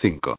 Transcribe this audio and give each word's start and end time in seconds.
5. 0.00 0.34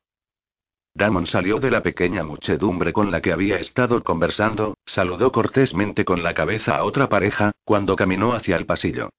Damon 0.96 1.28
salió 1.28 1.60
de 1.60 1.70
la 1.70 1.84
pequeña 1.84 2.24
muchedumbre 2.24 2.92
con 2.92 3.12
la 3.12 3.22
que 3.22 3.32
había 3.32 3.58
estado 3.58 4.04
conversando, 4.04 4.74
saludó 4.88 5.32
cortésmente 5.32 6.04
con 6.04 6.24
la 6.24 6.34
cabeza 6.34 6.78
a 6.78 6.84
otra 6.84 7.10
pareja, 7.10 7.52
cuando 7.64 7.96
caminó 7.96 8.34
hacia 8.34 8.56
el 8.56 8.66
pasillo. 8.66 9.10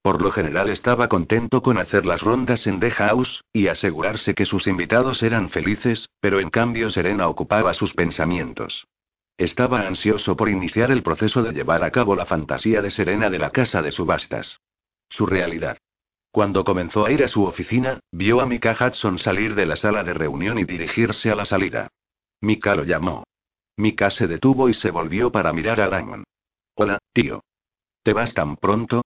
Por 0.00 0.22
lo 0.22 0.30
general 0.30 0.70
estaba 0.70 1.08
contento 1.08 1.62
con 1.62 1.78
hacer 1.78 2.06
las 2.06 2.22
rondas 2.22 2.68
en 2.68 2.78
The 2.78 2.92
House, 2.92 3.42
y 3.52 3.66
asegurarse 3.66 4.36
que 4.36 4.46
sus 4.46 4.68
invitados 4.68 5.24
eran 5.24 5.50
felices, 5.50 6.08
pero 6.20 6.38
en 6.38 6.50
cambio 6.50 6.90
Serena 6.90 7.26
ocupaba 7.26 7.74
sus 7.74 7.92
pensamientos. 7.92 8.86
Estaba 9.36 9.80
ansioso 9.80 10.36
por 10.36 10.48
iniciar 10.48 10.92
el 10.92 11.02
proceso 11.02 11.42
de 11.42 11.52
llevar 11.52 11.82
a 11.82 11.90
cabo 11.90 12.14
la 12.14 12.24
fantasía 12.24 12.82
de 12.82 12.90
Serena 12.90 13.30
de 13.30 13.40
la 13.40 13.50
casa 13.50 13.82
de 13.82 13.90
subastas. 13.90 14.60
Su 15.08 15.26
realidad. 15.26 15.76
Cuando 16.30 16.64
comenzó 16.64 17.06
a 17.06 17.12
ir 17.12 17.24
a 17.24 17.28
su 17.28 17.44
oficina, 17.44 18.00
vio 18.12 18.40
a 18.40 18.46
Mika 18.46 18.76
Hudson 18.78 19.18
salir 19.18 19.54
de 19.54 19.66
la 19.66 19.76
sala 19.76 20.04
de 20.04 20.14
reunión 20.14 20.58
y 20.58 20.64
dirigirse 20.64 21.30
a 21.30 21.34
la 21.34 21.44
salida. 21.44 21.88
Mika 22.40 22.74
lo 22.74 22.84
llamó. 22.84 23.24
Mika 23.76 24.10
se 24.10 24.26
detuvo 24.26 24.68
y 24.68 24.74
se 24.74 24.90
volvió 24.90 25.32
para 25.32 25.52
mirar 25.52 25.80
a 25.80 25.88
Damon. 25.88 26.24
Hola, 26.74 26.98
tío. 27.12 27.42
¿Te 28.02 28.12
vas 28.12 28.34
tan 28.34 28.56
pronto? 28.56 29.02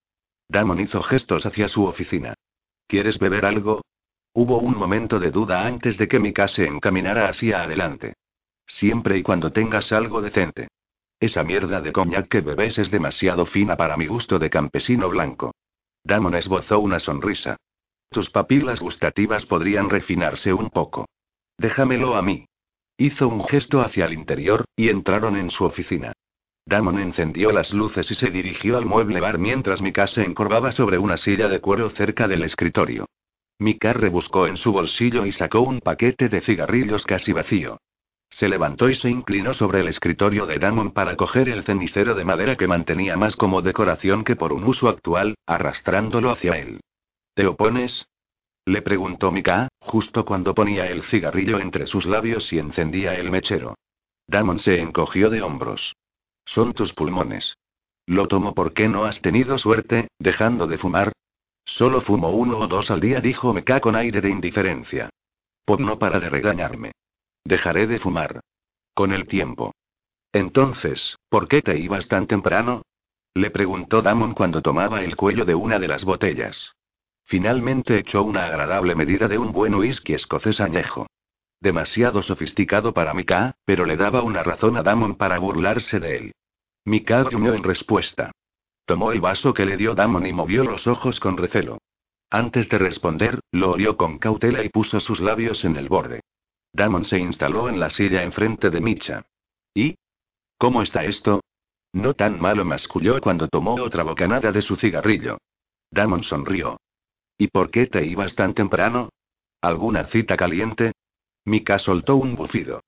Damon 0.48 0.80
hizo 0.80 1.02
gestos 1.02 1.46
hacia 1.46 1.68
su 1.68 1.84
oficina. 1.84 2.34
¿Quieres 2.86 3.18
beber 3.18 3.46
algo? 3.46 3.82
Hubo 4.34 4.58
un 4.58 4.76
momento 4.76 5.18
de 5.18 5.30
duda 5.30 5.66
antes 5.66 5.96
de 5.98 6.08
que 6.08 6.18
Mika 6.18 6.48
se 6.48 6.66
encaminara 6.66 7.28
hacia 7.28 7.62
adelante. 7.62 8.14
Siempre 8.66 9.16
y 9.18 9.22
cuando 9.22 9.52
tengas 9.52 9.92
algo 9.92 10.20
decente. 10.20 10.68
Esa 11.20 11.44
mierda 11.44 11.80
de 11.80 11.92
coñac 11.92 12.28
que 12.28 12.40
bebes 12.40 12.78
es 12.78 12.90
demasiado 12.90 13.46
fina 13.46 13.76
para 13.76 13.96
mi 13.96 14.06
gusto 14.06 14.38
de 14.38 14.50
campesino 14.50 15.08
blanco. 15.08 15.52
Damon 16.04 16.34
esbozó 16.34 16.80
una 16.80 16.98
sonrisa. 16.98 17.56
Tus 18.10 18.30
papilas 18.30 18.80
gustativas 18.80 19.46
podrían 19.46 19.88
refinarse 19.88 20.52
un 20.52 20.70
poco. 20.70 21.06
Déjamelo 21.58 22.16
a 22.16 22.22
mí. 22.22 22.46
Hizo 22.96 23.28
un 23.28 23.44
gesto 23.44 23.80
hacia 23.80 24.06
el 24.06 24.12
interior, 24.12 24.64
y 24.76 24.88
entraron 24.88 25.36
en 25.36 25.50
su 25.50 25.64
oficina. 25.64 26.12
Damon 26.66 26.98
encendió 26.98 27.50
las 27.50 27.72
luces 27.72 28.10
y 28.10 28.14
se 28.14 28.30
dirigió 28.30 28.76
al 28.76 28.86
mueble 28.86 29.20
bar 29.20 29.38
mientras 29.38 29.80
Mika 29.80 30.06
se 30.06 30.22
encorvaba 30.22 30.70
sobre 30.72 30.98
una 30.98 31.16
silla 31.16 31.48
de 31.48 31.60
cuero 31.60 31.90
cerca 31.90 32.28
del 32.28 32.42
escritorio. 32.42 33.06
Mika 33.58 33.92
rebuscó 33.92 34.46
en 34.46 34.56
su 34.56 34.72
bolsillo 34.72 35.24
y 35.26 35.32
sacó 35.32 35.60
un 35.60 35.80
paquete 35.80 36.28
de 36.28 36.40
cigarrillos 36.40 37.04
casi 37.04 37.32
vacío. 37.32 37.78
Se 38.32 38.48
levantó 38.48 38.88
y 38.88 38.94
se 38.94 39.10
inclinó 39.10 39.52
sobre 39.52 39.80
el 39.80 39.88
escritorio 39.88 40.46
de 40.46 40.58
Damon 40.58 40.92
para 40.92 41.16
coger 41.16 41.50
el 41.50 41.64
cenicero 41.64 42.14
de 42.14 42.24
madera 42.24 42.56
que 42.56 42.66
mantenía 42.66 43.14
más 43.14 43.36
como 43.36 43.60
decoración 43.60 44.24
que 44.24 44.36
por 44.36 44.54
un 44.54 44.64
uso 44.64 44.88
actual, 44.88 45.34
arrastrándolo 45.46 46.30
hacia 46.30 46.54
él. 46.58 46.80
¿Te 47.34 47.46
opones? 47.46 48.06
Le 48.64 48.80
preguntó 48.80 49.30
Mika, 49.30 49.68
justo 49.80 50.24
cuando 50.24 50.54
ponía 50.54 50.86
el 50.86 51.02
cigarrillo 51.02 51.58
entre 51.58 51.86
sus 51.86 52.06
labios 52.06 52.50
y 52.54 52.58
encendía 52.58 53.14
el 53.14 53.30
mechero. 53.30 53.74
Damon 54.26 54.60
se 54.60 54.80
encogió 54.80 55.28
de 55.28 55.42
hombros. 55.42 55.94
Son 56.46 56.72
tus 56.72 56.94
pulmones. 56.94 57.54
Lo 58.06 58.28
tomo 58.28 58.54
porque 58.54 58.88
no 58.88 59.04
has 59.04 59.20
tenido 59.20 59.58
suerte, 59.58 60.08
dejando 60.18 60.66
de 60.66 60.78
fumar. 60.78 61.12
Solo 61.66 62.00
fumo 62.00 62.30
uno 62.30 62.58
o 62.58 62.66
dos 62.66 62.90
al 62.90 63.00
día, 63.00 63.20
dijo 63.20 63.52
Mika 63.52 63.80
con 63.80 63.94
aire 63.94 64.22
de 64.22 64.30
indiferencia. 64.30 65.10
Pop 65.66 65.80
no 65.80 65.98
para 65.98 66.18
de 66.18 66.30
regañarme. 66.30 66.92
Dejaré 67.44 67.86
de 67.86 67.98
fumar. 67.98 68.40
Con 68.94 69.12
el 69.12 69.26
tiempo. 69.26 69.72
Entonces, 70.32 71.16
¿por 71.28 71.48
qué 71.48 71.62
te 71.62 71.78
ibas 71.78 72.08
tan 72.08 72.26
temprano? 72.26 72.82
Le 73.34 73.50
preguntó 73.50 74.02
Damon 74.02 74.34
cuando 74.34 74.62
tomaba 74.62 75.02
el 75.02 75.16
cuello 75.16 75.44
de 75.44 75.54
una 75.54 75.78
de 75.78 75.88
las 75.88 76.04
botellas. 76.04 76.72
Finalmente 77.24 77.98
echó 77.98 78.22
una 78.22 78.46
agradable 78.46 78.94
medida 78.94 79.28
de 79.28 79.38
un 79.38 79.52
buen 79.52 79.74
whisky 79.74 80.14
escocés 80.14 80.60
añejo. 80.60 81.06
Demasiado 81.60 82.22
sofisticado 82.22 82.92
para 82.92 83.14
Mika, 83.14 83.56
pero 83.64 83.86
le 83.86 83.96
daba 83.96 84.22
una 84.22 84.42
razón 84.42 84.76
a 84.76 84.82
Damon 84.82 85.16
para 85.16 85.38
burlarse 85.38 86.00
de 86.00 86.16
él. 86.16 86.32
Mika 86.84 87.22
gruñó 87.22 87.54
en 87.54 87.62
respuesta. 87.62 88.32
Tomó 88.84 89.12
el 89.12 89.20
vaso 89.20 89.54
que 89.54 89.64
le 89.64 89.76
dio 89.76 89.94
Damon 89.94 90.26
y 90.26 90.32
movió 90.32 90.64
los 90.64 90.86
ojos 90.86 91.20
con 91.20 91.36
recelo. 91.36 91.78
Antes 92.30 92.68
de 92.68 92.78
responder, 92.78 93.40
lo 93.52 93.72
olió 93.72 93.96
con 93.96 94.18
cautela 94.18 94.64
y 94.64 94.68
puso 94.68 95.00
sus 95.00 95.20
labios 95.20 95.64
en 95.64 95.76
el 95.76 95.88
borde. 95.88 96.20
Damon 96.72 97.04
se 97.04 97.18
instaló 97.18 97.68
en 97.68 97.78
la 97.78 97.90
silla 97.90 98.22
enfrente 98.22 98.70
de 98.70 98.80
Micha. 98.80 99.26
¿Y? 99.74 99.94
¿Cómo 100.58 100.82
está 100.82 101.04
esto? 101.04 101.40
No 101.92 102.14
tan 102.14 102.40
malo 102.40 102.64
masculló 102.64 103.20
cuando 103.20 103.48
tomó 103.48 103.74
otra 103.74 104.02
bocanada 104.02 104.50
de 104.52 104.62
su 104.62 104.76
cigarrillo. 104.76 105.38
Damon 105.90 106.22
sonrió. 106.22 106.78
¿Y 107.36 107.48
por 107.48 107.70
qué 107.70 107.86
te 107.86 108.06
ibas 108.06 108.34
tan 108.34 108.54
temprano? 108.54 109.10
¿Alguna 109.60 110.04
cita 110.04 110.36
caliente? 110.36 110.92
Mika 111.44 111.78
soltó 111.78 112.16
un 112.16 112.34
bufido. 112.34 112.82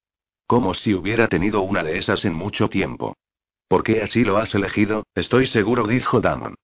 Como 0.46 0.74
si 0.74 0.94
hubiera 0.94 1.28
tenido 1.28 1.60
una 1.60 1.82
de 1.82 1.98
esas 1.98 2.24
en 2.24 2.34
mucho 2.34 2.68
tiempo. 2.68 3.14
¿Por 3.68 3.82
qué 3.82 4.02
así 4.02 4.24
lo 4.24 4.38
has 4.38 4.54
elegido? 4.54 5.04
Estoy 5.14 5.46
seguro, 5.46 5.86
dijo 5.86 6.20
Damon. 6.20 6.54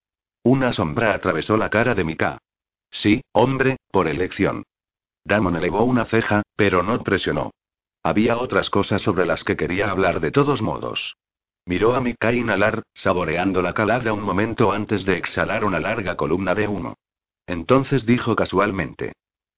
Una 0.43 0.73
sombra 0.73 1.13
atravesó 1.13 1.57
la 1.57 1.69
cara 1.69 1.95
de 1.95 2.05
Mika. 2.05 2.39
Sí, 2.91 3.23
hombre, 3.33 3.77
por 3.91 4.09
elección. 4.09 4.65
Damon 5.25 5.57
elevó 5.57 5.85
una 5.85 6.05
ceja, 6.05 6.43
pero 6.57 6.83
no 6.83 7.03
presionó. 7.03 7.51
Había 8.03 8.39
otras 8.39 8.71
cosas 8.71 9.03
sobre 9.03 9.27
las 9.27 9.45
que 9.45 9.57
quería 9.57 9.91
hablar 9.91 10.21
de 10.21 10.31
todos 10.31 10.63
modos. 10.63 11.17
Miró 11.67 11.95
a 11.95 12.01
Mika 12.01 12.33
inhalar, 12.33 12.83
saboreando 12.95 13.63
la 13.63 13.75
calada 13.75 14.13
un 14.13 14.23
momento 14.23 14.73
antes 14.73 15.05
de 15.05 15.19
exhalar 15.19 15.65
una 15.65 15.79
larga 15.79 16.17
columna 16.17 16.55
de 16.55 16.67
humo. 16.67 16.95
Entonces 17.47 18.07
dijo 18.07 18.35
casualmente. 18.35 19.13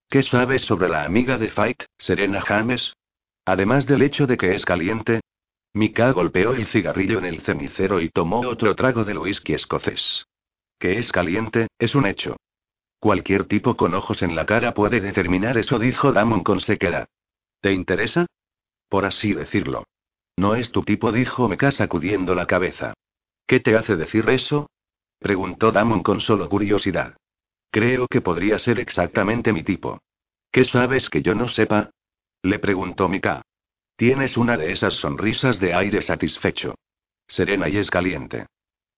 ¿Qué 0.09 0.23
sabes 0.23 0.63
sobre 0.63 0.89
la 0.89 1.05
amiga 1.05 1.39
de 1.39 1.49
Fight, 1.49 1.85
Serena 1.97 2.41
James? 2.41 2.95
Además 3.45 3.87
del 3.87 4.03
hecho 4.03 4.27
de 4.27 4.37
que 4.37 4.55
es 4.55 4.65
caliente. 4.65 5.21
Mika 5.75 6.11
golpeó 6.11 6.53
el 6.53 6.67
cigarrillo 6.67 7.19
en 7.19 7.25
el 7.25 7.41
cenicero 7.41 8.01
y 8.01 8.11
tomó 8.11 8.41
otro 8.41 8.75
trago 8.75 9.05
del 9.05 9.19
whisky 9.19 9.55
escocés. 9.55 10.27
Que 10.79 10.99
es 10.99 11.13
caliente, 11.13 11.69
es 11.79 11.95
un 11.95 12.07
hecho. 12.07 12.37
Cualquier 13.03 13.47
tipo 13.47 13.77
con 13.77 13.95
ojos 13.95 14.23
en 14.23 14.37
la 14.37 14.47
cara 14.47 14.75
puede 14.75 15.01
determinar 15.01 15.59
eso, 15.59 15.81
dijo 15.81 16.13
Damon 16.13 16.45
con 16.45 16.61
sequedad. 16.61 17.09
¿Te 17.61 17.73
interesa? 17.73 18.27
Por 18.89 19.07
así 19.07 19.33
decirlo. 19.33 19.89
No 20.37 20.55
es 20.55 20.71
tu 20.71 20.85
tipo, 20.85 21.11
dijo 21.11 21.49
Meka 21.49 21.73
sacudiendo 21.73 22.37
la 22.37 22.47
cabeza. 22.47 22.95
¿Qué 23.45 23.59
te 23.59 23.77
hace 23.77 23.97
decir 23.97 24.31
eso? 24.31 24.71
preguntó 25.19 25.73
Damon 25.73 26.05
con 26.05 26.21
solo 26.21 26.49
curiosidad. 26.49 27.17
Creo 27.73 28.07
que 28.07 28.21
podría 28.21 28.61
ser 28.61 28.79
exactamente 28.79 29.53
mi 29.53 29.65
tipo. 29.65 29.99
¿Qué 30.53 30.65
sabes 30.65 31.11
que 31.11 31.23
yo 31.23 31.35
no 31.35 31.49
sepa? 31.49 31.91
le 32.45 32.61
preguntó 32.61 33.09
Mika. 33.09 33.43
Tienes 33.97 34.37
una 34.37 34.57
de 34.57 34.71
esas 34.71 34.95
sonrisas 34.95 35.59
de 35.59 35.75
aire 35.75 36.03
satisfecho. 36.03 36.77
Serena 37.27 37.69
y 37.69 37.79
es 37.79 37.91
caliente. 37.91 38.47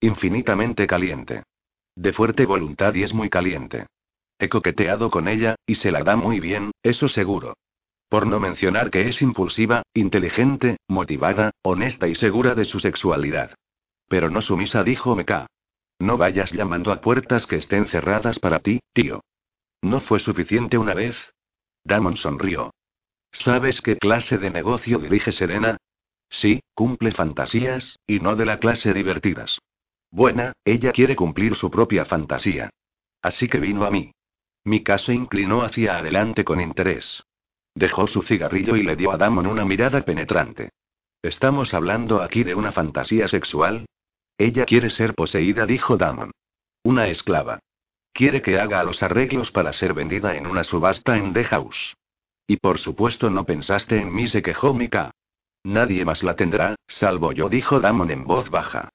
Infinitamente 0.00 0.86
caliente. 0.86 1.44
De 1.96 2.12
fuerte 2.12 2.46
voluntad 2.46 2.94
y 2.94 3.02
es 3.02 3.14
muy 3.14 3.30
caliente. 3.30 3.86
He 4.38 4.48
coqueteado 4.48 5.10
con 5.10 5.28
ella, 5.28 5.54
y 5.66 5.76
se 5.76 5.92
la 5.92 6.02
da 6.02 6.16
muy 6.16 6.40
bien, 6.40 6.72
eso 6.82 7.08
seguro. 7.08 7.54
Por 8.08 8.26
no 8.26 8.40
mencionar 8.40 8.90
que 8.90 9.08
es 9.08 9.22
impulsiva, 9.22 9.82
inteligente, 9.94 10.76
motivada, 10.88 11.52
honesta 11.62 12.08
y 12.08 12.14
segura 12.14 12.54
de 12.54 12.64
su 12.64 12.80
sexualidad. 12.80 13.54
Pero 14.08 14.30
no 14.30 14.40
sumisa, 14.40 14.82
dijo 14.82 15.14
Meka. 15.16 15.46
No 15.98 16.18
vayas 16.18 16.52
llamando 16.52 16.92
a 16.92 17.00
puertas 17.00 17.46
que 17.46 17.56
estén 17.56 17.86
cerradas 17.86 18.38
para 18.38 18.58
ti, 18.58 18.80
tío. 18.92 19.22
¿No 19.82 20.00
fue 20.00 20.18
suficiente 20.18 20.78
una 20.78 20.94
vez? 20.94 21.32
Damon 21.84 22.16
sonrió. 22.16 22.72
¿Sabes 23.32 23.80
qué 23.80 23.96
clase 23.98 24.38
de 24.38 24.50
negocio 24.50 24.98
dirige 24.98 25.32
Serena? 25.32 25.76
Sí, 26.28 26.60
cumple 26.74 27.12
fantasías, 27.12 27.98
y 28.06 28.20
no 28.20 28.36
de 28.36 28.46
la 28.46 28.58
clase 28.58 28.92
divertidas. 28.92 29.58
Buena, 30.14 30.52
ella 30.64 30.92
quiere 30.92 31.16
cumplir 31.16 31.56
su 31.56 31.72
propia 31.72 32.04
fantasía. 32.04 32.70
Así 33.20 33.48
que 33.48 33.58
vino 33.58 33.84
a 33.84 33.90
mí. 33.90 34.12
Mika 34.62 34.96
se 34.96 35.12
inclinó 35.12 35.62
hacia 35.62 35.98
adelante 35.98 36.44
con 36.44 36.60
interés. 36.60 37.24
Dejó 37.74 38.06
su 38.06 38.22
cigarrillo 38.22 38.76
y 38.76 38.84
le 38.84 38.94
dio 38.94 39.10
a 39.10 39.16
Damon 39.16 39.48
una 39.48 39.64
mirada 39.64 40.04
penetrante. 40.04 40.70
¿Estamos 41.20 41.74
hablando 41.74 42.22
aquí 42.22 42.44
de 42.44 42.54
una 42.54 42.70
fantasía 42.70 43.26
sexual? 43.26 43.86
Ella 44.38 44.66
quiere 44.66 44.88
ser 44.88 45.14
poseída, 45.14 45.66
dijo 45.66 45.96
Damon. 45.96 46.30
Una 46.84 47.08
esclava. 47.08 47.58
Quiere 48.12 48.40
que 48.40 48.60
haga 48.60 48.84
los 48.84 49.02
arreglos 49.02 49.50
para 49.50 49.72
ser 49.72 49.94
vendida 49.94 50.36
en 50.36 50.46
una 50.46 50.62
subasta 50.62 51.16
en 51.16 51.32
The 51.32 51.42
House. 51.42 51.96
Y 52.46 52.58
por 52.58 52.78
supuesto 52.78 53.30
no 53.30 53.44
pensaste 53.44 54.00
en 54.00 54.14
mí, 54.14 54.28
se 54.28 54.42
quejó 54.42 54.74
Mika. 54.74 55.10
Nadie 55.64 56.04
más 56.04 56.22
la 56.22 56.36
tendrá, 56.36 56.76
salvo 56.86 57.32
yo, 57.32 57.48
dijo 57.48 57.80
Damon 57.80 58.12
en 58.12 58.22
voz 58.22 58.48
baja. 58.48 58.90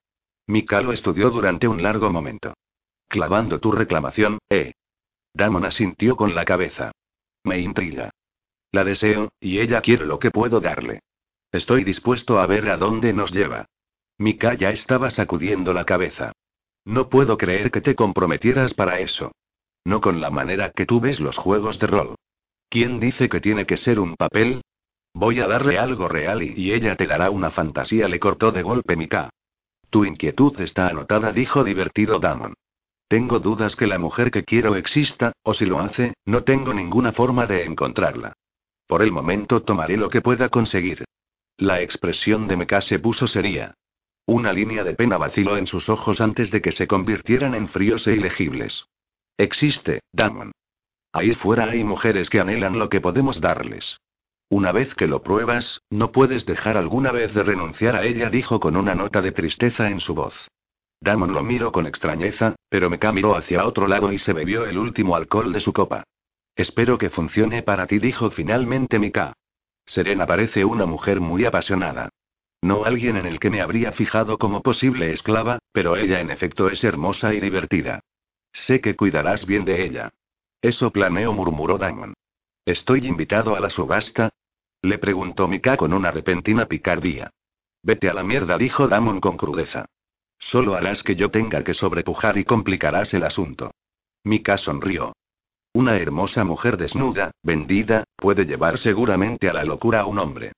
Mika 0.49 0.81
lo 0.81 0.93
estudió 0.93 1.29
durante 1.29 1.67
un 1.67 1.83
largo 1.83 2.09
momento. 2.09 2.55
Clavando 3.07 3.59
tu 3.59 3.71
reclamación, 3.71 4.39
eh. 4.49 4.73
Damon 5.31 5.63
asintió 5.63 6.15
con 6.15 6.33
la 6.33 6.43
cabeza. 6.43 6.91
Me 7.43 7.59
intriga. 7.59 8.09
La 8.71 8.83
deseo, 8.83 9.31
y 9.39 9.59
ella 9.59 9.79
quiere 9.81 10.07
lo 10.07 10.17
que 10.17 10.31
puedo 10.31 10.59
darle. 10.59 11.01
Estoy 11.51 11.83
dispuesto 11.83 12.39
a 12.39 12.47
ver 12.47 12.67
a 12.71 12.77
dónde 12.77 13.13
nos 13.13 13.31
lleva. 13.31 13.67
Mika 14.17 14.55
ya 14.55 14.71
estaba 14.71 15.11
sacudiendo 15.11 15.71
la 15.71 15.85
cabeza. 15.85 16.31
No 16.83 17.09
puedo 17.09 17.37
creer 17.37 17.69
que 17.69 17.81
te 17.81 17.93
comprometieras 17.93 18.73
para 18.73 19.01
eso. 19.01 19.31
No 19.85 20.01
con 20.01 20.19
la 20.19 20.31
manera 20.31 20.71
que 20.71 20.87
tú 20.87 20.99
ves 20.99 21.19
los 21.19 21.37
juegos 21.37 21.77
de 21.77 21.85
rol. 21.85 22.15
¿Quién 22.69 22.99
dice 22.99 23.29
que 23.29 23.39
tiene 23.39 23.67
que 23.67 23.77
ser 23.77 23.99
un 23.99 24.15
papel? 24.15 24.63
Voy 25.13 25.41
a 25.41 25.47
darle 25.47 25.77
algo 25.77 26.07
real 26.07 26.41
y, 26.41 26.73
ella 26.73 26.95
te 26.95 27.05
dará 27.05 27.29
una 27.29 27.51
fantasía, 27.51 28.07
le 28.07 28.19
cortó 28.19 28.51
de 28.51 28.63
golpe 28.63 28.95
Mika. 28.95 29.29
Tu 29.89 30.05
inquietud 30.05 30.59
está 30.61 30.87
anotada, 30.87 31.31
dijo 31.31 31.63
divertido 31.63 32.19
Damon. 32.19 32.53
Tengo 33.07 33.39
dudas 33.39 33.75
que 33.75 33.87
la 33.87 33.97
mujer 33.97 34.29
que 34.29 34.43
quiero 34.43 34.75
exista, 34.75 35.33
o 35.43 35.53
si 35.53 35.65
lo 35.65 35.79
hace, 35.79 36.13
no 36.25 36.43
tengo 36.43 36.73
ninguna 36.73 37.11
forma 37.11 37.47
de 37.47 37.65
encontrarla. 37.65 38.33
Por 38.85 39.01
el 39.01 39.11
momento 39.11 39.63
tomaré 39.63 39.97
lo 39.97 40.09
que 40.09 40.21
pueda 40.21 40.49
conseguir. 40.49 41.05
La 41.57 41.81
expresión 41.81 42.47
de 42.47 42.55
Mika 42.55 42.81
se 42.81 42.99
puso 42.99 43.27
seria. 43.27 43.73
Una 44.25 44.53
línea 44.53 44.83
de 44.83 44.93
pena 44.93 45.17
vaciló 45.17 45.57
en 45.57 45.65
sus 45.65 45.89
ojos 45.89 46.21
antes 46.21 46.51
de 46.51 46.61
que 46.61 46.71
se 46.71 46.87
convirtieran 46.87 47.55
en 47.55 47.67
fríos 47.67 48.05
e 48.07 48.13
ilegibles. 48.13 48.85
Existe, 49.37 50.01
Damon. 50.11 50.51
Ahí 51.11 51.33
fuera 51.33 51.65
hay 51.65 51.83
mujeres 51.83 52.29
que 52.29 52.39
anhelan 52.39 52.77
lo 52.77 52.89
que 52.89 53.01
podemos 53.01 53.41
darles. 53.41 53.99
Una 54.49 54.71
vez 54.71 54.95
que 54.95 55.05
lo 55.05 55.21
pruebas, 55.21 55.81
no 55.91 56.11
puedes 56.11 56.45
dejar 56.47 56.75
alguna 56.75 57.11
vez 57.11 57.35
de 57.35 57.43
renunciar 57.43 57.95
a 57.95 58.03
ella, 58.03 58.31
dijo 58.31 58.59
con 58.59 58.75
una 58.75 58.95
nota 58.95 59.21
de 59.21 59.31
tristeza 59.31 59.89
en 59.89 59.99
su 59.99 60.15
voz. 60.15 60.47
Damon 61.01 61.33
lo 61.33 61.43
miró 61.43 61.71
con 61.71 61.85
extrañeza, 61.85 62.55
pero 62.67 62.89
me 62.89 62.97
miró 63.13 63.35
hacia 63.35 63.65
otro 63.65 63.87
lado 63.87 64.11
y 64.11 64.17
se 64.17 64.33
bebió 64.33 64.65
el 64.65 64.79
último 64.79 65.15
alcohol 65.15 65.53
de 65.53 65.59
su 65.59 65.71
copa. 65.71 66.03
Espero 66.55 66.97
que 66.97 67.11
funcione 67.11 67.61
para 67.61 67.85
ti, 67.85 67.99
dijo 67.99 68.31
finalmente 68.31 68.97
Mika. 68.97 69.33
Serena 69.85 70.25
parece 70.25 70.65
una 70.65 70.85
mujer 70.85 71.21
muy 71.21 71.45
apasionada. 71.45 72.09
No 72.61 72.83
alguien 72.83 73.17
en 73.17 73.27
el 73.27 73.39
que 73.39 73.49
me 73.49 73.61
habría 73.61 73.91
fijado 73.91 74.37
como 74.37 74.61
posible 74.61 75.11
esclava, 75.11 75.59
pero 75.71 75.95
ella 75.95 76.19
en 76.19 76.31
efecto 76.31 76.69
es 76.69 76.83
hermosa 76.83 77.33
y 77.33 77.39
divertida. 77.39 78.01
Sé 78.51 78.81
que 78.81 78.95
cuidarás 78.95 79.45
bien 79.45 79.63
de 79.63 79.85
ella. 79.85 80.09
Eso 80.61 80.91
planeo, 80.91 81.33
murmuró 81.33 81.77
Damon. 81.77 82.13
¿Estoy 82.65 83.07
invitado 83.07 83.55
a 83.55 83.59
la 83.59 83.69
subasta? 83.69 84.29
Le 84.81 84.97
preguntó 84.97 85.47
Mika 85.47 85.75
con 85.77 85.93
una 85.93 86.11
repentina 86.11 86.65
picardía. 86.65 87.31
Vete 87.83 88.09
a 88.09 88.13
la 88.13 88.23
mierda, 88.23 88.57
dijo 88.57 88.87
Damon 88.87 89.19
con 89.19 89.37
crudeza. 89.37 89.85
Solo 90.37 90.75
harás 90.75 91.03
que 91.03 91.15
yo 91.15 91.29
tenga 91.29 91.63
que 91.63 91.73
sobrepujar 91.73 92.37
y 92.37 92.45
complicarás 92.45 93.13
el 93.13 93.23
asunto. 93.23 93.71
Mika 94.23 94.57
sonrió. 94.57 95.13
Una 95.73 95.97
hermosa 95.97 96.43
mujer 96.43 96.77
desnuda, 96.77 97.31
vendida, 97.43 98.05
puede 98.15 98.45
llevar 98.45 98.77
seguramente 98.77 99.49
a 99.49 99.53
la 99.53 99.63
locura 99.63 100.01
a 100.01 100.05
un 100.05 100.17
hombre. 100.17 100.53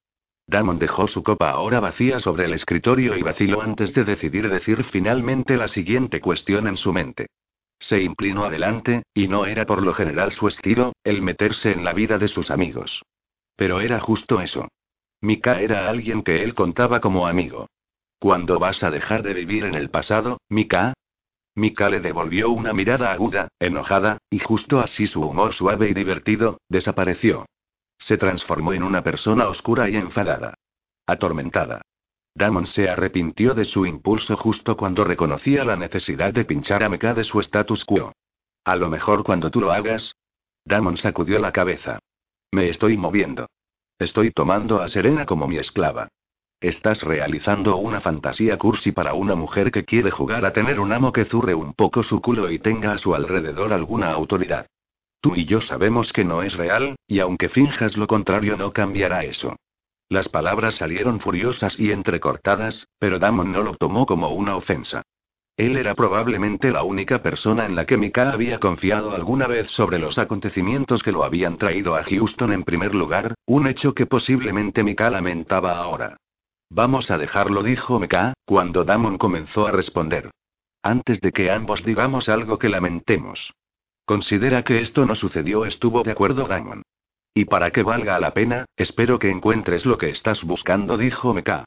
Damon 0.48 0.80
dejó 0.80 1.08
su 1.08 1.24
copa 1.24 1.50
ahora 1.50 1.80
vacía 1.80 2.20
sobre 2.20 2.46
el 2.46 2.54
escritorio 2.54 3.18
y 3.18 3.22
vaciló 3.22 3.62
antes 3.62 3.94
de 3.94 4.04
decidir 4.04 4.50
decir 4.50 4.84
finalmente 4.84 5.58
la 5.58 5.68
siguiente 5.68 6.20
cuestión 6.20 6.68
en 6.68 6.78
su 6.78 6.94
mente. 6.94 7.28
Se 7.80 8.02
inclinó 8.02 8.46
adelante, 8.46 9.04
y 9.14 9.28
no 9.28 9.46
era 9.46 9.66
por 9.66 9.82
lo 9.82 9.94
general 9.94 10.32
su 10.32 10.48
estilo, 10.48 10.94
el 11.04 11.22
meterse 11.22 11.72
en 11.72 11.84
la 11.84 11.94
vida 11.94 12.18
de 12.18 12.28
sus 12.28 12.52
amigos. 12.52 13.02
Pero 13.62 13.80
era 13.80 14.00
justo 14.00 14.42
eso. 14.42 14.70
Mika 15.22 15.62
era 15.62 15.88
alguien 15.88 16.24
que 16.24 16.42
él 16.42 16.56
contaba 16.56 17.00
como 17.00 17.28
amigo. 17.28 17.68
¿Cuándo 18.18 18.58
vas 18.58 18.82
a 18.82 18.90
dejar 18.90 19.22
de 19.22 19.36
vivir 19.36 19.66
en 19.66 19.76
el 19.76 19.92
pasado, 19.92 20.40
Mika? 20.50 20.96
Mika 21.54 21.88
le 21.88 22.00
devolvió 22.00 22.50
una 22.50 22.74
mirada 22.74 23.12
aguda, 23.12 23.50
enojada, 23.60 24.18
y 24.32 24.40
justo 24.40 24.80
así 24.80 25.06
su 25.06 25.22
humor 25.22 25.54
suave 25.54 25.92
y 25.92 25.94
divertido, 25.94 26.60
desapareció. 26.70 27.46
Se 28.00 28.18
transformó 28.18 28.74
en 28.74 28.82
una 28.82 29.04
persona 29.04 29.48
oscura 29.48 29.88
y 29.92 29.96
enfadada. 29.96 30.56
Atormentada. 31.06 31.84
Damon 32.34 32.66
se 32.66 32.90
arrepintió 32.90 33.54
de 33.54 33.66
su 33.66 33.86
impulso 33.86 34.36
justo 34.38 34.76
cuando 34.76 35.04
reconocía 35.04 35.64
la 35.66 35.76
necesidad 35.76 36.34
de 36.34 36.46
pinchar 36.46 36.82
a 36.82 36.90
Meka 36.90 37.14
de 37.14 37.26
su 37.26 37.40
status 37.40 37.86
quo. 37.86 38.12
A 38.66 38.76
lo 38.76 38.90
mejor 38.90 39.24
cuando 39.24 39.52
tú 39.52 39.62
lo 39.62 39.72
hagas. 39.72 40.16
Damon 40.66 40.98
sacudió 40.98 41.38
la 41.38 41.52
cabeza. 41.52 42.00
Me 42.54 42.68
estoy 42.68 42.98
moviendo. 42.98 43.48
Estoy 43.98 44.32
tomando 44.32 44.82
a 44.82 44.90
Serena 44.90 45.26
como 45.26 45.48
mi 45.48 45.58
esclava. 45.58 46.10
Estás 46.60 47.02
realizando 47.02 47.78
una 47.78 48.02
fantasía 48.02 48.58
cursi 48.58 48.92
para 48.92 49.14
una 49.14 49.36
mujer 49.36 49.72
que 49.72 49.86
quiere 49.86 50.12
jugar 50.12 50.46
a 50.46 50.52
tener 50.52 50.82
un 50.82 50.92
amo 50.92 51.14
que 51.14 51.24
zurre 51.24 51.56
un 51.56 51.74
poco 51.74 52.04
su 52.04 52.22
culo 52.22 52.52
y 52.52 52.60
tenga 52.60 52.92
a 52.92 52.98
su 52.98 53.16
alrededor 53.16 53.72
alguna 53.72 54.12
autoridad. 54.12 54.68
Tú 55.22 55.36
y 55.38 55.46
yo 55.46 55.62
sabemos 55.62 56.12
que 56.12 56.26
no 56.26 56.44
es 56.44 56.56
real, 56.56 56.98
y 57.08 57.20
aunque 57.20 57.48
finjas 57.48 57.96
lo 57.96 58.06
contrario 58.06 58.58
no 58.58 58.74
cambiará 58.74 59.24
eso. 59.24 59.56
Las 60.10 60.28
palabras 60.28 60.76
salieron 60.76 61.22
furiosas 61.22 61.80
y 61.80 61.94
entrecortadas, 61.94 62.90
pero 63.00 63.18
Damon 63.18 63.54
no 63.54 63.64
lo 63.64 63.78
tomó 63.78 64.06
como 64.06 64.30
una 64.30 64.58
ofensa. 64.58 65.04
Él 65.58 65.78
era 65.78 65.96
probablemente 65.96 66.72
la 66.72 66.84
única 66.84 67.22
persona 67.22 67.66
en 67.66 67.76
la 67.76 67.86
que 67.86 67.98
Mika 67.98 68.32
había 68.32 68.60
confiado 68.60 69.12
alguna 69.12 69.48
vez 69.48 69.70
sobre 69.70 70.00
los 70.00 70.18
acontecimientos 70.18 71.04
que 71.04 71.12
lo 71.12 71.24
habían 71.24 71.58
traído 71.58 71.96
a 71.96 72.04
Houston 72.04 72.54
en 72.54 72.64
primer 72.64 72.96
lugar, 72.96 73.36
un 73.46 73.68
hecho 73.68 73.94
que 73.94 74.06
posiblemente 74.06 74.84
Mika 74.84 75.10
lamentaba 75.10 75.78
ahora. 75.78 76.18
Vamos 76.70 77.12
a 77.12 77.18
dejarlo, 77.18 77.64
dijo 77.64 78.00
Mika, 78.00 78.34
cuando 78.46 78.86
Damon 78.86 79.18
comenzó 79.18 79.68
a 79.68 79.72
responder. 79.72 80.32
Antes 80.82 81.20
de 81.22 81.32
que 81.32 81.52
ambos 81.52 81.84
digamos 81.84 82.30
algo 82.30 82.58
que 82.58 82.70
lamentemos. 82.70 83.54
Considera 84.06 84.64
que 84.64 84.80
esto 84.80 85.06
no 85.06 85.16
sucedió, 85.16 85.66
estuvo 85.66 86.02
de 86.04 86.12
acuerdo 86.12 86.48
Damon. 86.48 86.82
Y 87.34 87.46
para 87.46 87.72
que 87.72 87.84
valga 87.84 88.20
la 88.20 88.34
pena, 88.34 88.66
espero 88.76 89.20
que 89.20 89.30
encuentres 89.30 89.86
lo 89.86 89.98
que 89.98 90.10
estás 90.10 90.44
buscando, 90.44 90.98
dijo 90.98 91.34
Meka. 91.34 91.66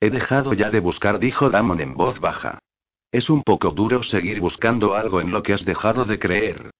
He 0.00 0.10
dejado 0.10 0.54
ya 0.54 0.70
de 0.70 0.80
buscar, 0.80 1.18
dijo 1.18 1.50
Damon 1.50 1.80
en 1.80 1.94
voz 1.94 2.20
baja. 2.20 2.58
Es 3.14 3.30
un 3.30 3.44
poco 3.44 3.70
duro 3.70 4.02
seguir 4.02 4.40
buscando 4.40 4.96
algo 4.96 5.20
en 5.20 5.30
lo 5.30 5.40
que 5.44 5.52
has 5.52 5.64
dejado 5.64 6.04
de 6.04 6.18
creer. 6.18 6.72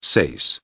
6. 0.00 0.62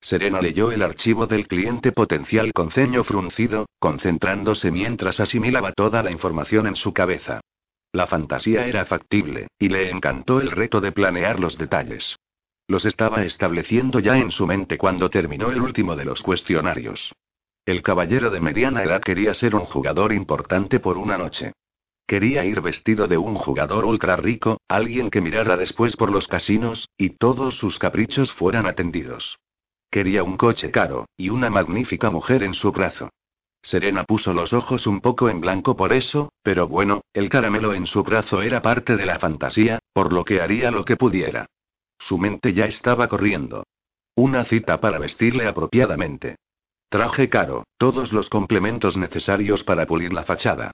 Serena 0.00 0.40
leyó 0.40 0.72
el 0.72 0.80
archivo 0.80 1.26
del 1.26 1.46
cliente 1.46 1.92
potencial 1.92 2.54
con 2.54 2.70
ceño 2.70 3.04
fruncido, 3.04 3.66
concentrándose 3.78 4.70
mientras 4.70 5.20
asimilaba 5.20 5.72
toda 5.72 6.02
la 6.02 6.10
información 6.10 6.66
en 6.66 6.76
su 6.76 6.94
cabeza. 6.94 7.42
La 7.92 8.06
fantasía 8.06 8.66
era 8.66 8.86
factible, 8.86 9.48
y 9.58 9.68
le 9.68 9.90
encantó 9.90 10.40
el 10.40 10.50
reto 10.50 10.80
de 10.80 10.90
planear 10.90 11.38
los 11.38 11.58
detalles. 11.58 12.16
Los 12.66 12.86
estaba 12.86 13.26
estableciendo 13.26 13.98
ya 13.98 14.16
en 14.16 14.30
su 14.30 14.46
mente 14.46 14.78
cuando 14.78 15.10
terminó 15.10 15.50
el 15.50 15.60
último 15.60 15.96
de 15.96 16.06
los 16.06 16.22
cuestionarios. 16.22 17.12
El 17.66 17.82
caballero 17.82 18.30
de 18.30 18.40
mediana 18.40 18.82
edad 18.84 19.02
quería 19.02 19.34
ser 19.34 19.54
un 19.54 19.66
jugador 19.66 20.14
importante 20.14 20.80
por 20.80 20.96
una 20.96 21.18
noche. 21.18 21.52
Quería 22.06 22.44
ir 22.44 22.60
vestido 22.60 23.08
de 23.08 23.16
un 23.16 23.34
jugador 23.34 23.84
ultra 23.84 24.16
rico, 24.16 24.60
alguien 24.68 25.10
que 25.10 25.20
mirara 25.20 25.56
después 25.56 25.96
por 25.96 26.10
los 26.10 26.28
casinos, 26.28 26.88
y 26.96 27.10
todos 27.10 27.56
sus 27.56 27.78
caprichos 27.78 28.32
fueran 28.32 28.66
atendidos. 28.66 29.38
Quería 29.90 30.22
un 30.22 30.36
coche 30.36 30.70
caro, 30.70 31.06
y 31.16 31.28
una 31.28 31.50
magnífica 31.50 32.10
mujer 32.10 32.42
en 32.42 32.54
su 32.54 32.72
brazo. 32.72 33.10
Serena 33.62 34.04
puso 34.04 34.32
los 34.32 34.52
ojos 34.52 34.86
un 34.86 35.00
poco 35.00 35.28
en 35.28 35.40
blanco 35.40 35.76
por 35.76 35.92
eso, 35.92 36.32
pero 36.42 36.66
bueno, 36.66 37.02
el 37.12 37.28
caramelo 37.28 37.74
en 37.74 37.86
su 37.86 38.02
brazo 38.02 38.42
era 38.42 38.60
parte 38.60 38.96
de 38.96 39.06
la 39.06 39.18
fantasía, 39.18 39.78
por 39.92 40.12
lo 40.12 40.24
que 40.24 40.40
haría 40.40 40.70
lo 40.70 40.84
que 40.84 40.96
pudiera. 40.96 41.46
Su 41.98 42.18
mente 42.18 42.52
ya 42.52 42.64
estaba 42.64 43.06
corriendo. 43.06 43.64
Una 44.16 44.44
cita 44.44 44.80
para 44.80 44.98
vestirle 44.98 45.46
apropiadamente. 45.46 46.36
Traje 46.88 47.28
caro, 47.28 47.64
todos 47.78 48.12
los 48.12 48.28
complementos 48.28 48.96
necesarios 48.96 49.62
para 49.62 49.86
pulir 49.86 50.12
la 50.12 50.24
fachada. 50.24 50.72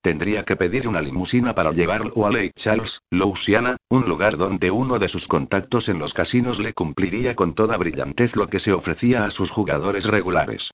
Tendría 0.00 0.44
que 0.44 0.56
pedir 0.56 0.86
una 0.86 1.02
limusina 1.02 1.54
para 1.54 1.72
llevarlo 1.72 2.24
a 2.24 2.30
Lake 2.30 2.52
Charles, 2.56 3.00
Louisiana, 3.10 3.76
un 3.88 4.08
lugar 4.08 4.36
donde 4.36 4.70
uno 4.70 4.98
de 4.98 5.08
sus 5.08 5.26
contactos 5.26 5.88
en 5.88 5.98
los 5.98 6.14
casinos 6.14 6.60
le 6.60 6.72
cumpliría 6.72 7.34
con 7.34 7.54
toda 7.54 7.76
brillantez 7.76 8.36
lo 8.36 8.48
que 8.48 8.60
se 8.60 8.72
ofrecía 8.72 9.24
a 9.24 9.30
sus 9.30 9.50
jugadores 9.50 10.04
regulares. 10.04 10.70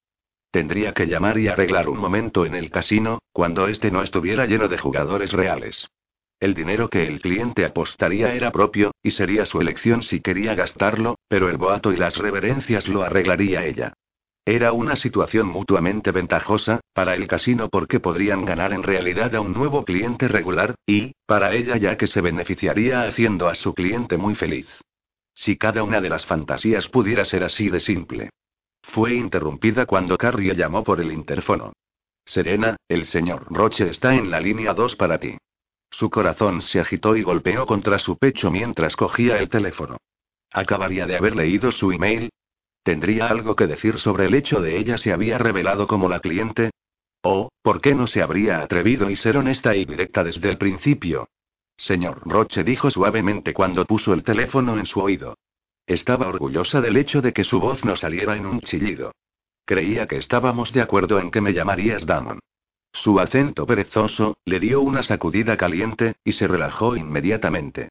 Tendría 0.50 0.92
que 0.92 1.06
llamar 1.06 1.38
y 1.38 1.48
arreglar 1.48 1.88
un 1.88 1.98
momento 1.98 2.44
en 2.44 2.54
el 2.54 2.70
casino, 2.70 3.18
cuando 3.32 3.66
este 3.66 3.90
no 3.90 4.02
estuviera 4.02 4.46
lleno 4.46 4.68
de 4.68 4.78
jugadores 4.78 5.32
reales. 5.32 5.88
El 6.38 6.52
dinero 6.52 6.90
que 6.90 7.06
el 7.06 7.20
cliente 7.20 7.64
apostaría 7.64 8.34
era 8.34 8.52
propio, 8.52 8.92
y 9.02 9.12
sería 9.12 9.46
su 9.46 9.60
elección 9.60 10.02
si 10.02 10.20
quería 10.20 10.54
gastarlo, 10.54 11.16
pero 11.28 11.48
el 11.48 11.56
boato 11.56 11.92
y 11.92 11.96
las 11.96 12.18
reverencias 12.18 12.88
lo 12.88 13.02
arreglaría 13.02 13.64
ella. 13.64 13.94
Era 14.46 14.72
una 14.72 14.94
situación 14.94 15.48
mutuamente 15.48 16.10
ventajosa, 16.10 16.80
para 16.92 17.14
el 17.14 17.26
casino 17.26 17.70
porque 17.70 17.98
podrían 17.98 18.44
ganar 18.44 18.74
en 18.74 18.82
realidad 18.82 19.34
a 19.34 19.40
un 19.40 19.54
nuevo 19.54 19.86
cliente 19.86 20.28
regular, 20.28 20.74
y, 20.86 21.12
para 21.24 21.54
ella 21.54 21.78
ya 21.78 21.96
que 21.96 22.06
se 22.06 22.20
beneficiaría 22.20 23.04
haciendo 23.04 23.48
a 23.48 23.54
su 23.54 23.72
cliente 23.72 24.18
muy 24.18 24.34
feliz. 24.34 24.68
Si 25.34 25.56
cada 25.56 25.82
una 25.82 26.02
de 26.02 26.10
las 26.10 26.26
fantasías 26.26 26.88
pudiera 26.88 27.24
ser 27.24 27.42
así 27.42 27.70
de 27.70 27.80
simple. 27.80 28.30
Fue 28.82 29.14
interrumpida 29.14 29.86
cuando 29.86 30.18
Carrie 30.18 30.54
llamó 30.54 30.84
por 30.84 31.00
el 31.00 31.10
interfono. 31.10 31.72
Serena, 32.26 32.76
el 32.88 33.06
señor 33.06 33.46
Roche 33.50 33.88
está 33.88 34.14
en 34.14 34.30
la 34.30 34.40
línea 34.40 34.74
2 34.74 34.96
para 34.96 35.18
ti. 35.18 35.38
Su 35.90 36.10
corazón 36.10 36.60
se 36.60 36.80
agitó 36.80 37.16
y 37.16 37.22
golpeó 37.22 37.64
contra 37.64 37.98
su 37.98 38.18
pecho 38.18 38.50
mientras 38.50 38.94
cogía 38.94 39.38
el 39.38 39.48
teléfono. 39.48 39.96
¿Acabaría 40.52 41.06
de 41.06 41.16
haber 41.16 41.34
leído 41.34 41.72
su 41.72 41.90
email? 41.92 42.30
¿Tendría 42.84 43.28
algo 43.28 43.56
que 43.56 43.66
decir 43.66 43.98
sobre 43.98 44.26
el 44.26 44.34
hecho 44.34 44.60
de 44.60 44.76
ella 44.76 44.98
se 44.98 45.14
había 45.14 45.38
revelado 45.38 45.86
como 45.86 46.06
la 46.10 46.20
cliente? 46.20 46.70
¿O, 47.22 47.48
por 47.62 47.80
qué 47.80 47.94
no 47.94 48.06
se 48.06 48.20
habría 48.20 48.60
atrevido 48.60 49.08
y 49.08 49.16
ser 49.16 49.38
honesta 49.38 49.74
y 49.74 49.86
directa 49.86 50.22
desde 50.22 50.50
el 50.50 50.58
principio? 50.58 51.26
Señor 51.78 52.20
Roche 52.26 52.62
dijo 52.62 52.90
suavemente 52.90 53.54
cuando 53.54 53.86
puso 53.86 54.12
el 54.12 54.22
teléfono 54.22 54.78
en 54.78 54.84
su 54.84 55.00
oído. 55.00 55.38
Estaba 55.86 56.28
orgullosa 56.28 56.82
del 56.82 56.98
hecho 56.98 57.22
de 57.22 57.32
que 57.32 57.42
su 57.42 57.58
voz 57.58 57.86
no 57.86 57.96
saliera 57.96 58.36
en 58.36 58.44
un 58.44 58.60
chillido. 58.60 59.12
Creía 59.64 60.06
que 60.06 60.18
estábamos 60.18 60.70
de 60.74 60.82
acuerdo 60.82 61.18
en 61.18 61.30
que 61.30 61.40
me 61.40 61.54
llamarías 61.54 62.04
Damon. 62.04 62.38
Su 62.92 63.18
acento 63.18 63.66
perezoso, 63.66 64.36
le 64.44 64.60
dio 64.60 64.82
una 64.82 65.02
sacudida 65.02 65.56
caliente, 65.56 66.16
y 66.22 66.32
se 66.32 66.46
relajó 66.46 66.96
inmediatamente. 66.96 67.88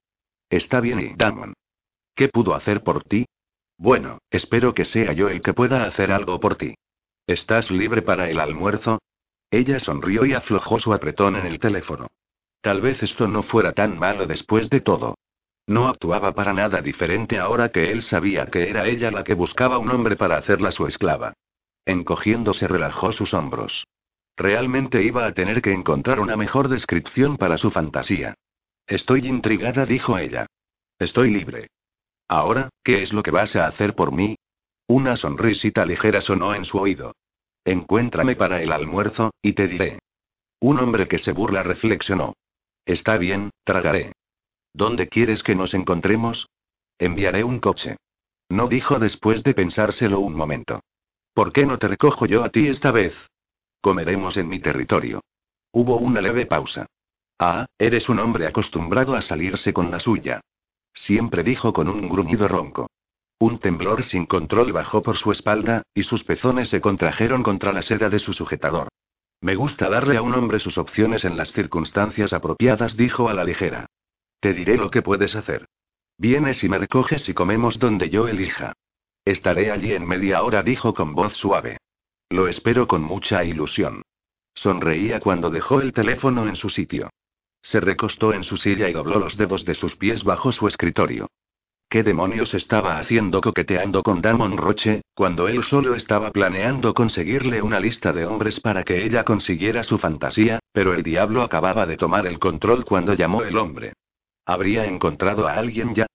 Está 0.52 0.80
bien 0.82 1.16
Damon. 1.18 1.56
¿Qué 2.16 2.30
pudo 2.30 2.54
hacer 2.54 2.84
por 2.84 3.04
ti? 3.04 3.26
Bueno, 3.78 4.20
espero 4.30 4.74
que 4.74 4.86
sea 4.86 5.14
yo 5.14 5.30
el 5.30 5.42
que 5.42 5.54
pueda 5.54 5.86
hacer 5.86 6.12
algo 6.12 6.40
por 6.40 6.56
ti. 6.56 6.76
¿Estás 7.28 7.72
libre 7.72 8.02
para 8.02 8.30
el 8.30 8.40
almuerzo? 8.40 9.00
Ella 9.50 9.80
sonrió 9.80 10.26
y 10.26 10.34
aflojó 10.34 10.80
su 10.80 10.94
apretón 10.94 11.36
en 11.36 11.46
el 11.46 11.60
teléfono. 11.60 12.08
Tal 12.62 12.82
vez 12.82 13.04
esto 13.04 13.28
no 13.28 13.44
fuera 13.44 13.72
tan 13.72 14.00
malo 14.00 14.26
después 14.26 14.70
de 14.70 14.82
todo. 14.82 15.16
No 15.68 15.88
actuaba 15.88 16.34
para 16.34 16.54
nada 16.54 16.82
diferente 16.82 17.40
ahora 17.40 17.70
que 17.70 17.92
él 17.92 18.02
sabía 18.02 18.48
que 18.48 18.70
era 18.70 18.86
ella 18.88 19.12
la 19.12 19.24
que 19.24 19.34
buscaba 19.34 19.78
un 19.78 19.90
hombre 19.92 20.16
para 20.16 20.38
hacerla 20.38 20.72
su 20.72 20.88
esclava. 20.88 21.34
Encogiéndose 21.86 22.68
relajó 22.68 23.12
sus 23.12 23.34
hombros. 23.34 23.86
Realmente 24.36 25.04
iba 25.04 25.26
a 25.26 25.34
tener 25.34 25.62
que 25.62 25.72
encontrar 25.72 26.20
una 26.20 26.36
mejor 26.36 26.68
descripción 26.68 27.38
para 27.38 27.58
su 27.58 27.72
fantasía. 27.72 28.34
Estoy 28.88 29.28
intrigada, 29.28 29.86
dijo 29.86 30.18
ella. 30.18 30.48
Estoy 31.00 31.32
libre. 31.32 31.70
Ahora, 32.34 32.70
¿qué 32.84 33.04
es 33.04 33.14
lo 33.14 33.22
que 33.22 33.30
vas 33.30 33.56
a 33.56 33.68
hacer 33.68 33.94
por 33.94 34.12
mí? 34.12 34.38
Una 34.88 35.18
sonrisita 35.18 35.86
ligera 35.86 36.20
sonó 36.20 36.56
en 36.56 36.66
su 36.66 36.80
oído. 36.80 37.16
Encuéntrame 37.64 38.36
para 38.36 38.60
el 38.64 38.72
almuerzo, 38.72 39.36
y 39.44 39.54
te 39.54 39.68
diré. 39.68 40.00
Un 40.60 40.80
hombre 40.80 41.08
que 41.08 41.20
se 41.20 41.32
burla 41.32 41.62
reflexionó. 41.62 42.34
Está 42.88 43.18
bien, 43.18 43.52
tragaré. 43.64 44.14
¿Dónde 44.74 45.10
quieres 45.10 45.44
que 45.44 45.54
nos 45.54 45.76
encontremos? 45.76 46.48
Enviaré 46.98 47.44
un 47.44 47.60
coche. 47.60 47.98
No 48.50 48.68
dijo 48.68 48.98
después 48.98 49.44
de 49.44 49.54
pensárselo 49.54 50.20
un 50.20 50.34
momento. 50.34 50.80
¿Por 51.36 51.54
qué 51.54 51.68
no 51.68 51.78
te 51.78 51.88
recojo 51.88 52.26
yo 52.26 52.44
a 52.44 52.50
ti 52.50 52.68
esta 52.68 52.92
vez? 52.92 53.14
Comeremos 53.80 54.38
en 54.38 54.48
mi 54.48 54.60
territorio. 54.60 55.22
Hubo 55.72 55.98
una 55.98 56.20
leve 56.20 56.48
pausa. 56.48 56.88
Ah, 57.38 57.68
eres 57.78 58.10
un 58.10 58.18
hombre 58.18 58.48
acostumbrado 58.48 59.14
a 59.14 59.22
salirse 59.22 59.72
con 59.72 59.92
la 59.92 60.00
suya. 60.00 60.42
Siempre 60.94 61.44
dijo 61.44 61.74
con 61.74 61.90
un 61.90 62.08
gruñido 62.08 62.48
ronco. 62.48 62.90
Un 63.40 63.60
temblor 63.60 64.04
sin 64.04 64.26
control 64.26 64.72
bajó 64.72 65.02
por 65.02 65.18
su 65.18 65.32
espalda, 65.32 65.84
y 65.94 66.04
sus 66.04 66.24
pezones 66.24 66.70
se 66.70 66.82
contrajeron 66.82 67.44
contra 67.44 67.74
la 67.74 67.82
seda 67.82 68.10
de 68.10 68.20
su 68.20 68.34
sujetador. 68.34 68.88
Me 69.42 69.56
gusta 69.56 69.90
darle 69.90 70.16
a 70.16 70.22
un 70.22 70.34
hombre 70.34 70.60
sus 70.60 70.78
opciones 70.78 71.26
en 71.26 71.36
las 71.36 71.52
circunstancias 71.52 72.32
apropiadas, 72.32 72.96
dijo 72.96 73.28
a 73.28 73.34
la 73.34 73.44
ligera. 73.44 73.88
Te 74.40 74.54
diré 74.54 74.78
lo 74.78 74.90
que 74.90 75.02
puedes 75.02 75.36
hacer. 75.36 75.66
Vienes 76.18 76.64
y 76.64 76.70
me 76.70 76.78
recoges 76.78 77.28
y 77.28 77.34
comemos 77.34 77.80
donde 77.80 78.10
yo 78.10 78.28
elija. 78.28 78.74
Estaré 79.26 79.72
allí 79.72 79.94
en 79.94 80.08
media 80.08 80.44
hora, 80.44 80.64
dijo 80.64 80.94
con 80.94 81.14
voz 81.16 81.34
suave. 81.34 81.78
Lo 82.30 82.48
espero 82.48 82.88
con 82.88 83.04
mucha 83.04 83.44
ilusión. 83.44 84.04
Sonreía 84.54 85.20
cuando 85.20 85.50
dejó 85.50 85.82
el 85.82 85.92
teléfono 85.92 86.48
en 86.48 86.56
su 86.56 86.70
sitio. 86.70 87.10
Se 87.64 87.80
recostó 87.80 88.34
en 88.34 88.44
su 88.44 88.58
silla 88.58 88.90
y 88.90 88.94
dobló 88.94 89.18
los 89.18 89.38
dedos 89.38 89.66
de 89.66 89.74
sus 89.74 89.96
pies 89.96 90.24
bajo 90.24 90.52
su 90.52 90.68
escritorio. 90.68 91.30
¿Qué 91.90 92.04
demonios 92.04 92.54
estaba 92.54 92.98
haciendo 92.98 93.40
coqueteando 93.40 94.04
con 94.04 94.22
Damon 94.22 94.58
Roche, 94.58 95.04
cuando 95.14 95.48
él 95.48 95.64
solo 95.64 95.96
estaba 95.96 96.32
planeando 96.32 96.94
conseguirle 96.94 97.62
una 97.62 97.80
lista 97.80 98.12
de 98.12 98.26
hombres 98.26 98.60
para 98.60 98.84
que 98.84 99.06
ella 99.06 99.24
consiguiera 99.24 99.84
su 99.84 99.98
fantasía, 99.98 100.60
pero 100.72 100.94
el 100.94 101.04
diablo 101.04 101.42
acababa 101.42 101.86
de 101.86 101.98
tomar 101.98 102.28
el 102.28 102.40
control 102.40 102.84
cuando 102.84 103.14
llamó 103.14 103.44
el 103.44 103.58
hombre? 103.58 103.94
¿Habría 104.46 104.86
encontrado 104.86 105.48
a 105.48 105.54
alguien 105.54 105.94
ya? 105.94 106.08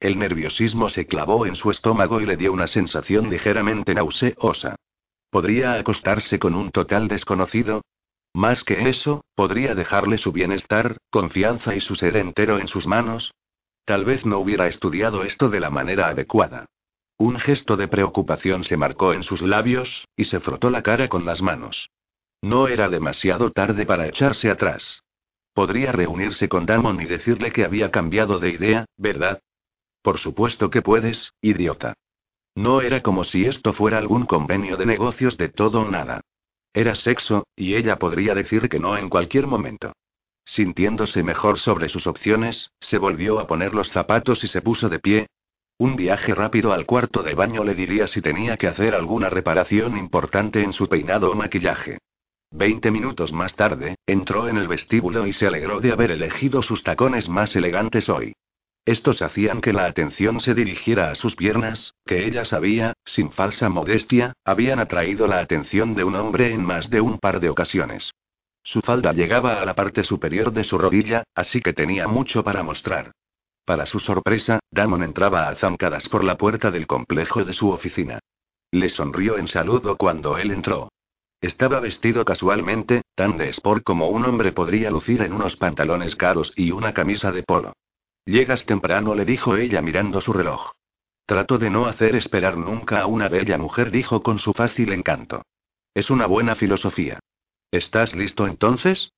El 0.00 0.18
nerviosismo 0.18 0.88
se 0.88 1.06
clavó 1.06 1.46
en 1.46 1.56
su 1.56 1.70
estómago 1.70 2.20
y 2.20 2.26
le 2.26 2.36
dio 2.36 2.52
una 2.52 2.66
sensación 2.66 3.28
ligeramente 3.28 3.94
nauseosa. 3.94 4.76
¿Podría 5.30 5.74
acostarse 5.74 6.38
con 6.38 6.54
un 6.54 6.70
total 6.70 7.08
desconocido? 7.08 7.82
Más 8.34 8.64
que 8.64 8.88
eso, 8.88 9.24
¿podría 9.36 9.76
dejarle 9.76 10.18
su 10.18 10.32
bienestar, 10.32 10.98
confianza 11.08 11.76
y 11.76 11.80
su 11.80 11.94
ser 11.94 12.16
entero 12.16 12.58
en 12.58 12.66
sus 12.66 12.84
manos? 12.86 13.32
Tal 13.84 14.04
vez 14.04 14.26
no 14.26 14.38
hubiera 14.38 14.66
estudiado 14.66 15.22
esto 15.22 15.48
de 15.48 15.60
la 15.60 15.70
manera 15.70 16.08
adecuada. 16.08 16.66
Un 17.16 17.38
gesto 17.38 17.76
de 17.76 17.86
preocupación 17.86 18.64
se 18.64 18.76
marcó 18.76 19.12
en 19.12 19.22
sus 19.22 19.40
labios, 19.40 20.08
y 20.16 20.24
se 20.24 20.40
frotó 20.40 20.68
la 20.70 20.82
cara 20.82 21.08
con 21.08 21.24
las 21.24 21.42
manos. 21.42 21.90
No 22.42 22.66
era 22.66 22.88
demasiado 22.88 23.52
tarde 23.52 23.86
para 23.86 24.08
echarse 24.08 24.50
atrás. 24.50 25.04
Podría 25.52 25.92
reunirse 25.92 26.48
con 26.48 26.66
Damon 26.66 27.00
y 27.00 27.04
decirle 27.04 27.52
que 27.52 27.64
había 27.64 27.92
cambiado 27.92 28.40
de 28.40 28.50
idea, 28.50 28.84
¿verdad? 28.96 29.40
Por 30.02 30.18
supuesto 30.18 30.70
que 30.70 30.82
puedes, 30.82 31.32
idiota. 31.40 31.94
No 32.56 32.80
era 32.80 33.00
como 33.00 33.22
si 33.22 33.46
esto 33.46 33.72
fuera 33.72 33.98
algún 33.98 34.26
convenio 34.26 34.76
de 34.76 34.86
negocios 34.86 35.36
de 35.36 35.48
todo 35.50 35.82
o 35.82 35.90
nada. 35.90 36.20
Era 36.74 36.96
sexo, 36.96 37.46
y 37.54 37.76
ella 37.76 38.00
podría 38.00 38.34
decir 38.34 38.68
que 38.68 38.80
no 38.80 38.96
en 38.98 39.08
cualquier 39.08 39.46
momento. 39.46 39.92
Sintiéndose 40.44 41.22
mejor 41.22 41.60
sobre 41.60 41.88
sus 41.88 42.08
opciones, 42.08 42.70
se 42.80 42.98
volvió 42.98 43.38
a 43.38 43.46
poner 43.46 43.74
los 43.74 43.90
zapatos 43.90 44.42
y 44.42 44.48
se 44.48 44.60
puso 44.60 44.88
de 44.88 44.98
pie. 44.98 45.28
Un 45.78 45.94
viaje 45.94 46.34
rápido 46.34 46.72
al 46.72 46.84
cuarto 46.84 47.22
de 47.22 47.34
baño 47.34 47.64
le 47.64 47.74
diría 47.74 48.08
si 48.08 48.20
tenía 48.20 48.56
que 48.56 48.66
hacer 48.66 48.94
alguna 48.94 49.30
reparación 49.30 49.96
importante 49.96 50.62
en 50.62 50.72
su 50.72 50.88
peinado 50.88 51.30
o 51.30 51.34
maquillaje. 51.34 51.98
Veinte 52.50 52.90
minutos 52.90 53.32
más 53.32 53.54
tarde, 53.54 53.96
entró 54.06 54.48
en 54.48 54.56
el 54.56 54.68
vestíbulo 54.68 55.26
y 55.26 55.32
se 55.32 55.46
alegró 55.46 55.80
de 55.80 55.92
haber 55.92 56.10
elegido 56.10 56.60
sus 56.60 56.82
tacones 56.82 57.28
más 57.28 57.56
elegantes 57.56 58.08
hoy. 58.08 58.34
Estos 58.86 59.22
hacían 59.22 59.62
que 59.62 59.72
la 59.72 59.86
atención 59.86 60.40
se 60.40 60.54
dirigiera 60.54 61.10
a 61.10 61.14
sus 61.14 61.36
piernas, 61.36 61.94
que 62.04 62.26
ella 62.26 62.44
sabía, 62.44 62.92
sin 63.04 63.32
falsa 63.32 63.70
modestia, 63.70 64.34
habían 64.44 64.78
atraído 64.78 65.26
la 65.26 65.38
atención 65.38 65.94
de 65.94 66.04
un 66.04 66.16
hombre 66.16 66.52
en 66.52 66.62
más 66.64 66.90
de 66.90 67.00
un 67.00 67.18
par 67.18 67.40
de 67.40 67.48
ocasiones. 67.48 68.12
Su 68.62 68.82
falda 68.82 69.12
llegaba 69.12 69.60
a 69.60 69.64
la 69.64 69.74
parte 69.74 70.04
superior 70.04 70.52
de 70.52 70.64
su 70.64 70.76
rodilla, 70.76 71.24
así 71.34 71.62
que 71.62 71.72
tenía 71.72 72.08
mucho 72.08 72.44
para 72.44 72.62
mostrar. 72.62 73.12
Para 73.64 73.86
su 73.86 73.98
sorpresa, 73.98 74.60
Damon 74.70 75.02
entraba 75.02 75.48
a 75.48 75.54
zancadas 75.54 76.08
por 76.10 76.22
la 76.22 76.36
puerta 76.36 76.70
del 76.70 76.86
complejo 76.86 77.44
de 77.44 77.54
su 77.54 77.70
oficina. 77.70 78.18
Le 78.70 78.90
sonrió 78.90 79.38
en 79.38 79.48
saludo 79.48 79.96
cuando 79.96 80.36
él 80.36 80.50
entró. 80.50 80.90
Estaba 81.40 81.80
vestido 81.80 82.24
casualmente, 82.24 83.02
tan 83.14 83.38
de 83.38 83.48
sport 83.50 83.82
como 83.82 84.08
un 84.08 84.26
hombre 84.26 84.52
podría 84.52 84.90
lucir 84.90 85.22
en 85.22 85.32
unos 85.32 85.56
pantalones 85.56 86.16
caros 86.16 86.52
y 86.56 86.70
una 86.70 86.92
camisa 86.92 87.32
de 87.32 87.42
polo. 87.42 87.72
Llegas 88.26 88.64
temprano, 88.64 89.14
le 89.14 89.24
dijo 89.24 89.56
ella 89.56 89.82
mirando 89.82 90.20
su 90.20 90.32
reloj. 90.32 90.72
Trato 91.26 91.58
de 91.58 91.70
no 91.70 91.86
hacer 91.86 92.16
esperar 92.16 92.56
nunca 92.56 93.00
a 93.00 93.06
una 93.06 93.28
bella 93.28 93.58
mujer, 93.58 93.90
dijo 93.90 94.22
con 94.22 94.38
su 94.38 94.52
fácil 94.52 94.92
encanto. 94.92 95.42
Es 95.94 96.10
una 96.10 96.26
buena 96.26 96.54
filosofía. 96.54 97.20
¿Estás 97.70 98.14
listo 98.14 98.46
entonces? 98.46 99.10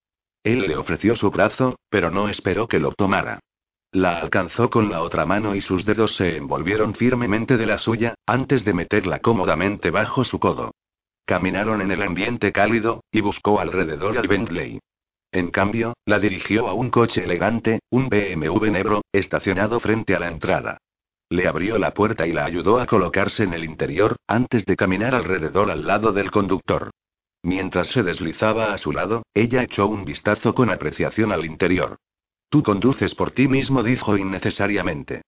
Él 0.43 0.61
le 0.61 0.77
ofreció 0.77 1.17
su 1.17 1.31
brazo, 1.31 1.79
pero 1.89 2.11
no 2.11 2.29
esperó 2.29 2.69
que 2.69 2.79
lo 2.79 2.93
tomara. 2.93 3.41
La 3.93 4.19
alcanzó 4.19 4.71
con 4.71 4.91
la 4.91 5.03
otra 5.03 5.25
mano 5.25 5.55
y 5.55 5.61
sus 5.61 5.85
dedos 5.85 6.17
se 6.17 6.37
envolvieron 6.37 6.95
firmemente 6.95 7.57
de 7.57 7.67
la 7.67 7.79
suya, 7.79 8.15
antes 8.27 8.65
de 8.65 8.75
meterla 8.75 9.21
cómodamente 9.21 9.91
bajo 9.91 10.23
su 10.25 10.39
codo. 10.39 10.73
Caminaron 11.25 11.81
en 11.81 11.91
el 11.91 12.03
ambiente 12.03 12.53
cálido, 12.53 13.03
y 13.11 13.21
buscó 13.21 13.59
alrededor 13.59 14.19
al 14.19 14.29
Bentley. 14.29 14.81
En 15.37 15.51
cambio, 15.51 15.93
la 16.07 16.19
dirigió 16.19 16.67
a 16.67 16.73
un 16.73 16.89
coche 16.89 17.23
elegante, 17.23 17.81
un 17.91 18.09
BMW 18.09 18.71
negro, 18.71 19.03
estacionado 19.13 19.81
frente 19.81 20.17
a 20.17 20.19
la 20.19 20.29
entrada. 20.29 20.79
Le 21.29 21.47
abrió 21.47 21.77
la 21.77 21.93
puerta 21.93 22.27
y 22.27 22.33
la 22.33 22.47
ayudó 22.47 22.81
a 22.81 22.87
colocarse 22.87 23.43
en 23.43 23.53
el 23.53 23.63
interior, 23.63 24.17
antes 24.27 24.65
de 24.65 24.77
caminar 24.77 25.15
alrededor 25.15 25.71
al 25.71 25.87
lado 25.87 26.13
del 26.13 26.31
conductor. 26.31 26.91
Mientras 27.43 27.89
se 27.89 28.03
deslizaba 28.03 28.73
a 28.73 28.79
su 28.79 28.93
lado, 28.93 29.25
ella 29.35 29.63
echó 29.63 29.89
un 29.89 30.07
vistazo 30.07 30.55
con 30.55 30.71
apreciación 30.71 31.33
al 31.33 31.45
interior. 31.45 31.99
Tú 32.49 32.63
conduces 32.63 33.15
por 33.15 33.31
ti 33.31 33.47
mismo, 33.47 33.83
dijo 33.83 34.17
innecesariamente. 34.17 35.21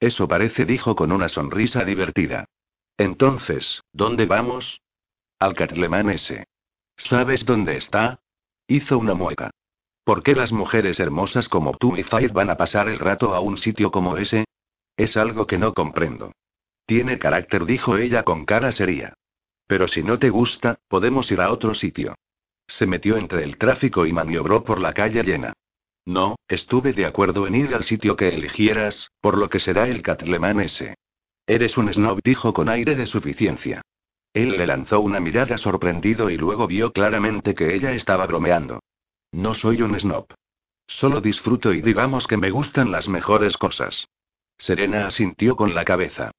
Eso 0.00 0.26
parece, 0.26 0.64
dijo 0.64 0.96
con 0.96 1.12
una 1.12 1.28
sonrisa 1.28 1.84
divertida. 1.84 2.46
Entonces, 2.98 3.80
¿dónde 3.92 4.26
vamos? 4.26 4.80
Al 5.38 5.54
Catlemán 5.54 6.10
S. 6.10 6.46
¿Sabes 6.96 7.46
dónde 7.46 7.76
está? 7.76 8.21
Hizo 8.66 8.98
una 8.98 9.14
mueca. 9.14 9.50
¿Por 10.04 10.22
qué 10.22 10.34
las 10.34 10.52
mujeres 10.52 10.98
hermosas 10.98 11.48
como 11.48 11.76
tú 11.76 11.96
y 11.96 12.02
Faith 12.02 12.32
van 12.32 12.50
a 12.50 12.56
pasar 12.56 12.88
el 12.88 12.98
rato 12.98 13.34
a 13.34 13.40
un 13.40 13.56
sitio 13.56 13.90
como 13.90 14.16
ese? 14.16 14.44
Es 14.96 15.16
algo 15.16 15.46
que 15.46 15.58
no 15.58 15.74
comprendo. 15.74 16.32
Tiene 16.86 17.18
carácter, 17.18 17.64
dijo 17.64 17.96
ella 17.96 18.24
con 18.24 18.44
cara 18.44 18.72
seria. 18.72 19.14
Pero 19.66 19.88
si 19.88 20.02
no 20.02 20.18
te 20.18 20.30
gusta, 20.30 20.78
podemos 20.88 21.30
ir 21.30 21.40
a 21.40 21.52
otro 21.52 21.74
sitio. 21.74 22.14
Se 22.66 22.86
metió 22.86 23.16
entre 23.16 23.44
el 23.44 23.58
tráfico 23.58 24.06
y 24.06 24.12
maniobró 24.12 24.64
por 24.64 24.80
la 24.80 24.92
calle 24.92 25.22
llena. 25.22 25.52
No, 26.04 26.36
estuve 26.48 26.92
de 26.92 27.06
acuerdo 27.06 27.46
en 27.46 27.54
ir 27.54 27.74
al 27.74 27.84
sitio 27.84 28.16
que 28.16 28.28
eligieras, 28.28 29.10
por 29.20 29.38
lo 29.38 29.48
que 29.48 29.60
será 29.60 29.86
el 29.86 30.02
Catlemán 30.02 30.60
ese. 30.60 30.96
Eres 31.46 31.76
un 31.76 31.92
snob, 31.92 32.20
dijo 32.24 32.52
con 32.52 32.68
aire 32.68 32.96
de 32.96 33.06
suficiencia. 33.06 33.82
Él 34.34 34.50
le 34.56 34.66
lanzó 34.66 35.00
una 35.00 35.20
mirada 35.20 35.58
sorprendido 35.58 36.30
y 36.30 36.36
luego 36.36 36.66
vio 36.66 36.92
claramente 36.92 37.54
que 37.54 37.74
ella 37.74 37.92
estaba 37.92 38.26
bromeando. 38.26 38.80
No 39.32 39.54
soy 39.54 39.82
un 39.82 39.98
snob. 39.98 40.26
Solo 40.86 41.20
disfruto 41.20 41.72
y 41.72 41.82
digamos 41.82 42.26
que 42.26 42.36
me 42.36 42.50
gustan 42.50 42.90
las 42.90 43.08
mejores 43.08 43.56
cosas. 43.56 44.08
Serena 44.58 45.06
asintió 45.06 45.56
con 45.56 45.74
la 45.74 45.84
cabeza. 45.84 46.30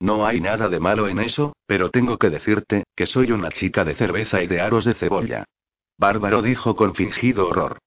No 0.00 0.26
hay 0.26 0.40
nada 0.40 0.68
de 0.68 0.78
malo 0.78 1.08
en 1.08 1.18
eso, 1.18 1.54
pero 1.66 1.90
tengo 1.90 2.18
que 2.18 2.30
decirte, 2.30 2.84
que 2.94 3.06
soy 3.06 3.32
una 3.32 3.50
chica 3.50 3.84
de 3.84 3.94
cerveza 3.94 4.42
y 4.42 4.46
de 4.46 4.60
aros 4.60 4.84
de 4.84 4.94
cebolla. 4.94 5.44
Bárbaro 5.98 6.42
dijo 6.42 6.76
con 6.76 6.94
fingido 6.94 7.48
horror. 7.48 7.78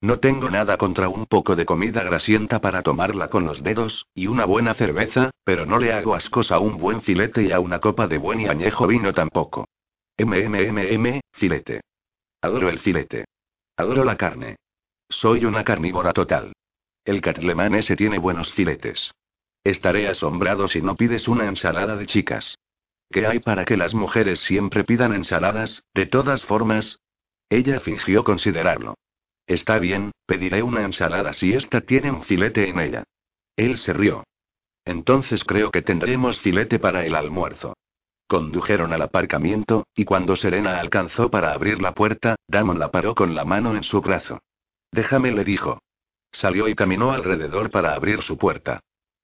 No 0.00 0.20
tengo 0.20 0.48
nada 0.48 0.76
contra 0.76 1.08
un 1.08 1.26
poco 1.26 1.56
de 1.56 1.66
comida 1.66 2.04
grasienta 2.04 2.60
para 2.60 2.82
tomarla 2.82 3.30
con 3.30 3.44
los 3.44 3.64
dedos, 3.64 4.06
y 4.14 4.28
una 4.28 4.44
buena 4.44 4.74
cerveza, 4.74 5.30
pero 5.42 5.66
no 5.66 5.78
le 5.78 5.92
hago 5.92 6.14
ascos 6.14 6.52
a 6.52 6.60
un 6.60 6.76
buen 6.76 7.02
filete 7.02 7.42
y 7.42 7.52
a 7.52 7.58
una 7.58 7.80
copa 7.80 8.06
de 8.06 8.18
buen 8.18 8.40
y 8.40 8.46
añejo 8.46 8.86
vino 8.86 9.12
tampoco. 9.12 9.66
MMMM, 10.16 11.20
filete. 11.32 11.80
Adoro 12.40 12.68
el 12.68 12.78
filete. 12.78 13.24
Adoro 13.76 14.04
la 14.04 14.16
carne. 14.16 14.56
Soy 15.08 15.44
una 15.44 15.64
carnívora 15.64 16.12
total. 16.12 16.52
El 17.04 17.20
catlemán 17.20 17.74
ese 17.74 17.96
tiene 17.96 18.18
buenos 18.18 18.52
filetes. 18.52 19.12
Estaré 19.64 20.06
asombrado 20.06 20.68
si 20.68 20.80
no 20.80 20.94
pides 20.94 21.26
una 21.26 21.46
ensalada 21.46 21.96
de 21.96 22.06
chicas. 22.06 22.56
¿Qué 23.10 23.26
hay 23.26 23.40
para 23.40 23.64
que 23.64 23.76
las 23.76 23.94
mujeres 23.94 24.40
siempre 24.40 24.84
pidan 24.84 25.12
ensaladas, 25.12 25.82
de 25.94 26.06
todas 26.06 26.42
formas? 26.42 27.00
Ella 27.48 27.80
fingió 27.80 28.22
considerarlo. 28.22 28.94
Está 29.48 29.78
bien, 29.78 30.12
pediré 30.26 30.62
una 30.62 30.82
ensalada 30.82 31.32
si 31.32 31.54
esta 31.54 31.80
tiene 31.80 32.10
un 32.10 32.22
filete 32.22 32.68
en 32.68 32.78
ella. 32.78 33.04
Él 33.56 33.78
se 33.78 33.94
rió. 33.94 34.24
Entonces 34.84 35.42
creo 35.42 35.70
que 35.70 35.80
tendremos 35.80 36.38
filete 36.40 36.78
para 36.78 37.06
el 37.06 37.14
almuerzo. 37.14 37.74
Condujeron 38.26 38.92
al 38.92 39.00
aparcamiento, 39.00 39.86
y 39.94 40.04
cuando 40.04 40.36
Serena 40.36 40.78
alcanzó 40.78 41.30
para 41.30 41.52
abrir 41.54 41.80
la 41.80 41.94
puerta, 41.94 42.36
Damon 42.46 42.78
la 42.78 42.90
paró 42.90 43.14
con 43.14 43.34
la 43.34 43.46
mano 43.46 43.74
en 43.74 43.84
su 43.84 44.02
brazo. 44.02 44.38
Déjame, 44.92 45.32
le 45.32 45.44
dijo. 45.44 45.80
Salió 46.30 46.68
y 46.68 46.74
caminó 46.74 47.12
alrededor 47.12 47.70
para 47.70 47.94
abrir 47.94 48.20
su 48.20 48.36
puerta. 48.36 48.80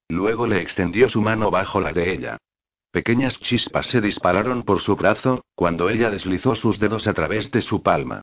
Luego 0.09 0.47
le 0.47 0.63
extendió 0.63 1.11
su 1.11 1.21
mano 1.21 1.51
bajo 1.51 1.83
la 1.83 1.93
de 1.93 2.15
ella. 2.15 2.39
Pequeñas 2.91 3.39
chispas 3.41 3.89
se 3.89 4.01
dispararon 4.01 4.63
por 4.63 4.81
su 4.81 4.97
brazo, 4.97 5.45
cuando 5.55 5.91
ella 5.91 6.11
deslizó 6.11 6.55
sus 6.55 6.79
dedos 6.79 7.07
a 7.09 7.13
través 7.13 7.51
de 7.51 7.61
su 7.61 7.83
palma. 7.83 8.23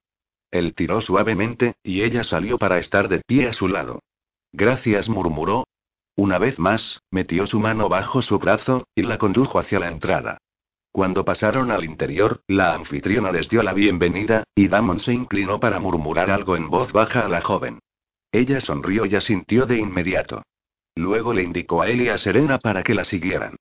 Él 0.52 0.76
tiró 0.76 1.02
suavemente, 1.02 1.76
y 1.82 2.04
ella 2.04 2.24
salió 2.24 2.58
para 2.58 2.78
estar 2.78 3.08
de 3.08 3.22
pie 3.26 3.48
a 3.48 3.54
su 3.54 3.68
lado. 3.68 4.02
Gracias, 4.52 5.08
murmuró. 5.08 5.66
Una 6.16 6.38
vez 6.38 6.60
más, 6.60 7.02
metió 7.10 7.48
su 7.48 7.60
mano 7.60 7.88
bajo 7.88 8.22
su 8.22 8.38
brazo, 8.38 8.86
y 8.94 9.04
la 9.04 9.18
condujo 9.18 9.60
hacia 9.60 9.80
la 9.80 9.90
entrada. 9.90 10.38
Cuando 10.92 11.24
pasaron 11.24 11.72
al 11.72 11.86
interior, 11.86 12.42
la 12.48 12.74
anfitriona 12.74 13.32
les 13.32 13.48
dio 13.48 13.64
la 13.64 13.74
bienvenida, 13.74 14.44
y 14.54 14.68
Damon 14.68 15.00
se 15.00 15.14
inclinó 15.14 15.60
para 15.62 15.80
murmurar 15.80 16.30
algo 16.30 16.58
en 16.58 16.70
voz 16.70 16.92
baja 16.92 17.22
a 17.22 17.30
la 17.30 17.40
joven. 17.40 17.80
Ella 18.34 18.60
sonrió 18.60 19.06
y 19.06 19.16
asintió 19.16 19.66
de 19.66 19.78
inmediato. 19.78 20.44
Luego 20.96 21.34
le 21.34 21.44
indicó 21.44 21.82
a 21.82 21.88
él 21.88 22.02
y 22.02 22.10
a 22.10 22.18
Serena 22.18 22.60
para 22.60 22.84
que 22.84 22.94
la 22.94 23.06
siguieran. 23.06 23.56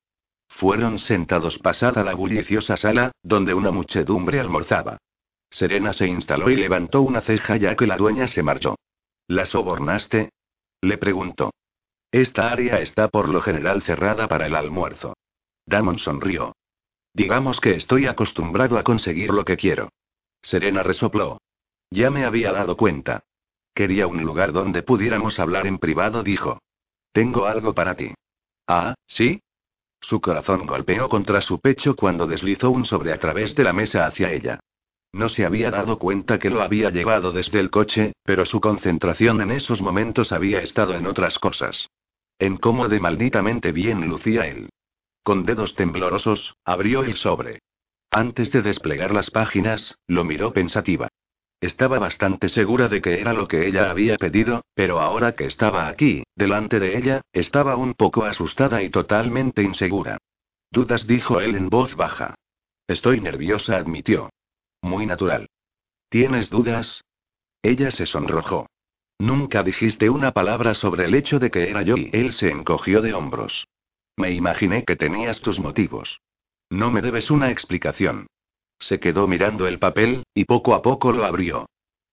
Fueron 0.49 0.99
sentados 0.99 1.57
pasada 1.59 2.03
la 2.03 2.13
bulliciosa 2.13 2.75
sala, 2.75 3.13
donde 3.23 3.53
una 3.53 3.71
muchedumbre 3.71 4.41
almorzaba. 4.41 4.97
Serena 5.51 5.91
se 5.91 6.07
instaló 6.07 6.49
y 6.49 6.55
levantó 6.55 7.01
una 7.01 7.21
ceja 7.21 7.57
ya 7.57 7.75
que 7.75 7.85
la 7.85 7.97
dueña 7.97 8.27
se 8.27 8.41
marchó. 8.41 8.77
¿La 9.27 9.45
sobornaste? 9.45 10.29
Le 10.81 10.97
preguntó. 10.97 11.51
Esta 12.11 12.51
área 12.51 12.79
está 12.79 13.09
por 13.09 13.29
lo 13.29 13.41
general 13.41 13.83
cerrada 13.83 14.27
para 14.27 14.47
el 14.47 14.55
almuerzo. 14.55 15.13
Damon 15.65 15.99
sonrió. 15.99 16.53
Digamos 17.13 17.59
que 17.59 17.75
estoy 17.75 18.07
acostumbrado 18.07 18.77
a 18.77 18.83
conseguir 18.83 19.31
lo 19.31 19.43
que 19.43 19.57
quiero. 19.57 19.89
Serena 20.41 20.83
resopló. 20.83 21.37
Ya 21.91 22.09
me 22.09 22.23
había 22.23 22.53
dado 22.53 22.77
cuenta. 22.77 23.23
Quería 23.73 24.07
un 24.07 24.23
lugar 24.23 24.53
donde 24.53 24.83
pudiéramos 24.83 25.39
hablar 25.39 25.67
en 25.67 25.77
privado, 25.77 26.23
dijo. 26.23 26.59
Tengo 27.11 27.45
algo 27.45 27.73
para 27.73 27.95
ti. 27.95 28.13
Ah, 28.67 28.95
¿sí? 29.05 29.41
Su 29.99 30.21
corazón 30.21 30.65
golpeó 30.65 31.09
contra 31.09 31.41
su 31.41 31.59
pecho 31.59 31.95
cuando 31.95 32.25
deslizó 32.25 32.71
un 32.71 32.85
sobre 32.85 33.13
a 33.13 33.19
través 33.19 33.53
de 33.55 33.65
la 33.65 33.73
mesa 33.73 34.05
hacia 34.05 34.31
ella. 34.31 34.59
No 35.13 35.27
se 35.27 35.45
había 35.45 35.71
dado 35.71 35.99
cuenta 35.99 36.39
que 36.39 36.49
lo 36.49 36.61
había 36.61 36.89
llevado 36.89 37.31
desde 37.31 37.59
el 37.59 37.69
coche, 37.69 38.13
pero 38.23 38.45
su 38.45 38.61
concentración 38.61 39.41
en 39.41 39.51
esos 39.51 39.81
momentos 39.81 40.31
había 40.31 40.61
estado 40.61 40.95
en 40.95 41.05
otras 41.05 41.37
cosas. 41.37 41.89
En 42.39 42.57
cómo 42.57 42.87
de 42.87 42.99
malditamente 42.99 43.71
bien 43.71 44.07
lucía 44.07 44.47
él. 44.47 44.69
Con 45.23 45.43
dedos 45.43 45.75
temblorosos, 45.75 46.55
abrió 46.63 47.03
el 47.03 47.15
sobre. 47.17 47.59
Antes 48.09 48.51
de 48.51 48.61
desplegar 48.61 49.13
las 49.13 49.29
páginas, 49.29 49.95
lo 50.07 50.23
miró 50.23 50.53
pensativa. 50.53 51.09
Estaba 51.59 51.99
bastante 51.99 52.49
segura 52.49 52.87
de 52.87 53.01
que 53.01 53.21
era 53.21 53.33
lo 53.33 53.47
que 53.47 53.67
ella 53.67 53.91
había 53.91 54.17
pedido, 54.17 54.63
pero 54.73 54.99
ahora 54.99 55.35
que 55.35 55.45
estaba 55.45 55.87
aquí, 55.87 56.23
delante 56.35 56.79
de 56.79 56.97
ella, 56.97 57.21
estaba 57.33 57.75
un 57.75 57.93
poco 57.93 58.23
asustada 58.25 58.81
y 58.81 58.89
totalmente 58.89 59.61
insegura. 59.61 60.17
Dudas, 60.71 61.05
dijo 61.05 61.39
él 61.39 61.55
en 61.55 61.69
voz 61.69 61.95
baja. 61.95 62.33
Estoy 62.87 63.21
nerviosa, 63.21 63.77
admitió. 63.77 64.31
Muy 64.81 65.05
natural. 65.05 65.49
¿Tienes 66.09 66.49
dudas? 66.49 67.03
Ella 67.61 67.91
se 67.91 68.05
sonrojó. 68.05 68.67
Nunca 69.19 69.61
dijiste 69.63 70.09
una 70.09 70.31
palabra 70.31 70.73
sobre 70.73 71.05
el 71.05 71.13
hecho 71.13 71.39
de 71.39 71.51
que 71.51 71.69
era 71.69 71.83
yo 71.83 71.95
y 71.95 72.09
él 72.11 72.33
se 72.33 72.49
encogió 72.49 73.01
de 73.01 73.13
hombros. 73.13 73.67
Me 74.17 74.31
imaginé 74.31 74.83
que 74.83 74.95
tenías 74.95 75.41
tus 75.41 75.59
motivos. 75.59 76.19
No 76.69 76.91
me 76.91 77.01
debes 77.01 77.29
una 77.29 77.51
explicación. 77.51 78.27
Se 78.79 78.99
quedó 78.99 79.27
mirando 79.27 79.67
el 79.67 79.77
papel, 79.77 80.23
y 80.33 80.45
poco 80.45 80.73
a 80.73 80.81
poco 80.81 81.11
lo 81.11 81.25
abrió. 81.25 81.67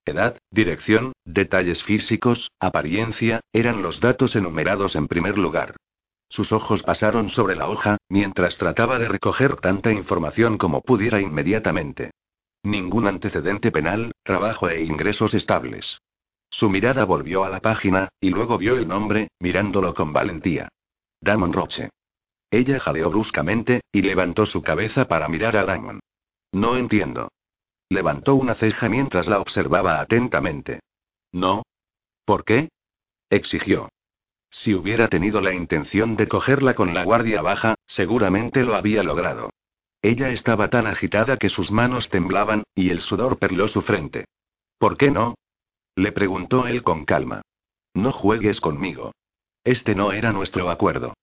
Edad, 0.04 0.38
dirección, 0.50 1.12
detalles 1.24 1.82
físicos, 1.82 2.50
apariencia, 2.60 3.40
eran 3.52 3.82
los 3.82 4.00
datos 4.00 4.36
enumerados 4.36 4.96
en 4.96 5.08
primer 5.08 5.38
lugar. 5.38 5.76
Sus 6.28 6.52
ojos 6.52 6.82
pasaron 6.82 7.30
sobre 7.30 7.56
la 7.56 7.68
hoja, 7.68 7.96
mientras 8.10 8.58
trataba 8.58 8.98
de 8.98 9.08
recoger 9.08 9.56
tanta 9.56 9.92
información 9.92 10.58
como 10.58 10.82
pudiera 10.82 11.20
inmediatamente. 11.20 12.10
Ningún 12.62 13.06
antecedente 13.06 13.70
penal, 13.70 14.12
trabajo 14.22 14.68
e 14.68 14.82
ingresos 14.82 15.34
estables. 15.34 16.00
Su 16.50 16.70
mirada 16.70 17.04
volvió 17.04 17.44
a 17.44 17.50
la 17.50 17.60
página, 17.60 18.08
y 18.20 18.30
luego 18.30 18.58
vio 18.58 18.76
el 18.76 18.88
nombre, 18.88 19.28
mirándolo 19.38 19.94
con 19.94 20.12
valentía. 20.12 20.68
Damon 21.20 21.52
Roche. 21.52 21.90
Ella 22.50 22.78
jadeó 22.78 23.10
bruscamente, 23.10 23.82
y 23.92 24.02
levantó 24.02 24.46
su 24.46 24.62
cabeza 24.62 25.06
para 25.06 25.28
mirar 25.28 25.56
a 25.56 25.64
Damon. 25.64 26.00
No 26.52 26.76
entiendo. 26.76 27.28
Levantó 27.90 28.34
una 28.34 28.54
ceja 28.54 28.88
mientras 28.88 29.28
la 29.28 29.40
observaba 29.40 30.00
atentamente. 30.00 30.80
No. 31.32 31.62
¿Por 32.24 32.44
qué? 32.44 32.68
exigió. 33.30 33.88
Si 34.50 34.74
hubiera 34.74 35.08
tenido 35.08 35.40
la 35.42 35.52
intención 35.52 36.16
de 36.16 36.26
cogerla 36.26 36.74
con 36.74 36.94
la 36.94 37.04
guardia 37.04 37.42
baja, 37.42 37.74
seguramente 37.86 38.64
lo 38.64 38.74
había 38.74 39.02
logrado. 39.02 39.50
Ella 40.00 40.30
estaba 40.30 40.70
tan 40.70 40.86
agitada 40.86 41.36
que 41.36 41.48
sus 41.48 41.70
manos 41.70 42.08
temblaban, 42.08 42.62
y 42.74 42.90
el 42.90 43.00
sudor 43.00 43.38
perló 43.38 43.68
su 43.68 43.82
frente. 43.82 44.26
¿Por 44.78 44.96
qué 44.96 45.10
no? 45.10 45.34
Le 45.96 46.12
preguntó 46.12 46.66
él 46.66 46.82
con 46.82 47.04
calma. 47.04 47.42
No 47.94 48.12
juegues 48.12 48.60
conmigo. 48.60 49.12
Este 49.64 49.94
no 49.94 50.12
era 50.12 50.32
nuestro 50.32 50.70
acuerdo. 50.70 51.14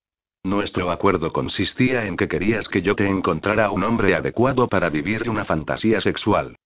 Nuestro 0.44 0.92
acuerdo 0.92 1.32
consistía 1.32 2.06
en 2.06 2.18
que 2.18 2.28
querías 2.28 2.68
que 2.68 2.82
yo 2.82 2.96
te 2.96 3.08
encontrara 3.08 3.72
un 3.72 3.84
hombre 3.84 4.14
adecuado 4.14 4.68
para 4.68 4.90
vivir 4.90 5.30
una 5.30 5.46
fantasía 5.46 6.02
sexual. 6.02 6.58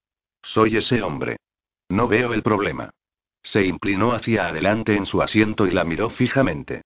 Soy 0.41 0.78
ese 0.78 1.02
hombre. 1.04 1.38
No 1.88 2.08
veo 2.08 2.34
el 2.34 2.41
problema. 2.41 2.89
Se 3.41 3.63
inclinó 3.63 4.13
hacia 4.13 4.48
adelante 4.48 4.95
en 4.95 5.06
su 5.06 5.22
asiento 5.22 5.67
y 5.67 5.72
la 5.72 5.84
miró 5.84 6.10
fijamente. 6.10 6.82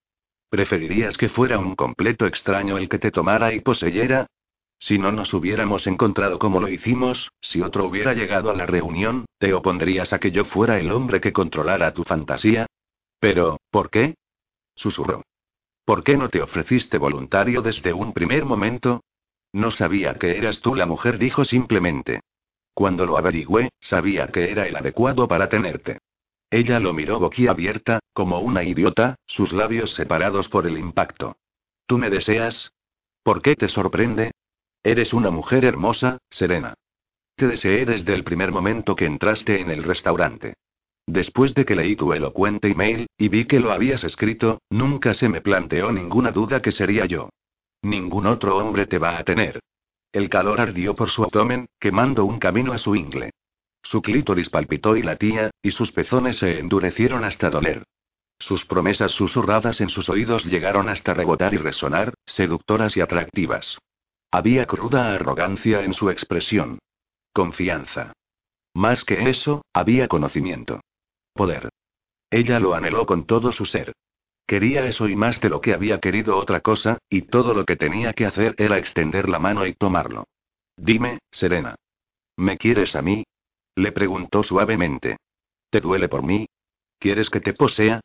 ¿Preferirías 0.50 1.18
que 1.18 1.30
fuera 1.30 1.58
un 1.58 1.76
completo 1.76 2.28
extraño 2.28 2.78
el 2.78 2.90
que 2.90 3.00
te 3.00 3.10
tomara 3.10 3.54
y 3.54 3.62
poseyera? 3.62 4.28
Si 4.86 5.00
no 5.00 5.14
nos 5.14 5.34
hubiéramos 5.34 5.88
encontrado 5.88 6.38
como 6.38 6.60
lo 6.60 6.68
hicimos, 6.68 7.32
si 7.40 7.62
otro 7.62 7.86
hubiera 7.86 8.14
llegado 8.14 8.50
a 8.50 8.54
la 8.54 8.66
reunión, 8.66 9.26
¿te 9.38 9.54
opondrías 9.54 10.12
a 10.12 10.20
que 10.20 10.32
yo 10.32 10.44
fuera 10.44 10.78
el 10.78 10.92
hombre 10.92 11.22
que 11.22 11.32
controlara 11.32 11.94
tu 11.94 12.04
fantasía? 12.04 12.66
Pero, 13.18 13.62
¿por 13.72 13.90
qué? 13.90 14.16
Susurró. 14.76 15.24
¿Por 15.86 16.04
qué 16.04 16.18
no 16.18 16.28
te 16.28 16.42
ofreciste 16.42 16.98
voluntario 16.98 17.62
desde 17.62 17.94
un 17.94 18.12
primer 18.12 18.44
momento? 18.44 19.06
No 19.54 19.72
sabía 19.72 20.16
que 20.16 20.38
eras 20.38 20.60
tú 20.60 20.76
la 20.76 20.86
mujer, 20.86 21.18
dijo 21.18 21.46
simplemente. 21.46 22.20
Cuando 22.74 23.06
lo 23.06 23.18
averigüé, 23.18 23.70
sabía 23.80 24.28
que 24.28 24.52
era 24.52 24.68
el 24.68 24.76
adecuado 24.76 25.30
para 25.30 25.48
tenerte. 25.48 26.00
Ella 26.50 26.82
lo 26.82 26.92
miró 26.92 27.22
boquiabierta, 27.22 28.00
como 28.12 28.42
una 28.42 28.66
idiota, 28.66 29.16
sus 29.28 29.54
labios 29.54 29.94
separados 29.94 30.50
por 30.50 30.68
el 30.68 30.78
impacto. 30.78 31.38
¿Tú 31.86 31.98
me 31.98 32.10
deseas? 32.10 32.74
¿Por 33.24 33.42
qué 33.42 33.56
te 33.56 33.70
sorprende? 33.70 34.34
Eres 34.84 35.14
una 35.14 35.32
mujer 35.32 35.64
hermosa, 35.64 36.18
Serena. 36.30 36.74
Te 37.38 37.48
deseé 37.48 37.86
desde 37.86 38.14
el 38.14 38.26
primer 38.26 38.52
momento 38.52 38.98
que 38.98 39.06
entraste 39.06 39.62
en 39.62 39.72
el 39.72 39.84
restaurante. 39.84 40.56
Después 41.08 41.54
de 41.54 41.64
que 41.64 41.76
leí 41.76 41.96
tu 41.96 42.12
elocuente 42.12 42.70
email, 42.70 43.08
y 43.18 43.30
vi 43.30 43.46
que 43.46 43.62
lo 43.62 43.72
habías 43.72 44.04
escrito, 44.04 44.62
nunca 44.70 45.14
se 45.14 45.30
me 45.30 45.40
planteó 45.40 45.92
ninguna 45.94 46.32
duda 46.32 46.62
que 46.62 46.74
sería 46.74 47.06
yo. 47.06 47.30
Ningún 47.82 48.26
otro 48.28 48.58
hombre 48.58 48.86
te 48.86 48.98
va 48.98 49.18
a 49.18 49.24
tener. 49.24 49.62
El 50.12 50.30
calor 50.30 50.60
ardió 50.60 50.96
por 50.96 51.10
su 51.10 51.24
abdomen, 51.24 51.68
quemando 51.80 52.26
un 52.26 52.40
camino 52.40 52.74
a 52.74 52.78
su 52.78 52.94
ingle. 52.96 53.32
Su 53.82 54.02
clítoris 54.02 54.50
palpitó 54.50 54.98
y 54.98 55.02
latía, 55.02 55.52
y 55.62 55.72
sus 55.72 55.94
pezones 55.94 56.38
se 56.38 56.60
endurecieron 56.60 57.24
hasta 57.24 57.50
doler. 57.50 57.84
Sus 58.38 58.66
promesas 58.66 59.12
susurradas 59.12 59.80
en 59.80 59.90
sus 59.90 60.10
oídos 60.10 60.44
llegaron 60.46 60.90
hasta 60.90 61.14
rebotar 61.14 61.54
y 61.54 61.58
resonar, 61.58 62.14
seductoras 62.26 62.98
y 62.98 63.02
atractivas. 63.02 63.78
Había 64.34 64.66
cruda 64.66 65.14
arrogancia 65.14 65.84
en 65.84 65.94
su 65.94 66.10
expresión. 66.10 66.80
Confianza. 67.34 68.14
Más 68.74 69.06
que 69.06 69.30
eso, 69.30 69.62
había 69.72 70.08
conocimiento. 70.08 70.82
Poder. 71.34 71.70
Ella 72.32 72.60
lo 72.60 72.74
anheló 72.74 73.06
con 73.06 73.28
todo 73.28 73.52
su 73.52 73.66
ser. 73.66 73.94
Quería 74.48 74.88
eso 74.88 75.08
y 75.08 75.16
más 75.16 75.40
de 75.40 75.50
lo 75.50 75.62
que 75.62 75.76
había 75.76 76.00
querido 76.00 76.36
otra 76.36 76.62
cosa, 76.62 76.98
y 77.12 77.22
todo 77.22 77.54
lo 77.54 77.64
que 77.64 77.76
tenía 77.76 78.14
que 78.14 78.26
hacer 78.26 78.56
era 78.58 78.80
extender 78.80 79.30
la 79.30 79.38
mano 79.38 79.68
y 79.68 79.76
tomarlo. 79.76 80.24
Dime, 80.76 81.20
Serena. 81.30 81.76
¿Me 82.36 82.58
quieres 82.58 82.96
a 82.96 83.04
mí? 83.04 83.24
Le 83.76 83.92
preguntó 83.92 84.42
suavemente. 84.42 85.18
¿Te 85.70 85.80
duele 85.80 86.10
por 86.10 86.24
mí? 86.24 86.48
¿Quieres 86.98 87.30
que 87.30 87.40
te 87.40 87.54
posea? 87.54 88.02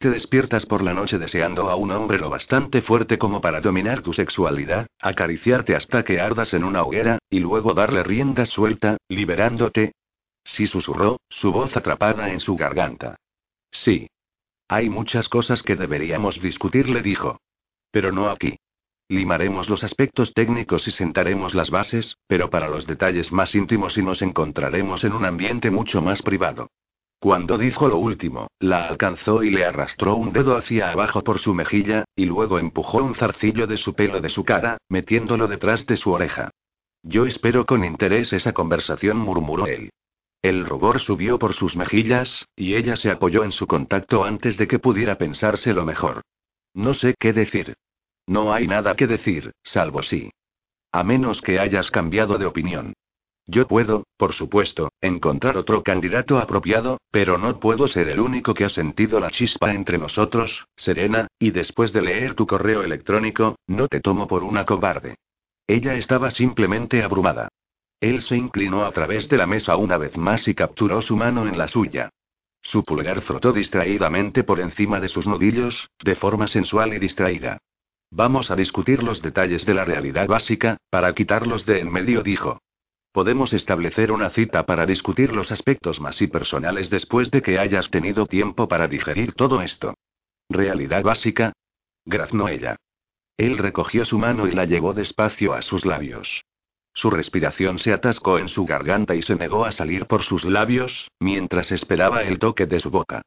Te 0.00 0.10
despiertas 0.10 0.64
por 0.64 0.84
la 0.84 0.94
noche 0.94 1.18
deseando 1.18 1.68
a 1.68 1.74
un 1.74 1.90
hombre 1.90 2.18
lo 2.18 2.30
bastante 2.30 2.82
fuerte 2.82 3.18
como 3.18 3.40
para 3.40 3.60
dominar 3.60 4.00
tu 4.00 4.12
sexualidad, 4.12 4.86
acariciarte 5.00 5.74
hasta 5.74 6.04
que 6.04 6.20
ardas 6.20 6.54
en 6.54 6.62
una 6.62 6.84
hoguera, 6.84 7.18
y 7.28 7.40
luego 7.40 7.74
darle 7.74 8.04
rienda 8.04 8.46
suelta, 8.46 8.98
liberándote. 9.08 9.92
Sí 10.44 10.68
susurró, 10.68 11.20
su 11.28 11.50
voz 11.50 11.76
atrapada 11.76 12.30
en 12.30 12.38
su 12.38 12.54
garganta. 12.54 13.16
Sí. 13.72 14.08
Hay 14.68 14.88
muchas 14.88 15.28
cosas 15.28 15.64
que 15.64 15.74
deberíamos 15.74 16.40
discutir, 16.40 16.88
le 16.88 17.02
dijo. 17.02 17.40
Pero 17.90 18.12
no 18.12 18.30
aquí. 18.30 18.56
Limaremos 19.08 19.68
los 19.68 19.82
aspectos 19.82 20.32
técnicos 20.32 20.86
y 20.86 20.92
sentaremos 20.92 21.54
las 21.54 21.70
bases, 21.70 22.18
pero 22.28 22.50
para 22.50 22.68
los 22.68 22.86
detalles 22.86 23.32
más 23.32 23.52
íntimos 23.56 23.98
y 23.98 24.02
nos 24.02 24.22
encontraremos 24.22 25.02
en 25.02 25.14
un 25.14 25.24
ambiente 25.24 25.72
mucho 25.72 26.02
más 26.02 26.22
privado. 26.22 26.68
Cuando 27.20 27.58
dijo 27.58 27.88
lo 27.88 27.98
último, 27.98 28.48
la 28.60 28.86
alcanzó 28.86 29.42
y 29.42 29.50
le 29.50 29.64
arrastró 29.64 30.14
un 30.14 30.32
dedo 30.32 30.56
hacia 30.56 30.90
abajo 30.90 31.24
por 31.24 31.40
su 31.40 31.52
mejilla, 31.52 32.04
y 32.14 32.26
luego 32.26 32.60
empujó 32.60 32.98
un 32.98 33.16
zarcillo 33.16 33.66
de 33.66 33.76
su 33.76 33.94
pelo 33.94 34.20
de 34.20 34.28
su 34.28 34.44
cara, 34.44 34.78
metiéndolo 34.88 35.48
detrás 35.48 35.84
de 35.86 35.96
su 35.96 36.12
oreja. 36.12 36.50
Yo 37.02 37.26
espero 37.26 37.66
con 37.66 37.84
interés 37.84 38.32
esa 38.32 38.52
conversación, 38.52 39.18
murmuró 39.18 39.66
él. 39.66 39.90
El 40.42 40.64
rubor 40.64 41.00
subió 41.00 41.40
por 41.40 41.54
sus 41.54 41.76
mejillas, 41.76 42.46
y 42.54 42.74
ella 42.74 42.96
se 42.96 43.10
apoyó 43.10 43.42
en 43.42 43.50
su 43.50 43.66
contacto 43.66 44.24
antes 44.24 44.56
de 44.56 44.68
que 44.68 44.78
pudiera 44.78 45.18
pensárselo 45.18 45.84
mejor. 45.84 46.22
No 46.72 46.94
sé 46.94 47.14
qué 47.18 47.32
decir. 47.32 47.74
No 48.28 48.52
hay 48.52 48.68
nada 48.68 48.94
que 48.94 49.08
decir, 49.08 49.52
salvo 49.64 50.02
sí. 50.02 50.30
A 50.92 51.02
menos 51.02 51.42
que 51.42 51.58
hayas 51.58 51.90
cambiado 51.90 52.38
de 52.38 52.46
opinión. 52.46 52.94
Yo 53.50 53.66
puedo, 53.66 54.06
por 54.18 54.34
supuesto, 54.34 54.92
encontrar 55.00 55.56
otro 55.56 55.82
candidato 55.82 56.38
apropiado, 56.38 57.00
pero 57.10 57.38
no 57.38 57.58
puedo 57.58 57.88
ser 57.88 58.10
el 58.10 58.20
único 58.20 58.52
que 58.52 58.66
ha 58.66 58.68
sentido 58.68 59.20
la 59.20 59.30
chispa 59.30 59.72
entre 59.72 59.96
nosotros, 59.96 60.66
Serena, 60.76 61.28
y 61.38 61.50
después 61.50 61.94
de 61.94 62.02
leer 62.02 62.34
tu 62.34 62.46
correo 62.46 62.82
electrónico, 62.82 63.56
no 63.66 63.88
te 63.88 64.00
tomo 64.00 64.28
por 64.28 64.44
una 64.44 64.66
cobarde. 64.66 65.14
Ella 65.66 65.94
estaba 65.94 66.30
simplemente 66.30 67.02
abrumada. 67.02 67.48
Él 68.00 68.20
se 68.20 68.36
inclinó 68.36 68.84
a 68.84 68.92
través 68.92 69.30
de 69.30 69.38
la 69.38 69.46
mesa 69.46 69.76
una 69.76 69.96
vez 69.96 70.18
más 70.18 70.46
y 70.46 70.54
capturó 70.54 71.00
su 71.00 71.16
mano 71.16 71.48
en 71.48 71.56
la 71.56 71.68
suya. 71.68 72.10
Su 72.60 72.84
pulgar 72.84 73.22
frotó 73.22 73.52
distraídamente 73.52 74.44
por 74.44 74.60
encima 74.60 75.00
de 75.00 75.08
sus 75.08 75.26
nudillos, 75.26 75.88
de 76.04 76.16
forma 76.16 76.48
sensual 76.48 76.92
y 76.92 76.98
distraída. 76.98 77.56
Vamos 78.10 78.50
a 78.50 78.56
discutir 78.56 79.02
los 79.02 79.22
detalles 79.22 79.64
de 79.64 79.72
la 79.72 79.86
realidad 79.86 80.26
básica, 80.26 80.76
para 80.90 81.14
quitarlos 81.14 81.64
de 81.64 81.80
en 81.80 81.90
medio, 81.90 82.22
dijo. 82.22 82.60
Podemos 83.18 83.52
establecer 83.52 84.12
una 84.12 84.30
cita 84.30 84.64
para 84.64 84.86
discutir 84.86 85.34
los 85.34 85.50
aspectos 85.50 86.00
más 86.00 86.22
y 86.22 86.28
personales 86.28 86.88
después 86.88 87.32
de 87.32 87.42
que 87.42 87.58
hayas 87.58 87.90
tenido 87.90 88.26
tiempo 88.26 88.68
para 88.68 88.86
digerir 88.86 89.32
todo 89.32 89.60
esto. 89.60 89.94
¿Realidad 90.48 91.02
básica? 91.02 91.52
Graznó 92.04 92.48
ella. 92.48 92.76
Él 93.36 93.58
recogió 93.58 94.04
su 94.04 94.20
mano 94.20 94.46
y 94.46 94.52
la 94.52 94.66
llevó 94.66 94.94
despacio 94.94 95.52
a 95.52 95.62
sus 95.62 95.84
labios. 95.84 96.44
Su 96.94 97.10
respiración 97.10 97.80
se 97.80 97.92
atascó 97.92 98.38
en 98.38 98.46
su 98.46 98.64
garganta 98.64 99.16
y 99.16 99.22
se 99.22 99.34
negó 99.34 99.64
a 99.64 99.72
salir 99.72 100.06
por 100.06 100.22
sus 100.22 100.44
labios, 100.44 101.10
mientras 101.18 101.72
esperaba 101.72 102.22
el 102.22 102.38
toque 102.38 102.66
de 102.66 102.78
su 102.78 102.90
boca. 102.92 103.22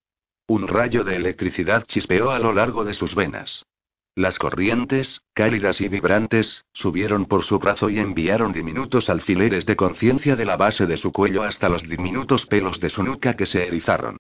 Un 0.48 0.70
rayo 0.70 1.04
de 1.04 1.18
electricidad 1.18 1.84
chispeó 1.84 2.32
a 2.32 2.40
lo 2.40 2.54
largo 2.54 2.86
de 2.86 2.94
sus 2.94 3.14
venas. 3.14 3.66
Las 4.16 4.40
corrientes, 4.40 5.22
cálidas 5.34 5.80
y 5.80 5.88
vibrantes, 5.88 6.66
subieron 6.74 7.26
por 7.26 7.44
su 7.44 7.60
brazo 7.60 7.90
y 7.90 7.98
enviaron 8.00 8.52
diminutos 8.52 9.10
alfileres 9.10 9.66
de 9.66 9.78
conciencia 9.78 10.36
de 10.36 10.44
la 10.44 10.58
base 10.58 10.86
de 10.86 10.98
su 10.98 11.14
cuello 11.14 11.44
hasta 11.44 11.70
los 11.70 11.88
diminutos 11.88 12.46
pelos 12.46 12.82
de 12.82 12.90
su 12.90 13.04
nuca 13.04 13.36
que 13.36 13.46
se 13.46 13.66
erizaron. 13.66 14.18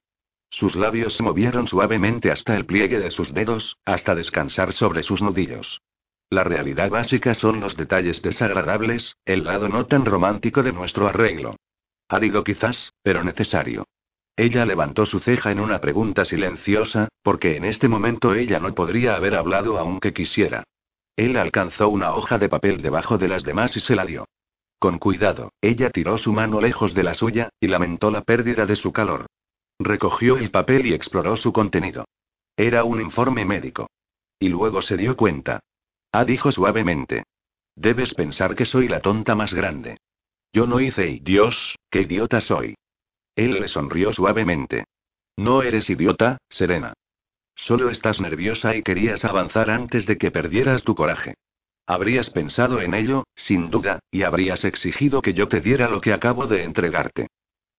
Sus 0.49 0.77
labios 0.77 1.15
se 1.15 1.23
movieron 1.23 1.67
suavemente 1.67 2.31
hasta 2.31 2.55
el 2.55 2.65
pliegue 2.65 2.99
de 2.99 3.11
sus 3.11 3.33
dedos, 3.33 3.77
hasta 3.83 4.15
descansar 4.15 4.71
sobre 4.71 5.03
sus 5.03 5.21
nudillos. 5.21 5.81
La 6.29 6.45
realidad 6.45 6.89
básica 6.89 7.33
son 7.33 7.59
los 7.59 7.75
detalles 7.75 8.21
desagradables, 8.21 9.17
el 9.25 9.43
lado 9.43 9.67
no 9.67 9.87
tan 9.87 10.05
romántico 10.05 10.63
de 10.63 10.71
nuestro 10.71 11.09
arreglo. 11.09 11.57
Árido 12.07 12.45
quizás, 12.45 12.93
pero 13.03 13.25
necesario. 13.25 13.85
Ella 14.41 14.65
levantó 14.65 15.05
su 15.05 15.19
ceja 15.19 15.51
en 15.51 15.59
una 15.59 15.79
pregunta 15.81 16.25
silenciosa, 16.25 17.09
porque 17.21 17.57
en 17.57 17.63
este 17.63 17.87
momento 17.87 18.33
ella 18.33 18.59
no 18.59 18.73
podría 18.73 19.13
haber 19.13 19.35
hablado 19.35 19.77
aunque 19.77 20.13
quisiera. 20.13 20.63
Él 21.15 21.37
alcanzó 21.37 21.89
una 21.89 22.15
hoja 22.15 22.39
de 22.39 22.49
papel 22.49 22.81
debajo 22.81 23.19
de 23.19 23.27
las 23.27 23.43
demás 23.43 23.77
y 23.77 23.81
se 23.81 23.95
la 23.95 24.03
dio. 24.03 24.25
Con 24.79 24.97
cuidado, 24.97 25.51
ella 25.61 25.91
tiró 25.91 26.17
su 26.17 26.33
mano 26.33 26.59
lejos 26.59 26.95
de 26.95 27.03
la 27.03 27.13
suya, 27.13 27.49
y 27.59 27.67
lamentó 27.67 28.09
la 28.09 28.23
pérdida 28.23 28.65
de 28.65 28.75
su 28.75 28.91
calor. 28.91 29.27
Recogió 29.77 30.37
el 30.37 30.49
papel 30.49 30.87
y 30.87 30.95
exploró 30.95 31.37
su 31.37 31.53
contenido. 31.53 32.05
Era 32.57 32.83
un 32.83 32.99
informe 32.99 33.45
médico. 33.45 33.91
Y 34.39 34.49
luego 34.49 34.81
se 34.81 34.97
dio 34.97 35.15
cuenta. 35.15 35.59
Ah, 36.11 36.25
dijo 36.25 36.51
suavemente. 36.51 37.25
Debes 37.75 38.15
pensar 38.15 38.55
que 38.55 38.65
soy 38.65 38.87
la 38.87 39.01
tonta 39.01 39.35
más 39.35 39.53
grande. 39.53 39.97
Yo 40.51 40.65
no 40.65 40.79
hice 40.79 41.11
y 41.11 41.19
Dios, 41.19 41.75
qué 41.91 42.01
idiota 42.01 42.41
soy. 42.41 42.73
Él 43.41 43.59
le 43.59 43.67
sonrió 43.67 44.13
suavemente. 44.13 44.85
No 45.35 45.63
eres 45.63 45.89
idiota, 45.89 46.37
Serena. 46.47 46.93
Solo 47.55 47.89
estás 47.89 48.21
nerviosa 48.21 48.75
y 48.75 48.83
querías 48.83 49.25
avanzar 49.25 49.71
antes 49.71 50.05
de 50.05 50.19
que 50.19 50.29
perdieras 50.29 50.83
tu 50.83 50.93
coraje. 50.93 51.33
Habrías 51.87 52.29
pensado 52.29 52.81
en 52.81 52.93
ello, 52.93 53.23
sin 53.35 53.71
duda, 53.71 53.99
y 54.11 54.21
habrías 54.21 54.63
exigido 54.63 55.23
que 55.23 55.33
yo 55.33 55.47
te 55.47 55.59
diera 55.59 55.89
lo 55.89 56.01
que 56.01 56.13
acabo 56.13 56.45
de 56.45 56.63
entregarte. 56.63 57.29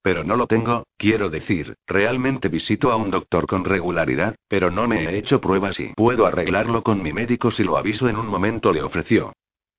Pero 0.02 0.24
no 0.24 0.34
lo 0.34 0.48
tengo, 0.48 0.82
quiero 0.96 1.30
decir, 1.30 1.76
realmente 1.86 2.48
visito 2.48 2.90
a 2.90 2.96
un 2.96 3.12
doctor 3.12 3.46
con 3.46 3.64
regularidad, 3.64 4.34
pero 4.48 4.72
no 4.72 4.88
me 4.88 5.04
he 5.04 5.16
hecho 5.16 5.40
pruebas 5.40 5.78
y 5.78 5.92
puedo 5.94 6.26
arreglarlo 6.26 6.82
con 6.82 7.00
mi 7.04 7.12
médico 7.12 7.52
si 7.52 7.62
lo 7.62 7.76
aviso 7.76 8.08
en 8.08 8.16
un 8.16 8.26
momento, 8.26 8.72
le 8.72 8.82
ofreció. 8.82 9.32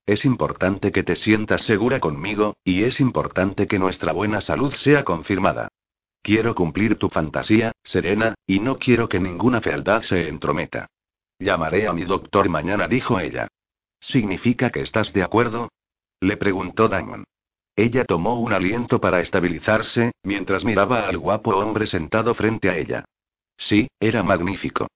Es 0.05 0.25
importante 0.25 0.91
que 0.91 1.03
te 1.03 1.15
sientas 1.15 1.61
segura 1.61 1.99
conmigo, 1.99 2.57
y 2.63 2.83
es 2.83 2.99
importante 2.99 3.67
que 3.67 3.79
nuestra 3.79 4.11
buena 4.11 4.41
salud 4.41 4.73
sea 4.73 5.03
confirmada. 5.03 5.69
Quiero 6.21 6.55
cumplir 6.55 6.97
tu 6.97 7.09
fantasía, 7.09 7.71
Serena, 7.83 8.35
y 8.45 8.59
no 8.59 8.79
quiero 8.79 9.07
que 9.07 9.19
ninguna 9.19 9.61
fealdad 9.61 10.01
se 10.01 10.27
entrometa. 10.27 10.87
Llamaré 11.39 11.87
a 11.87 11.93
mi 11.93 12.03
doctor 12.03 12.49
mañana, 12.49 12.87
dijo 12.87 13.19
ella. 13.19 13.47
¿Significa 13.99 14.69
que 14.69 14.81
estás 14.81 15.13
de 15.13 15.23
acuerdo? 15.23 15.69
Le 16.19 16.37
preguntó 16.37 16.89
Damon. 16.89 17.23
Ella 17.75 18.05
tomó 18.05 18.39
un 18.39 18.53
aliento 18.53 18.99
para 19.01 19.21
estabilizarse, 19.21 20.11
mientras 20.23 20.63
miraba 20.63 21.07
al 21.07 21.17
guapo 21.17 21.55
hombre 21.55 21.87
sentado 21.87 22.33
frente 22.33 22.69
a 22.69 22.77
ella. 22.77 23.05
Sí, 23.57 23.87
era 23.99 24.23
magnífico. 24.23 24.87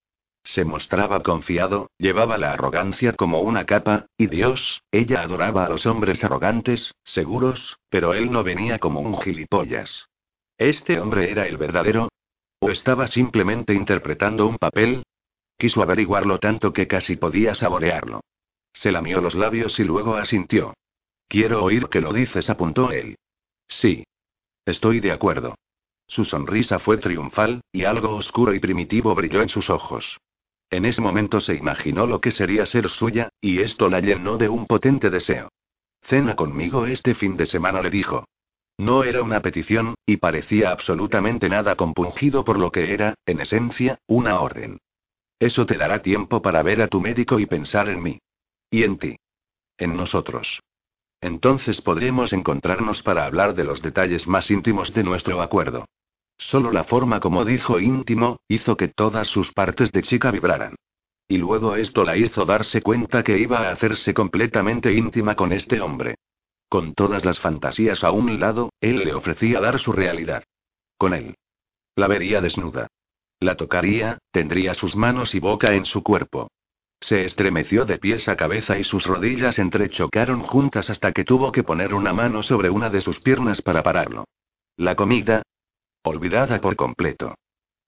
Se 0.47 0.63
mostraba 0.63 1.23
confiado, 1.23 1.91
llevaba 1.97 2.37
la 2.37 2.53
arrogancia 2.53 3.11
como 3.11 3.41
una 3.41 3.65
capa, 3.65 4.05
y 4.17 4.27
Dios, 4.27 4.81
ella 4.93 5.21
adoraba 5.21 5.65
a 5.65 5.69
los 5.69 5.85
hombres 5.85 6.23
arrogantes, 6.23 6.95
seguros, 7.03 7.79
pero 7.89 8.13
él 8.13 8.31
no 8.31 8.45
venía 8.45 8.79
como 8.79 9.01
un 9.01 9.19
gilipollas. 9.19 10.07
¿Este 10.57 11.01
hombre 11.01 11.31
era 11.31 11.47
el 11.47 11.57
verdadero? 11.57 12.07
¿O 12.61 12.69
estaba 12.69 13.07
simplemente 13.07 13.73
interpretando 13.73 14.47
un 14.47 14.55
papel? 14.55 15.03
Quiso 15.57 15.81
averiguarlo 15.81 16.39
tanto 16.39 16.71
que 16.71 16.87
casi 16.87 17.17
podía 17.17 17.53
saborearlo. 17.53 18.21
Se 18.71 18.93
lamió 18.93 19.19
los 19.19 19.35
labios 19.35 19.77
y 19.81 19.83
luego 19.83 20.15
asintió. 20.15 20.73
Quiero 21.27 21.61
oír 21.61 21.89
que 21.89 21.99
lo 21.99 22.13
dices, 22.13 22.49
apuntó 22.49 22.91
él. 22.91 23.17
Sí. 23.67 24.05
Estoy 24.65 25.01
de 25.01 25.11
acuerdo. 25.11 25.55
Su 26.07 26.23
sonrisa 26.23 26.79
fue 26.79 26.99
triunfal, 26.99 27.59
y 27.73 27.83
algo 27.83 28.15
oscuro 28.15 28.53
y 28.53 28.61
primitivo 28.61 29.13
brilló 29.13 29.41
en 29.41 29.49
sus 29.49 29.69
ojos. 29.69 30.17
En 30.69 30.85
ese 30.85 31.01
momento 31.01 31.39
se 31.39 31.55
imaginó 31.55 32.07
lo 32.07 32.19
que 32.19 32.31
sería 32.31 32.65
ser 32.65 32.89
suya, 32.89 33.29
y 33.39 33.61
esto 33.61 33.89
la 33.89 34.01
llenó 34.01 34.37
de 34.37 34.49
un 34.49 34.65
potente 34.65 35.09
deseo. 35.09 35.49
Cena 36.01 36.35
conmigo 36.35 36.85
este 36.85 37.15
fin 37.15 37.37
de 37.37 37.45
semana, 37.45 37.81
le 37.81 37.89
dijo. 37.89 38.25
No 38.77 39.03
era 39.03 39.23
una 39.23 39.41
petición, 39.41 39.95
y 40.05 40.17
parecía 40.17 40.71
absolutamente 40.71 41.49
nada 41.49 41.75
compungido 41.75 42.43
por 42.43 42.59
lo 42.59 42.71
que 42.71 42.93
era, 42.93 43.15
en 43.25 43.41
esencia, 43.41 43.99
una 44.07 44.39
orden. 44.39 44.79
Eso 45.39 45.65
te 45.65 45.77
dará 45.77 46.01
tiempo 46.01 46.41
para 46.41 46.63
ver 46.63 46.81
a 46.81 46.87
tu 46.87 47.01
médico 47.01 47.39
y 47.39 47.45
pensar 47.45 47.89
en 47.89 48.03
mí. 48.03 48.19
Y 48.69 48.83
en 48.83 48.97
ti. 48.97 49.17
En 49.77 49.95
nosotros. 49.95 50.61
Entonces 51.21 51.81
podremos 51.81 52.33
encontrarnos 52.33 53.01
para 53.01 53.25
hablar 53.25 53.55
de 53.55 53.63
los 53.63 53.81
detalles 53.81 54.27
más 54.27 54.51
íntimos 54.51 54.93
de 54.93 55.03
nuestro 55.03 55.41
acuerdo. 55.41 55.85
Solo 56.37 56.71
la 56.71 56.83
forma 56.83 57.19
como 57.19 57.45
dijo 57.45 57.79
íntimo, 57.79 58.39
hizo 58.47 58.77
que 58.77 58.87
todas 58.87 59.27
sus 59.27 59.51
partes 59.53 59.91
de 59.91 60.03
chica 60.03 60.31
vibraran. 60.31 60.75
Y 61.27 61.37
luego 61.37 61.75
esto 61.75 62.03
la 62.03 62.15
hizo 62.15 62.45
darse 62.45 62.81
cuenta 62.81 63.23
que 63.23 63.37
iba 63.37 63.59
a 63.59 63.71
hacerse 63.71 64.13
completamente 64.13 64.93
íntima 64.93 65.35
con 65.35 65.51
este 65.51 65.81
hombre. 65.81 66.15
Con 66.69 66.93
todas 66.93 67.25
las 67.25 67.39
fantasías 67.39 68.03
a 68.03 68.11
un 68.11 68.39
lado, 68.39 68.71
él 68.81 68.99
le 68.99 69.13
ofrecía 69.13 69.59
dar 69.59 69.79
su 69.79 69.91
realidad. 69.91 70.43
Con 70.97 71.13
él. 71.13 71.35
La 71.95 72.07
vería 72.07 72.41
desnuda. 72.41 72.87
La 73.39 73.55
tocaría, 73.55 74.19
tendría 74.31 74.73
sus 74.73 74.95
manos 74.95 75.35
y 75.35 75.39
boca 75.39 75.73
en 75.73 75.85
su 75.85 76.03
cuerpo. 76.03 76.49
Se 76.99 77.23
estremeció 77.23 77.85
de 77.85 77.99
pies 77.99 78.27
a 78.27 78.35
cabeza 78.35 78.79
y 78.79 78.83
sus 78.83 79.05
rodillas 79.05 79.59
entrechocaron 79.59 80.41
juntas 80.41 80.89
hasta 80.89 81.11
que 81.11 81.23
tuvo 81.23 81.51
que 81.51 81.63
poner 81.63 81.93
una 81.93 82.13
mano 82.13 82.41
sobre 82.41 82.69
una 82.69 82.89
de 82.89 83.01
sus 83.01 83.19
piernas 83.19 83.61
para 83.61 83.83
pararlo. 83.83 84.25
La 84.77 84.95
comida. 84.95 85.43
Olvidada 86.07 86.61
por 86.61 86.77
completo. 86.77 87.35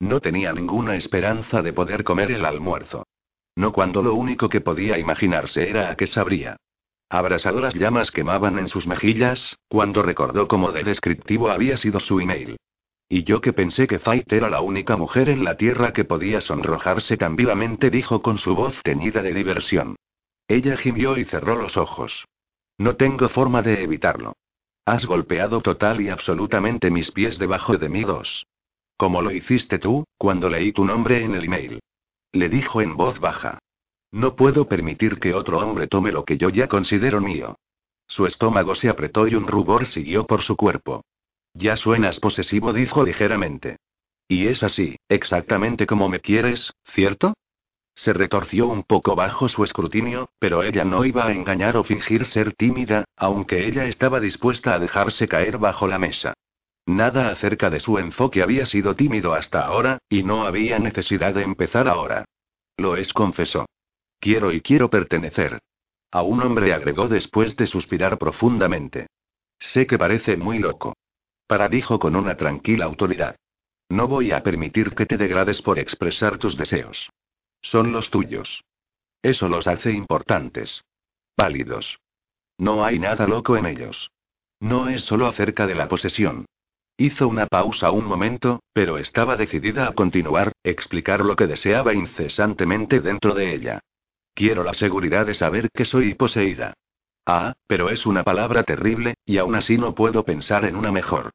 No 0.02 0.20
tenía 0.20 0.52
ninguna 0.52 0.98
esperanza 0.98 1.62
de 1.62 1.72
poder 1.72 2.04
comer 2.04 2.32
el 2.32 2.44
almuerzo. 2.44 3.08
No 3.56 3.72
cuando 3.72 4.04
lo 4.04 4.14
único 4.14 4.50
que 4.50 4.60
podía 4.60 4.98
imaginarse 4.98 5.70
era 5.70 5.90
a 5.90 5.96
qué 5.96 6.06
sabría. 6.06 6.58
Abrasadoras 7.10 7.76
llamas 7.76 8.12
quemaban 8.12 8.60
en 8.60 8.68
sus 8.68 8.88
mejillas, 8.88 9.58
cuando 9.70 10.04
recordó 10.04 10.50
cómo 10.50 10.74
de 10.74 10.84
descriptivo 10.84 11.50
había 11.50 11.78
sido 11.78 12.02
su 12.02 12.20
email. 12.20 12.58
Y 13.08 13.24
yo 13.24 13.40
que 13.40 13.54
pensé 13.54 13.88
que 13.88 14.00
Fight 14.00 14.32
era 14.34 14.50
la 14.50 14.60
única 14.60 14.98
mujer 14.98 15.30
en 15.30 15.46
la 15.46 15.56
Tierra 15.56 15.94
que 15.94 16.04
podía 16.04 16.42
sonrojarse 16.42 17.16
tan 17.16 17.38
vivamente, 17.38 17.90
dijo 17.90 18.22
con 18.22 18.38
su 18.38 18.54
voz 18.54 18.82
teñida 18.84 19.22
de 19.22 19.34
diversión. 19.34 19.96
Ella 20.46 20.76
gimió 20.76 21.18
y 21.18 21.24
cerró 21.24 21.56
los 21.56 21.78
ojos. 21.78 22.26
No 22.78 22.98
tengo 22.98 23.30
forma 23.30 23.62
de 23.62 23.82
evitarlo. 23.82 24.34
Has 24.90 25.06
golpeado 25.06 25.62
total 25.62 26.02
y 26.02 26.10
absolutamente 26.10 26.90
mis 26.90 27.12
pies 27.12 27.38
debajo 27.38 27.78
de 27.78 27.90
mí 27.90 28.02
dos. 28.02 28.48
Como 28.98 29.22
lo 29.22 29.30
hiciste 29.30 29.78
tú, 29.78 30.04
cuando 30.18 30.50
leí 30.50 30.72
tu 30.72 30.84
nombre 30.84 31.24
en 31.24 31.36
el 31.36 31.44
email. 31.44 31.80
Le 32.32 32.50
dijo 32.50 32.82
en 32.82 32.98
voz 32.98 33.20
baja. 33.20 33.60
No 34.12 34.36
puedo 34.36 34.68
permitir 34.68 35.20
que 35.20 35.36
otro 35.36 35.60
hombre 35.60 35.86
tome 35.86 36.12
lo 36.12 36.26
que 36.26 36.40
yo 36.40 36.50
ya 36.50 36.68
considero 36.68 37.22
mío. 37.22 37.56
Su 38.08 38.26
estómago 38.26 38.74
se 38.74 38.90
apretó 38.90 39.28
y 39.28 39.36
un 39.36 39.46
rubor 39.46 39.86
siguió 39.86 40.26
por 40.26 40.42
su 40.42 40.56
cuerpo. 40.56 41.04
Ya 41.54 41.78
suenas 41.78 42.20
posesivo, 42.20 42.74
dijo 42.74 43.04
ligeramente. 43.04 43.78
Y 44.28 44.48
es 44.48 44.64
así, 44.64 44.96
exactamente 45.08 45.86
como 45.86 46.10
me 46.10 46.20
quieres, 46.20 46.74
¿cierto? 46.86 47.36
Se 48.02 48.14
retorció 48.14 48.70
un 48.70 48.84
poco 48.84 49.14
bajo 49.14 49.50
su 49.50 49.66
escrutinio, 49.66 50.30
pero 50.40 50.64
ella 50.64 50.86
no 50.86 51.04
iba 51.04 51.28
a 51.28 51.34
engañar 51.34 51.76
o 51.76 51.84
fingir 51.84 52.24
ser 52.24 52.54
tímida, 52.54 53.04
aunque 53.18 53.68
ella 53.68 53.88
estaba 53.88 54.22
dispuesta 54.22 54.74
a 54.74 54.80
dejarse 54.80 55.28
caer 55.28 55.58
bajo 55.58 55.86
la 55.86 56.00
mesa. 56.00 56.34
Nada 56.86 57.30
acerca 57.30 57.70
de 57.70 57.82
su 57.82 57.98
enfoque 57.98 58.42
había 58.42 58.66
sido 58.66 58.96
tímido 58.96 59.34
hasta 59.34 59.66
ahora, 59.66 59.98
y 60.08 60.24
no 60.24 60.46
había 60.46 60.80
necesidad 60.80 61.34
de 61.34 61.44
empezar 61.44 61.90
ahora. 61.90 62.24
Lo 62.78 62.96
es, 62.96 63.12
confesó. 63.12 63.66
Quiero 64.22 64.54
y 64.54 64.62
quiero 64.62 64.90
pertenecer. 64.90 65.60
A 66.10 66.22
un 66.22 66.42
hombre 66.42 66.72
agregó 66.72 67.10
después 67.10 67.58
de 67.58 67.68
suspirar 67.68 68.18
profundamente. 68.18 69.08
Sé 69.60 69.88
que 69.88 69.98
parece 69.98 70.38
muy 70.38 70.60
loco. 70.60 70.96
Para 71.48 71.68
dijo 71.68 72.00
con 72.00 72.16
una 72.16 72.38
tranquila 72.38 72.86
autoridad. 72.86 73.36
No 73.90 74.08
voy 74.08 74.32
a 74.32 74.42
permitir 74.42 74.96
que 74.96 75.06
te 75.06 75.18
degrades 75.18 75.62
por 75.62 75.80
expresar 75.80 76.38
tus 76.38 76.56
deseos. 76.56 77.10
Son 77.62 77.92
los 77.92 78.10
tuyos. 78.10 78.64
Eso 79.22 79.50
los 79.50 79.68
hace 79.68 79.92
importantes. 79.92 80.84
Válidos. 81.38 82.00
No 82.58 82.84
hay 82.84 83.00
nada 83.00 83.28
loco 83.28 83.58
en 83.58 83.66
ellos. 83.66 84.12
No 84.60 84.90
es 84.90 85.04
solo 85.04 85.28
acerca 85.28 85.68
de 85.68 85.76
la 85.76 85.88
posesión. 85.88 86.46
Hizo 86.98 87.30
una 87.30 87.48
pausa 87.48 87.92
un 87.92 88.04
momento, 88.04 88.62
pero 88.74 88.98
estaba 88.98 89.38
decidida 89.38 89.88
a 89.88 89.94
continuar, 89.94 90.52
explicar 90.64 91.22
lo 91.24 91.38
que 91.38 91.48
deseaba 91.48 91.94
incesantemente 91.94 93.00
dentro 93.00 93.34
de 93.34 93.54
ella. 93.54 93.80
Quiero 94.34 94.64
la 94.64 94.74
seguridad 94.74 95.26
de 95.26 95.34
saber 95.34 95.70
que 95.74 95.86
soy 95.86 96.14
poseída. 96.16 96.74
Ah, 97.26 97.54
pero 97.68 97.90
es 97.90 98.06
una 98.06 98.24
palabra 98.24 98.64
terrible, 98.64 99.14
y 99.26 99.38
aún 99.38 99.56
así 99.56 99.78
no 99.78 99.96
puedo 99.96 100.26
pensar 100.26 100.66
en 100.66 100.76
una 100.76 100.92
mejor. 100.92 101.32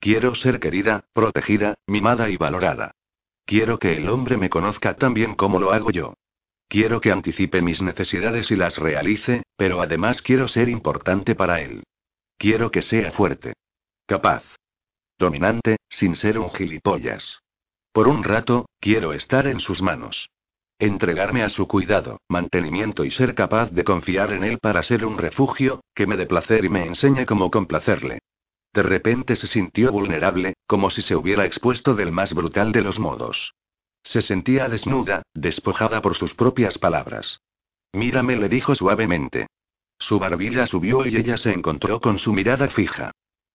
Quiero 0.00 0.34
ser 0.34 0.58
querida, 0.58 1.04
protegida, 1.12 1.74
mimada 1.86 2.28
y 2.28 2.36
valorada. 2.36 2.92
Quiero 3.44 3.78
que 3.78 3.96
el 3.96 4.08
hombre 4.08 4.36
me 4.36 4.48
conozca 4.48 4.94
tan 4.94 5.14
bien 5.14 5.34
como 5.34 5.58
lo 5.58 5.72
hago 5.72 5.90
yo. 5.90 6.14
Quiero 6.68 7.00
que 7.00 7.12
anticipe 7.12 7.60
mis 7.60 7.82
necesidades 7.82 8.50
y 8.50 8.56
las 8.56 8.78
realice, 8.78 9.42
pero 9.56 9.82
además 9.82 10.22
quiero 10.22 10.48
ser 10.48 10.68
importante 10.68 11.34
para 11.34 11.60
él. 11.60 11.82
Quiero 12.38 12.70
que 12.70 12.82
sea 12.82 13.10
fuerte. 13.12 13.52
Capaz. 14.06 14.42
Dominante, 15.18 15.76
sin 15.88 16.16
ser 16.16 16.38
un 16.38 16.50
gilipollas. 16.50 17.40
Por 17.92 18.08
un 18.08 18.24
rato, 18.24 18.66
quiero 18.80 19.12
estar 19.12 19.46
en 19.46 19.60
sus 19.60 19.80
manos. 19.80 20.28
Entregarme 20.78 21.44
a 21.44 21.48
su 21.48 21.68
cuidado, 21.68 22.18
mantenimiento 22.28 23.04
y 23.04 23.12
ser 23.12 23.34
capaz 23.34 23.70
de 23.70 23.84
confiar 23.84 24.32
en 24.32 24.42
él 24.42 24.58
para 24.58 24.82
ser 24.82 25.06
un 25.06 25.16
refugio, 25.18 25.84
que 25.94 26.06
me 26.06 26.16
dé 26.16 26.26
placer 26.26 26.64
y 26.64 26.68
me 26.68 26.84
enseñe 26.84 27.24
cómo 27.24 27.50
complacerle. 27.50 28.18
De 28.74 28.82
repente 28.82 29.36
se 29.36 29.46
sintió 29.46 29.92
vulnerable, 29.92 30.54
como 30.66 30.90
si 30.90 31.00
se 31.00 31.14
hubiera 31.14 31.44
expuesto 31.44 31.94
del 31.94 32.10
más 32.10 32.34
brutal 32.34 32.72
de 32.72 32.82
los 32.82 32.98
modos. 32.98 33.54
Se 34.02 34.20
sentía 34.20 34.68
desnuda, 34.68 35.22
despojada 35.32 36.02
por 36.02 36.16
sus 36.16 36.34
propias 36.34 36.76
palabras. 36.76 37.40
Mírame, 37.92 38.34
le 38.34 38.48
dijo 38.48 38.74
suavemente. 38.74 39.46
Su 40.00 40.18
barbilla 40.18 40.66
subió 40.66 41.06
y 41.06 41.16
ella 41.16 41.36
se 41.36 41.52
encontró 41.52 42.00
con 42.00 42.18
su 42.18 42.32
mirada 42.32 42.66
fija. 42.66 43.12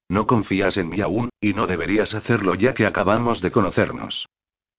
No 0.07 0.25
confías 0.25 0.77
en 0.77 0.87
mí 0.87 1.01
aún, 1.01 1.29
y 1.41 1.53
no 1.53 1.67
deberías 1.67 2.15
hacerlo 2.15 2.55
ya 2.55 2.73
que 2.73 2.85
acabamos 2.85 3.41
de 3.41 3.51
conocernos. 3.51 4.25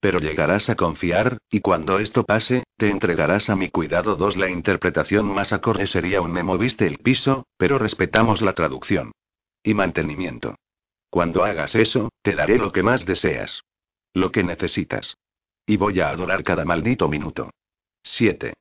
Pero 0.00 0.20
llegarás 0.20 0.70
a 0.70 0.74
confiar, 0.74 1.37
y 1.50 1.61
cuando 1.61 1.98
esto 1.98 2.24
pase, 2.24 2.64
te 2.79 2.88
entregarás 2.88 3.50
a 3.50 3.57
mi 3.57 3.68
cuidado. 3.68 4.16
2. 4.16 4.38
La 4.38 4.48
interpretación 4.48 5.26
más 5.26 5.53
acorde 5.53 5.87
sería 5.87 6.22
un 6.22 6.33
me 6.33 6.42
moviste 6.42 6.87
el 6.87 6.96
piso, 6.96 7.44
pero 7.59 7.79
respetamos 7.79 8.40
la 8.40 8.55
traducción. 8.55 9.12
Y 9.62 9.75
mantenimiento. 9.75 10.57
Cuando 11.11 11.44
hagas 11.44 11.75
eso, 11.75 12.11
te 12.23 12.35
daré 12.35 12.57
lo 12.57 12.73
que 12.73 12.83
más 12.83 13.05
deseas. 13.05 13.62
Lo 14.14 14.33
que 14.33 14.42
necesitas. 14.42 15.16
Y 15.66 15.77
voy 15.77 16.01
a 16.01 16.09
adorar 16.09 16.42
cada 16.44 16.64
maldito 16.64 17.09
minuto. 17.09 17.51
7. 18.03 18.55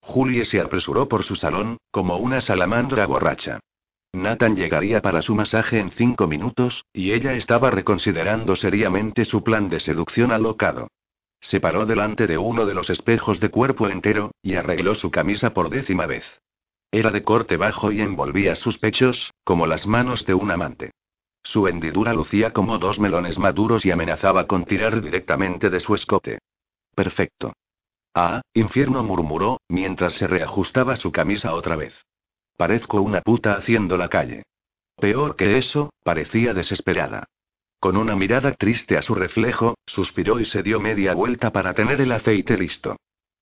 Julie 0.00 0.44
se 0.44 0.60
apresuró 0.60 1.08
por 1.08 1.24
su 1.24 1.36
salón, 1.36 1.78
como 1.90 2.16
una 2.18 2.40
salamandra 2.40 3.06
borracha. 3.06 3.60
Nathan 4.12 4.56
llegaría 4.56 5.02
para 5.02 5.20
su 5.20 5.34
masaje 5.34 5.78
en 5.78 5.90
cinco 5.90 6.26
minutos, 6.26 6.84
y 6.92 7.12
ella 7.12 7.34
estaba 7.34 7.70
reconsiderando 7.70 8.56
seriamente 8.56 9.24
su 9.24 9.42
plan 9.42 9.68
de 9.68 9.80
seducción 9.80 10.32
alocado. 10.32 10.88
Se 11.40 11.60
paró 11.60 11.86
delante 11.86 12.26
de 12.26 12.38
uno 12.38 12.66
de 12.66 12.74
los 12.74 12.88
espejos 12.88 13.40
de 13.40 13.50
cuerpo 13.50 13.88
entero, 13.88 14.30
y 14.42 14.54
arregló 14.54 14.94
su 14.94 15.10
camisa 15.10 15.52
por 15.52 15.70
décima 15.70 16.06
vez. 16.06 16.40
Era 16.90 17.10
de 17.10 17.22
corte 17.22 17.56
bajo 17.56 17.92
y 17.92 18.00
envolvía 18.00 18.54
sus 18.54 18.78
pechos, 18.78 19.32
como 19.44 19.66
las 19.66 19.86
manos 19.86 20.24
de 20.24 20.34
un 20.34 20.50
amante. 20.50 20.92
Su 21.42 21.68
hendidura 21.68 22.12
lucía 22.12 22.52
como 22.52 22.78
dos 22.78 22.98
melones 22.98 23.38
maduros 23.38 23.84
y 23.86 23.90
amenazaba 23.90 24.46
con 24.46 24.64
tirar 24.64 25.00
directamente 25.00 25.70
de 25.70 25.80
su 25.80 25.94
escote. 25.94 26.38
Perfecto. 26.94 27.52
Ah, 28.14 28.40
infierno 28.54 29.02
murmuró, 29.02 29.60
mientras 29.68 30.14
se 30.14 30.26
reajustaba 30.26 30.96
su 30.96 31.12
camisa 31.12 31.54
otra 31.54 31.76
vez. 31.76 31.94
Parezco 32.56 33.02
una 33.02 33.20
puta 33.20 33.54
haciendo 33.54 33.96
la 33.96 34.08
calle. 34.08 34.44
Peor 34.96 35.36
que 35.36 35.58
eso, 35.58 35.90
parecía 36.02 36.54
desesperada. 36.54 37.26
Con 37.78 37.96
una 37.96 38.16
mirada 38.16 38.52
triste 38.54 38.96
a 38.96 39.02
su 39.02 39.14
reflejo, 39.14 39.76
suspiró 39.86 40.40
y 40.40 40.46
se 40.46 40.62
dio 40.62 40.80
media 40.80 41.14
vuelta 41.14 41.52
para 41.52 41.74
tener 41.74 42.00
el 42.00 42.12
aceite 42.12 42.56
listo. 42.56 42.96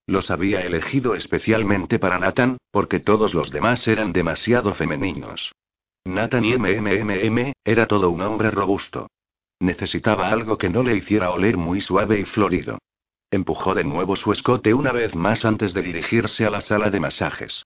Los 0.06 0.30
había 0.30 0.60
elegido 0.60 1.14
especialmente 1.14 1.98
para 1.98 2.18
Nathan, 2.18 2.58
porque 2.70 3.00
todos 3.00 3.32
los 3.32 3.50
demás 3.50 3.88
eran 3.88 4.12
demasiado 4.12 4.74
femeninos. 4.74 5.52
Nathan 6.04 6.44
y 6.44 6.56
MMMM, 6.58 7.52
era 7.64 7.86
todo 7.86 8.10
un 8.10 8.20
hombre 8.20 8.50
robusto. 8.50 9.08
Necesitaba 9.60 10.28
algo 10.28 10.58
que 10.58 10.68
no 10.68 10.82
le 10.82 10.96
hiciera 10.96 11.30
oler 11.30 11.56
muy 11.56 11.80
suave 11.80 12.20
y 12.20 12.24
florido. 12.24 12.78
Empujó 13.30 13.74
de 13.74 13.84
nuevo 13.84 14.14
su 14.14 14.30
escote 14.32 14.74
una 14.74 14.92
vez 14.92 15.14
más 15.14 15.46
antes 15.46 15.72
de 15.72 15.82
dirigirse 15.82 16.44
a 16.44 16.50
la 16.50 16.60
sala 16.60 16.90
de 16.90 17.00
masajes. 17.00 17.64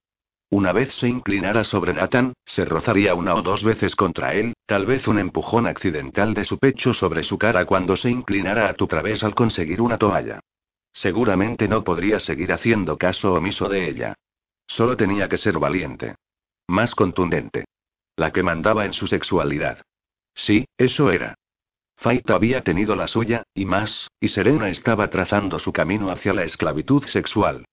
Una 0.49 0.71
vez 0.71 0.95
se 0.95 1.07
inclinara 1.07 1.63
sobre 1.63 1.93
Nathan, 1.93 2.33
se 2.45 2.65
rozaría 2.65 3.13
una 3.13 3.35
o 3.35 3.41
dos 3.41 3.63
veces 3.63 3.95
contra 3.95 4.33
él, 4.33 4.53
tal 4.65 4.85
vez 4.85 5.07
un 5.07 5.19
empujón 5.19 5.67
accidental 5.67 6.33
de 6.33 6.45
su 6.45 6.57
pecho 6.57 6.93
sobre 6.93 7.23
su 7.23 7.37
cara 7.37 7.65
cuando 7.65 7.95
se 7.97 8.09
inclinara 8.09 8.69
a 8.69 8.73
tu 8.73 8.87
través 8.87 9.23
al 9.23 9.35
conseguir 9.35 9.81
una 9.81 9.97
toalla. 9.97 10.39
Seguramente 10.99 11.69
no 11.69 11.85
podría 11.85 12.19
seguir 12.19 12.51
haciendo 12.51 12.97
caso 12.97 13.33
omiso 13.33 13.69
de 13.69 13.87
ella. 13.89 14.15
Solo 14.67 14.97
tenía 14.97 15.29
que 15.29 15.37
ser 15.37 15.57
valiente. 15.57 16.15
Más 16.67 16.93
contundente. 16.93 17.63
La 18.17 18.33
que 18.33 18.43
mandaba 18.43 18.83
en 18.83 18.91
su 18.91 19.07
sexualidad. 19.07 19.81
Sí, 20.35 20.65
eso 20.77 21.09
era. 21.09 21.35
Faita 21.95 22.35
había 22.35 22.65
tenido 22.65 22.97
la 22.97 23.07
suya, 23.07 23.43
y 23.53 23.63
más, 23.63 24.09
y 24.19 24.27
Serena 24.27 24.67
estaba 24.67 25.09
trazando 25.09 25.57
su 25.57 25.71
camino 25.71 26.11
hacia 26.11 26.33
la 26.33 26.43
esclavitud 26.43 27.05
sexual. 27.05 27.63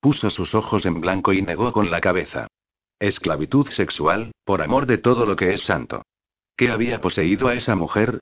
Puso 0.00 0.30
sus 0.30 0.54
ojos 0.54 0.86
en 0.86 1.02
blanco 1.02 1.34
y 1.34 1.42
negó 1.42 1.74
con 1.74 1.90
la 1.90 2.00
cabeza. 2.00 2.46
Esclavitud 2.98 3.68
sexual, 3.68 4.32
por 4.42 4.62
amor 4.62 4.86
de 4.86 4.96
todo 4.96 5.26
lo 5.26 5.36
que 5.36 5.52
es 5.52 5.60
santo. 5.60 6.00
¿Qué 6.56 6.70
había 6.70 7.02
poseído 7.02 7.48
a 7.48 7.52
esa 7.52 7.76
mujer? 7.76 8.20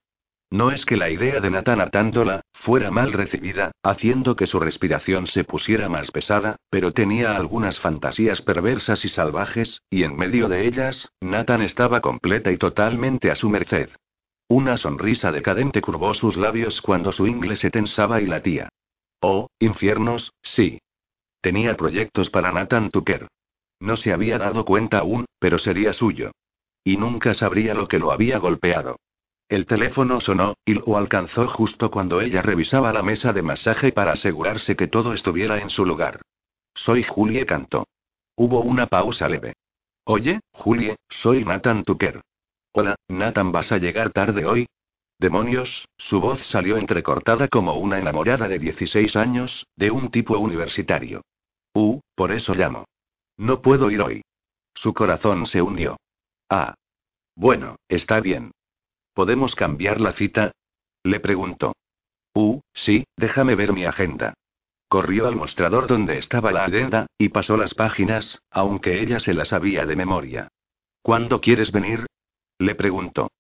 No 0.51 0.71
es 0.71 0.87
que 0.87 0.97
la 0.97 1.11
idea 1.11 1.41
de 1.41 1.51
Nathan 1.51 1.81
atándola 1.81 2.41
fuera 2.55 2.91
mal 2.91 3.13
recibida, 3.13 3.73
haciendo 3.83 4.35
que 4.35 4.47
su 4.47 4.59
respiración 4.59 5.27
se 5.27 5.45
pusiera 5.45 5.91
más 5.91 6.11
pesada, 6.11 6.57
pero 6.71 6.93
tenía 6.93 7.37
algunas 7.37 7.79
fantasías 7.81 8.41
perversas 8.41 9.05
y 9.05 9.09
salvajes, 9.11 9.83
y 9.91 10.05
en 10.05 10.17
medio 10.17 10.49
de 10.49 10.67
ellas, 10.67 11.11
Nathan 11.21 11.61
estaba 11.61 12.01
completa 12.01 12.51
y 12.51 12.57
totalmente 12.57 13.31
a 13.31 13.37
su 13.37 13.51
merced. 13.51 13.91
Una 14.49 14.79
sonrisa 14.79 15.31
decadente 15.33 15.83
curvó 15.83 16.15
sus 16.15 16.39
labios 16.39 16.81
cuando 16.81 17.13
su 17.13 17.27
ingle 17.27 17.57
se 17.57 17.71
tensaba 17.71 18.23
y 18.23 18.27
latía. 18.27 18.71
Oh, 19.21 19.49
infiernos, 19.59 20.33
sí. 20.41 20.81
Tenía 21.43 21.77
proyectos 21.77 22.31
para 22.31 22.53
Nathan 22.53 22.91
Tucker. 22.91 23.29
No 23.81 23.97
se 23.97 24.15
había 24.15 24.39
dado 24.39 24.65
cuenta 24.65 25.01
aún, 25.01 25.27
pero 25.39 25.59
sería 25.59 25.93
suyo. 25.93 26.33
Y 26.85 26.97
nunca 26.97 27.35
sabría 27.35 27.75
lo 27.75 27.87
que 27.87 27.99
lo 27.99 28.11
había 28.11 28.39
golpeado. 28.39 28.97
El 29.49 29.65
teléfono 29.65 30.21
sonó, 30.21 30.57
y 30.67 30.75
lo 30.75 30.99
alcanzó 30.99 31.49
justo 31.49 31.91
cuando 31.91 32.21
ella 32.21 32.43
revisaba 32.43 32.93
la 32.93 33.03
mesa 33.03 33.33
de 33.33 33.41
masaje 33.41 33.93
para 33.93 34.13
asegurarse 34.13 34.77
que 34.77 34.89
todo 34.89 35.15
estuviera 35.15 35.59
en 35.59 35.71
su 35.71 35.87
lugar. 35.87 36.21
Soy 36.75 37.03
Julie 37.03 37.47
cantó. 37.47 37.87
Hubo 38.37 38.61
una 38.61 38.87
pausa 38.87 39.29
leve. 39.29 39.55
Oye, 40.05 40.41
Julie, 40.53 40.97
soy 41.09 41.45
Nathan 41.45 41.83
Tucker. 41.83 42.21
Hola, 42.73 42.97
Nathan, 43.09 43.51
¿vas 43.51 43.73
a 43.73 43.79
llegar 43.79 44.11
tarde 44.11 44.45
hoy? 44.45 44.67
Demonios, 45.19 45.89
su 45.97 46.21
voz 46.21 46.47
salió 46.47 46.77
entrecortada 46.77 47.49
como 47.49 47.75
una 47.75 47.99
enamorada 47.99 48.49
de 48.49 48.59
16 48.59 49.17
años, 49.17 49.67
de 49.77 49.91
un 49.91 50.11
tipo 50.11 50.39
universitario. 50.39 51.23
Uh, 51.75 52.01
por 52.15 52.33
eso 52.33 52.55
llamo. 52.55 52.85
No 53.37 53.63
puedo 53.63 53.91
ir 53.91 54.03
hoy. 54.03 54.23
Su 54.75 54.93
corazón 54.93 55.47
se 55.47 55.63
hundió. 55.63 55.97
Ah. 56.49 56.75
Bueno, 57.35 57.77
está 57.89 58.21
bien. 58.21 58.53
¿Podemos 59.19 59.57
cambiar 59.57 60.01
la 60.01 60.13
cita? 60.13 60.53
Le 61.03 61.19
preguntó. 61.19 61.75
Uh, 62.35 62.61
sí, 62.73 63.05
déjame 63.17 63.57
ver 63.57 63.73
mi 63.73 63.85
agenda. 63.85 64.35
Corrió 64.89 65.27
al 65.27 65.35
mostrador 65.35 65.89
donde 65.89 66.19
estaba 66.19 66.53
la 66.53 66.67
agenda, 66.67 67.09
y 67.19 67.31
pasó 67.31 67.57
las 67.57 67.75
páginas, 67.75 68.41
aunque 68.49 69.03
ella 69.03 69.19
se 69.19 69.35
las 69.35 69.49
sabía 69.49 69.87
de 69.87 69.97
memoria. 69.97 70.53
¿Cuándo 71.03 71.41
quieres 71.41 71.73
venir? 71.73 72.07
Le 72.61 72.77
preguntó. 72.77 73.33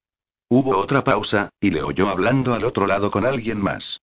Hubo 0.48 0.76
otra 0.76 1.04
pausa, 1.04 1.50
y 1.60 1.70
le 1.70 1.84
oyó 1.84 2.08
hablando 2.08 2.54
al 2.54 2.64
otro 2.64 2.88
lado 2.88 3.12
con 3.12 3.24
alguien 3.24 3.62
más. 3.62 4.00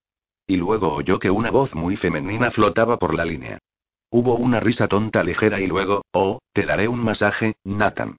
Y 0.47 0.55
luego 0.55 0.93
oyó 0.93 1.19
que 1.19 1.29
una 1.29 1.51
voz 1.51 1.75
muy 1.75 1.97
femenina 1.97 2.51
flotaba 2.51 2.97
por 2.97 3.13
la 3.13 3.25
línea. 3.25 3.59
Hubo 4.11 4.35
una 4.35 4.61
risa 4.61 4.88
tonta 4.88 5.25
ligera 5.25 5.59
y 5.59 5.67
luego, 5.67 6.03
oh, 6.13 6.39
te 6.53 6.65
daré 6.65 6.88
un 6.88 7.03
masaje, 7.03 7.57
Nathan. 7.65 8.15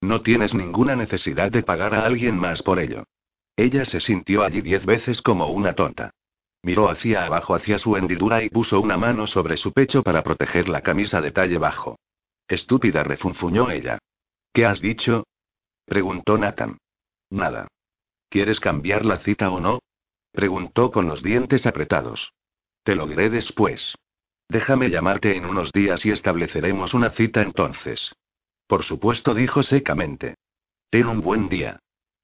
No 0.00 0.22
tienes 0.22 0.54
ninguna 0.54 0.94
necesidad 0.94 1.50
de 1.50 1.62
pagar 1.62 1.94
a 1.94 2.04
alguien 2.04 2.38
más 2.38 2.62
por 2.62 2.78
ello. 2.78 3.04
Ella 3.56 3.84
se 3.84 4.00
sintió 4.00 4.44
allí 4.44 4.60
diez 4.60 4.86
veces 4.86 5.20
como 5.20 5.48
una 5.48 5.74
tonta. 5.74 6.12
Miró 6.62 6.90
hacia 6.90 7.24
abajo 7.24 7.54
hacia 7.54 7.78
su 7.78 7.96
hendidura 7.96 8.42
y 8.42 8.48
puso 8.48 8.80
una 8.80 8.96
mano 8.96 9.26
sobre 9.26 9.56
su 9.56 9.72
pecho 9.72 10.02
para 10.02 10.22
proteger 10.22 10.68
la 10.68 10.80
camisa 10.80 11.20
de 11.20 11.30
talle 11.32 11.58
bajo. 11.58 11.98
Estúpida 12.46 13.02
refunfuñó 13.02 13.70
ella. 13.70 13.98
¿Qué 14.52 14.64
has 14.64 14.80
dicho? 14.80 15.24
preguntó 15.84 16.38
Nathan. 16.38 16.78
Nada. 17.30 17.68
¿Quieres 18.28 18.60
cambiar 18.60 19.04
la 19.04 19.18
cita 19.18 19.50
o 19.50 19.60
no? 19.60 19.80
preguntó 20.32 20.90
con 20.90 21.08
los 21.08 21.22
dientes 21.22 21.66
apretados. 21.66 22.32
Te 22.82 22.94
lo 22.94 23.06
diré 23.06 23.30
después. 23.30 23.94
Déjame 24.48 24.88
llamarte 24.88 25.36
en 25.36 25.44
unos 25.44 25.72
días 25.72 26.06
y 26.06 26.10
estableceremos 26.10 26.94
una 26.94 27.10
cita 27.10 27.42
entonces. 27.42 28.12
Por 28.68 28.84
supuesto, 28.84 29.34
dijo 29.34 29.62
secamente. 29.62 30.36
Ten 30.90 31.06
un 31.06 31.22
buen 31.22 31.48
día. 31.48 31.80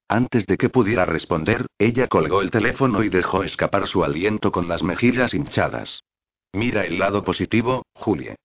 Antes 0.07 0.45
de 0.45 0.57
que 0.57 0.69
pudiera 0.69 1.03
responder, 1.03 1.65
ella 1.79 2.07
colgó 2.07 2.43
el 2.43 2.51
teléfono 2.51 3.03
y 3.03 3.09
dejó 3.09 3.43
escapar 3.43 3.87
su 3.87 4.03
aliento 4.03 4.51
con 4.51 4.67
las 4.67 4.83
mejillas 4.83 5.33
hinchadas. 5.33 6.03
Mira 6.53 6.85
el 6.85 6.99
lado 6.99 7.23
positivo, 7.23 7.83
Julie. 7.93 8.35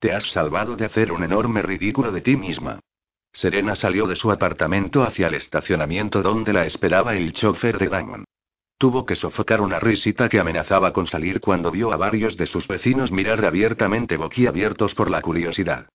Te 0.00 0.12
has 0.12 0.24
salvado 0.32 0.76
de 0.76 0.86
hacer 0.86 1.12
un 1.12 1.22
enorme 1.22 1.62
ridículo 1.62 2.10
de 2.10 2.20
ti 2.20 2.36
misma. 2.36 2.80
Serena 3.32 3.76
salió 3.76 4.08
de 4.08 4.16
su 4.16 4.32
apartamento 4.32 5.04
hacia 5.04 5.28
el 5.28 5.34
estacionamiento 5.34 6.22
donde 6.22 6.52
la 6.52 6.66
esperaba 6.66 7.14
el 7.14 7.32
chofer 7.32 7.78
de 7.78 7.88
Damon. 7.88 8.24
Tuvo 8.76 9.06
que 9.06 9.14
sofocar 9.14 9.60
una 9.60 9.78
risita 9.78 10.28
que 10.28 10.40
amenazaba 10.40 10.92
con 10.92 11.06
salir 11.06 11.40
cuando 11.40 11.70
vio 11.70 11.92
a 11.92 11.96
varios 11.96 12.36
de 12.36 12.46
sus 12.46 12.66
vecinos 12.66 13.12
mirar 13.12 13.44
abiertamente 13.44 14.16
boquiabiertos 14.16 14.94
por 14.96 15.10
la 15.10 15.22
curiosidad. 15.22 15.86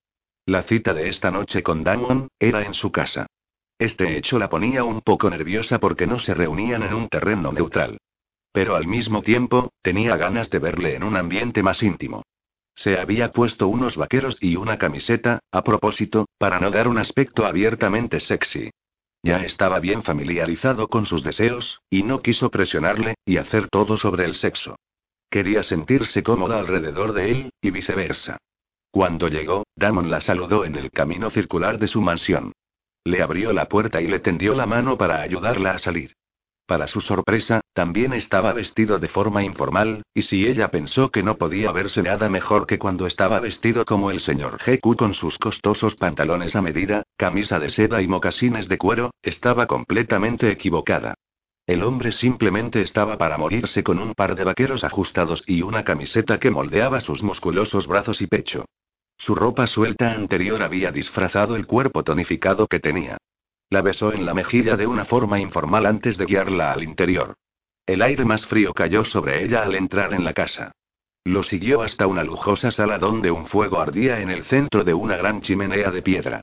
La 0.46 0.64
cita 0.64 0.94
de 0.94 1.08
esta 1.08 1.30
noche 1.30 1.62
con 1.62 1.84
Damon 1.84 2.28
era 2.40 2.64
en 2.64 2.74
su 2.74 2.92
casa. 2.92 3.28
Este 3.78 4.18
hecho 4.18 4.40
la 4.40 4.50
ponía 4.50 4.84
un 4.84 5.02
poco 5.02 5.30
nerviosa 5.30 5.80
porque 5.80 6.08
no 6.08 6.18
se 6.18 6.34
reunían 6.34 6.84
en 6.84 6.94
un 6.94 7.10
terreno 7.10 7.52
neutral. 7.52 8.00
Pero 8.52 8.76
al 8.76 8.88
mismo 8.88 9.22
tiempo, 9.22 9.72
tenía 9.82 10.18
ganas 10.18 10.50
de 10.50 10.60
verle 10.60 10.96
en 10.96 11.04
un 11.04 11.16
ambiente 11.16 11.64
más 11.64 11.82
íntimo. 11.84 12.24
Se 12.74 13.00
había 13.00 13.32
puesto 13.32 13.68
unos 13.68 13.96
vaqueros 13.96 14.38
y 14.42 14.56
una 14.56 14.78
camiseta, 14.78 15.40
a 15.52 15.64
propósito, 15.64 16.28
para 16.38 16.60
no 16.60 16.72
dar 16.72 16.88
un 16.88 16.98
aspecto 16.98 17.46
abiertamente 17.46 18.20
sexy. 18.20 18.72
Ya 19.24 19.44
estaba 19.44 19.80
bien 19.80 20.02
familiarizado 20.02 20.88
con 20.88 21.06
sus 21.06 21.24
deseos, 21.24 21.82
y 21.90 22.02
no 22.02 22.22
quiso 22.24 22.50
presionarle, 22.50 23.16
y 23.26 23.38
hacer 23.38 23.68
todo 23.68 23.96
sobre 23.96 24.26
el 24.26 24.34
sexo. 24.34 24.78
Quería 25.30 25.62
sentirse 25.62 26.24
cómoda 26.24 26.60
alrededor 26.60 27.14
de 27.14 27.32
él, 27.32 27.50
y 27.62 27.70
viceversa. 27.70 28.38
Cuando 28.92 29.30
llegó, 29.30 29.64
Damon 29.78 30.12
la 30.12 30.20
saludó 30.20 30.66
en 30.66 30.76
el 30.76 30.92
camino 30.92 31.30
circular 31.30 31.80
de 31.80 31.88
su 31.88 32.02
mansión. 32.02 32.52
Le 33.06 33.24
abrió 33.24 33.54
la 33.54 33.70
puerta 33.70 34.02
y 34.02 34.08
le 34.08 34.20
tendió 34.20 34.54
la 34.54 34.66
mano 34.66 34.98
para 34.98 35.22
ayudarla 35.22 35.72
a 35.72 35.78
salir. 35.78 36.14
Para 36.68 36.88
su 36.88 37.00
sorpresa, 37.00 37.62
también 37.74 38.12
estaba 38.14 38.52
vestido 38.54 39.00
de 39.00 39.08
forma 39.08 39.44
informal, 39.44 40.04
y 40.14 40.24
si 40.24 40.46
ella 40.46 40.70
pensó 40.70 41.10
que 41.10 41.24
no 41.24 41.38
podía 41.38 41.72
verse 41.72 42.04
nada 42.04 42.30
mejor 42.30 42.68
que 42.68 42.80
cuando 42.80 43.08
estaba 43.08 43.40
vestido 43.40 43.86
como 43.86 44.12
el 44.12 44.20
señor 44.20 44.58
GQ 44.58 44.96
con 44.98 45.14
sus 45.14 45.38
costosos 45.38 45.96
pantalones 45.96 46.56
a 46.56 46.62
medida, 46.62 47.04
camisa 47.18 47.60
de 47.60 47.70
seda 47.70 48.02
y 48.02 48.08
mocasines 48.08 48.68
de 48.68 48.78
cuero, 48.78 49.12
estaba 49.22 49.68
completamente 49.68 50.52
equivocada. 50.52 51.16
El 51.66 51.84
hombre 51.84 52.12
simplemente 52.12 52.82
estaba 52.82 53.18
para 53.18 53.38
morirse 53.38 53.84
con 53.84 54.00
un 54.00 54.14
par 54.14 54.36
de 54.36 54.44
vaqueros 54.44 54.84
ajustados 54.84 55.44
y 55.48 55.62
una 55.62 55.84
camiseta 55.84 56.40
que 56.40 56.52
moldeaba 56.52 57.00
sus 57.00 57.24
musculosos 57.24 57.88
brazos 57.88 58.22
y 58.22 58.28
pecho. 58.28 58.66
Su 59.22 59.36
ropa 59.36 59.68
suelta 59.68 60.14
anterior 60.14 60.64
había 60.64 60.92
disfrazado 60.92 61.56
el 61.56 61.68
cuerpo 61.68 62.04
tonificado 62.04 62.66
que 62.66 62.80
tenía. 62.80 63.18
La 63.70 63.84
besó 63.84 64.12
en 64.12 64.26
la 64.26 64.34
mejilla 64.34 64.76
de 64.76 64.88
una 64.88 65.06
forma 65.06 65.40
informal 65.40 65.86
antes 65.86 66.18
de 66.18 66.26
guiarla 66.26 66.72
al 66.72 66.82
interior. 66.82 67.36
El 67.86 68.02
aire 68.02 68.26
más 68.26 68.48
frío 68.48 68.74
cayó 68.74 69.04
sobre 69.04 69.46
ella 69.46 69.62
al 69.62 69.76
entrar 69.76 70.16
en 70.16 70.24
la 70.24 70.34
casa. 70.34 70.72
Lo 71.24 71.44
siguió 71.44 71.84
hasta 71.84 72.08
una 72.08 72.24
lujosa 72.24 72.72
sala 72.72 72.98
donde 72.98 73.30
un 73.30 73.46
fuego 73.46 73.80
ardía 73.80 74.22
en 74.22 74.32
el 74.32 74.44
centro 74.44 74.84
de 74.84 74.96
una 74.96 75.18
gran 75.18 75.42
chimenea 75.42 75.92
de 75.92 76.02
piedra. 76.02 76.42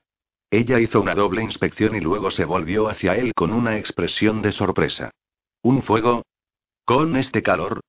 Ella 0.48 0.78
hizo 0.78 1.00
una 1.00 1.16
doble 1.16 1.42
inspección 1.42 1.96
y 1.96 2.00
luego 2.00 2.30
se 2.30 2.44
volvió 2.44 2.88
hacia 2.88 3.16
él 3.16 3.32
con 3.34 3.52
una 3.52 3.76
expresión 3.76 4.40
de 4.40 4.52
sorpresa. 4.52 5.10
¿Un 5.62 5.82
fuego? 5.82 6.22
¿Con 6.84 7.16
este 7.16 7.42
calor? 7.42 7.80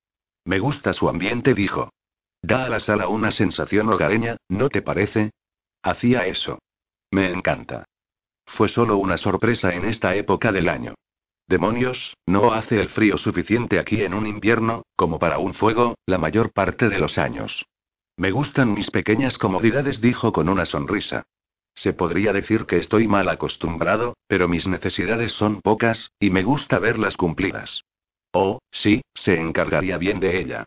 Me 0.44 0.58
gusta 0.58 0.92
su 0.94 1.08
ambiente, 1.08 1.54
dijo. 1.54 1.90
Da 2.42 2.64
a 2.64 2.68
la 2.68 2.80
sala 2.80 3.08
una 3.08 3.30
sensación 3.30 3.88
hogareña, 3.92 4.36
¿no 4.48 4.68
te 4.68 4.82
parece? 4.82 5.30
Hacía 5.82 6.26
eso. 6.26 6.58
Me 7.10 7.30
encanta. 7.30 7.84
Fue 8.46 8.68
solo 8.68 8.96
una 8.96 9.16
sorpresa 9.16 9.74
en 9.74 9.84
esta 9.84 10.14
época 10.14 10.52
del 10.52 10.68
año. 10.68 10.94
Demonios, 11.46 12.16
no 12.26 12.52
hace 12.52 12.80
el 12.80 12.88
frío 12.88 13.18
suficiente 13.18 13.78
aquí 13.78 14.02
en 14.02 14.14
un 14.14 14.26
invierno, 14.26 14.84
como 14.96 15.18
para 15.18 15.38
un 15.38 15.54
fuego, 15.54 15.96
la 16.06 16.18
mayor 16.18 16.52
parte 16.52 16.88
de 16.88 16.98
los 16.98 17.18
años. 17.18 17.66
Me 18.16 18.30
gustan 18.30 18.72
mis 18.72 18.90
pequeñas 18.90 19.36
comodidades, 19.36 20.00
dijo 20.00 20.32
con 20.32 20.48
una 20.48 20.64
sonrisa. 20.64 21.24
Se 21.74 21.92
podría 21.92 22.32
decir 22.32 22.66
que 22.66 22.76
estoy 22.76 23.08
mal 23.08 23.28
acostumbrado, 23.28 24.14
pero 24.26 24.48
mis 24.48 24.66
necesidades 24.66 25.32
son 25.32 25.60
pocas, 25.60 26.12
y 26.20 26.30
me 26.30 26.42
gusta 26.42 26.78
verlas 26.78 27.16
cumplidas. 27.16 27.82
Oh, 28.32 28.60
sí, 28.70 29.02
se 29.14 29.40
encargaría 29.40 29.98
bien 29.98 30.20
de 30.20 30.38
ella. 30.38 30.66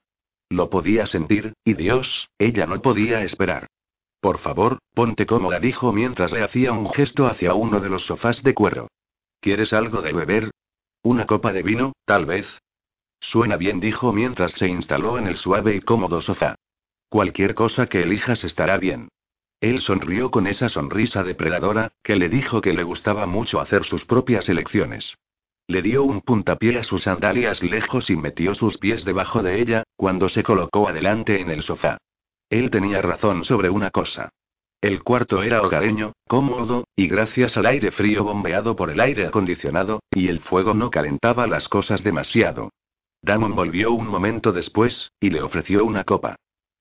Lo 0.53 0.69
podía 0.69 1.07
sentir, 1.07 1.53
y 1.65 1.73
Dios, 1.73 2.29
ella 2.37 2.67
no 2.67 2.79
podía 2.79 3.23
esperar. 3.23 3.65
Por 4.21 4.37
favor, 4.37 4.77
ponte 4.93 5.25
cómoda, 5.25 5.59
dijo 5.59 5.91
mientras 5.91 6.31
le 6.31 6.43
hacía 6.43 6.73
un 6.73 6.91
gesto 6.91 7.25
hacia 7.25 7.55
uno 7.55 7.79
de 7.79 7.89
los 7.89 8.05
sofás 8.05 8.43
de 8.43 8.53
cuero. 8.53 8.87
¿Quieres 9.39 9.73
algo 9.73 10.03
de 10.03 10.13
beber? 10.13 10.51
¿Una 11.01 11.25
copa 11.25 11.53
de 11.53 11.63
vino, 11.63 11.93
tal 12.05 12.27
vez? 12.27 12.47
Suena 13.19 13.57
bien, 13.57 13.79
dijo 13.79 14.13
mientras 14.13 14.51
se 14.51 14.67
instaló 14.67 15.17
en 15.17 15.25
el 15.25 15.37
suave 15.37 15.75
y 15.75 15.81
cómodo 15.81 16.21
sofá. 16.21 16.53
Cualquier 17.09 17.55
cosa 17.55 17.87
que 17.87 18.03
elijas 18.03 18.43
estará 18.43 18.77
bien. 18.77 19.09
Él 19.59 19.81
sonrió 19.81 20.29
con 20.29 20.45
esa 20.45 20.69
sonrisa 20.69 21.23
depredadora, 21.23 21.93
que 22.03 22.15
le 22.15 22.29
dijo 22.29 22.61
que 22.61 22.73
le 22.73 22.83
gustaba 22.83 23.25
mucho 23.25 23.59
hacer 23.59 23.85
sus 23.85 24.05
propias 24.05 24.47
elecciones. 24.49 25.15
Le 25.67 25.81
dio 25.81 26.03
un 26.03 26.21
puntapié 26.21 26.77
a 26.77 26.83
sus 26.83 27.03
sandalias 27.03 27.63
lejos 27.63 28.09
y 28.09 28.17
metió 28.17 28.53
sus 28.53 28.77
pies 28.77 29.05
debajo 29.05 29.41
de 29.41 29.61
ella, 29.61 29.83
cuando 29.95 30.27
se 30.27 30.43
colocó 30.43 30.89
adelante 30.89 31.39
en 31.39 31.49
el 31.49 31.63
sofá. 31.63 31.97
Él 32.49 32.69
tenía 32.69 33.01
razón 33.01 33.45
sobre 33.45 33.69
una 33.69 33.89
cosa. 33.89 34.29
El 34.81 35.01
cuarto 35.01 35.41
era 35.41 35.61
hogareño, 35.61 36.11
cómodo, 36.27 36.83
y 36.95 37.07
gracias 37.07 37.55
al 37.55 37.67
aire 37.67 37.91
frío 37.91 38.25
bombeado 38.25 38.75
por 38.75 38.89
el 38.89 38.99
aire 38.99 39.25
acondicionado, 39.25 40.01
y 40.11 40.27
el 40.27 40.39
fuego 40.39 40.73
no 40.73 40.91
calentaba 40.91 41.47
las 41.47 41.69
cosas 41.69 42.03
demasiado. 42.03 42.69
Damon 43.21 43.55
volvió 43.55 43.93
un 43.93 44.07
momento 44.07 44.51
después, 44.51 45.13
y 45.21 45.29
le 45.29 45.41
ofreció 45.41 45.85
una 45.85 46.03
copa. 46.03 46.35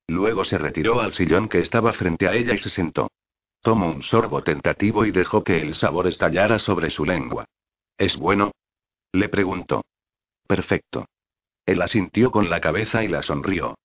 Luego 0.08 0.44
se 0.44 0.58
retiró 0.58 1.00
al 1.00 1.12
sillón 1.12 1.48
que 1.48 1.60
estaba 1.60 1.92
frente 1.92 2.26
a 2.26 2.34
ella 2.34 2.54
y 2.54 2.58
se 2.58 2.68
sentó. 2.68 3.12
Tomó 3.60 3.86
un 3.92 4.02
sorbo 4.02 4.42
tentativo 4.42 5.06
y 5.06 5.12
dejó 5.12 5.44
que 5.44 5.62
el 5.62 5.76
sabor 5.76 6.08
estallara 6.08 6.58
sobre 6.58 6.90
su 6.90 7.04
lengua. 7.04 7.44
¿Es 7.96 8.16
bueno? 8.16 8.50
Le 9.12 9.28
preguntó. 9.28 9.84
Perfecto. 10.46 11.06
Él 11.66 11.82
asintió 11.82 12.30
con 12.30 12.50
la 12.50 12.60
cabeza 12.60 13.04
y 13.04 13.08
la 13.08 13.22
sonrió. 13.22 13.76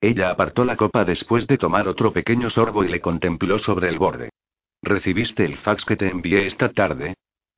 Ella 0.00 0.30
apartó 0.30 0.64
la 0.64 0.76
copa 0.76 1.04
después 1.04 1.46
de 1.46 1.58
tomar 1.58 1.88
otro 1.88 2.12
pequeño 2.12 2.50
sorbo 2.50 2.84
y 2.84 2.88
le 2.88 3.00
contempló 3.00 3.58
sobre 3.58 3.88
el 3.88 3.98
borde. 3.98 4.30
¿Recibiste 4.82 5.44
el 5.44 5.58
fax 5.58 5.84
que 5.84 5.96
te 5.96 6.08
envié 6.08 6.46
esta 6.46 6.70
tarde? 6.70 7.14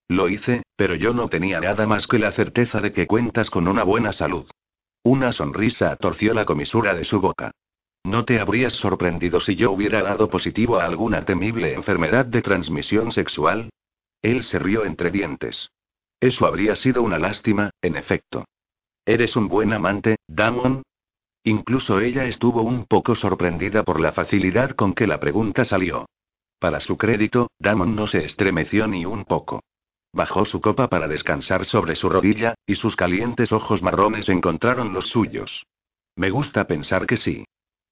Lo 0.09 0.29
hice, 0.29 0.63
pero 0.77 0.95
yo 0.95 1.13
no 1.13 1.29
tenía 1.29 1.61
nada 1.61 1.87
más 1.87 2.07
que 2.07 2.19
la 2.19 2.33
certeza 2.33 2.81
de 2.81 2.93
que 2.93 3.07
cuentas 3.07 3.51
con 3.51 3.69
una 3.69 3.83
buena 3.83 4.13
salud. 4.13 4.49
Una 5.03 5.33
sonrisa 5.33 5.97
torció 5.97 6.33
la 6.33 6.45
comisura 6.45 6.95
de 6.95 7.05
su 7.05 7.21
boca. 7.21 7.53
¿No 8.05 8.25
te 8.25 8.41
habrías 8.41 8.73
sorprendido 8.73 9.41
si 9.41 9.57
yo 9.57 9.71
hubiera 9.73 10.03
dado 10.03 10.31
positivo 10.31 10.79
a 10.79 10.87
alguna 10.87 11.25
temible 11.25 11.75
enfermedad 11.75 12.25
de 12.25 12.41
transmisión 12.41 13.13
sexual? 13.13 13.69
Él 14.23 14.45
se 14.45 14.59
rió 14.59 14.85
entre 14.85 15.11
dientes. 15.11 15.71
Eso 16.21 16.47
habría 16.47 16.75
sido 16.75 17.03
una 17.03 17.19
lástima, 17.19 17.71
en 17.81 17.97
efecto. 17.97 18.45
¿Eres 19.07 19.37
un 19.37 19.49
buen 19.49 19.73
amante, 19.73 20.17
Damon? 20.27 20.83
Incluso 21.45 22.01
ella 22.01 22.25
estuvo 22.25 22.63
un 22.63 22.85
poco 22.87 23.15
sorprendida 23.15 23.85
por 23.85 24.01
la 24.01 24.13
facilidad 24.13 24.71
con 24.73 24.95
que 24.95 25.07
la 25.07 25.21
pregunta 25.21 25.65
salió. 25.65 26.07
Para 26.59 26.81
su 26.81 26.99
crédito, 26.99 27.51
Damon 27.59 27.95
no 27.95 28.07
se 28.07 28.25
estremeció 28.25 28.89
ni 28.89 29.07
un 29.07 29.25
poco. 29.25 29.63
Bajó 30.13 30.45
su 30.45 30.61
copa 30.61 30.89
para 30.89 31.07
descansar 31.07 31.65
sobre 31.65 31.95
su 31.95 32.09
rodilla, 32.09 32.55
y 32.67 32.75
sus 32.75 32.97
calientes 32.97 33.53
ojos 33.53 33.83
marrones 33.83 34.29
encontraron 34.29 34.93
los 34.93 35.07
suyos. 35.07 35.65
Me 36.17 36.31
gusta 36.31 36.67
pensar 36.67 37.07
que 37.07 37.17
sí. 37.17 37.45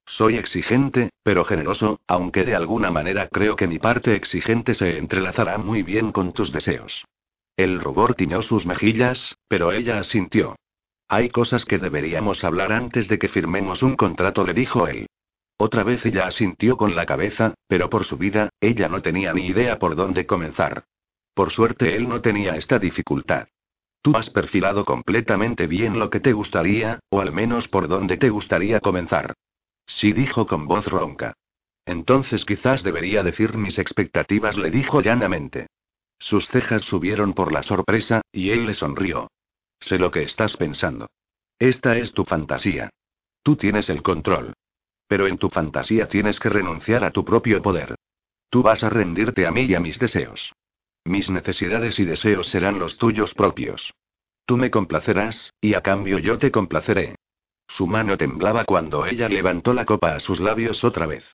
Soy 0.05 0.37
exigente, 0.37 1.11
pero 1.23 1.45
generoso, 1.45 2.01
aunque 2.07 2.45
de 2.45 2.57
alguna 2.57 2.91
manera 2.91 3.29
creo 3.29 3.55
que 3.55 3.69
mi 3.69 3.79
parte 3.79 4.15
exigente 4.15 4.75
se 4.75 4.99
entrelazará 4.99 5.59
muy 5.59 5.83
bien 5.83 6.11
con 6.11 6.33
tus 6.33 6.53
deseos. 6.53 7.05
El 7.57 7.81
rubor 7.81 8.15
tiñó 8.15 8.43
sus 8.43 8.67
mejillas, 8.67 9.39
pero 9.49 9.73
ella 9.73 9.99
asintió. 9.99 10.57
Hay 11.09 11.31
cosas 11.31 11.65
que 11.65 11.79
deberíamos 11.79 12.45
hablar 12.45 12.73
antes 12.73 13.09
de 13.09 13.19
que 13.19 13.29
firmemos 13.29 13.83
un 13.83 13.97
contrato, 13.97 14.45
le 14.45 14.53
dijo 14.53 14.89
él. 14.89 15.07
Otra 15.57 15.83
vez 15.83 16.05
ella 16.05 16.27
asintió 16.27 16.77
con 16.77 16.95
la 16.95 17.07
cabeza, 17.07 17.55
pero 17.67 17.89
por 17.89 18.05
su 18.05 18.19
vida, 18.19 18.51
ella 18.61 18.89
no 18.89 19.01
tenía 19.01 19.33
ni 19.33 19.47
idea 19.47 19.79
por 19.79 19.97
dónde 19.97 20.27
comenzar. 20.27 20.85
Por 21.33 21.51
suerte 21.51 21.97
él 21.97 22.09
no 22.09 22.21
tenía 22.21 22.57
esta 22.57 22.79
dificultad. 22.79 23.49
Tú 24.03 24.17
has 24.17 24.29
perfilado 24.29 24.85
completamente 24.85 25.67
bien 25.67 25.99
lo 25.99 26.11
que 26.11 26.21
te 26.21 26.33
gustaría, 26.33 27.01
o 27.09 27.21
al 27.21 27.33
menos 27.33 27.69
por 27.69 27.89
dónde 27.89 28.19
te 28.19 28.29
gustaría 28.29 28.81
comenzar. 28.81 29.33
Sí 29.87 30.13
dijo 30.13 30.47
con 30.47 30.67
voz 30.67 30.87
ronca. 30.89 31.33
Entonces 31.87 32.45
quizás 32.45 32.83
debería 32.83 33.23
decir 33.23 33.57
mis 33.57 33.79
expectativas, 33.79 34.59
le 34.59 34.71
dijo 34.71 35.01
llanamente. 35.01 35.69
Sus 36.19 36.49
cejas 36.49 36.83
subieron 36.83 37.35
por 37.35 37.53
la 37.53 37.63
sorpresa, 37.63 38.23
y 38.33 38.51
él 38.51 38.67
le 38.67 38.75
sonrió. 38.75 39.29
Sé 39.81 39.99
lo 39.99 40.11
que 40.11 40.23
estás 40.23 40.57
pensando. 40.57 41.09
Esta 41.59 41.97
es 41.97 42.13
tu 42.13 42.25
fantasía. 42.25 42.91
Tú 43.43 43.57
tienes 43.57 43.89
el 43.91 44.03
control. 44.03 44.55
Pero 45.09 45.27
en 45.27 45.39
tu 45.39 45.49
fantasía 45.49 46.09
tienes 46.09 46.41
que 46.41 46.49
renunciar 46.49 47.05
a 47.05 47.13
tu 47.13 47.25
propio 47.25 47.63
poder. 47.63 47.95
Tú 48.51 48.63
vas 48.63 48.83
a 48.83 48.91
rendirte 48.91 49.47
a 49.47 49.53
mí 49.53 49.63
y 49.63 49.75
a 49.75 49.81
mis 49.81 49.99
deseos. 49.99 50.53
Mis 51.05 51.31
necesidades 51.31 51.99
y 52.01 52.05
deseos 52.05 52.49
serán 52.49 52.79
los 52.79 52.99
tuyos 52.99 53.35
propios. 53.35 53.95
Tú 54.45 54.57
me 54.57 54.71
complacerás, 54.71 55.53
y 55.61 55.75
a 55.75 55.81
cambio 55.81 56.19
yo 56.19 56.39
te 56.39 56.51
complaceré. 56.51 57.17
Su 57.69 57.87
mano 57.87 58.17
temblaba 58.17 58.65
cuando 58.65 59.07
ella 59.07 59.29
levantó 59.29 59.75
la 59.75 59.85
copa 59.85 60.15
a 60.15 60.21
sus 60.21 60.41
labios 60.41 60.85
otra 60.85 61.07
vez. 61.07 61.25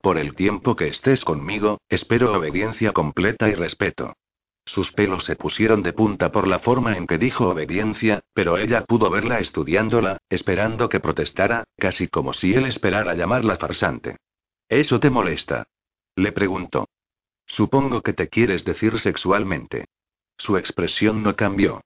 Por 0.00 0.16
el 0.16 0.34
tiempo 0.34 0.76
que 0.76 0.88
estés 0.88 1.24
conmigo, 1.24 1.80
espero 1.88 2.32
obediencia 2.32 2.92
completa 2.92 3.48
y 3.48 3.54
respeto. 3.54 4.14
Sus 4.64 4.92
pelos 4.92 5.24
se 5.24 5.36
pusieron 5.36 5.82
de 5.82 5.92
punta 5.92 6.32
por 6.32 6.46
la 6.46 6.60
forma 6.60 6.96
en 6.96 7.06
que 7.06 7.18
dijo 7.18 7.48
obediencia, 7.48 8.20
pero 8.32 8.56
ella 8.56 8.84
pudo 8.84 9.10
verla 9.10 9.40
estudiándola, 9.40 10.18
esperando 10.28 10.88
que 10.88 11.00
protestara, 11.00 11.64
casi 11.76 12.08
como 12.08 12.32
si 12.32 12.54
él 12.54 12.66
esperara 12.66 13.14
llamarla 13.14 13.56
farsante. 13.56 14.16
¿Eso 14.68 15.00
te 15.00 15.10
molesta? 15.10 15.66
Le 16.14 16.32
preguntó. 16.32 16.88
Supongo 17.46 18.02
que 18.02 18.12
te 18.12 18.28
quieres 18.28 18.64
decir 18.64 18.98
sexualmente. 19.00 19.86
Su 20.38 20.56
expresión 20.56 21.22
no 21.22 21.34
cambió. 21.36 21.82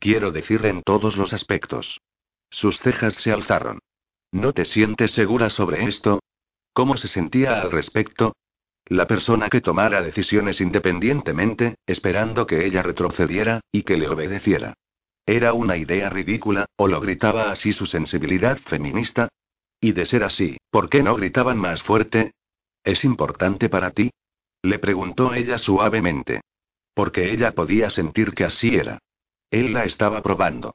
Quiero 0.00 0.32
decir 0.32 0.66
en 0.66 0.82
todos 0.82 1.16
los 1.16 1.32
aspectos. 1.32 2.00
Sus 2.50 2.78
cejas 2.80 3.14
se 3.14 3.32
alzaron. 3.32 3.78
¿No 4.32 4.52
te 4.52 4.64
sientes 4.64 5.12
segura 5.12 5.48
sobre 5.48 5.84
esto? 5.84 6.20
¿Cómo 6.74 6.96
se 6.96 7.06
sentía 7.06 7.62
al 7.62 7.70
respecto? 7.70 8.34
La 8.86 9.06
persona 9.06 9.48
que 9.48 9.60
tomara 9.60 10.02
decisiones 10.02 10.60
independientemente, 10.60 11.76
esperando 11.86 12.46
que 12.46 12.66
ella 12.66 12.82
retrocediera, 12.82 13.60
y 13.70 13.84
que 13.84 13.96
le 13.96 14.08
obedeciera. 14.08 14.74
¿Era 15.24 15.52
una 15.54 15.76
idea 15.76 16.10
ridícula, 16.10 16.66
o 16.76 16.88
lo 16.88 17.00
gritaba 17.00 17.52
así 17.52 17.72
su 17.72 17.86
sensibilidad 17.86 18.58
feminista? 18.58 19.28
Y 19.80 19.92
de 19.92 20.04
ser 20.04 20.24
así, 20.24 20.58
¿por 20.70 20.90
qué 20.90 21.02
no 21.02 21.14
gritaban 21.14 21.58
más 21.58 21.80
fuerte? 21.82 22.32
¿Es 22.82 23.04
importante 23.04 23.68
para 23.68 23.92
ti? 23.92 24.10
Le 24.60 24.80
preguntó 24.80 25.32
ella 25.32 25.58
suavemente. 25.58 26.40
Porque 26.92 27.30
ella 27.30 27.52
podía 27.52 27.88
sentir 27.88 28.32
que 28.34 28.44
así 28.44 28.74
era. 28.74 28.98
Él 29.48 29.72
la 29.72 29.84
estaba 29.84 30.22
probando. 30.22 30.74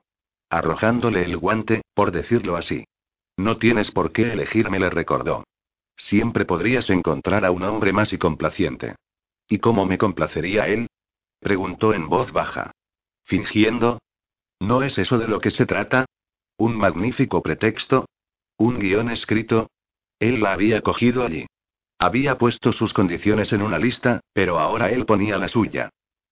Arrojándole 0.49 1.23
el 1.23 1.35
guante, 1.35 1.81
por 1.93 2.11
decirlo 2.11 2.55
así. 2.55 2.85
No 3.37 3.57
tienes 3.57 3.91
por 3.91 4.13
qué 4.13 4.31
elegirme, 4.31 4.79
le 4.79 4.89
recordó. 4.89 5.43
Siempre 5.99 6.45
podrías 6.45 6.89
encontrar 6.89 7.43
a 7.43 7.51
un 7.51 7.61
hombre 7.63 7.91
más 7.91 8.13
y 8.13 8.17
complaciente. 8.17 8.95
¿Y 9.49 9.59
cómo 9.59 9.85
me 9.85 9.97
complacería 9.97 10.67
él? 10.67 10.87
preguntó 11.39 11.93
en 11.93 12.07
voz 12.07 12.31
baja. 12.31 12.71
¿Fingiendo? 13.25 13.99
¿No 14.61 14.81
es 14.81 14.97
eso 14.97 15.17
de 15.19 15.27
lo 15.27 15.41
que 15.41 15.51
se 15.51 15.65
trata? 15.65 16.05
¿Un 16.57 16.77
magnífico 16.77 17.43
pretexto? 17.43 18.05
¿Un 18.57 18.79
guion 18.79 19.09
escrito? 19.09 19.69
Él 20.19 20.41
la 20.41 20.53
había 20.53 20.81
cogido 20.81 21.25
allí. 21.25 21.45
Había 21.99 22.37
puesto 22.37 22.71
sus 22.71 22.93
condiciones 22.93 23.51
en 23.51 23.61
una 23.61 23.77
lista, 23.77 24.21
pero 24.33 24.57
ahora 24.57 24.89
él 24.89 25.05
ponía 25.05 25.37
la 25.37 25.49
suya. 25.49 25.89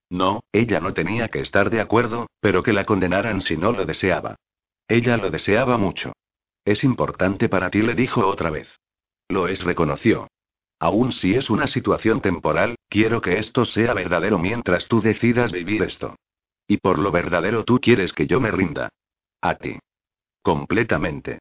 No, 0.10 0.40
ella 0.54 0.80
no 0.80 0.94
tenía 0.94 1.28
que 1.28 1.42
estar 1.42 1.70
de 1.70 1.82
acuerdo, 1.82 2.28
pero 2.40 2.64
que 2.64 2.72
la 2.72 2.86
condenaran 2.86 3.42
si 3.42 3.58
no 3.58 3.74
lo 3.74 3.86
deseaba. 3.86 4.38
Ella 4.88 5.18
lo 5.18 5.30
deseaba 5.30 5.78
mucho. 5.78 6.14
Es 6.64 6.86
importante 6.86 7.50
para 7.50 7.70
ti, 7.70 7.82
le 7.82 7.96
dijo 7.96 8.26
otra 8.26 8.50
vez. 8.50 8.70
Lo 9.30 9.48
es, 9.48 9.64
reconoció. 9.64 10.28
Aún 10.80 11.12
si 11.12 11.36
es 11.36 11.50
una 11.50 11.68
situación 11.68 12.22
temporal, 12.22 12.76
quiero 12.88 13.22
que 13.22 13.40
esto 13.40 13.66
sea 13.66 13.94
verdadero 13.94 14.38
mientras 14.38 14.88
tú 14.88 15.02
decidas 15.02 15.52
vivir 15.52 15.84
esto. 15.84 16.16
Y 16.68 16.78
por 16.78 17.00
lo 17.00 17.12
verdadero 17.12 17.64
tú 17.64 17.80
quieres 17.80 18.14
que 18.14 18.28
yo 18.28 18.40
me 18.40 18.52
rinda. 18.52 18.90
A 19.42 19.56
ti. 19.56 19.80
Completamente. 20.42 21.40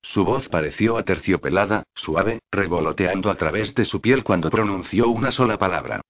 Su 0.00 0.24
voz 0.24 0.48
pareció 0.48 0.96
aterciopelada, 0.96 1.82
suave, 1.94 2.40
revoloteando 2.50 3.30
a 3.30 3.34
través 3.34 3.74
de 3.74 3.84
su 3.84 4.00
piel 4.00 4.24
cuando 4.24 4.50
pronunció 4.50 5.08
una 5.08 5.30
sola 5.30 5.58
palabra. 5.58 6.00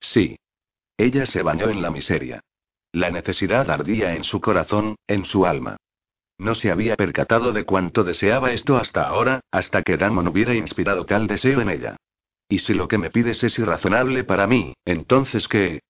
Sí. 0.00 0.36
Ella 0.96 1.26
se 1.26 1.42
bañó 1.42 1.68
en 1.68 1.82
la 1.82 1.90
miseria. 1.90 2.40
La 2.92 3.10
necesidad 3.10 3.70
ardía 3.70 4.14
en 4.14 4.24
su 4.24 4.40
corazón, 4.40 4.96
en 5.06 5.24
su 5.24 5.46
alma. 5.46 5.76
No 6.38 6.54
se 6.54 6.70
había 6.70 6.96
percatado 6.96 7.52
de 7.52 7.64
cuánto 7.64 8.02
deseaba 8.02 8.52
esto 8.52 8.76
hasta 8.76 9.06
ahora, 9.06 9.40
hasta 9.50 9.82
que 9.82 9.96
Damon 9.96 10.28
hubiera 10.28 10.54
inspirado 10.54 11.06
tal 11.06 11.26
deseo 11.26 11.60
en 11.60 11.70
ella. 11.70 11.96
¿Y 12.48 12.58
si 12.58 12.74
lo 12.74 12.88
que 12.88 12.98
me 12.98 13.10
pides 13.10 13.42
es 13.44 13.58
irrazonable 13.58 14.24
para 14.24 14.46
mí, 14.46 14.74
entonces 14.84 15.48
qué? 15.48 15.80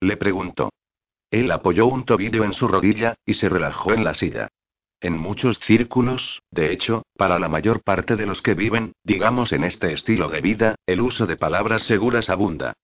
Le 0.00 0.16
preguntó. 0.16 0.70
Él 1.30 1.50
apoyó 1.50 1.86
un 1.86 2.04
tobillo 2.04 2.44
en 2.44 2.52
su 2.52 2.68
rodilla, 2.68 3.14
y 3.24 3.34
se 3.34 3.48
relajó 3.48 3.92
en 3.92 4.04
la 4.04 4.14
silla. 4.14 4.48
En 5.00 5.18
muchos 5.18 5.58
círculos, 5.58 6.42
de 6.50 6.72
hecho, 6.72 7.02
para 7.16 7.38
la 7.38 7.48
mayor 7.48 7.82
parte 7.82 8.16
de 8.16 8.26
los 8.26 8.40
que 8.42 8.54
viven, 8.54 8.92
digamos 9.02 9.52
en 9.52 9.64
este 9.64 9.92
estilo 9.92 10.28
de 10.28 10.40
vida, 10.40 10.76
el 10.86 11.00
uso 11.00 11.26
de 11.26 11.36
palabras 11.36 11.82
seguras 11.82 12.30
abunda. 12.30 12.74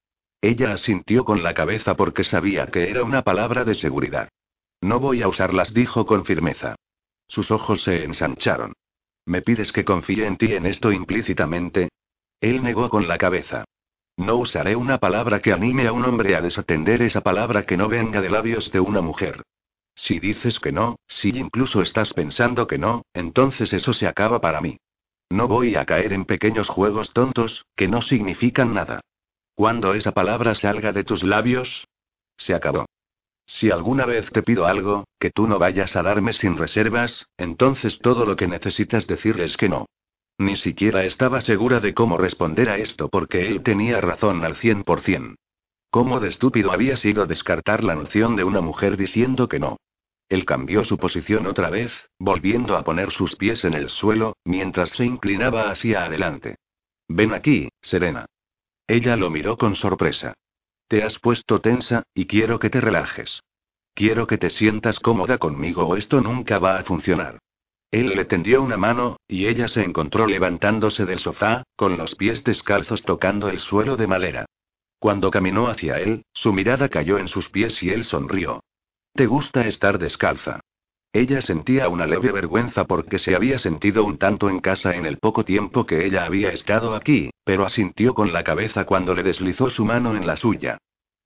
Ella 0.43 0.73
asintió 0.73 1.25
con 1.25 1.43
la 1.43 1.55
cabeza 1.55 1.97
porque 1.97 2.25
sabía 2.25 2.67
que 2.67 2.91
era 2.91 3.05
una 3.05 3.23
palabra 3.23 3.65
de 3.65 3.75
seguridad. 3.75 4.29
No 4.81 5.01
voy 5.01 5.23
a 5.23 5.29
usarlas, 5.29 5.75
dijo 5.75 6.07
con 6.07 6.25
firmeza. 6.25 6.77
Sus 7.31 7.53
ojos 7.53 7.85
se 7.85 8.03
ensancharon. 8.03 8.73
¿Me 9.25 9.41
pides 9.41 9.71
que 9.71 9.85
confíe 9.85 10.27
en 10.27 10.37
ti 10.37 10.53
en 10.53 10.67
esto 10.67 10.91
implícitamente? 10.91 11.89
Él 12.41 12.61
negó 12.61 12.91
con 12.91 13.07
la 13.07 13.19
cabeza. 13.19 13.65
No 14.17 14.35
usaré 14.35 14.75
una 14.75 14.99
palabra 14.99 15.39
que 15.39 15.53
anime 15.53 15.87
a 15.87 15.93
un 15.93 16.05
hombre 16.05 16.35
a 16.35 16.41
desatender 16.41 17.03
esa 17.03 17.21
palabra 17.21 17.65
que 17.65 17.77
no 17.77 17.89
venga 17.89 18.21
de 18.21 18.31
labios 18.31 18.73
de 18.73 18.81
una 18.81 19.01
mujer. 19.01 19.45
Si 19.95 20.19
dices 20.19 20.59
que 20.59 20.73
no, 20.73 20.97
si 21.07 21.29
incluso 21.29 21.83
estás 21.83 22.13
pensando 22.15 22.67
que 22.67 22.79
no, 22.79 23.03
entonces 23.15 23.73
eso 23.73 23.93
se 23.93 24.09
acaba 24.09 24.41
para 24.41 24.61
mí. 24.61 24.79
No 25.31 25.47
voy 25.47 25.77
a 25.77 25.85
caer 25.85 26.13
en 26.13 26.25
pequeños 26.25 26.69
juegos 26.69 27.13
tontos, 27.13 27.65
que 27.77 27.87
no 27.87 28.03
significan 28.03 28.75
nada. 28.75 29.03
Cuando 29.55 29.95
esa 29.95 30.11
palabra 30.11 30.57
salga 30.57 30.93
de 30.93 31.05
tus 31.05 31.23
labios, 31.23 31.87
se 32.37 32.55
acabó. 32.55 32.87
Si 33.53 33.69
alguna 33.69 34.07
vez 34.07 34.31
te 34.31 34.45
pido 34.45 34.67
algo, 34.67 35.09
que 35.19 35.31
tú 35.31 35.49
no 35.49 35.59
vayas 35.59 35.97
a 35.97 36.03
darme 36.05 36.33
sin 36.33 36.57
reservas, 36.57 37.27
entonces 37.37 37.99
todo 37.99 38.25
lo 38.25 38.37
que 38.37 38.47
necesitas 38.47 39.09
decir 39.09 39.41
es 39.41 39.57
que 39.57 39.69
no. 39.69 39.87
Ni 40.39 40.55
siquiera 40.55 41.05
estaba 41.05 41.41
segura 41.41 41.81
de 41.81 41.93
cómo 41.93 42.17
responder 42.17 42.69
a 42.69 42.79
esto 42.79 43.09
porque 43.09 43.49
él 43.49 43.65
tenía 43.65 44.01
razón 44.01 44.45
al 44.45 44.55
100%. 44.55 45.35
¿Cómo 45.91 46.21
de 46.21 46.29
estúpido 46.29 46.71
había 46.71 46.97
sido 46.97 47.27
descartar 47.27 47.83
la 47.83 47.97
noción 47.97 48.37
de 48.37 48.45
una 48.45 48.61
mujer 48.61 48.97
diciendo 48.97 49.49
que 49.49 49.59
no? 49.59 49.79
Él 50.29 50.45
cambió 50.45 50.85
su 50.85 50.97
posición 50.97 51.49
otra 51.49 51.71
vez, 51.71 52.09
volviendo 52.21 52.77
a 52.77 52.85
poner 52.85 53.11
sus 53.11 53.35
pies 53.35 53.65
en 53.65 53.75
el 53.75 53.91
suelo, 53.91 54.37
mientras 54.45 54.91
se 54.91 55.05
inclinaba 55.05 55.71
hacia 55.71 56.05
adelante. 56.05 56.55
Ven 57.09 57.35
aquí, 57.35 57.69
Serena. 57.83 58.27
Ella 58.87 59.17
lo 59.17 59.29
miró 59.29 59.59
con 59.59 59.75
sorpresa. 59.75 60.35
Te 60.91 61.05
has 61.05 61.21
puesto 61.21 61.61
tensa, 61.61 62.03
y 62.15 62.27
quiero 62.27 62.59
que 62.59 62.69
te 62.69 62.81
relajes. 62.81 63.45
Quiero 63.95 64.27
que 64.27 64.39
te 64.39 64.51
sientas 64.51 64.99
cómoda 64.99 65.39
conmigo 65.39 65.87
o 65.87 65.95
esto 65.95 66.21
nunca 66.21 66.59
va 66.59 66.79
a 66.79 66.83
funcionar. 66.83 67.39
Él 67.93 68.09
le 68.09 68.25
tendió 68.25 68.61
una 68.61 68.77
mano, 68.77 69.17
y 69.29 69.47
ella 69.47 69.69
se 69.69 69.85
encontró 69.85 70.27
levantándose 70.27 71.07
del 71.07 71.21
sofá, 71.21 71.63
con 71.77 71.97
los 71.97 72.17
pies 72.17 72.43
descalzos 72.43 73.03
tocando 73.05 73.49
el 73.49 73.61
suelo 73.61 73.97
de 73.97 74.09
madera. 74.09 74.47
Cuando 74.99 75.31
caminó 75.31 75.69
hacia 75.69 76.01
él, 76.01 76.25
su 76.33 76.53
mirada 76.53 76.89
cayó 76.89 77.19
en 77.19 77.29
sus 77.29 77.49
pies 77.51 77.81
y 77.85 77.91
él 77.91 78.03
sonrió. 78.03 78.65
¿Te 79.15 79.27
gusta 79.27 79.69
estar 79.69 79.97
descalza? 79.97 80.59
Ella 81.13 81.41
sentía 81.41 81.89
una 81.89 82.07
leve 82.07 82.31
vergüenza 82.31 82.85
porque 82.85 83.19
se 83.19 83.35
había 83.35 83.59
sentido 83.59 84.05
un 84.05 84.17
tanto 84.17 84.49
en 84.49 84.61
casa 84.61 84.95
en 84.95 85.07
el 85.07 85.19
poco 85.19 85.45
tiempo 85.45 85.85
que 85.85 86.07
ella 86.07 86.25
había 86.25 86.51
estado 86.51 86.95
aquí, 86.95 87.31
pero 87.43 87.65
asintió 87.65 88.15
con 88.15 88.33
la 88.33 88.45
cabeza 88.45 88.85
cuando 88.85 89.13
le 89.13 89.25
deslizó 89.25 89.71
su 89.71 89.85
mano 89.85 90.17
en 90.17 90.25
la 90.25 90.37
suya. 90.37 90.79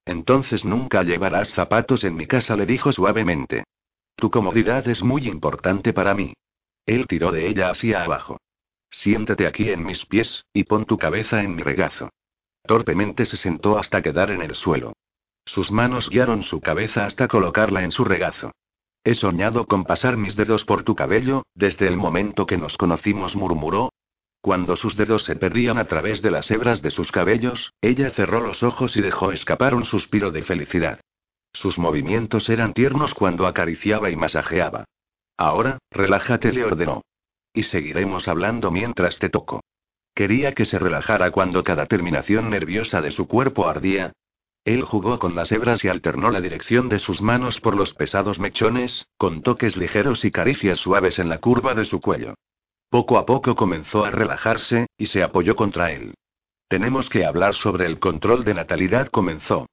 Entonces 0.03 0.65
nunca 0.65 1.03
llevarás 1.03 1.49
zapatos 1.49 2.03
en 2.03 2.15
mi 2.15 2.25
casa, 2.25 2.55
le 2.55 2.65
dijo 2.65 2.91
suavemente. 2.91 3.63
Tu 4.15 4.31
comodidad 4.31 4.87
es 4.87 5.03
muy 5.03 5.27
importante 5.27 5.93
para 5.93 6.15
mí. 6.15 6.33
Él 6.87 7.05
tiró 7.05 7.31
de 7.31 7.47
ella 7.47 7.69
hacia 7.69 8.03
abajo. 8.03 8.37
Siéntate 8.89 9.45
aquí 9.45 9.69
en 9.69 9.85
mis 9.85 10.05
pies, 10.05 10.45
y 10.51 10.63
pon 10.63 10.85
tu 10.85 10.97
cabeza 10.97 11.43
en 11.43 11.55
mi 11.55 11.61
regazo. 11.61 12.09
Torpemente 12.63 13.25
se 13.25 13.37
sentó 13.37 13.77
hasta 13.77 14.01
quedar 14.01 14.31
en 14.31 14.41
el 14.41 14.55
suelo. 14.55 14.93
Sus 15.45 15.71
manos 15.71 16.09
guiaron 16.09 16.41
su 16.41 16.59
cabeza 16.59 17.05
hasta 17.05 17.27
colocarla 17.27 17.83
en 17.83 17.91
su 17.91 18.03
regazo. 18.03 18.51
He 19.07 19.13
soñado 19.13 19.67
con 19.67 19.83
pasar 19.83 20.17
mis 20.17 20.35
dedos 20.35 20.65
por 20.65 20.81
tu 20.81 20.95
cabello, 20.95 21.43
desde 21.53 21.87
el 21.87 21.95
momento 21.95 22.47
que 22.47 22.57
nos 22.57 22.75
conocimos, 22.75 23.35
murmuró. 23.35 23.93
Cuando 24.41 24.75
sus 24.75 24.97
dedos 24.97 25.25
se 25.25 25.35
perdían 25.35 25.77
a 25.77 25.85
través 25.85 26.23
de 26.23 26.31
las 26.31 26.49
hebras 26.49 26.81
de 26.81 26.89
sus 26.89 27.11
cabellos, 27.11 27.71
ella 27.81 28.09
cerró 28.09 28.41
los 28.41 28.63
ojos 28.63 28.97
y 28.97 29.01
dejó 29.01 29.31
escapar 29.31 29.75
un 29.75 29.85
suspiro 29.85 30.31
de 30.31 30.41
felicidad. 30.41 30.99
Sus 31.53 31.77
movimientos 31.77 32.49
eran 32.49 32.73
tiernos 32.73 33.13
cuando 33.13 33.45
acariciaba 33.45 34.09
y 34.09 34.15
masajeaba. 34.15 34.85
Ahora, 35.37 35.77
relájate, 35.91 36.51
le 36.51 36.65
ordenó. 36.65 37.03
Y 37.53 37.61
seguiremos 37.61 38.27
hablando 38.27 38.71
mientras 38.71 39.19
te 39.19 39.29
toco. 39.29 39.61
Quería 40.15 40.53
que 40.53 40.65
se 40.65 40.79
relajara 40.79 41.29
cuando 41.29 41.63
cada 41.63 41.85
terminación 41.85 42.49
nerviosa 42.49 43.01
de 43.01 43.11
su 43.11 43.27
cuerpo 43.27 43.67
ardía, 43.67 44.13
él 44.65 44.81
jugó 44.83 45.19
con 45.19 45.35
las 45.35 45.51
hebras 45.51 45.85
y 45.85 45.89
alternó 45.89 46.31
la 46.31 46.41
dirección 46.41 46.89
de 46.89 46.97
sus 46.97 47.21
manos 47.21 47.61
por 47.61 47.75
los 47.75 47.93
pesados 47.93 48.39
mechones, 48.39 49.07
con 49.15 49.43
toques 49.43 49.77
ligeros 49.77 50.25
y 50.25 50.31
caricias 50.31 50.79
suaves 50.79 51.19
en 51.19 51.29
la 51.29 51.37
curva 51.37 51.75
de 51.75 51.85
su 51.85 52.01
cuello. 52.01 52.33
Poco 52.89 53.19
a 53.19 53.27
poco 53.27 53.55
comenzó 53.55 54.05
a 54.05 54.09
relajarse, 54.09 54.87
y 54.97 55.05
se 55.05 55.21
apoyó 55.21 55.55
contra 55.55 55.91
él. 55.91 56.15
Tenemos 56.67 57.09
que 57.09 57.25
hablar 57.25 57.53
sobre 57.53 57.85
el 57.85 57.99
control 57.99 58.43
de 58.43 58.55
natalidad, 58.55 59.07
comenzó. 59.09 59.67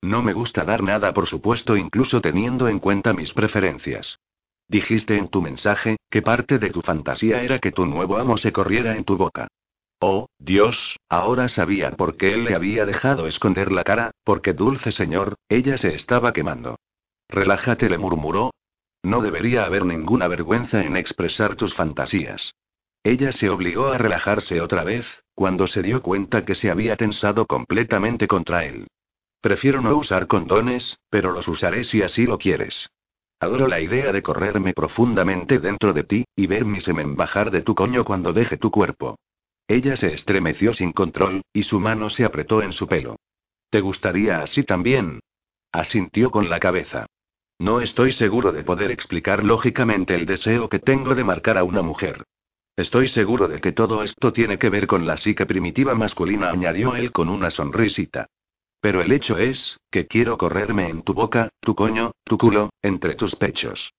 No 0.00 0.22
me 0.22 0.32
gusta 0.32 0.64
dar 0.64 0.82
nada 0.82 1.12
por 1.12 1.26
supuesto, 1.26 1.76
incluso 1.76 2.22
teniendo 2.22 2.68
en 2.68 2.78
cuenta 2.78 3.12
mis 3.12 3.34
preferencias. 3.34 4.18
Dijiste 4.66 5.18
en 5.18 5.28
tu 5.28 5.42
mensaje, 5.42 5.98
que 6.08 6.22
parte 6.22 6.58
de 6.58 6.70
tu 6.70 6.80
fantasía 6.80 7.42
era 7.42 7.58
que 7.58 7.72
tu 7.72 7.84
nuevo 7.84 8.16
amo 8.16 8.38
se 8.38 8.52
corriera 8.52 8.96
en 8.96 9.04
tu 9.04 9.18
boca. 9.18 9.48
Oh, 10.00 10.28
Dios, 10.38 10.96
ahora 11.08 11.48
sabía 11.48 11.90
por 11.90 12.16
qué 12.16 12.34
él 12.34 12.44
le 12.44 12.54
había 12.54 12.86
dejado 12.86 13.26
esconder 13.26 13.72
la 13.72 13.82
cara, 13.82 14.12
porque 14.22 14.52
dulce 14.52 14.92
señor, 14.92 15.34
ella 15.48 15.76
se 15.76 15.94
estaba 15.94 16.32
quemando. 16.32 16.78
Relájate, 17.28 17.90
le 17.90 17.98
murmuró. 17.98 18.52
No 19.02 19.22
debería 19.22 19.64
haber 19.64 19.84
ninguna 19.84 20.28
vergüenza 20.28 20.84
en 20.84 20.96
expresar 20.96 21.56
tus 21.56 21.74
fantasías. 21.74 22.54
Ella 23.02 23.32
se 23.32 23.48
obligó 23.50 23.88
a 23.88 23.98
relajarse 23.98 24.60
otra 24.60 24.84
vez, 24.84 25.24
cuando 25.34 25.66
se 25.66 25.82
dio 25.82 26.00
cuenta 26.02 26.44
que 26.44 26.54
se 26.54 26.70
había 26.70 26.96
tensado 26.96 27.46
completamente 27.46 28.28
contra 28.28 28.64
él. 28.64 28.86
Prefiero 29.40 29.80
no 29.80 29.96
usar 29.96 30.26
condones, 30.26 30.98
pero 31.10 31.32
los 31.32 31.48
usaré 31.48 31.84
si 31.84 32.02
así 32.02 32.26
lo 32.26 32.38
quieres. 32.38 32.88
Adoro 33.40 33.68
la 33.68 33.80
idea 33.80 34.12
de 34.12 34.22
correrme 34.22 34.74
profundamente 34.74 35.58
dentro 35.58 35.92
de 35.92 36.04
ti, 36.04 36.24
y 36.36 36.46
ver 36.46 36.64
mi 36.64 36.80
semen 36.80 37.16
bajar 37.16 37.50
de 37.50 37.62
tu 37.62 37.74
coño 37.74 38.04
cuando 38.04 38.32
deje 38.32 38.56
tu 38.56 38.70
cuerpo. 38.70 39.16
Ella 39.68 39.96
se 39.96 40.14
estremeció 40.14 40.72
sin 40.72 40.92
control, 40.92 41.42
y 41.52 41.62
su 41.62 41.78
mano 41.78 42.08
se 42.08 42.24
apretó 42.24 42.62
en 42.62 42.72
su 42.72 42.86
pelo. 42.86 43.16
¿Te 43.70 43.82
gustaría 43.82 44.40
así 44.40 44.64
también? 44.64 45.20
Asintió 45.72 46.30
con 46.30 46.48
la 46.48 46.58
cabeza. 46.58 47.06
No 47.58 47.82
estoy 47.82 48.12
seguro 48.12 48.52
de 48.52 48.64
poder 48.64 48.90
explicar 48.90 49.44
lógicamente 49.44 50.14
el 50.14 50.24
deseo 50.24 50.70
que 50.70 50.78
tengo 50.78 51.14
de 51.14 51.22
marcar 51.22 51.58
a 51.58 51.64
una 51.64 51.82
mujer. 51.82 52.24
Estoy 52.76 53.08
seguro 53.08 53.46
de 53.46 53.60
que 53.60 53.72
todo 53.72 54.02
esto 54.02 54.32
tiene 54.32 54.58
que 54.58 54.70
ver 54.70 54.86
con 54.86 55.06
la 55.06 55.18
psique 55.18 55.44
primitiva 55.44 55.94
masculina, 55.94 56.50
añadió 56.50 56.96
él 56.96 57.12
con 57.12 57.28
una 57.28 57.50
sonrisita. 57.50 58.26
Pero 58.80 59.02
el 59.02 59.12
hecho 59.12 59.36
es, 59.36 59.76
que 59.90 60.06
quiero 60.06 60.38
correrme 60.38 60.88
en 60.88 61.02
tu 61.02 61.12
boca, 61.12 61.50
tu 61.60 61.74
coño, 61.74 62.12
tu 62.24 62.38
culo, 62.38 62.70
entre 62.80 63.16
tus 63.16 63.34
pechos. 63.34 63.92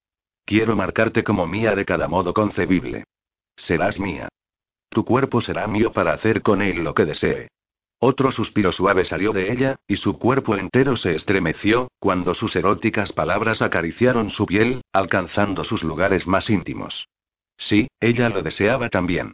Quiero 0.46 0.76
marcarte 0.76 1.24
como 1.24 1.46
mía 1.46 1.76
de 1.76 1.86
cada 1.86 2.08
modo 2.08 2.34
concebible. 2.34 3.04
Serás 3.56 4.00
mía. 4.00 4.30
Tu 4.90 5.06
cuerpo 5.06 5.40
será 5.42 5.68
mío 5.68 5.92
para 5.92 6.14
hacer 6.14 6.42
con 6.42 6.62
él 6.62 6.84
lo 6.84 6.94
que 6.94 7.06
desee. 7.06 7.50
Otro 8.00 8.32
suspiro 8.32 8.72
suave 8.72 9.04
salió 9.04 9.34
de 9.34 9.52
ella, 9.52 9.76
y 9.86 9.98
su 9.98 10.18
cuerpo 10.18 10.56
entero 10.56 10.96
se 10.96 11.16
estremeció, 11.16 11.92
cuando 12.00 12.34
sus 12.34 12.56
eróticas 12.56 13.12
palabras 13.12 13.62
acariciaron 13.62 14.30
su 14.30 14.46
piel, 14.46 14.82
alcanzando 14.94 15.66
sus 15.66 15.84
lugares 15.84 16.26
más 16.26 16.50
íntimos. 16.50 17.10
Sí, 17.58 17.90
ella 18.00 18.30
lo 18.30 18.42
deseaba 18.42 18.90
también. 18.90 19.34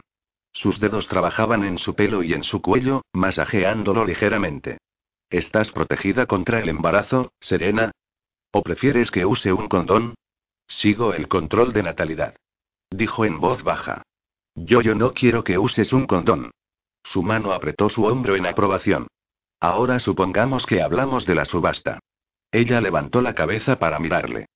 Sus 0.52 0.80
dedos 0.80 1.06
trabajaban 1.06 1.64
en 1.64 1.78
su 1.78 1.94
pelo 1.94 2.24
y 2.24 2.32
en 2.32 2.42
su 2.42 2.60
cuello, 2.60 3.02
masajeándolo 3.12 4.04
ligeramente. 4.04 4.78
¿Estás 5.30 5.70
protegida 5.70 6.26
contra 6.26 6.58
el 6.58 6.68
embarazo, 6.68 7.32
Serena? 7.40 7.92
¿O 8.50 8.62
prefieres 8.62 9.10
que 9.10 9.24
use 9.26 9.52
un 9.52 9.68
condón? 9.68 10.14
Sigo 10.66 11.14
el 11.14 11.28
control 11.28 11.72
de 11.72 11.84
natalidad. 11.84 12.34
Dijo 12.90 13.24
en 13.24 13.38
voz 13.38 13.62
baja. 13.62 14.02
Yo 14.56 14.80
yo 14.80 14.94
no 14.94 15.12
quiero 15.12 15.44
que 15.44 15.58
uses 15.58 15.92
un 15.92 16.06
condón. 16.06 16.50
Su 17.04 17.22
mano 17.22 17.52
apretó 17.52 17.88
su 17.88 18.04
hombro 18.04 18.36
en 18.36 18.46
aprobación. 18.46 19.06
Ahora 19.60 20.00
supongamos 20.00 20.66
que 20.66 20.82
hablamos 20.82 21.26
de 21.26 21.34
la 21.34 21.44
subasta. 21.44 22.00
Ella 22.50 22.80
levantó 22.80 23.20
la 23.20 23.34
cabeza 23.34 23.78
para 23.78 23.98
mirarle. 23.98 24.46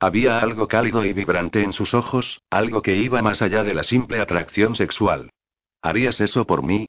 Había 0.00 0.38
algo 0.38 0.68
cálido 0.68 1.04
y 1.04 1.12
vibrante 1.12 1.62
en 1.62 1.72
sus 1.72 1.92
ojos, 1.92 2.40
algo 2.50 2.82
que 2.82 2.96
iba 2.96 3.20
más 3.20 3.42
allá 3.42 3.64
de 3.64 3.74
la 3.74 3.82
simple 3.82 4.20
atracción 4.20 4.76
sexual. 4.76 5.30
¿Harías 5.82 6.20
eso 6.20 6.46
por 6.46 6.62
mí? 6.62 6.86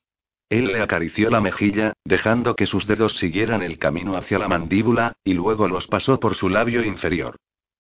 Él 0.48 0.68
le 0.68 0.82
acarició 0.82 1.30
la 1.32 1.42
mejilla, 1.42 1.94
dejando 2.06 2.56
que 2.56 2.68
sus 2.68 2.86
dedos 2.86 3.18
siguieran 3.18 3.64
el 3.64 3.80
camino 3.80 4.16
hacia 4.16 4.38
la 4.38 4.48
mandíbula, 4.48 5.14
y 5.24 5.34
luego 5.34 5.68
los 5.68 5.88
pasó 5.88 6.20
por 6.20 6.36
su 6.36 6.50
labio 6.50 6.84
inferior. 6.84 7.36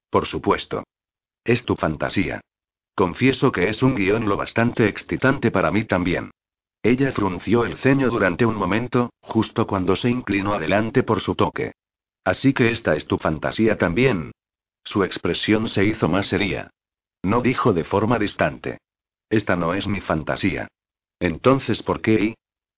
Por 0.09 0.25
supuesto. 0.25 0.83
Es 1.43 1.63
tu 1.63 1.75
fantasía. 1.75 2.41
Confieso 2.99 3.53
que 3.53 3.69
es 3.69 3.81
un 3.81 3.95
guion 3.95 4.27
lo 4.27 4.35
bastante 4.35 4.85
excitante 4.89 5.51
para 5.51 5.71
mí 5.71 5.85
también. 5.85 6.31
Ella 6.83 7.13
frunció 7.13 7.63
el 7.63 7.77
ceño 7.77 8.09
durante 8.09 8.45
un 8.45 8.57
momento, 8.57 9.13
justo 9.21 9.65
cuando 9.65 9.95
se 9.95 10.09
inclinó 10.09 10.53
adelante 10.53 11.03
por 11.03 11.21
su 11.21 11.33
toque. 11.33 11.71
Así 12.25 12.51
que 12.51 12.71
esta 12.71 12.97
es 12.97 13.07
tu 13.07 13.17
fantasía 13.17 13.77
también. 13.77 14.33
Su 14.83 15.05
expresión 15.05 15.69
se 15.69 15.85
hizo 15.85 16.09
más 16.09 16.25
seria. 16.25 16.71
No 17.23 17.39
dijo 17.39 17.71
de 17.71 17.85
forma 17.85 18.19
distante. 18.19 18.79
Esta 19.29 19.55
no 19.55 19.73
es 19.75 19.87
mi 19.87 20.01
fantasía. 20.01 20.67
Entonces, 21.21 21.81
¿por 21.81 22.01
qué? 22.01 22.35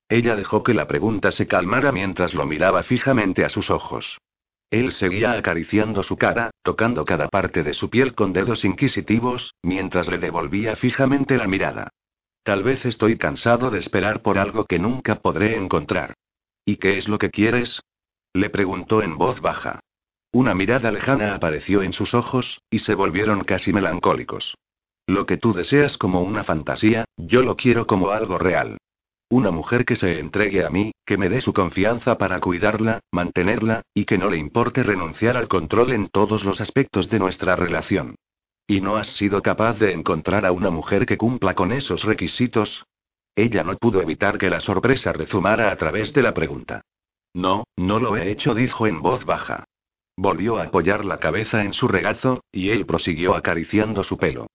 Ella 0.07 0.36
dejó 0.36 0.61
que 0.61 0.76
la 0.76 0.86
pregunta 0.86 1.32
se 1.32 1.47
calmara 1.47 1.91
mientras 1.91 2.36
lo 2.36 2.45
miraba 2.45 2.84
fijamente 2.84 3.43
a 3.43 3.49
sus 3.49 3.72
ojos. 3.72 4.19
Él 4.72 4.93
seguía 4.93 5.34
acariciando 5.34 6.01
su 6.01 6.15
cara, 6.17 6.51
tocando 6.63 7.03
cada 7.03 7.28
parte 7.28 7.61
de 7.61 7.74
su 7.74 7.89
piel 7.89 8.15
con 8.15 8.32
dedos 8.32 8.63
inquisitivos, 8.63 9.53
mientras 9.61 10.07
le 10.07 10.17
devolvía 10.17 10.78
fijamente 10.78 11.38
la 11.38 11.45
mirada. 11.45 11.89
Tal 12.43 12.63
vez 12.63 12.86
estoy 12.86 13.17
cansado 13.17 13.69
de 13.69 13.80
esperar 13.80 14.22
por 14.22 14.38
algo 14.38 14.65
que 14.65 14.80
nunca 14.80 15.15
podré 15.15 15.57
encontrar. 15.57 16.13
¿Y 16.65 16.78
qué 16.78 16.97
es 16.97 17.09
lo 17.09 17.17
que 17.17 17.30
quieres? 17.30 17.82
Le 18.34 18.49
preguntó 18.49 19.03
en 19.03 19.17
voz 19.17 19.41
baja. 19.41 19.82
Una 20.32 20.55
mirada 20.55 20.89
lejana 20.89 21.36
apareció 21.36 21.84
en 21.84 21.91
sus 21.91 22.13
ojos, 22.13 22.61
y 22.69 22.80
se 22.80 22.95
volvieron 22.95 23.43
casi 23.43 23.74
melancólicos. 23.74 24.55
Lo 25.05 25.26
que 25.26 25.36
tú 25.36 25.51
deseas 25.51 25.97
como 25.97 26.22
una 26.22 26.45
fantasía, 26.45 27.03
yo 27.17 27.41
lo 27.41 27.57
quiero 27.57 27.86
como 27.86 28.11
algo 28.11 28.38
real. 28.38 28.78
Una 29.32 29.50
mujer 29.50 29.86
que 29.86 29.96
se 29.96 30.20
entregue 30.20 30.66
a 30.66 30.70
mí, 30.70 30.92
que 31.06 31.18
me 31.18 31.30
dé 31.30 31.40
su 31.40 31.54
confianza 31.54 32.18
para 32.18 32.42
cuidarla, 32.42 33.00
mantenerla, 33.14 33.82
y 33.94 34.04
que 34.04 34.18
no 34.18 34.30
le 34.30 34.36
importe 34.36 34.84
renunciar 34.84 35.38
al 35.38 35.48
control 35.48 35.94
en 35.94 36.10
todos 36.10 36.44
los 36.44 36.60
aspectos 36.60 37.10
de 37.10 37.18
nuestra 37.18 37.56
relación. 37.56 38.16
¿Y 38.68 38.82
no 38.82 38.98
has 38.98 39.08
sido 39.16 39.42
capaz 39.42 39.80
de 39.80 39.94
encontrar 39.94 40.46
a 40.46 40.52
una 40.52 40.70
mujer 40.70 41.06
que 41.06 41.16
cumpla 41.16 41.56
con 41.56 41.72
esos 41.72 42.04
requisitos? 42.04 42.86
Ella 43.34 43.64
no 43.64 43.74
pudo 43.78 44.02
evitar 44.02 44.38
que 44.38 44.50
la 44.50 44.60
sorpresa 44.60 45.14
rezumara 45.14 45.72
a 45.72 45.78
través 45.78 46.12
de 46.12 46.24
la 46.24 46.34
pregunta. 46.34 46.82
No, 47.34 47.64
no 47.78 48.00
lo 48.00 48.18
he 48.18 48.32
hecho, 48.32 48.54
dijo 48.54 48.86
en 48.86 49.02
voz 49.02 49.24
baja. 49.24 49.64
Volvió 50.18 50.58
a 50.58 50.64
apoyar 50.64 51.06
la 51.06 51.22
cabeza 51.22 51.64
en 51.64 51.74
su 51.74 51.88
regazo, 51.88 52.44
y 52.52 52.72
él 52.72 52.86
prosiguió 52.86 53.34
acariciando 53.34 54.04
su 54.04 54.18
pelo. 54.18 54.48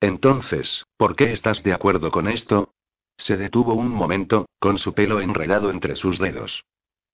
Entonces, 0.00 0.86
¿por 0.96 1.16
qué 1.16 1.32
estás 1.32 1.62
de 1.62 1.74
acuerdo 1.74 2.10
con 2.10 2.28
esto? 2.28 2.70
Se 3.22 3.36
detuvo 3.36 3.74
un 3.74 3.88
momento, 3.88 4.46
con 4.58 4.78
su 4.78 4.94
pelo 4.94 5.20
enredado 5.20 5.70
entre 5.70 5.94
sus 5.94 6.18
dedos. 6.18 6.64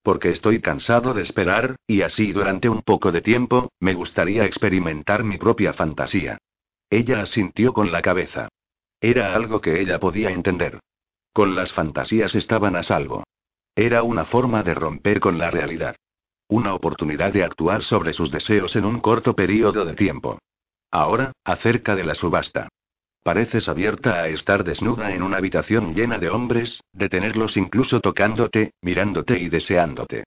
Porque 0.02 0.30
estoy 0.30 0.62
cansado 0.62 1.12
de 1.12 1.20
esperar, 1.20 1.76
y 1.86 2.00
así 2.00 2.32
durante 2.32 2.70
un 2.70 2.80
poco 2.80 3.12
de 3.12 3.20
tiempo, 3.20 3.68
me 3.78 3.92
gustaría 3.92 4.46
experimentar 4.46 5.22
mi 5.22 5.36
propia 5.36 5.74
fantasía. 5.74 6.38
Ella 6.88 7.20
asintió 7.20 7.74
con 7.74 7.92
la 7.92 8.00
cabeza. 8.00 8.48
Era 9.02 9.34
algo 9.34 9.60
que 9.60 9.82
ella 9.82 9.98
podía 9.98 10.30
entender. 10.30 10.80
Con 11.34 11.54
las 11.54 11.74
fantasías 11.74 12.34
estaban 12.34 12.74
a 12.74 12.82
salvo. 12.82 13.24
Era 13.76 14.02
una 14.02 14.24
forma 14.24 14.62
de 14.62 14.72
romper 14.72 15.20
con 15.20 15.36
la 15.36 15.50
realidad. 15.50 15.94
Una 16.48 16.72
oportunidad 16.72 17.34
de 17.34 17.44
actuar 17.44 17.82
sobre 17.82 18.14
sus 18.14 18.30
deseos 18.30 18.76
en 18.76 18.86
un 18.86 19.00
corto 19.00 19.36
periodo 19.36 19.84
de 19.84 19.92
tiempo. 19.92 20.38
Ahora, 20.90 21.32
acerca 21.44 21.94
de 21.94 22.04
la 22.04 22.14
subasta. 22.14 22.70
Pareces 23.28 23.68
abierta 23.68 24.22
a 24.22 24.28
estar 24.28 24.64
desnuda 24.64 25.12
en 25.12 25.22
una 25.22 25.36
habitación 25.36 25.94
llena 25.94 26.16
de 26.16 26.30
hombres, 26.30 26.82
de 26.94 27.10
tenerlos 27.10 27.58
incluso 27.58 28.00
tocándote, 28.00 28.72
mirándote 28.80 29.38
y 29.38 29.50
deseándote. 29.50 30.24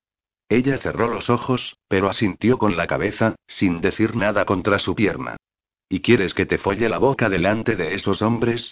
Ella 0.47 0.78
cerró 0.78 1.08
los 1.08 1.32
ojos, 1.32 1.80
pero 1.88 2.10
asintió 2.10 2.60
con 2.60 2.78
la 2.78 2.86
cabeza, 2.86 3.34
sin 3.47 3.82
decir 3.82 4.16
nada 4.16 4.45
contra 4.45 4.78
su 4.78 4.93
pierna. 4.93 5.38
¿Y 5.89 6.02
quieres 6.02 6.36
que 6.36 6.45
te 6.45 6.60
folle 6.60 6.89
la 6.89 6.99
boca 6.99 7.28
delante 7.28 7.76
de 7.76 7.95
esos 7.95 8.22
hombres? 8.22 8.72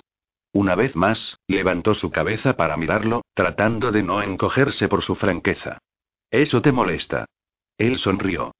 Una 0.53 0.75
vez 0.75 0.95
más, 0.95 1.39
levantó 1.47 1.95
su 1.95 2.11
cabeza 2.11 2.53
para 2.53 2.77
mirarlo, 2.77 3.23
tratando 3.33 3.91
de 3.91 4.03
no 4.03 4.21
encogerse 4.21 4.87
por 4.87 5.01
su 5.01 5.15
franqueza. 5.15 5.79
¿Eso 6.29 6.61
te 6.61 6.71
molesta? 6.71 7.25
Él 7.79 7.97
sonrió. 7.97 8.51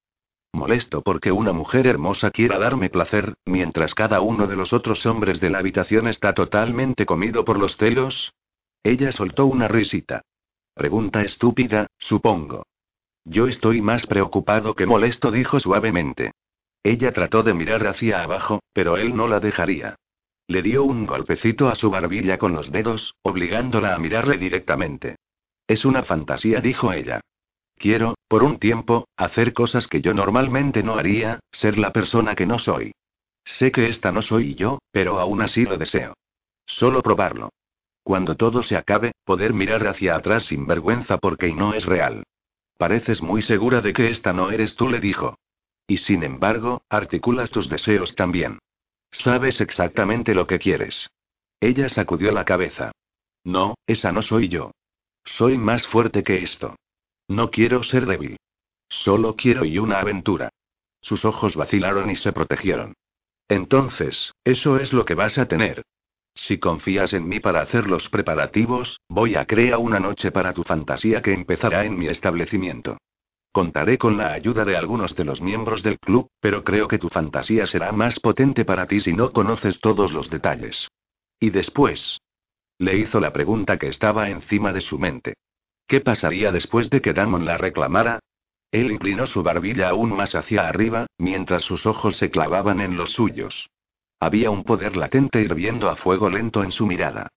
Molesto 0.54 1.02
porque 1.02 1.32
una 1.32 1.54
mujer 1.54 1.86
hermosa 1.88 2.32
quiera 2.32 2.58
darme 2.58 2.90
placer, 2.90 3.36
mientras 3.46 3.94
cada 3.94 4.22
uno 4.22 4.48
de 4.48 4.56
los 4.56 4.74
otros 4.74 5.06
hombres 5.06 5.40
de 5.40 5.50
la 5.50 5.60
habitación 5.60 6.08
está 6.08 6.34
totalmente 6.34 7.06
comido 7.06 7.46
por 7.46 7.60
los 7.60 7.78
celos. 7.78 8.34
Ella 8.84 9.12
soltó 9.12 9.46
una 9.46 9.68
risita. 9.68 10.22
Pregunta 10.74 11.22
estúpida, 11.22 11.88
supongo. 11.98 12.64
Yo 13.26 13.48
estoy 13.48 13.82
más 13.82 14.08
preocupado 14.08 14.76
que 14.76 14.86
molesto, 14.86 15.30
dijo 15.30 15.60
suavemente. 15.60 16.32
Ella 16.84 17.12
trató 17.12 17.44
de 17.44 17.54
mirar 17.54 17.86
hacia 17.86 18.24
abajo, 18.24 18.62
pero 18.74 18.98
él 18.98 19.16
no 19.16 19.28
la 19.28 19.40
dejaría. 19.40 19.96
Le 20.48 20.64
dio 20.64 20.84
un 20.84 21.06
golpecito 21.06 21.68
a 21.68 21.76
su 21.76 21.92
barbilla 21.92 22.40
con 22.40 22.54
los 22.54 22.72
dedos, 22.72 23.16
obligándola 23.22 23.94
a 23.94 24.00
mirarle 24.00 24.38
directamente. 24.38 25.18
Es 25.68 25.86
una 25.86 26.02
fantasía, 26.02 26.62
dijo 26.62 26.92
ella. 26.92 27.22
Quiero, 27.80 28.16
por 28.28 28.44
un 28.44 28.60
tiempo, 28.60 29.08
hacer 29.16 29.54
cosas 29.54 29.88
que 29.88 30.02
yo 30.02 30.14
normalmente 30.14 30.84
no 30.84 30.96
haría, 30.96 31.40
ser 31.50 31.78
la 31.78 31.94
persona 31.94 32.36
que 32.36 32.46
no 32.46 32.60
soy. 32.60 32.92
Sé 33.46 33.72
que 33.72 33.88
esta 33.88 34.12
no 34.12 34.22
soy 34.22 34.54
yo, 34.56 34.80
pero 34.92 35.18
aún 35.18 35.42
así 35.42 35.64
lo 35.64 35.78
deseo. 35.78 36.14
Solo 36.66 37.02
probarlo. 37.02 37.54
Cuando 38.04 38.36
todo 38.36 38.64
se 38.64 38.76
acabe, 38.76 39.14
poder 39.24 39.54
mirar 39.54 39.88
hacia 39.88 40.18
atrás 40.18 40.44
sin 40.44 40.68
vergüenza 40.68 41.20
porque 41.20 41.54
no 41.54 41.74
es 41.74 41.86
real. 41.86 42.24
Pareces 42.78 43.22
muy 43.22 43.42
segura 43.42 43.80
de 43.80 43.94
que 43.94 44.10
esta 44.10 44.34
no 44.34 44.52
eres 44.52 44.76
tú, 44.76 44.90
le 44.90 45.00
dijo. 45.00 45.38
Y 45.88 46.00
sin 46.00 46.24
embargo, 46.24 46.82
articulas 46.90 47.50
tus 47.50 47.70
deseos 47.70 48.14
también. 48.14 48.60
Sabes 49.10 49.62
exactamente 49.62 50.36
lo 50.36 50.48
que 50.48 50.60
quieres. 50.60 51.10
Ella 51.62 51.88
sacudió 51.88 52.34
la 52.34 52.44
cabeza. 52.44 52.92
No, 53.46 53.76
esa 53.88 54.12
no 54.12 54.22
soy 54.22 54.50
yo. 54.50 54.72
Soy 55.24 55.58
más 55.58 55.88
fuerte 55.88 56.24
que 56.24 56.44
esto. 56.44 56.76
No 57.30 57.52
quiero 57.52 57.84
ser 57.84 58.08
débil. 58.08 58.38
Solo 58.90 59.36
quiero 59.36 59.64
y 59.64 59.78
una 59.78 60.00
aventura. 60.00 60.50
Sus 61.00 61.26
ojos 61.26 61.56
vacilaron 61.56 62.10
y 62.10 62.16
se 62.16 62.34
protegieron. 62.34 62.96
Entonces, 63.48 64.34
eso 64.44 64.80
es 64.80 64.94
lo 64.94 65.06
que 65.06 65.14
vas 65.14 65.38
a 65.38 65.48
tener. 65.48 65.84
Si 66.34 66.58
confías 66.58 67.14
en 67.14 67.28
mí 67.28 67.40
para 67.40 67.62
hacer 67.62 67.88
los 67.88 68.10
preparativos, 68.10 69.00
voy 69.08 69.36
a 69.36 69.46
crear 69.46 69.78
una 69.78 70.00
noche 70.00 70.32
para 70.32 70.54
tu 70.54 70.64
fantasía 70.64 71.22
que 71.22 71.32
empezará 71.32 71.86
en 71.86 72.00
mi 72.00 72.08
establecimiento. 72.08 72.98
Contaré 73.52 74.00
con 74.00 74.18
la 74.18 74.34
ayuda 74.34 74.66
de 74.66 74.76
algunos 74.76 75.16
de 75.16 75.26
los 75.26 75.40
miembros 75.40 75.84
del 75.84 76.00
club, 76.00 76.30
pero 76.40 76.64
creo 76.64 76.88
que 76.88 76.98
tu 76.98 77.10
fantasía 77.10 77.68
será 77.68 77.92
más 77.92 78.20
potente 78.20 78.66
para 78.66 78.88
ti 78.88 79.02
si 79.02 79.14
no 79.14 79.32
conoces 79.34 79.80
todos 79.80 80.14
los 80.14 80.32
detalles. 80.32 80.88
¿Y 81.40 81.52
después? 81.52 82.20
Le 82.80 82.98
hizo 82.98 83.20
la 83.20 83.32
pregunta 83.34 83.78
que 83.78 83.88
estaba 83.88 84.30
encima 84.30 84.74
de 84.74 84.82
su 84.82 84.98
mente. 84.98 85.36
¿Qué 85.90 86.02
pasaría 86.02 86.52
después 86.52 86.92
de 86.92 87.02
que 87.02 87.14
Damon 87.14 87.46
la 87.46 87.58
reclamara? 87.58 88.20
Él 88.72 88.92
inclinó 88.92 89.26
su 89.26 89.42
barbilla 89.42 89.90
aún 89.90 90.16
más 90.16 90.36
hacia 90.36 90.68
arriba, 90.68 91.08
mientras 91.18 91.64
sus 91.64 91.88
ojos 91.88 92.16
se 92.16 92.30
clavaban 92.30 92.80
en 92.80 92.96
los 92.96 93.10
suyos. 93.10 93.72
Había 94.20 94.52
un 94.52 94.64
poder 94.64 94.96
latente 94.96 95.42
hirviendo 95.42 95.90
a 95.90 95.96
fuego 95.96 96.30
lento 96.30 96.64
en 96.64 96.72
su 96.72 96.86
mirada. 96.86 97.30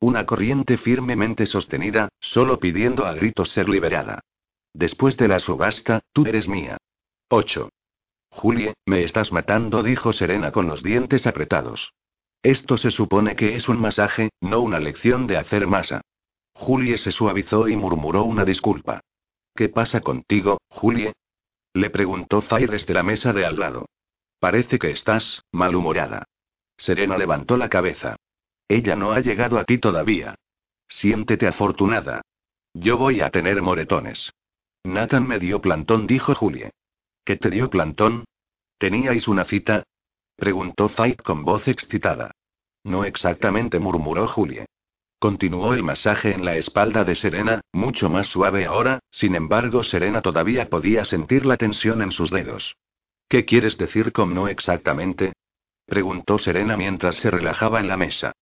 Una 0.00 0.24
corriente 0.24 0.78
firmemente 0.78 1.44
sostenida, 1.44 2.08
solo 2.18 2.58
pidiendo 2.58 3.04
a 3.04 3.12
gritos 3.12 3.50
ser 3.50 3.68
liberada. 3.68 4.20
Después 4.72 5.18
de 5.18 5.28
la 5.28 5.38
subasta, 5.38 6.00
tú 6.14 6.24
eres 6.24 6.48
mía. 6.48 6.78
8. 7.28 7.68
Julie, 8.30 8.72
me 8.86 9.04
estás 9.04 9.32
matando, 9.32 9.82
dijo 9.82 10.14
Serena 10.14 10.50
con 10.50 10.66
los 10.66 10.82
dientes 10.82 11.26
apretados. 11.26 11.92
Esto 12.42 12.78
se 12.78 12.90
supone 12.90 13.36
que 13.36 13.54
es 13.54 13.68
un 13.68 13.78
masaje, 13.78 14.30
no 14.40 14.60
una 14.60 14.80
lección 14.80 15.26
de 15.26 15.36
hacer 15.36 15.66
masa. 15.66 16.00
Julie 16.58 16.98
se 16.98 17.12
suavizó 17.12 17.68
y 17.68 17.76
murmuró 17.76 18.24
una 18.24 18.44
disculpa. 18.44 19.00
¿Qué 19.54 19.68
pasa 19.68 20.00
contigo, 20.00 20.58
Julie? 20.68 21.12
Le 21.72 21.88
preguntó 21.88 22.42
Fay 22.42 22.66
desde 22.66 22.94
la 22.94 23.04
mesa 23.04 23.32
de 23.32 23.46
al 23.46 23.60
lado. 23.60 23.86
Parece 24.40 24.76
que 24.80 24.90
estás, 24.90 25.44
malhumorada. 25.52 26.24
Serena 26.76 27.16
levantó 27.16 27.56
la 27.56 27.68
cabeza. 27.68 28.16
Ella 28.66 28.96
no 28.96 29.12
ha 29.12 29.20
llegado 29.20 29.56
aquí 29.60 29.78
todavía. 29.78 30.34
Siéntete 30.88 31.46
afortunada. 31.46 32.22
Yo 32.74 32.98
voy 32.98 33.20
a 33.20 33.30
tener 33.30 33.62
moretones. 33.62 34.32
Nathan 34.82 35.28
me 35.28 35.38
dio 35.38 35.60
plantón, 35.60 36.08
dijo 36.08 36.34
Julie. 36.34 36.72
¿Qué 37.24 37.36
te 37.36 37.50
dio 37.50 37.70
plantón? 37.70 38.24
¿Teníais 38.78 39.28
una 39.28 39.44
cita? 39.44 39.84
Preguntó 40.34 40.88
Fight 40.88 41.22
con 41.22 41.44
voz 41.44 41.68
excitada. 41.68 42.32
No 42.82 43.04
exactamente, 43.04 43.78
murmuró 43.78 44.26
Julie. 44.26 44.66
Continuó 45.18 45.74
el 45.74 45.82
masaje 45.82 46.32
en 46.32 46.44
la 46.44 46.56
espalda 46.56 47.04
de 47.04 47.16
Serena, 47.16 47.60
mucho 47.72 48.08
más 48.08 48.28
suave 48.28 48.66
ahora, 48.66 49.00
sin 49.10 49.34
embargo 49.34 49.82
Serena 49.82 50.22
todavía 50.22 50.68
podía 50.68 51.04
sentir 51.04 51.44
la 51.44 51.56
tensión 51.56 52.02
en 52.02 52.12
sus 52.12 52.30
dedos. 52.30 52.76
¿Qué 53.28 53.44
quieres 53.44 53.76
decir 53.78 54.12
con 54.12 54.32
no 54.32 54.46
exactamente? 54.46 55.32
preguntó 55.86 56.38
Serena 56.38 56.76
mientras 56.76 57.16
se 57.16 57.30
relajaba 57.30 57.80
en 57.80 57.88
la 57.88 57.96
mesa. 57.96 58.32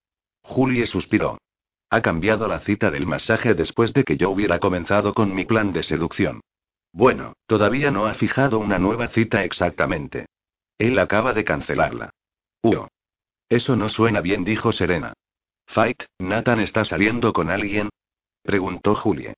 Julie 0.42 0.86
suspiró. 0.86 1.38
Ha 1.88 2.02
cambiado 2.02 2.46
la 2.46 2.60
cita 2.60 2.90
del 2.90 3.06
masaje 3.06 3.54
después 3.54 3.94
de 3.94 4.04
que 4.04 4.18
yo 4.18 4.30
hubiera 4.30 4.58
comenzado 4.58 5.14
con 5.14 5.34
mi 5.34 5.46
plan 5.46 5.72
de 5.72 5.82
seducción. 5.82 6.42
Bueno, 6.92 7.34
todavía 7.46 7.90
no 7.90 8.06
ha 8.06 8.14
fijado 8.14 8.58
una 8.58 8.78
nueva 8.78 9.08
cita 9.08 9.44
exactamente. 9.44 10.26
Él 10.76 10.98
acaba 10.98 11.32
de 11.32 11.44
cancelarla. 11.44 12.10
Uh. 12.62 12.86
Eso 13.48 13.76
no 13.76 13.88
suena 13.88 14.20
bien, 14.20 14.44
dijo 14.44 14.72
Serena. 14.72 15.14
Fight, 15.66 16.04
¿Nathan 16.18 16.60
está 16.60 16.84
saliendo 16.84 17.32
con 17.32 17.50
alguien? 17.50 17.90
Preguntó 18.42 18.94
Julie. 18.94 19.34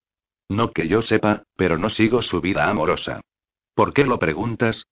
No 0.49 0.73
que 0.73 0.89
yo 0.89 1.03
sepa, 1.03 1.43
pero 1.57 1.79
no 1.79 1.91
sigo 1.91 2.23
su 2.23 2.41
vida 2.41 2.69
amorosa. 2.69 3.21
¿Por 3.75 3.93
qué 3.93 4.05
lo 4.05 4.19
preguntas? 4.19 4.87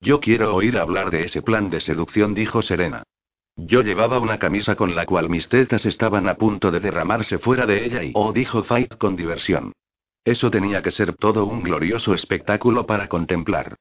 Yo 0.00 0.20
quiero 0.20 0.54
oír 0.54 0.78
hablar 0.78 1.10
de 1.10 1.24
ese 1.24 1.42
plan 1.42 1.70
de 1.70 1.80
seducción, 1.80 2.34
dijo 2.34 2.62
Serena. 2.62 3.02
Yo 3.56 3.82
llevaba 3.82 4.18
una 4.18 4.38
camisa 4.38 4.74
con 4.76 4.94
la 4.94 5.04
cual 5.04 5.28
mis 5.28 5.48
tetas 5.48 5.84
estaban 5.84 6.28
a 6.28 6.36
punto 6.36 6.70
de 6.70 6.80
derramarse 6.80 7.38
fuera 7.38 7.66
de 7.66 7.84
ella 7.84 8.02
y... 8.02 8.12
Oh, 8.14 8.32
dijo 8.32 8.64
Fight 8.64 8.96
con 8.96 9.14
diversión. 9.14 9.72
Eso 10.24 10.50
tenía 10.50 10.82
que 10.82 10.90
ser 10.90 11.14
todo 11.16 11.44
un 11.44 11.62
glorioso 11.62 12.14
espectáculo 12.14 12.86
para 12.86 13.08
contemplar. 13.08 13.76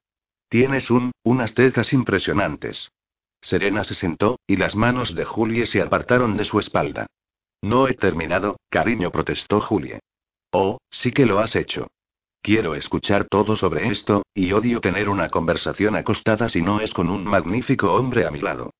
Tienes 0.50 0.92
un, 0.92 1.12
unas 1.24 1.54
tetas 1.54 1.94
impresionantes. 1.94 2.92
Serena 3.42 3.84
se 3.84 3.96
sentó, 3.96 4.40
y 4.48 4.56
las 4.56 4.76
manos 4.76 5.16
de 5.16 5.26
Julie 5.26 5.66
se 5.66 5.82
apartaron 5.82 6.38
de 6.38 6.46
su 6.46 6.60
espalda. 6.60 7.08
No 7.62 7.88
he 7.88 7.96
terminado, 7.96 8.58
cariño, 8.70 9.12
protestó 9.12 9.60
Julie. 9.60 10.00
Oh, 10.52 10.80
sí 10.90 11.12
que 11.12 11.26
lo 11.26 11.40
has 11.40 11.56
hecho. 11.56 11.88
Quiero 12.42 12.74
escuchar 12.74 13.26
todo 13.26 13.56
sobre 13.56 13.88
esto, 13.88 14.24
y 14.34 14.52
odio 14.52 14.82
tener 14.82 15.10
una 15.10 15.30
conversación 15.30 15.96
acostada 15.96 16.50
si 16.50 16.62
no 16.62 16.82
es 16.82 16.94
con 16.94 17.10
un 17.10 17.24
magnífico 17.24 17.94
hombre 17.94 18.26
a 18.26 18.32
mi 18.32 18.40
lado. 18.40 18.72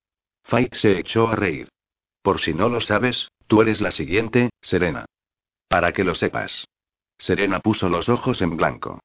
Fight 0.44 0.74
se 0.74 0.98
echó 1.00 1.28
a 1.28 1.36
reír. 1.36 1.70
Por 2.22 2.40
si 2.40 2.54
no 2.54 2.70
lo 2.70 2.82
sabes, 2.82 3.30
tú 3.48 3.62
eres 3.62 3.82
la 3.82 3.92
siguiente, 3.92 4.50
Serena. 4.62 5.06
Para 5.68 5.92
que 5.92 6.04
lo 6.04 6.16
sepas. 6.16 6.68
Serena 7.18 7.60
puso 7.60 7.88
los 7.88 8.10
ojos 8.10 8.42
en 8.42 8.58
blanco. 8.58 9.00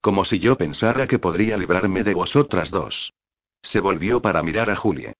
Como 0.00 0.24
si 0.24 0.38
yo 0.38 0.56
pensara 0.56 1.06
que 1.06 1.18
podría 1.18 1.58
librarme 1.58 2.02
de 2.02 2.14
vosotras 2.14 2.70
dos. 2.70 3.12
Se 3.62 3.80
volvió 3.80 4.20
para 4.22 4.42
mirar 4.42 4.70
a 4.70 4.76
Julie. 4.76 5.14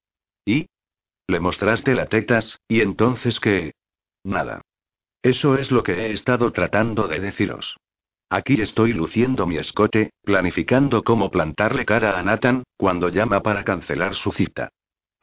¿Y? 0.44 0.66
Le 1.26 1.40
mostraste 1.40 1.94
las 1.94 2.08
tetas, 2.08 2.58
¿y 2.68 2.80
entonces 2.80 3.38
qué? 3.40 3.72
Nada. 4.24 4.62
Eso 5.22 5.56
es 5.56 5.70
lo 5.70 5.82
que 5.82 5.92
he 5.92 6.12
estado 6.12 6.52
tratando 6.52 7.08
de 7.08 7.20
deciros. 7.20 7.76
Aquí 8.30 8.60
estoy 8.60 8.92
luciendo 8.92 9.46
mi 9.46 9.56
escote, 9.56 10.10
planificando 10.22 11.02
cómo 11.02 11.30
plantarle 11.30 11.86
cara 11.86 12.18
a 12.18 12.22
Nathan, 12.22 12.62
cuando 12.76 13.08
llama 13.08 13.42
para 13.42 13.64
cancelar 13.64 14.14
su 14.14 14.32
cita. 14.32 14.70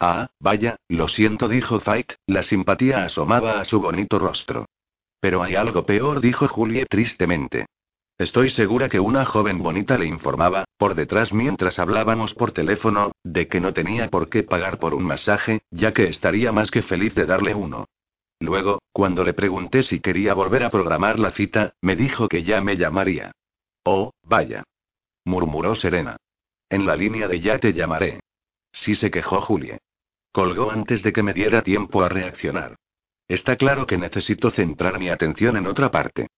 Ah, 0.00 0.28
vaya, 0.40 0.76
lo 0.88 1.08
siento, 1.08 1.48
dijo 1.48 1.80
Fight, 1.80 2.14
la 2.26 2.42
simpatía 2.42 3.04
asomaba 3.04 3.60
a 3.60 3.64
su 3.64 3.80
bonito 3.80 4.18
rostro. 4.18 4.66
Pero 5.20 5.42
hay 5.42 5.54
algo 5.54 5.86
peor, 5.86 6.20
dijo 6.20 6.48
Julie 6.48 6.84
tristemente. 6.86 7.66
Estoy 8.18 8.48
segura 8.48 8.88
que 8.88 8.98
una 8.98 9.26
joven 9.26 9.62
bonita 9.62 9.98
le 9.98 10.06
informaba, 10.06 10.64
por 10.78 10.94
detrás 10.94 11.34
mientras 11.34 11.78
hablábamos 11.78 12.32
por 12.32 12.52
teléfono, 12.52 13.12
de 13.22 13.46
que 13.46 13.60
no 13.60 13.74
tenía 13.74 14.08
por 14.08 14.30
qué 14.30 14.42
pagar 14.42 14.78
por 14.78 14.94
un 14.94 15.04
masaje, 15.04 15.60
ya 15.70 15.92
que 15.92 16.08
estaría 16.08 16.50
más 16.50 16.70
que 16.70 16.82
feliz 16.82 17.14
de 17.14 17.26
darle 17.26 17.54
uno. 17.54 17.84
Luego, 18.40 18.80
cuando 18.92 19.22
le 19.22 19.34
pregunté 19.34 19.82
si 19.82 20.00
quería 20.00 20.32
volver 20.32 20.64
a 20.64 20.70
programar 20.70 21.18
la 21.18 21.32
cita, 21.32 21.74
me 21.82 21.94
dijo 21.94 22.28
que 22.28 22.42
ya 22.42 22.62
me 22.62 22.76
llamaría. 22.76 23.32
Oh, 23.84 24.12
vaya. 24.22 24.64
murmuró 25.24 25.74
Serena. 25.74 26.16
En 26.70 26.86
la 26.86 26.96
línea 26.96 27.28
de 27.28 27.40
ya 27.40 27.58
te 27.58 27.72
llamaré. 27.72 28.20
Sí 28.72 28.94
se 28.94 29.10
quejó 29.10 29.40
Julie. 29.42 29.78
Colgó 30.32 30.70
antes 30.70 31.02
de 31.02 31.12
que 31.12 31.22
me 31.22 31.32
diera 31.34 31.62
tiempo 31.62 32.02
a 32.02 32.08
reaccionar. 32.08 32.76
Está 33.28 33.56
claro 33.56 33.86
que 33.86 33.98
necesito 33.98 34.50
centrar 34.50 34.98
mi 34.98 35.08
atención 35.08 35.56
en 35.56 35.66
otra 35.66 35.90
parte. 35.90 36.28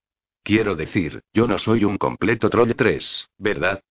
Quiero 0.48 0.76
decir, 0.76 1.20
yo 1.34 1.46
no 1.46 1.58
soy 1.58 1.84
un 1.84 1.98
completo 1.98 2.48
troll 2.48 2.72
3, 2.74 3.28
¿verdad? 3.36 3.82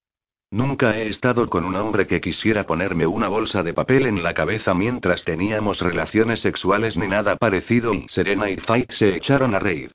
Nunca 0.49 0.97
he 0.97 1.08
estado 1.08 1.51
con 1.51 1.66
un 1.66 1.76
hombre 1.76 2.08
que 2.08 2.20
quisiera 2.20 2.66
ponerme 2.66 3.05
una 3.05 3.28
bolsa 3.28 3.62
de 3.62 3.76
papel 3.76 4.08
en 4.08 4.24
la 4.24 4.34
cabeza 4.34 4.74
mientras 4.74 5.24
teníamos 5.24 5.82
relaciones 5.82 6.39
sexuales 6.39 6.97
ni 6.97 7.08
nada 7.08 7.36
parecido 7.36 7.93
y 7.93 8.10
Serena 8.10 8.49
y 8.49 8.58
Fight 8.58 8.91
se 8.91 9.16
echaron 9.16 9.53
a 9.53 9.60
reír. 9.60 9.91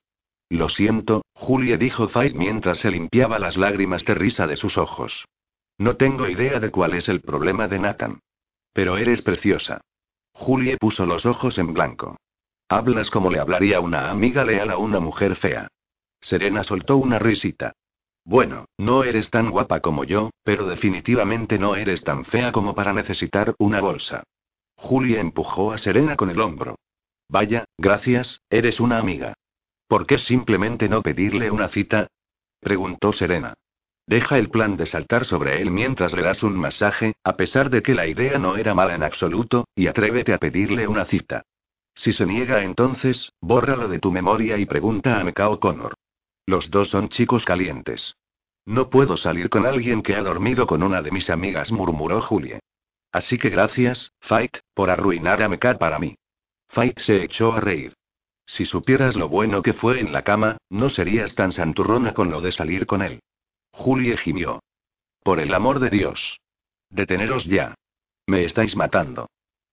Lo 0.50 0.68
siento, 0.68 1.24
Julie 1.34 1.78
dijo 1.78 2.08
Fight 2.08 2.36
mientras 2.36 2.78
se 2.78 2.92
limpiaba 2.92 3.40
las 3.40 3.56
lágrimas 3.56 4.04
de 4.04 4.14
risa 4.14 4.46
de 4.46 4.54
sus 4.54 4.78
ojos. 4.78 5.24
No 5.78 5.96
tengo 5.96 6.28
idea 6.28 6.60
de 6.60 6.70
cuál 6.70 6.94
es 6.94 7.08
el 7.08 7.22
problema 7.22 7.66
de 7.66 7.80
Nathan. 7.80 8.20
Pero 8.72 8.98
eres 8.98 9.20
preciosa. 9.22 9.80
Julie 10.30 10.76
puso 10.76 11.06
los 11.06 11.26
ojos 11.26 11.58
en 11.58 11.74
blanco. 11.74 12.18
Hablas 12.68 13.10
como 13.10 13.32
le 13.32 13.40
hablaría 13.40 13.80
una 13.80 14.12
amiga 14.12 14.44
leal 14.44 14.70
a 14.70 14.78
una 14.78 15.00
mujer 15.00 15.34
fea. 15.34 15.66
Serena 16.22 16.64
soltó 16.64 16.96
una 16.96 17.18
risita. 17.18 17.72
Bueno, 18.24 18.66
no 18.78 19.02
eres 19.02 19.30
tan 19.30 19.50
guapa 19.50 19.80
como 19.80 20.04
yo, 20.04 20.30
pero 20.44 20.66
definitivamente 20.66 21.58
no 21.58 21.74
eres 21.74 22.02
tan 22.02 22.24
fea 22.24 22.52
como 22.52 22.74
para 22.74 22.92
necesitar 22.92 23.54
una 23.58 23.80
bolsa. 23.80 24.22
Julia 24.76 25.20
empujó 25.20 25.72
a 25.72 25.78
Serena 25.78 26.16
con 26.16 26.30
el 26.30 26.40
hombro. 26.40 26.76
Vaya, 27.28 27.64
gracias, 27.76 28.40
eres 28.48 28.78
una 28.78 28.98
amiga. 28.98 29.34
¿Por 29.88 30.06
qué 30.06 30.18
simplemente 30.18 30.88
no 30.88 31.02
pedirle 31.02 31.50
una 31.50 31.68
cita? 31.68 32.06
preguntó 32.60 33.12
Serena. 33.12 33.54
Deja 34.06 34.38
el 34.38 34.50
plan 34.50 34.76
de 34.76 34.86
saltar 34.86 35.24
sobre 35.24 35.60
él 35.60 35.70
mientras 35.70 36.12
le 36.12 36.22
das 36.22 36.42
un 36.42 36.56
masaje, 36.56 37.14
a 37.24 37.36
pesar 37.36 37.70
de 37.70 37.82
que 37.82 37.94
la 37.94 38.06
idea 38.06 38.38
no 38.38 38.56
era 38.56 38.74
mala 38.74 38.94
en 38.94 39.02
absoluto, 39.02 39.66
y 39.74 39.88
atrévete 39.88 40.32
a 40.32 40.38
pedirle 40.38 40.86
una 40.86 41.04
cita. 41.04 41.42
Si 41.94 42.12
se 42.12 42.26
niega 42.26 42.62
entonces, 42.62 43.32
bórralo 43.40 43.88
de 43.88 43.98
tu 43.98 44.12
memoria 44.12 44.58
y 44.58 44.66
pregunta 44.66 45.20
a 45.20 45.24
Mekao 45.24 45.60
Connor. 45.60 45.94
Los 46.46 46.70
dos 46.70 46.88
son 46.88 47.08
chicos 47.08 47.44
calientes. 47.44 48.16
No 48.64 48.90
puedo 48.90 49.16
salir 49.16 49.48
con 49.50 49.66
alguien 49.66 50.02
que 50.02 50.14
ha 50.14 50.22
dormido 50.22 50.66
con 50.66 50.82
una 50.82 51.02
de 51.02 51.10
mis 51.10 51.30
amigas, 51.30 51.72
murmuró 51.72 52.20
Julie. 52.20 52.60
Así 53.10 53.38
que 53.38 53.50
gracias, 53.50 54.12
Fight, 54.20 54.58
por 54.74 54.90
arruinar 54.90 55.42
a 55.42 55.48
Mekat 55.48 55.78
para 55.78 55.98
mí. 55.98 56.16
Fight 56.68 56.98
se 57.00 57.22
echó 57.22 57.52
a 57.52 57.60
reír. 57.60 57.94
Si 58.46 58.66
supieras 58.66 59.16
lo 59.16 59.28
bueno 59.28 59.62
que 59.62 59.72
fue 59.72 60.00
en 60.00 60.12
la 60.12 60.22
cama, 60.22 60.58
no 60.68 60.88
serías 60.88 61.34
tan 61.34 61.52
santurrona 61.52 62.14
con 62.14 62.30
lo 62.30 62.40
de 62.40 62.52
salir 62.52 62.86
con 62.86 63.02
él. 63.02 63.20
Julie 63.70 64.16
gimió. 64.16 64.62
Por 65.22 65.40
el 65.40 65.54
amor 65.54 65.78
de 65.78 65.90
Dios. 65.90 66.40
Deteneros 66.88 67.44
ya. 67.44 67.74
Me 68.26 68.44
estáis 68.44 68.76
matando. 68.76 69.28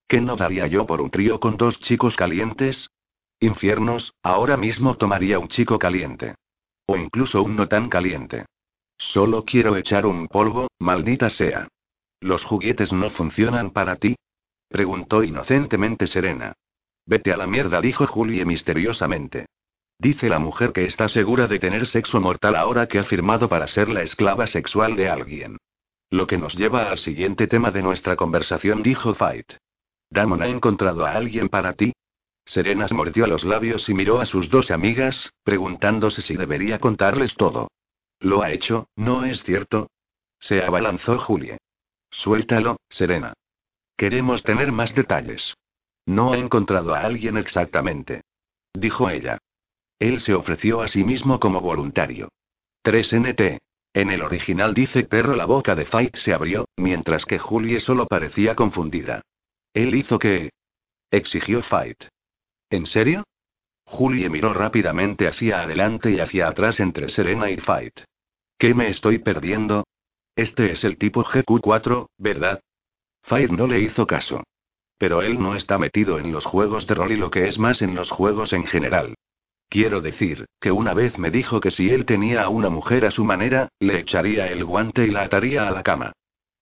¿Qué 0.06 0.20
no 0.20 0.36
daría 0.36 0.66
yo 0.66 0.86
por 0.86 1.00
un 1.00 1.10
trío 1.10 1.40
con 1.40 1.56
dos 1.56 1.78
chicos 1.80 2.16
calientes? 2.16 2.90
Infiernos, 3.38 4.12
ahora 4.22 4.56
mismo 4.56 4.96
tomaría 4.96 5.38
un 5.38 5.48
chico 5.48 5.78
caliente. 5.78 6.34
O 6.90 6.96
incluso 6.96 7.40
un 7.44 7.54
no 7.54 7.68
tan 7.68 7.88
caliente. 7.88 8.46
Solo 8.98 9.44
quiero 9.44 9.76
echar 9.76 10.06
un 10.06 10.26
polvo, 10.26 10.66
maldita 10.80 11.30
sea. 11.30 11.68
¿Los 12.18 12.44
juguetes 12.44 12.92
no 12.92 13.10
funcionan 13.10 13.70
para 13.70 13.94
ti? 13.94 14.16
Preguntó 14.68 15.22
inocentemente 15.22 16.08
Serena. 16.08 16.52
Vete 17.06 17.32
a 17.32 17.36
la 17.36 17.46
mierda, 17.46 17.80
dijo 17.80 18.08
Julie 18.08 18.44
misteriosamente. 18.44 19.46
Dice 20.00 20.28
la 20.28 20.40
mujer 20.40 20.72
que 20.72 20.84
está 20.84 21.06
segura 21.08 21.46
de 21.46 21.60
tener 21.60 21.86
sexo 21.86 22.20
mortal 22.20 22.56
ahora 22.56 22.88
que 22.88 22.98
ha 22.98 23.04
firmado 23.04 23.48
para 23.48 23.68
ser 23.68 23.88
la 23.88 24.02
esclava 24.02 24.48
sexual 24.48 24.96
de 24.96 25.08
alguien. 25.08 25.58
Lo 26.10 26.26
que 26.26 26.38
nos 26.38 26.56
lleva 26.56 26.90
al 26.90 26.98
siguiente 26.98 27.46
tema 27.46 27.70
de 27.70 27.82
nuestra 27.82 28.16
conversación, 28.16 28.82
dijo 28.82 29.14
Fight. 29.14 29.52
¿Damon 30.10 30.42
ha 30.42 30.48
encontrado 30.48 31.06
a 31.06 31.12
alguien 31.12 31.50
para 31.50 31.72
ti? 31.74 31.92
Serena 32.50 32.88
mordió 32.90 33.28
los 33.28 33.44
labios 33.44 33.88
y 33.88 33.94
miró 33.94 34.20
a 34.20 34.26
sus 34.26 34.50
dos 34.50 34.72
amigas, 34.72 35.32
preguntándose 35.44 36.20
si 36.20 36.36
debería 36.36 36.80
contarles 36.80 37.36
todo. 37.36 37.70
Lo 38.18 38.42
ha 38.42 38.50
hecho, 38.50 38.88
¿no 38.96 39.24
es 39.24 39.44
cierto? 39.44 39.88
Se 40.40 40.60
abalanzó 40.60 41.16
Julie. 41.16 41.58
Suéltalo, 42.10 42.80
Serena. 42.88 43.34
Queremos 43.96 44.42
tener 44.42 44.72
más 44.72 44.96
detalles. 44.96 45.54
No 46.06 46.32
ha 46.32 46.38
encontrado 46.38 46.92
a 46.92 47.02
alguien 47.02 47.36
exactamente. 47.36 48.22
Dijo 48.74 49.08
ella. 49.08 49.38
Él 50.00 50.20
se 50.20 50.34
ofreció 50.34 50.80
a 50.80 50.88
sí 50.88 51.04
mismo 51.04 51.38
como 51.38 51.60
voluntario. 51.60 52.30
3NT. 52.82 53.60
En 53.94 54.10
el 54.10 54.22
original 54.22 54.74
dice 54.74 55.04
perro 55.04 55.36
la 55.36 55.44
boca 55.44 55.76
de 55.76 55.86
Fight 55.86 56.16
se 56.16 56.34
abrió, 56.34 56.66
mientras 56.76 57.26
que 57.26 57.38
Julie 57.38 57.78
solo 57.78 58.06
parecía 58.08 58.56
confundida. 58.56 59.22
Él 59.72 59.94
hizo 59.94 60.18
que... 60.18 60.50
exigió 61.12 61.62
Fight. 61.62 62.06
¿En 62.70 62.86
serio? 62.86 63.24
Julie 63.84 64.30
miró 64.30 64.54
rápidamente 64.54 65.26
hacia 65.26 65.62
adelante 65.62 66.12
y 66.12 66.20
hacia 66.20 66.46
atrás 66.46 66.78
entre 66.78 67.08
Serena 67.08 67.50
y 67.50 67.56
Fight. 67.56 68.00
¿Qué 68.56 68.74
me 68.74 68.88
estoy 68.88 69.18
perdiendo? 69.18 69.84
Este 70.36 70.70
es 70.70 70.84
el 70.84 70.96
tipo 70.96 71.24
GQ4, 71.24 72.06
¿verdad? 72.16 72.60
Fight 73.24 73.50
no 73.50 73.66
le 73.66 73.80
hizo 73.80 74.06
caso. 74.06 74.44
Pero 74.96 75.22
él 75.22 75.40
no 75.40 75.56
está 75.56 75.78
metido 75.78 76.18
en 76.18 76.30
los 76.30 76.44
juegos 76.44 76.86
de 76.86 76.94
rol 76.94 77.10
y 77.10 77.16
lo 77.16 77.30
que 77.30 77.48
es 77.48 77.58
más 77.58 77.82
en 77.82 77.96
los 77.96 78.10
juegos 78.10 78.52
en 78.52 78.64
general. 78.66 79.14
Quiero 79.68 80.00
decir, 80.00 80.46
que 80.60 80.70
una 80.70 80.94
vez 80.94 81.18
me 81.18 81.30
dijo 81.30 81.60
que 81.60 81.70
si 81.70 81.90
él 81.90 82.04
tenía 82.04 82.42
a 82.42 82.48
una 82.48 82.70
mujer 82.70 83.04
a 83.04 83.10
su 83.10 83.24
manera, 83.24 83.68
le 83.80 84.00
echaría 84.00 84.46
el 84.46 84.64
guante 84.64 85.06
y 85.06 85.10
la 85.10 85.22
ataría 85.22 85.66
a 85.66 85.70
la 85.72 85.82
cama. 85.82 86.12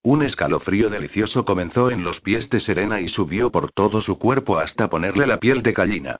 Un 0.09 0.23
escalofrío 0.23 0.89
delicioso 0.89 1.45
comenzó 1.45 1.91
en 1.91 2.03
los 2.03 2.23
pies 2.23 2.49
de 2.49 2.61
Serena 2.61 2.99
y 2.99 3.09
subió 3.09 3.53
por 3.53 3.73
todo 3.73 4.01
su 4.01 4.19
cuerpo 4.19 4.57
hasta 4.57 4.89
ponerle 4.89 5.27
la 5.27 5.39
piel 5.39 5.63
de 5.63 5.73
gallina. 5.73 6.17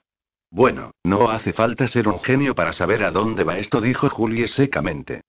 Bueno, 0.51 0.91
no 1.03 1.31
hace 1.31 1.53
falta 1.53 1.87
ser 1.87 2.07
un 2.07 2.19
genio 2.19 2.53
para 2.53 2.71
saber 2.71 3.03
a 3.03 3.09
dónde 3.09 3.43
va 3.43 3.57
esto, 3.57 3.81
dijo 3.81 4.07
Julie 4.07 4.47
secamente. 4.47 5.21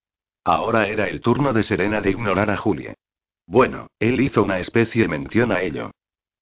Ahora 0.45 0.89
era 0.89 1.09
el 1.09 1.23
turno 1.23 1.55
de 1.55 1.63
Serena 1.63 2.03
de 2.03 2.11
ignorar 2.11 2.51
a 2.51 2.59
Julie. 2.59 2.97
Bueno, 3.47 3.87
él 3.99 4.21
hizo 4.21 4.43
una 4.43 4.59
especie 4.59 5.09
mención 5.09 5.53
a 5.53 5.63
ello. 5.63 5.93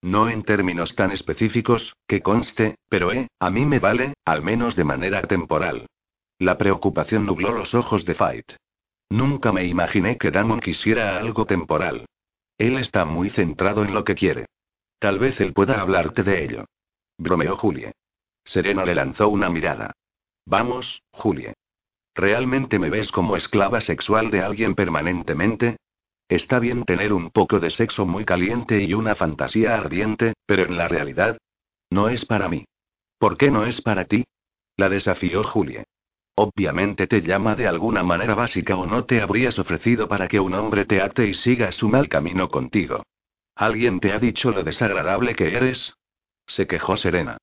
No 0.03 0.29
en 0.29 0.43
términos 0.43 0.97
tan 0.97 1.13
específicos, 1.13 1.95
que 2.09 2.21
conste, 2.21 2.79
pero 2.89 3.13
eh, 3.13 3.29
a 3.39 3.49
mí 3.51 3.65
me 3.65 3.79
vale, 3.79 4.15
al 4.25 4.43
menos 4.43 4.75
de 4.75 4.83
manera 4.83 5.23
temporal. 5.23 5.87
La 6.41 6.59
preocupación 6.59 7.27
nubló 7.27 7.53
los 7.53 7.75
ojos 7.75 8.05
de 8.05 8.15
Fight. 8.17 8.55
Nunca 9.11 9.53
me 9.53 9.65
imaginé 9.65 10.19
que 10.19 10.31
Damon 10.31 10.61
quisiera 10.61 11.19
algo 11.19 11.47
temporal. 11.47 12.07
Él 12.59 12.77
está 12.79 13.05
muy 13.05 13.31
centrado 13.31 13.85
en 13.85 13.95
lo 13.95 14.05
que 14.05 14.15
quiere. 14.15 14.47
Tal 14.99 15.19
vez 15.19 15.41
él 15.41 15.53
pueda 15.53 15.81
hablarte 15.81 16.23
de 16.23 16.45
ello. 16.45 16.65
Bromeó 17.17 17.57
Julie. 17.57 17.93
Serena 18.45 18.85
le 18.85 18.95
lanzó 18.95 19.29
una 19.29 19.49
mirada. 19.49 19.93
Vamos, 20.45 21.03
Julie. 21.11 21.55
¿Realmente 22.15 22.79
me 22.79 22.91
ves 22.91 23.13
como 23.13 23.37
esclava 23.37 23.81
sexual 23.81 24.31
de 24.31 24.43
alguien 24.43 24.75
permanentemente? 24.75 25.77
Está 26.29 26.59
bien 26.59 26.85
tener 26.85 27.13
un 27.13 27.31
poco 27.31 27.61
de 27.61 27.71
sexo 27.71 28.05
muy 28.07 28.25
caliente 28.25 28.83
y 28.83 28.93
una 28.93 29.15
fantasía 29.15 29.77
ardiente, 29.77 30.35
pero 30.47 30.65
en 30.65 30.77
la 30.77 30.89
realidad, 30.89 31.39
no 31.91 32.09
es 32.09 32.25
para 32.25 32.49
mí. 32.49 32.65
¿Por 33.19 33.39
qué 33.39 33.51
no 33.51 33.65
es 33.65 33.81
para 33.81 34.05
ti? 34.05 34.25
La 34.77 34.89
desafió 34.89 35.43
Julie. 35.43 35.85
Obviamente 36.41 37.09
te 37.09 37.21
llama 37.21 37.57
de 37.57 37.67
alguna 37.67 38.05
manera 38.05 38.37
básica 38.37 38.77
o 38.77 38.87
no 38.87 39.05
te 39.07 39.21
habrías 39.21 39.59
ofrecido 39.59 40.07
para 40.07 40.29
que 40.29 40.39
un 40.39 40.55
hombre 40.55 40.85
te 40.85 41.03
ate 41.03 41.27
y 41.27 41.35
siga 41.35 41.73
su 41.73 41.89
mal 41.89 42.09
camino 42.09 42.49
contigo. 42.49 43.03
¿Alguien 43.57 43.99
te 43.99 44.13
ha 44.13 44.21
dicho 44.21 44.53
lo 44.53 44.63
desagradable 44.63 45.35
que 45.35 45.57
eres? 45.57 45.97
Se 46.47 46.69
quejó 46.69 46.97
Serena. 46.97 47.39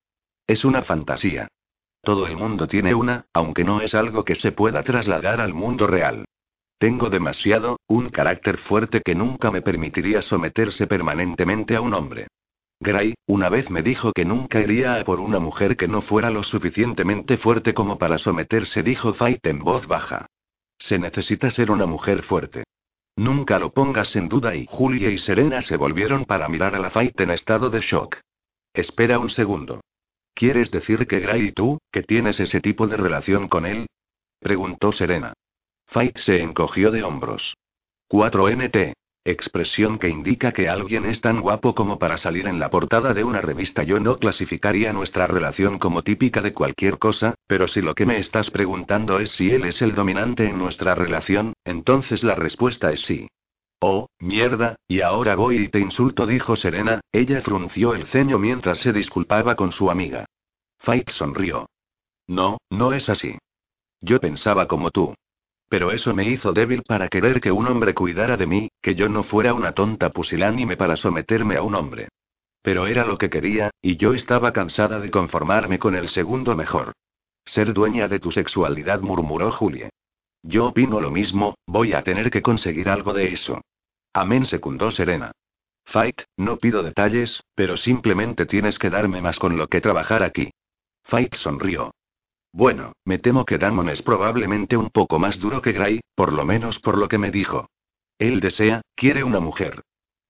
Es 0.48 0.64
una 0.64 0.82
fantasía. 0.82 1.50
Todo 2.04 2.26
el 2.26 2.38
mundo 2.38 2.70
tiene 2.70 2.96
una, 2.96 3.26
aunque 3.34 3.66
no 3.66 3.82
es 3.82 3.94
algo 3.94 4.24
que 4.24 4.36
se 4.36 4.54
pueda 4.54 4.82
trasladar 4.84 5.42
al 5.42 5.54
mundo 5.54 5.88
real. 5.88 6.24
Tengo 6.78 7.10
demasiado, 7.10 7.82
un 7.88 8.08
carácter 8.08 8.60
fuerte 8.60 9.02
que 9.02 9.14
nunca 9.14 9.52
me 9.52 9.62
permitiría 9.62 10.22
someterse 10.22 10.88
permanentemente 10.88 11.76
a 11.76 11.82
un 11.82 11.96
hombre. 11.96 12.28
Gray, 12.80 13.16
una 13.26 13.50
vez 13.50 13.70
me 13.70 13.82
dijo 13.82 14.12
que 14.12 14.26
nunca 14.26 14.60
iría 14.60 14.96
a 14.96 15.04
por 15.04 15.20
una 15.20 15.40
mujer 15.40 15.78
que 15.78 15.88
no 15.88 16.02
fuera 16.02 16.30
lo 16.30 16.44
suficientemente 16.44 17.38
fuerte 17.38 17.74
como 17.74 17.98
para 17.98 18.18
someterse, 18.18 18.84
dijo 18.84 19.14
Fight 19.14 19.46
en 19.46 19.60
voz 19.60 19.88
baja. 19.88 20.28
Se 20.78 21.00
necesita 21.00 21.50
ser 21.50 21.72
una 21.72 21.86
mujer 21.86 22.24
fuerte. 22.24 22.66
Nunca 23.16 23.60
lo 23.60 23.72
pongas 23.72 24.16
en 24.18 24.28
duda 24.28 24.56
y 24.56 24.66
Julia 24.68 25.10
y 25.10 25.18
Serena 25.18 25.62
se 25.62 25.78
volvieron 25.78 26.26
para 26.26 26.50
mirar 26.50 26.76
a 26.76 26.80
la 26.80 26.90
Fight 26.90 27.20
en 27.22 27.32
estado 27.32 27.70
de 27.70 27.80
shock. 27.80 28.18
Espera 28.74 29.20
un 29.20 29.30
segundo. 29.30 29.82
¿Quieres 30.34 30.70
decir 30.70 31.08
que 31.08 31.22
Gray 31.22 31.48
y 31.48 31.52
tú, 31.54 31.80
que 31.92 32.04
tienes 32.04 32.42
ese 32.42 32.60
tipo 32.60 32.88
de 32.88 32.98
relación 32.98 33.48
con 33.48 33.66
él? 33.66 33.88
preguntó 34.40 34.92
Serena. 34.92 35.34
Fight 35.88 36.18
se 36.18 36.42
encogió 36.42 36.92
de 36.92 37.04
hombros. 37.04 37.56
4NT. 38.10 38.94
Expresión 39.28 39.98
que 39.98 40.08
indica 40.08 40.52
que 40.52 40.70
alguien 40.70 41.04
es 41.06 41.20
tan 41.20 41.42
guapo 41.42 41.74
como 41.74 41.98
para 41.98 42.20
salir 42.20 42.46
en 42.46 42.60
la 42.60 42.70
portada 42.70 43.12
de 43.16 43.24
una 43.24 43.42
revista. 43.42 43.82
Yo 43.82 44.00
no 44.00 44.20
clasificaría 44.20 44.94
nuestra 44.94 45.26
relación 45.26 45.80
como 45.80 46.04
típica 46.04 46.42
de 46.42 46.54
cualquier 46.54 47.00
cosa, 47.00 47.34
pero 47.48 47.68
si 47.68 47.82
lo 47.82 47.96
que 47.96 48.06
me 48.06 48.20
estás 48.20 48.52
preguntando 48.52 49.20
es 49.20 49.32
si 49.32 49.50
él 49.50 49.66
es 49.66 49.82
el 49.82 49.96
dominante 49.96 50.48
en 50.48 50.60
nuestra 50.60 50.94
relación, 50.94 51.54
entonces 51.64 52.24
la 52.24 52.36
respuesta 52.36 52.92
es 52.92 53.00
sí. 53.00 53.28
Oh, 53.80 54.10
mierda, 54.20 54.76
y 54.88 55.02
ahora 55.02 55.36
voy 55.36 55.58
y 55.58 55.70
te 55.70 55.80
insulto, 55.80 56.28
dijo 56.28 56.56
Serena, 56.56 57.02
ella 57.12 57.42
frunció 57.42 57.96
el 57.96 58.06
ceño 58.06 58.38
mientras 58.38 58.78
se 58.78 58.94
disculpaba 58.94 59.56
con 59.56 59.72
su 59.72 59.90
amiga. 59.90 60.26
Fight 60.78 61.10
sonrió. 61.10 61.68
No, 62.28 62.60
no 62.70 62.94
es 62.94 63.10
así. 63.10 63.40
Yo 64.02 64.20
pensaba 64.20 64.68
como 64.68 64.92
tú. 64.92 65.16
Pero 65.68 65.92
eso 65.92 66.14
me 66.14 66.28
hizo 66.30 66.54
débil 66.54 66.84
para 66.84 67.08
querer 67.08 67.42
que 67.42 67.52
un 67.52 67.68
hombre 67.68 67.94
cuidara 67.94 68.38
de 68.38 68.46
mí, 68.46 68.70
que 68.82 68.96
yo 68.96 69.10
no 69.10 69.24
fuera 69.24 69.54
una 69.54 69.72
tonta 69.72 70.12
pusilánime 70.12 70.78
para 70.78 70.96
someterme 70.96 71.58
a 71.58 71.64
un 71.64 71.76
hombre. 71.76 72.10
Pero 72.62 72.88
era 72.88 73.06
lo 73.06 73.18
que 73.18 73.30
quería, 73.30 73.72
y 73.82 73.98
yo 73.98 74.14
estaba 74.14 74.54
cansada 74.54 75.00
de 75.00 75.12
conformarme 75.12 75.80
con 75.80 75.96
el 75.96 76.10
segundo 76.10 76.56
mejor. 76.56 76.94
Ser 77.46 77.74
dueña 77.74 78.08
de 78.08 78.20
tu 78.20 78.32
sexualidad, 78.32 79.02
murmuró 79.02 79.52
Julie. 79.52 79.90
Yo 80.42 80.68
opino 80.68 81.00
lo 81.02 81.12
mismo, 81.12 81.56
voy 81.66 81.94
a 81.94 82.04
tener 82.04 82.30
que 82.30 82.42
conseguir 82.42 82.90
algo 82.90 83.14
de 83.14 83.34
eso. 83.34 83.62
Amén, 84.14 84.46
secundó 84.46 84.92
Serena. 84.92 85.32
Fight, 85.86 86.22
no 86.38 86.58
pido 86.58 86.82
detalles, 86.84 87.44
pero 87.54 87.78
simplemente 87.78 88.46
tienes 88.46 88.80
que 88.80 88.90
darme 88.90 89.22
más 89.22 89.38
con 89.38 89.58
lo 89.58 89.68
que 89.68 89.82
trabajar 89.82 90.24
aquí. 90.24 90.52
Fight 91.04 91.36
sonrió. 91.36 91.94
Bueno, 92.56 92.94
me 93.04 93.20
temo 93.20 93.44
que 93.44 93.58
Damon 93.58 93.90
es 93.90 94.02
probablemente 94.02 94.78
un 94.78 94.90
poco 94.90 95.20
más 95.20 95.42
duro 95.42 95.62
que 95.62 95.74
Gray, 95.74 96.00
por 96.16 96.32
lo 96.32 96.46
menos 96.46 96.80
por 96.80 96.98
lo 96.98 97.10
que 97.10 97.18
me 97.18 97.30
dijo. 97.30 97.68
Él 98.18 98.40
desea, 98.40 98.80
quiere 98.96 99.26
una 99.26 99.42
mujer. 99.42 99.82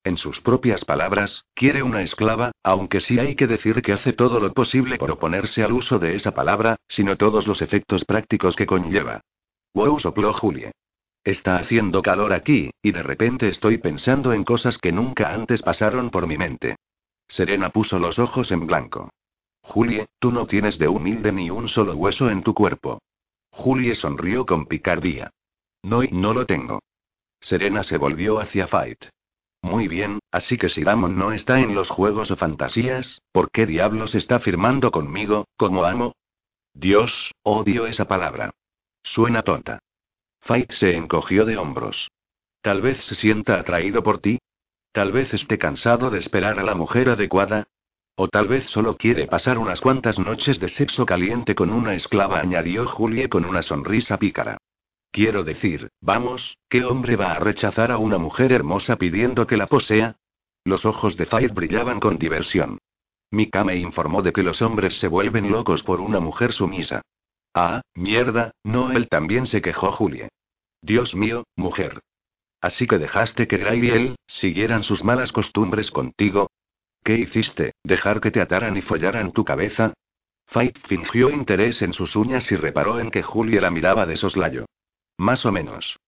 En 0.04 0.18
sus 0.18 0.42
propias 0.42 0.86
palabras, 0.86 1.46
quiere 1.54 1.84
una 1.84 2.02
esclava, 2.02 2.52
aunque 2.64 3.00
sí 3.00 3.20
hay 3.20 3.36
que 3.36 3.46
decir 3.46 3.84
que 3.84 3.94
hace 3.94 4.12
todo 4.12 4.40
lo 4.40 4.52
posible 4.54 4.98
por 4.98 5.12
oponerse 5.12 5.64
al 5.64 5.74
uso 5.74 6.00
de 6.00 6.16
esa 6.16 6.32
palabra, 6.32 6.78
sino 6.88 7.16
todos 7.16 7.46
los 7.46 7.62
efectos 7.62 8.06
prácticos 8.06 8.56
que 8.56 8.66
conlleva. 8.66 9.22
Wow, 9.76 10.00
sopló 10.00 10.34
Julie. 10.34 10.72
Está 11.24 11.58
haciendo 11.58 12.02
calor 12.02 12.34
aquí, 12.34 12.72
y 12.82 12.92
de 12.92 13.04
repente 13.04 13.50
estoy 13.50 13.78
pensando 13.78 14.34
en 14.34 14.44
cosas 14.44 14.80
que 14.80 14.92
nunca 14.92 15.32
antes 15.32 15.62
pasaron 15.62 16.10
por 16.10 16.26
mi 16.26 16.40
mente. 16.40 16.78
Serena 17.28 17.70
puso 17.70 18.00
los 18.00 18.18
ojos 18.18 18.52
en 18.52 18.66
blanco. 18.66 19.12
Julie, 19.68 20.06
tú 20.20 20.32
no 20.32 20.46
tienes 20.46 20.78
de 20.78 20.88
humilde 20.88 21.32
ni 21.32 21.50
un 21.50 21.68
solo 21.68 21.96
hueso 21.96 22.30
en 22.30 22.44
tu 22.44 22.54
cuerpo. 22.54 23.02
Julie 23.50 23.96
sonrió 23.96 24.46
con 24.46 24.68
picardía. 24.68 25.32
No 25.82 26.04
y 26.04 26.10
no 26.10 26.34
lo 26.34 26.46
tengo. 26.46 26.84
Serena 27.40 27.84
se 27.84 27.98
volvió 27.98 28.40
hacia 28.40 28.68
Fight. 28.68 29.06
Muy 29.64 29.88
bien, 29.88 30.20
así 30.32 30.60
que 30.60 30.70
si 30.70 30.84
Damon 30.84 31.18
no 31.18 31.32
está 31.32 31.60
en 31.60 31.74
los 31.74 31.90
juegos 31.90 32.30
o 32.30 32.36
fantasías, 32.36 33.22
¿por 33.32 33.50
qué 33.50 33.66
diablos 33.66 34.14
está 34.14 34.40
firmando 34.40 34.92
conmigo, 34.92 35.46
como 35.58 35.84
amo? 35.84 36.14
Dios, 36.74 37.32
odio 37.42 37.88
esa 37.88 38.06
palabra. 38.06 38.52
Suena 39.02 39.42
tonta. 39.42 39.80
Fight 40.42 40.72
se 40.74 40.96
encogió 40.96 41.44
de 41.44 41.58
hombros. 41.58 42.12
Tal 42.62 42.82
vez 42.82 43.04
se 43.04 43.16
sienta 43.16 43.60
atraído 43.60 44.04
por 44.04 44.20
ti. 44.20 44.38
Tal 44.92 45.12
vez 45.12 45.34
esté 45.34 45.58
cansado 45.58 46.12
de 46.12 46.20
esperar 46.20 46.60
a 46.60 46.64
la 46.64 46.76
mujer 46.76 47.10
adecuada, 47.10 47.68
o 48.16 48.28
tal 48.30 48.48
vez 48.48 48.66
solo 48.66 48.96
quiere 48.96 49.28
pasar 49.28 49.58
unas 49.58 49.82
cuantas 49.82 50.18
noches 50.20 50.60
de 50.60 50.70
sexo 50.70 51.06
caliente 51.06 51.54
con 51.54 51.70
una 51.70 51.94
esclava, 51.94 52.40
añadió 52.40 52.86
Julie 52.86 53.30
con 53.30 53.46
una 53.46 53.62
sonrisa 53.62 54.18
pícara. 54.18 54.58
Quiero 55.12 55.44
decir, 55.44 55.90
vamos, 56.02 56.58
¿qué 56.70 56.84
hombre 56.84 57.16
va 57.16 57.34
a 57.34 57.40
rechazar 57.40 57.92
a 57.92 57.98
una 57.98 58.18
mujer 58.18 58.52
hermosa 58.52 58.98
pidiendo 58.98 59.48
que 59.48 59.58
la 59.58 59.68
posea? 59.68 60.16
Los 60.64 60.86
ojos 60.86 61.16
de 61.18 61.26
Fire 61.26 61.54
brillaban 61.54 62.00
con 62.00 62.18
diversión. 62.18 62.80
Mika 63.32 63.64
me 63.64 63.78
informó 63.78 64.22
de 64.22 64.34
que 64.34 64.44
los 64.44 64.62
hombres 64.62 65.00
se 65.00 65.08
vuelven 65.08 65.52
locos 65.52 65.84
por 65.84 66.00
una 66.00 66.20
mujer 66.20 66.54
sumisa. 66.54 67.02
Ah, 67.54 67.82
mierda, 67.94 68.52
no, 68.64 68.92
él 68.92 69.08
también 69.08 69.46
se 69.46 69.62
quejó 69.62 69.92
Julie. 69.92 70.30
Dios 70.82 71.16
mío, 71.16 71.46
mujer. 71.56 72.02
Así 72.62 72.88
que 72.88 72.98
dejaste 72.98 73.48
que 73.48 73.58
Gray 73.58 73.86
y 73.86 73.90
él 73.90 74.16
siguieran 74.28 74.84
sus 74.84 75.04
malas 75.04 75.32
costumbres 75.32 75.92
contigo, 75.92 76.50
¿Qué 77.06 77.14
hiciste? 77.20 77.74
¿Dejar 77.84 78.20
que 78.20 78.32
te 78.32 78.42
ataran 78.42 78.76
y 78.78 78.82
follaran 78.82 79.32
tu 79.32 79.46
cabeza? 79.46 79.94
Fight 80.48 80.76
fingió 80.88 81.30
interés 81.30 81.84
en 81.84 81.94
sus 81.94 82.16
uñas 82.16 82.52
y 82.52 82.56
reparó 82.56 83.00
en 83.00 83.12
que 83.12 83.22
Julie 83.22 83.62
la 83.62 83.70
miraba 83.70 84.08
de 84.08 84.16
soslayo. 84.16 84.66
Más 85.16 85.46
o 85.46 85.52
menos. 85.52 86.00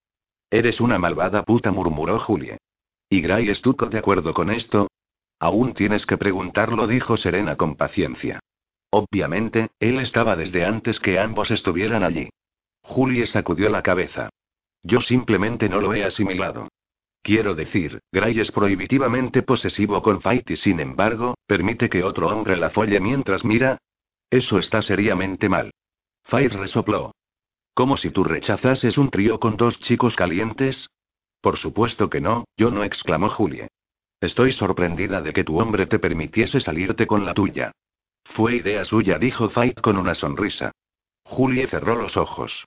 Eres 0.50 0.80
una 0.80 0.98
malvada 0.98 1.44
puta, 1.44 1.70
murmuró 1.70 2.18
Julie. 2.18 2.58
¿Y 3.08 3.20
Gray 3.20 3.48
estuvo 3.48 3.86
de 3.86 3.96
acuerdo 3.96 4.34
con 4.34 4.50
esto? 4.50 4.88
Aún 5.38 5.72
tienes 5.72 6.04
que 6.04 6.18
preguntarlo, 6.18 6.88
dijo 6.88 7.16
Serena 7.16 7.54
con 7.54 7.76
paciencia. 7.76 8.40
Obviamente, 8.90 9.68
él 9.78 10.00
estaba 10.00 10.34
desde 10.34 10.64
antes 10.64 10.98
que 10.98 11.20
ambos 11.20 11.52
estuvieran 11.52 12.02
allí. 12.02 12.28
Julie 12.82 13.26
sacudió 13.26 13.68
la 13.68 13.84
cabeza. 13.84 14.30
Yo 14.82 15.00
simplemente 15.00 15.68
no 15.68 15.80
lo 15.80 15.94
he 15.94 16.02
asimilado. 16.02 16.66
Quiero 17.22 17.54
decir, 17.54 18.00
Gray 18.12 18.40
es 18.40 18.52
prohibitivamente 18.52 19.42
posesivo 19.42 20.02
con 20.02 20.20
Fight 20.20 20.50
y 20.50 20.56
sin 20.56 20.80
embargo, 20.80 21.34
permite 21.46 21.88
que 21.88 22.02
otro 22.02 22.28
hombre 22.28 22.56
la 22.56 22.70
folle 22.70 23.00
mientras 23.00 23.44
mira. 23.44 23.78
Eso 24.30 24.58
está 24.58 24.82
seriamente 24.82 25.48
mal. 25.48 25.72
Fight 26.24 26.52
resopló. 26.52 27.12
¿Como 27.74 27.96
si 27.96 28.10
tú 28.10 28.24
rechazases 28.24 28.98
un 28.98 29.10
trío 29.10 29.38
con 29.38 29.56
dos 29.56 29.78
chicos 29.80 30.16
calientes? 30.16 30.90
Por 31.40 31.56
supuesto 31.56 32.10
que 32.10 32.20
no, 32.20 32.44
yo 32.56 32.70
no, 32.70 32.82
exclamó 32.82 33.28
Julie. 33.28 33.68
Estoy 34.20 34.52
sorprendida 34.52 35.22
de 35.22 35.32
que 35.32 35.44
tu 35.44 35.60
hombre 35.60 35.86
te 35.86 35.98
permitiese 35.98 36.60
salirte 36.60 37.06
con 37.06 37.24
la 37.24 37.34
tuya. 37.34 37.72
Fue 38.24 38.56
idea 38.56 38.84
suya, 38.84 39.18
dijo 39.18 39.48
Fight 39.48 39.80
con 39.80 39.96
una 39.96 40.14
sonrisa. 40.14 40.72
Julie 41.22 41.66
cerró 41.66 41.94
los 41.94 42.16
ojos. 42.16 42.66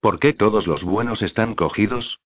¿Por 0.00 0.18
qué 0.18 0.32
todos 0.32 0.66
los 0.66 0.84
buenos 0.84 1.22
están 1.22 1.54
cogidos? 1.54 2.20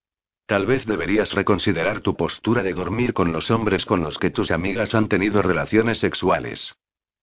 Tal 0.47 0.66
vez 0.66 0.84
deberías 0.84 1.32
reconsiderar 1.32 2.01
tu 2.01 2.16
postura 2.16 2.62
de 2.62 2.74
dormir 2.74 3.14
con 3.14 3.32
los 3.32 3.51
hombres 3.51 3.86
con 3.86 4.03
los 4.03 4.18
que 4.18 4.30
tus 4.30 4.51
amigas 4.51 4.95
han 4.95 5.09
tenido 5.09 5.40
relaciones 5.40 5.99
sexuales. 5.99 6.74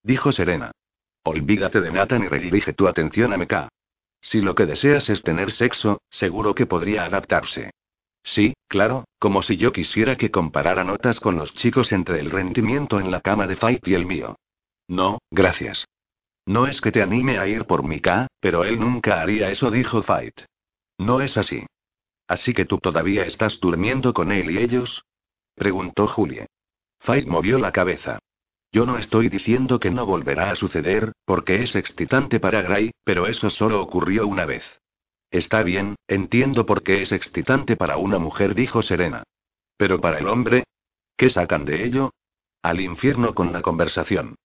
Dijo 0.01 0.31
Serena. 0.31 0.71
Olvídate 1.23 1.81
de 1.81 1.91
Nathan 1.91 2.23
y 2.23 2.27
redirige 2.27 2.73
tu 2.73 2.87
atención 2.87 3.31
a 3.31 3.37
Meka. 3.37 3.69
Si 4.21 4.41
lo 4.41 4.55
que 4.55 4.65
deseas 4.65 5.09
es 5.09 5.21
tener 5.21 5.51
sexo, 5.51 6.01
seguro 6.09 6.55
que 6.55 6.65
podría 6.65 7.05
adaptarse. 7.05 7.71
Sí, 8.23 8.53
claro, 8.67 9.05
como 9.19 9.41
si 9.41 9.57
yo 9.57 9.71
quisiera 9.71 10.15
que 10.15 10.31
comparara 10.31 10.83
notas 10.83 11.19
con 11.19 11.35
los 11.35 11.53
chicos 11.53 11.91
entre 11.91 12.19
el 12.19 12.31
rendimiento 12.31 12.99
en 12.99 13.11
la 13.11 13.21
cama 13.21 13.45
de 13.47 13.55
Fight 13.55 13.87
y 13.87 13.93
el 13.93 14.05
mío. 14.05 14.35
No, 14.87 15.19
gracias. 15.29 15.87
No 16.45 16.65
es 16.65 16.81
que 16.81 16.91
te 16.91 17.01
anime 17.01 17.37
a 17.37 17.47
ir 17.47 17.65
por 17.65 17.83
Mika, 17.83 18.27
pero 18.39 18.63
él 18.63 18.79
nunca 18.79 19.21
haría 19.21 19.51
eso, 19.51 19.69
dijo 19.69 20.01
Fight. 20.01 20.41
No 20.97 21.21
es 21.21 21.37
así. 21.37 21.65
¿Así 22.31 22.53
que 22.53 22.63
tú 22.63 22.77
todavía 22.77 23.25
estás 23.25 23.59
durmiendo 23.59 24.13
con 24.13 24.31
él 24.31 24.51
y 24.51 24.57
ellos? 24.59 25.03
preguntó 25.53 26.07
Julie. 26.07 26.47
Fight 27.01 27.27
movió 27.27 27.59
la 27.59 27.73
cabeza. 27.73 28.19
Yo 28.71 28.85
no 28.85 28.97
estoy 28.97 29.27
diciendo 29.27 29.81
que 29.81 29.91
no 29.91 30.05
volverá 30.05 30.49
a 30.49 30.55
suceder, 30.55 31.11
porque 31.25 31.61
es 31.61 31.75
excitante 31.75 32.39
para 32.39 32.61
Gray, 32.61 32.91
pero 33.03 33.27
eso 33.27 33.49
solo 33.49 33.81
ocurrió 33.81 34.27
una 34.27 34.45
vez. 34.45 34.63
Está 35.29 35.61
bien, 35.61 35.95
entiendo 36.07 36.65
por 36.65 36.83
qué 36.83 37.01
es 37.01 37.11
excitante 37.11 37.75
para 37.75 37.97
una 37.97 38.17
mujer, 38.17 38.55
dijo 38.55 38.81
Serena. 38.81 39.23
Pero 39.75 39.99
para 39.99 40.19
el 40.19 40.29
hombre, 40.29 40.63
¿qué 41.17 41.29
sacan 41.29 41.65
de 41.65 41.83
ello? 41.83 42.11
Al 42.61 42.79
infierno 42.79 43.35
con 43.35 43.51
la 43.51 43.61
conversación. 43.61 44.35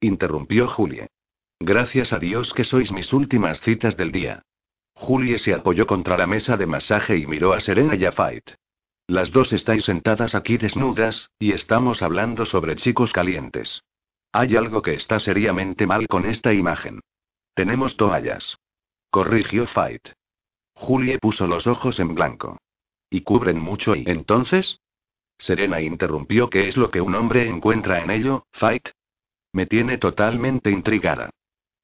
Interrumpió 0.00 0.66
Julie. 0.66 1.08
Gracias 1.60 2.14
a 2.14 2.18
Dios 2.18 2.54
que 2.54 2.64
sois 2.64 2.90
mis 2.90 3.12
últimas 3.12 3.60
citas 3.60 3.98
del 3.98 4.12
día. 4.12 4.42
Julie 4.94 5.38
se 5.38 5.52
apoyó 5.54 5.86
contra 5.86 6.16
la 6.16 6.26
mesa 6.26 6.56
de 6.56 6.66
masaje 6.66 7.16
y 7.16 7.26
miró 7.26 7.52
a 7.52 7.60
Serena 7.60 7.96
y 7.96 8.04
a 8.04 8.12
Fight. 8.12 8.50
Las 9.06 9.32
dos 9.32 9.52
estáis 9.52 9.84
sentadas 9.84 10.34
aquí 10.34 10.56
desnudas, 10.56 11.30
y 11.38 11.52
estamos 11.52 12.02
hablando 12.02 12.46
sobre 12.46 12.76
chicos 12.76 13.12
calientes. 13.12 13.82
Hay 14.32 14.56
algo 14.56 14.82
que 14.82 14.94
está 14.94 15.20
seriamente 15.20 15.86
mal 15.86 16.08
con 16.08 16.24
esta 16.24 16.54
imagen. 16.54 17.00
Tenemos 17.54 17.96
toallas. 17.96 18.56
Corrigió 19.10 19.66
Fight. 19.66 20.08
Julie 20.72 21.18
puso 21.18 21.46
los 21.46 21.66
ojos 21.66 22.00
en 22.00 22.14
blanco. 22.14 22.58
¿Y 23.10 23.20
cubren 23.20 23.60
mucho 23.60 23.94
y 23.94 24.04
entonces? 24.06 24.80
Serena 25.38 25.80
interrumpió 25.80 26.48
qué 26.48 26.68
es 26.68 26.76
lo 26.76 26.90
que 26.90 27.00
un 27.00 27.14
hombre 27.14 27.48
encuentra 27.48 28.02
en 28.02 28.10
ello, 28.10 28.46
Fight. 28.52 28.88
Me 29.52 29.66
tiene 29.66 29.98
totalmente 29.98 30.70
intrigada. 30.70 31.30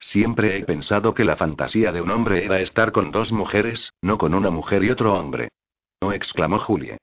Siempre 0.01 0.57
he 0.57 0.65
pensado 0.65 1.15
que 1.15 1.25
la 1.25 1.37
fantasía 1.37 1.93
de 1.93 2.01
un 2.01 2.11
hombre 2.11 2.45
era 2.45 2.61
estar 2.61 2.91
con 2.91 3.13
dos 3.13 3.33
mujeres, 3.33 3.93
no 4.01 4.17
con 4.17 4.35
una 4.35 4.51
mujer 4.51 4.83
y 4.83 4.91
otro 4.91 5.15
hombre. 5.15 5.51
No 6.03 6.13
exclamó 6.13 6.59
Julie. 6.59 6.97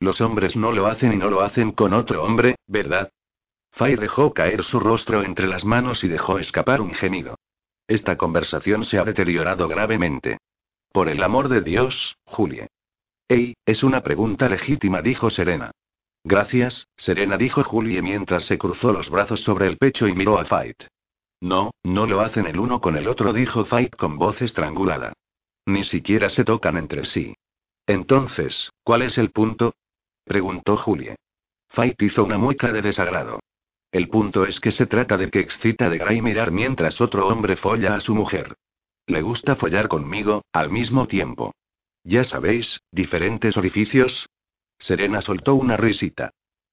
Los 0.00 0.20
hombres 0.20 0.56
no 0.56 0.72
lo 0.72 0.86
hacen 0.86 1.12
y 1.12 1.16
no 1.16 1.30
lo 1.30 1.42
hacen 1.42 1.72
con 1.72 1.94
otro 1.94 2.24
hombre, 2.24 2.56
¿verdad? 2.66 3.10
Fay 3.72 3.94
dejó 3.94 4.34
caer 4.34 4.64
su 4.64 4.80
rostro 4.80 5.22
entre 5.22 5.46
las 5.46 5.64
manos 5.64 6.02
y 6.02 6.08
dejó 6.08 6.38
escapar 6.38 6.80
un 6.80 6.92
gemido. 6.92 7.36
Esta 7.86 8.16
conversación 8.16 8.84
se 8.84 8.98
ha 8.98 9.04
deteriorado 9.04 9.68
gravemente. 9.68 10.38
Por 10.92 11.08
el 11.08 11.22
amor 11.22 11.48
de 11.48 11.60
Dios, 11.60 12.16
Julie. 12.24 12.66
Ey, 13.28 13.54
es 13.64 13.84
una 13.84 14.02
pregunta 14.02 14.48
legítima, 14.48 15.02
dijo 15.02 15.30
Serena. 15.30 15.70
Gracias, 16.24 16.88
Serena 16.96 17.36
dijo 17.36 17.62
Julie 17.62 18.02
mientras 18.02 18.44
se 18.44 18.58
cruzó 18.58 18.92
los 18.92 19.08
brazos 19.08 19.40
sobre 19.42 19.68
el 19.68 19.78
pecho 19.78 20.08
y 20.08 20.14
miró 20.14 20.38
a 20.38 20.44
Fight. 20.44 20.82
No, 21.40 21.72
no 21.82 22.06
lo 22.06 22.20
hacen 22.20 22.46
el 22.46 22.58
uno 22.58 22.80
con 22.80 22.96
el 22.96 23.08
otro, 23.08 23.32
dijo 23.32 23.64
Fight 23.64 23.96
con 23.96 24.18
voz 24.18 24.42
estrangulada. 24.42 25.14
Ni 25.66 25.84
siquiera 25.84 26.28
se 26.28 26.44
tocan 26.44 26.76
entre 26.76 27.04
sí. 27.04 27.34
Entonces, 27.86 28.70
¿cuál 28.82 29.02
es 29.02 29.18
el 29.18 29.30
punto? 29.30 29.74
preguntó 30.24 30.76
Julie. 30.76 31.16
Fight 31.68 32.00
hizo 32.02 32.24
una 32.24 32.38
mueca 32.38 32.72
de 32.72 32.82
desagrado. 32.82 33.40
El 33.92 34.08
punto 34.08 34.44
es 34.44 34.60
que 34.60 34.70
se 34.70 34.86
trata 34.86 35.16
de 35.16 35.30
que 35.30 35.40
excita 35.40 35.88
de 35.88 35.98
Gray 35.98 36.22
mirar 36.22 36.52
mientras 36.52 37.00
otro 37.00 37.26
hombre 37.26 37.56
folla 37.56 37.94
a 37.94 38.00
su 38.00 38.14
mujer. 38.14 38.54
Le 39.06 39.22
gusta 39.22 39.56
follar 39.56 39.88
conmigo, 39.88 40.44
al 40.52 40.70
mismo 40.70 41.08
tiempo. 41.08 41.54
Ya 42.04 42.24
sabéis, 42.24 42.80
diferentes 42.92 43.56
orificios. 43.56 44.28
Serena 44.78 45.20
soltó 45.20 45.54
una 45.54 45.76
risita. 45.76 46.30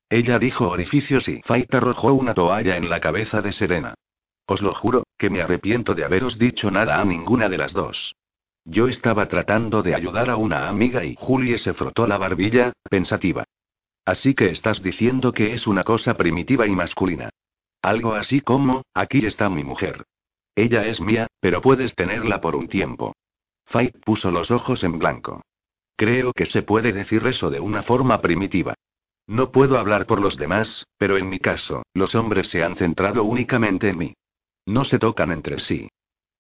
Ella 0.10 0.40
dijo 0.40 0.70
orificios 0.70 1.28
y 1.28 1.42
Fight 1.42 1.74
arrojó 1.74 2.14
una 2.14 2.34
toalla 2.34 2.78
en 2.78 2.90
la 2.90 3.02
cabeza 3.02 3.42
de 3.42 3.52
Serena. 3.52 3.96
Os 4.48 4.62
lo 4.62 4.74
juro, 4.74 5.04
que 5.18 5.30
me 5.30 5.42
arrepiento 5.42 5.94
de 5.94 6.06
haberos 6.06 6.40
dicho 6.40 6.72
nada 6.72 7.02
a 7.02 7.06
ninguna 7.06 7.50
de 7.50 7.58
las 7.58 7.74
dos. 7.74 8.16
Yo 8.64 8.88
estaba 8.88 9.28
tratando 9.28 9.84
de 9.84 9.94
ayudar 9.94 10.30
a 10.30 10.38
una 10.38 10.70
amiga 10.70 11.04
y 11.04 11.16
Julie 11.16 11.58
se 11.58 11.74
frotó 11.74 12.08
la 12.08 12.18
barbilla, 12.18 12.72
pensativa. 12.90 13.44
Así 14.06 14.34
que 14.34 14.50
estás 14.50 14.82
diciendo 14.82 15.34
que 15.34 15.54
es 15.54 15.68
una 15.68 15.84
cosa 15.84 16.16
primitiva 16.16 16.66
y 16.66 16.72
masculina. 16.72 17.30
Algo 17.82 18.14
así 18.14 18.40
como, 18.40 18.84
aquí 18.94 19.26
está 19.26 19.50
mi 19.50 19.66
mujer. 19.66 20.06
Ella 20.56 20.86
es 20.88 21.02
mía, 21.02 21.28
pero 21.42 21.62
puedes 21.62 21.94
tenerla 21.94 22.40
por 22.40 22.56
un 22.56 22.70
tiempo. 22.70 23.14
Fight 23.66 23.98
puso 24.00 24.32
los 24.32 24.50
ojos 24.50 24.84
en 24.86 24.98
blanco. 24.98 25.42
Creo 25.98 26.32
que 26.32 26.46
se 26.46 26.62
puede 26.62 26.94
decir 26.94 27.28
eso 27.28 27.50
de 27.50 27.60
una 27.60 27.84
forma 27.84 28.22
primitiva. 28.22 28.76
No 29.28 29.52
puedo 29.52 29.78
hablar 29.78 30.06
por 30.06 30.22
los 30.22 30.38
demás, 30.38 30.86
pero 30.98 31.18
en 31.18 31.28
mi 31.28 31.40
caso, 31.40 31.84
los 31.94 32.16
hombres 32.16 32.50
se 32.50 32.64
han 32.64 32.78
centrado 32.78 33.26
únicamente 33.26 33.90
en 33.90 33.98
mí. 33.98 34.14
No 34.68 34.84
se 34.84 35.00
tocan 35.00 35.32
entre 35.32 35.60
sí. 35.60 35.90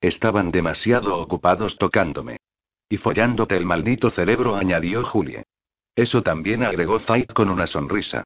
Estaban 0.02 0.52
demasiado 0.52 1.18
ocupados 1.18 1.78
tocándome. 1.78 2.38
Y 2.90 2.98
follándote 2.98 3.56
el 3.56 3.66
maldito 3.66 4.10
cerebro, 4.10 4.56
añadió 4.56 5.04
Julie. 5.04 5.44
Eso 5.96 6.22
también 6.22 6.64
agregó 6.64 7.00
Fight 7.00 7.32
con 7.32 7.50
una 7.50 7.68
sonrisa. 7.68 8.26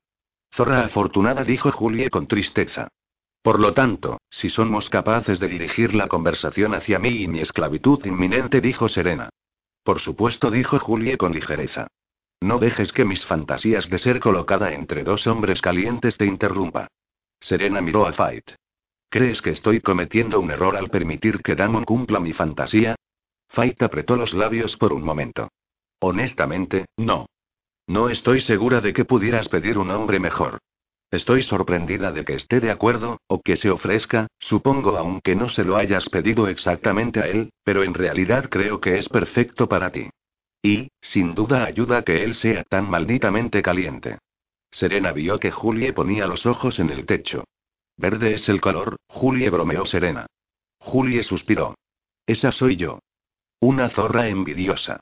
Zorra 0.54 0.82
afortunada, 0.82 1.44
dijo 1.44 1.72
Julie 1.72 2.10
con 2.10 2.28
tristeza. 2.28 2.90
Por 3.44 3.60
lo 3.60 3.74
tanto, 3.74 4.20
si 4.30 4.50
somos 4.50 4.90
capaces 4.90 5.40
de 5.40 5.48
dirigir 5.48 5.94
la 5.94 6.08
conversación 6.08 6.74
hacia 6.74 6.98
mí 6.98 7.22
y 7.22 7.28
mi 7.28 7.40
esclavitud 7.40 8.04
inminente, 8.06 8.60
dijo 8.60 8.90
Serena. 8.90 9.30
Por 9.84 10.00
supuesto, 10.00 10.50
dijo 10.50 10.80
Julie 10.80 11.18
con 11.18 11.32
ligereza. 11.32 11.88
No 12.42 12.58
dejes 12.58 12.92
que 12.92 13.06
mis 13.06 13.24
fantasías 13.24 13.88
de 13.88 14.00
ser 14.00 14.20
colocada 14.20 14.74
entre 14.74 15.04
dos 15.04 15.28
hombres 15.28 15.62
calientes 15.62 16.18
te 16.18 16.26
interrumpa. 16.26 16.88
Serena 17.40 17.82
miró 17.82 18.08
a 18.08 18.14
Fight. 18.14 18.52
¿Crees 19.12 19.42
que 19.42 19.50
estoy 19.50 19.82
cometiendo 19.82 20.40
un 20.40 20.52
error 20.52 20.78
al 20.78 20.90
permitir 20.90 21.44
que 21.44 21.54
Damon 21.54 21.84
cumpla 21.84 22.22
mi 22.22 22.32
fantasía? 22.32 22.96
Fight 23.50 23.82
apretó 23.84 24.16
los 24.16 24.34
labios 24.34 24.78
por 24.78 24.94
un 24.94 25.04
momento. 25.04 25.50
Honestamente, 26.00 26.86
no. 26.96 27.26
No 27.88 28.08
estoy 28.08 28.40
segura 28.40 28.80
de 28.80 28.94
que 28.94 29.04
pudieras 29.04 29.50
pedir 29.50 29.78
un 29.78 29.92
hombre 29.92 30.22
mejor. 30.22 30.60
Estoy 31.12 31.44
sorprendida 31.44 32.14
de 32.14 32.24
que 32.24 32.36
esté 32.36 32.62
de 32.62 32.72
acuerdo, 32.72 33.20
o 33.28 33.42
que 33.42 33.58
se 33.58 33.70
ofrezca, 33.70 34.28
supongo 34.40 34.98
aunque 34.98 35.36
no 35.36 35.50
se 35.50 35.66
lo 35.66 35.76
hayas 35.76 36.08
pedido 36.08 36.48
exactamente 36.48 37.20
a 37.20 37.28
él, 37.28 37.52
pero 37.66 37.84
en 37.84 37.94
realidad 37.94 38.48
creo 38.50 38.80
que 38.80 38.98
es 38.98 39.10
perfecto 39.10 39.68
para 39.68 39.92
ti. 39.92 40.10
Y, 40.64 40.90
sin 41.02 41.36
duda 41.36 41.66
ayuda 41.66 42.04
que 42.04 42.24
él 42.24 42.34
sea 42.34 42.64
tan 42.64 42.90
malditamente 42.90 43.62
caliente. 43.62 44.20
Serena 44.72 45.12
vio 45.12 45.38
que 45.38 45.52
Julie 45.52 45.92
ponía 45.92 46.28
los 46.28 46.46
ojos 46.46 46.80
en 46.80 46.92
el 46.92 47.06
techo. 47.06 47.44
Verde 48.02 48.34
es 48.34 48.50
el 48.50 48.60
color, 48.60 48.98
Julie 49.06 49.52
bromeó 49.52 49.86
serena. 49.86 50.26
Julie 50.80 51.22
suspiró. 51.22 51.76
Esa 52.26 52.52
soy 52.52 52.76
yo. 52.76 52.98
Una 53.60 53.90
zorra 53.90 54.28
envidiosa. 54.28 55.00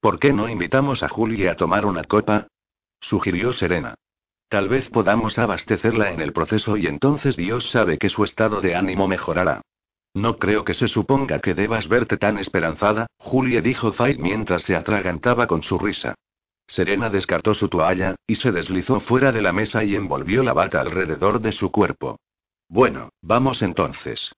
¿Por 0.00 0.18
qué 0.18 0.32
no 0.32 0.48
invitamos 0.48 1.02
a 1.02 1.10
Julie 1.10 1.50
a 1.50 1.56
tomar 1.56 1.84
una 1.84 2.04
copa? 2.04 2.46
sugirió 3.00 3.52
Serena. 3.52 3.96
Tal 4.48 4.70
vez 4.70 4.88
podamos 4.88 5.38
abastecerla 5.38 6.10
en 6.10 6.22
el 6.22 6.32
proceso 6.32 6.78
y 6.78 6.86
entonces 6.86 7.36
Dios 7.36 7.68
sabe 7.70 7.98
que 7.98 8.08
su 8.08 8.24
estado 8.24 8.62
de 8.62 8.74
ánimo 8.74 9.06
mejorará. 9.06 9.60
No 10.14 10.38
creo 10.38 10.64
que 10.64 10.72
se 10.72 10.88
suponga 10.88 11.40
que 11.40 11.52
debas 11.52 11.86
verte 11.86 12.16
tan 12.16 12.38
esperanzada, 12.38 13.08
Julie 13.18 13.60
dijo 13.60 13.92
Fight 13.92 14.18
mientras 14.18 14.62
se 14.62 14.74
atragantaba 14.74 15.46
con 15.46 15.62
su 15.62 15.78
risa. 15.78 16.14
Serena 16.66 17.10
descartó 17.10 17.52
su 17.52 17.68
toalla, 17.68 18.16
y 18.26 18.36
se 18.36 18.52
deslizó 18.52 19.00
fuera 19.00 19.32
de 19.32 19.42
la 19.42 19.52
mesa 19.52 19.84
y 19.84 19.94
envolvió 19.94 20.42
la 20.42 20.54
bata 20.54 20.80
alrededor 20.80 21.42
de 21.42 21.52
su 21.52 21.70
cuerpo. 21.70 22.18
Bueno, 22.68 23.10
vamos 23.22 23.62
entonces. 23.62 24.32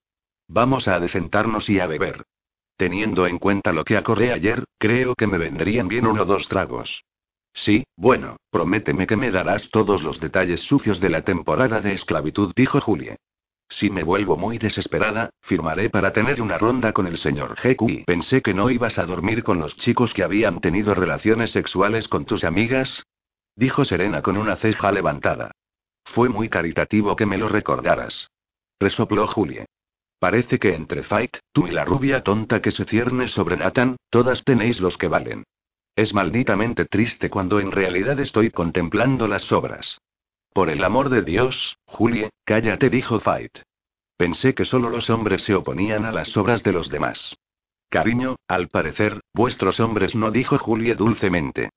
Vamos 0.46 0.88
a 0.88 1.00
decentarnos 1.00 1.68
y 1.68 1.80
a 1.80 1.86
beber. 1.86 2.24
Teniendo 2.76 3.26
en 3.26 3.38
cuenta 3.38 3.72
lo 3.72 3.84
que 3.84 3.96
acordé 3.96 4.32
ayer, 4.32 4.64
creo 4.78 5.14
que 5.14 5.26
me 5.26 5.38
vendrían 5.38 5.88
bien 5.88 6.06
uno 6.06 6.22
o 6.22 6.24
dos 6.24 6.48
tragos. 6.48 7.04
Sí, 7.52 7.84
bueno, 7.96 8.36
prométeme 8.50 9.06
que 9.06 9.16
me 9.16 9.30
darás 9.30 9.68
todos 9.70 10.02
los 10.02 10.20
detalles 10.20 10.60
sucios 10.60 11.00
de 11.00 11.10
la 11.10 11.22
temporada 11.22 11.80
de 11.80 11.92
esclavitud, 11.92 12.52
dijo 12.54 12.80
Julie. 12.80 13.16
Si 13.68 13.90
me 13.90 14.02
vuelvo 14.02 14.36
muy 14.36 14.58
desesperada, 14.58 15.30
firmaré 15.42 15.90
para 15.90 16.12
tener 16.12 16.40
una 16.42 16.58
ronda 16.58 16.92
con 16.92 17.06
el 17.06 17.18
señor 17.18 17.56
y 17.86 18.04
pensé 18.04 18.42
que 18.42 18.54
no 18.54 18.70
ibas 18.70 18.98
a 18.98 19.06
dormir 19.06 19.44
con 19.44 19.60
los 19.60 19.76
chicos 19.76 20.12
que 20.12 20.24
habían 20.24 20.60
tenido 20.60 20.94
relaciones 20.94 21.52
sexuales 21.52 22.08
con 22.08 22.24
tus 22.24 22.44
amigas. 22.44 23.04
Dijo 23.54 23.84
Serena 23.84 24.22
con 24.22 24.36
una 24.36 24.56
ceja 24.56 24.90
levantada. 24.90 25.52
Fue 26.12 26.28
muy 26.28 26.48
caritativo 26.48 27.14
que 27.14 27.24
me 27.24 27.38
lo 27.38 27.48
recordaras. 27.48 28.30
Resopló 28.80 29.28
Julie. 29.28 29.66
Parece 30.18 30.58
que 30.58 30.74
entre 30.74 31.04
Fight, 31.04 31.36
tú 31.52 31.68
y 31.68 31.70
la 31.70 31.84
rubia 31.84 32.22
tonta 32.22 32.60
que 32.60 32.72
se 32.72 32.84
cierne 32.84 33.28
sobre 33.28 33.56
Nathan, 33.56 33.96
todas 34.10 34.42
tenéis 34.42 34.80
los 34.80 34.98
que 34.98 35.06
valen. 35.06 35.44
Es 35.94 36.12
malditamente 36.12 36.84
triste 36.84 37.30
cuando 37.30 37.60
en 37.60 37.70
realidad 37.70 38.18
estoy 38.18 38.50
contemplando 38.50 39.28
las 39.28 39.52
obras. 39.52 40.00
Por 40.52 40.68
el 40.68 40.82
amor 40.82 41.10
de 41.10 41.22
Dios, 41.22 41.78
Julie, 41.86 42.30
cállate, 42.44 42.90
dijo 42.90 43.20
Fight. 43.20 43.58
Pensé 44.16 44.52
que 44.52 44.64
solo 44.64 44.90
los 44.90 45.10
hombres 45.10 45.44
se 45.44 45.54
oponían 45.54 46.04
a 46.04 46.12
las 46.12 46.36
obras 46.36 46.64
de 46.64 46.72
los 46.72 46.88
demás. 46.90 47.36
Cariño, 47.88 48.36
al 48.48 48.68
parecer, 48.68 49.20
vuestros 49.32 49.78
hombres 49.78 50.16
no, 50.16 50.32
dijo 50.32 50.58
Julie 50.58 50.96
dulcemente. 50.96 51.70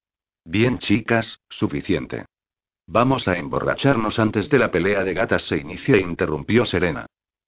Bien, 0.44 0.80
chicas, 0.80 1.40
suficiente. 1.50 2.26
Vamos 2.88 3.28
a 3.28 3.38
emborracharnos 3.38 4.20
antes 4.20 4.50
de 4.50 4.60
la 4.60 4.70
pelea 4.70 5.04
de 5.04 5.14
gatas 5.14 5.44
se 5.44 5.58
inicia, 5.58 5.98
interrumpió 5.98 6.66
Serena. 6.66 7.06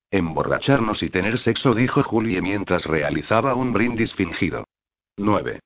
Emborracharnos 0.09 1.03
y 1.03 1.09
tener 1.09 1.37
sexo, 1.37 1.73
dijo 1.73 2.01
Julie 2.03 2.41
mientras 2.41 2.85
realizaba 2.85 3.53
un 3.55 3.73
brindis 3.73 4.13
fingido. 4.13 4.65
9. 5.17 5.59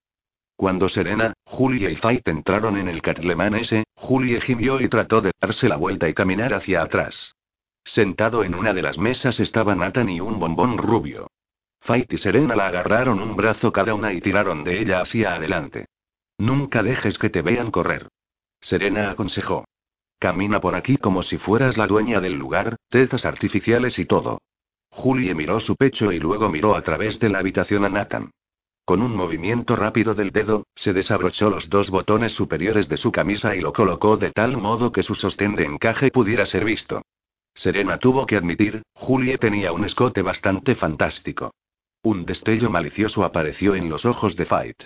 Cuando 0.56 0.90
Serena, 0.90 1.34
Julie 1.46 1.92
y 1.92 1.96
Fight 1.96 2.28
entraron 2.28 2.78
en 2.78 2.90
el 2.90 3.02
Catlemán 3.02 3.56
S, 3.56 3.84
Julie 3.96 4.42
gimió 4.42 4.82
y 4.82 4.90
trató 4.90 5.22
de 5.22 5.32
darse 5.40 5.70
la 5.70 5.78
vuelta 5.78 6.10
y 6.10 6.14
caminar 6.14 6.54
hacia 6.54 6.82
atrás. 6.82 7.36
Sentado 7.84 8.44
en 8.44 8.56
una 8.56 8.74
de 8.74 8.82
las 8.82 8.98
mesas 8.98 9.40
estaba 9.40 9.76
Nathan 9.76 10.10
y 10.10 10.20
un 10.20 10.40
bombón 10.40 10.78
rubio. 10.78 11.28
Fight 11.82 12.12
y 12.12 12.18
Serena 12.18 12.56
la 12.56 12.68
agarraron 12.68 13.22
un 13.22 13.36
brazo 13.36 13.72
cada 13.72 13.94
una 13.94 14.12
y 14.12 14.20
tiraron 14.20 14.64
de 14.64 14.82
ella 14.82 15.02
hacia 15.02 15.36
adelante. 15.36 15.86
Nunca 16.38 16.84
dejes 16.84 17.18
que 17.18 17.30
te 17.30 17.42
vean 17.42 17.72
correr. 17.72 18.10
Serena 18.62 19.12
aconsejó. 19.12 19.66
Camina 20.20 20.60
por 20.60 20.76
aquí 20.76 20.98
como 20.98 21.24
si 21.24 21.38
fueras 21.38 21.78
la 21.78 21.88
dueña 21.88 22.20
del 22.20 22.34
lugar, 22.34 22.76
tezas 22.90 23.26
artificiales 23.26 24.00
y 24.00 24.06
todo. 24.06 24.40
Julie 24.90 25.34
miró 25.34 25.60
su 25.60 25.76
pecho 25.76 26.12
y 26.12 26.20
luego 26.20 26.50
miró 26.50 26.76
a 26.76 26.82
través 26.82 27.20
de 27.20 27.30
la 27.30 27.40
habitación 27.40 27.86
a 27.86 27.90
Nathan. 27.90 28.32
Con 28.84 29.02
un 29.02 29.16
movimiento 29.16 29.76
rápido 29.76 30.16
del 30.16 30.32
dedo, 30.32 30.66
se 30.76 30.94
desabrochó 30.94 31.50
los 31.50 31.70
dos 31.70 31.90
botones 31.90 32.34
superiores 32.34 32.90
de 32.90 32.98
su 32.98 33.12
camisa 33.12 33.56
y 33.56 33.62
lo 33.62 33.72
colocó 33.72 34.18
de 34.18 34.32
tal 34.32 34.58
modo 34.58 34.92
que 34.92 35.04
su 35.04 35.14
sostén 35.14 35.56
de 35.56 35.66
encaje 35.66 36.10
pudiera 36.10 36.46
ser 36.46 36.66
visto. 36.66 37.04
Serena 37.54 37.98
tuvo 37.98 38.26
que 38.26 38.36
admitir, 38.36 38.82
Julie 38.94 39.38
tenía 39.38 39.72
un 39.72 39.86
escote 39.86 40.22
bastante 40.22 40.76
fantástico. 40.76 41.54
Un 42.02 42.26
destello 42.26 42.70
malicioso 42.70 43.24
apareció 43.24 43.76
en 43.76 43.90
los 43.90 44.06
ojos 44.06 44.36
de 44.36 44.46
Fight. 44.46 44.84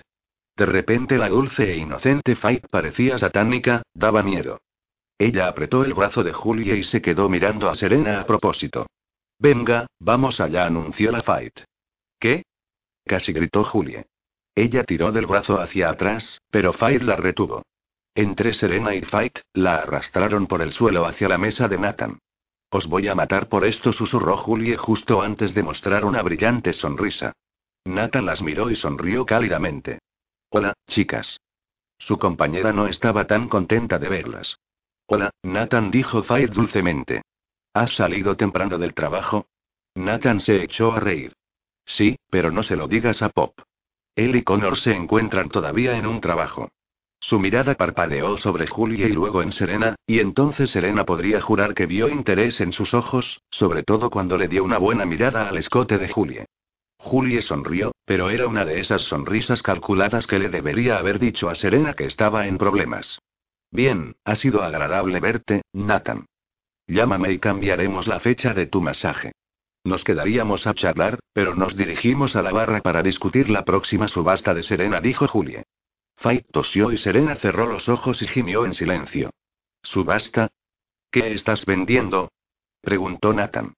De 0.56 0.66
repente 0.66 1.18
la 1.18 1.30
dulce 1.30 1.72
e 1.72 1.78
inocente 1.78 2.36
Fight 2.36 2.68
parecía 2.70 3.18
satánica, 3.18 3.82
daba 3.94 4.22
miedo. 4.22 4.62
Ella 5.18 5.48
apretó 5.48 5.84
el 5.84 5.94
brazo 5.94 6.24
de 6.24 6.34
Julie 6.34 6.76
y 6.76 6.84
se 6.84 7.02
quedó 7.02 7.30
mirando 7.30 7.70
a 7.70 7.76
Serena 7.76 8.22
a 8.22 8.26
propósito. 8.26 8.88
Venga, 9.40 9.88
vamos 10.00 10.40
allá, 10.40 10.66
anunció 10.66 11.12
la 11.12 11.24
Fight. 11.24 11.62
¿Qué? 12.20 12.44
Casi 13.06 13.34
gritó 13.34 13.64
Julie. 13.64 14.06
Ella 14.56 14.84
tiró 14.84 15.12
del 15.12 15.26
brazo 15.26 15.60
hacia 15.60 15.90
atrás, 15.90 16.40
pero 16.52 16.74
Fight 16.74 17.02
la 17.02 17.16
retuvo. 17.16 17.64
Entre 18.16 18.54
Serena 18.54 18.94
y 18.94 19.02
Fight, 19.02 19.40
la 19.54 19.78
arrastraron 19.78 20.46
por 20.46 20.62
el 20.62 20.72
suelo 20.72 21.06
hacia 21.06 21.28
la 21.28 21.40
mesa 21.40 21.68
de 21.68 21.80
Nathan. 21.80 22.20
Os 22.70 22.88
voy 22.88 23.08
a 23.08 23.16
matar 23.16 23.50
por 23.50 23.66
esto, 23.66 23.92
susurró 23.92 24.38
Julie 24.38 24.78
justo 24.78 25.22
antes 25.22 25.54
de 25.56 25.64
mostrar 25.64 26.06
una 26.06 26.22
brillante 26.22 26.74
sonrisa. 26.74 27.34
Nathan 27.86 28.26
las 28.26 28.42
miró 28.42 28.70
y 28.70 28.76
sonrió 28.76 29.26
cálidamente. 29.26 30.00
Hola, 30.56 30.76
chicas. 30.88 31.40
Su 31.98 32.20
compañera 32.20 32.72
no 32.72 32.86
estaba 32.86 33.26
tan 33.26 33.50
contenta 33.50 33.98
de 33.98 34.08
verlas. 34.08 34.60
Hola, 35.08 35.32
Nathan 35.42 35.90
dijo 35.90 36.22
Fight 36.22 36.52
dulcemente. 36.52 37.24
¿Has 37.74 37.96
salido 37.96 38.38
temprano 38.38 38.78
del 38.78 38.94
trabajo? 38.94 39.48
Nathan 39.96 40.40
se 40.42 40.62
echó 40.62 40.92
a 40.92 41.00
reír. 41.00 41.34
Sí, 41.88 42.18
pero 42.30 42.52
no 42.52 42.62
se 42.62 42.76
lo 42.76 42.88
digas 42.88 43.24
a 43.24 43.30
Pop. 43.30 43.62
Él 44.16 44.36
y 44.36 44.44
Connor 44.44 44.78
se 44.78 44.96
encuentran 44.96 45.50
todavía 45.50 45.98
en 45.98 46.06
un 46.06 46.22
trabajo. 46.22 46.70
Su 47.20 47.40
mirada 47.40 47.74
parpadeó 47.74 48.38
sobre 48.38 48.68
Julia 48.68 49.08
y 49.08 49.14
luego 49.14 49.42
en 49.42 49.54
Serena, 49.54 49.96
y 50.06 50.20
entonces 50.20 50.70
Serena 50.70 51.04
podría 51.04 51.42
jurar 51.42 51.74
que 51.74 51.88
vio 51.88 52.10
interés 52.10 52.62
en 52.62 52.74
sus 52.74 52.94
ojos, 52.94 53.42
sobre 53.50 53.82
todo 53.82 54.12
cuando 54.12 54.38
le 54.38 54.48
dio 54.48 54.64
una 54.64 54.78
buena 54.78 55.04
mirada 55.08 55.50
al 55.50 55.58
escote 55.58 55.98
de 55.98 56.10
Julie. 56.10 56.46
Julie 57.04 57.42
sonrió, 57.42 57.92
pero 58.06 58.30
era 58.30 58.48
una 58.48 58.64
de 58.64 58.80
esas 58.80 59.02
sonrisas 59.02 59.62
calculadas 59.62 60.26
que 60.26 60.40
le 60.40 60.48
debería 60.48 60.98
haber 60.98 61.20
dicho 61.20 61.50
a 61.50 61.56
Serena 61.56 61.96
que 61.96 62.06
estaba 62.06 62.48
en 62.48 62.58
problemas. 62.58 63.20
Bien, 63.72 64.16
ha 64.24 64.36
sido 64.36 64.64
agradable 64.64 65.20
verte, 65.20 65.64
Nathan. 65.74 66.26
Llámame 66.88 67.34
y 67.34 67.40
cambiaremos 67.40 68.08
la 68.08 68.22
fecha 68.22 68.54
de 68.54 68.68
tu 68.68 68.82
masaje. 68.82 69.34
Nos 69.84 70.06
quedaríamos 70.06 70.66
a 70.66 70.74
charlar, 70.74 71.20
pero 71.34 71.56
nos 71.56 71.76
dirigimos 71.76 72.38
a 72.38 72.42
la 72.42 72.54
barra 72.54 72.80
para 72.80 73.04
discutir 73.04 73.50
la 73.50 73.66
próxima 73.66 74.08
subasta 74.08 74.54
de 74.54 74.64
Serena, 74.64 75.02
dijo 75.02 75.28
Julie. 75.28 75.64
Fight 76.16 76.46
tosió 76.54 76.94
y 76.94 76.98
Serena 76.98 77.36
cerró 77.36 77.66
los 77.66 77.90
ojos 77.90 78.22
y 78.22 78.28
gimió 78.28 78.66
en 78.66 78.74
silencio. 78.74 79.30
¿Subasta? 79.82 80.52
¿Qué 81.12 81.34
estás 81.34 81.66
vendiendo? 81.66 82.32
preguntó 82.80 83.34
Nathan. 83.34 83.74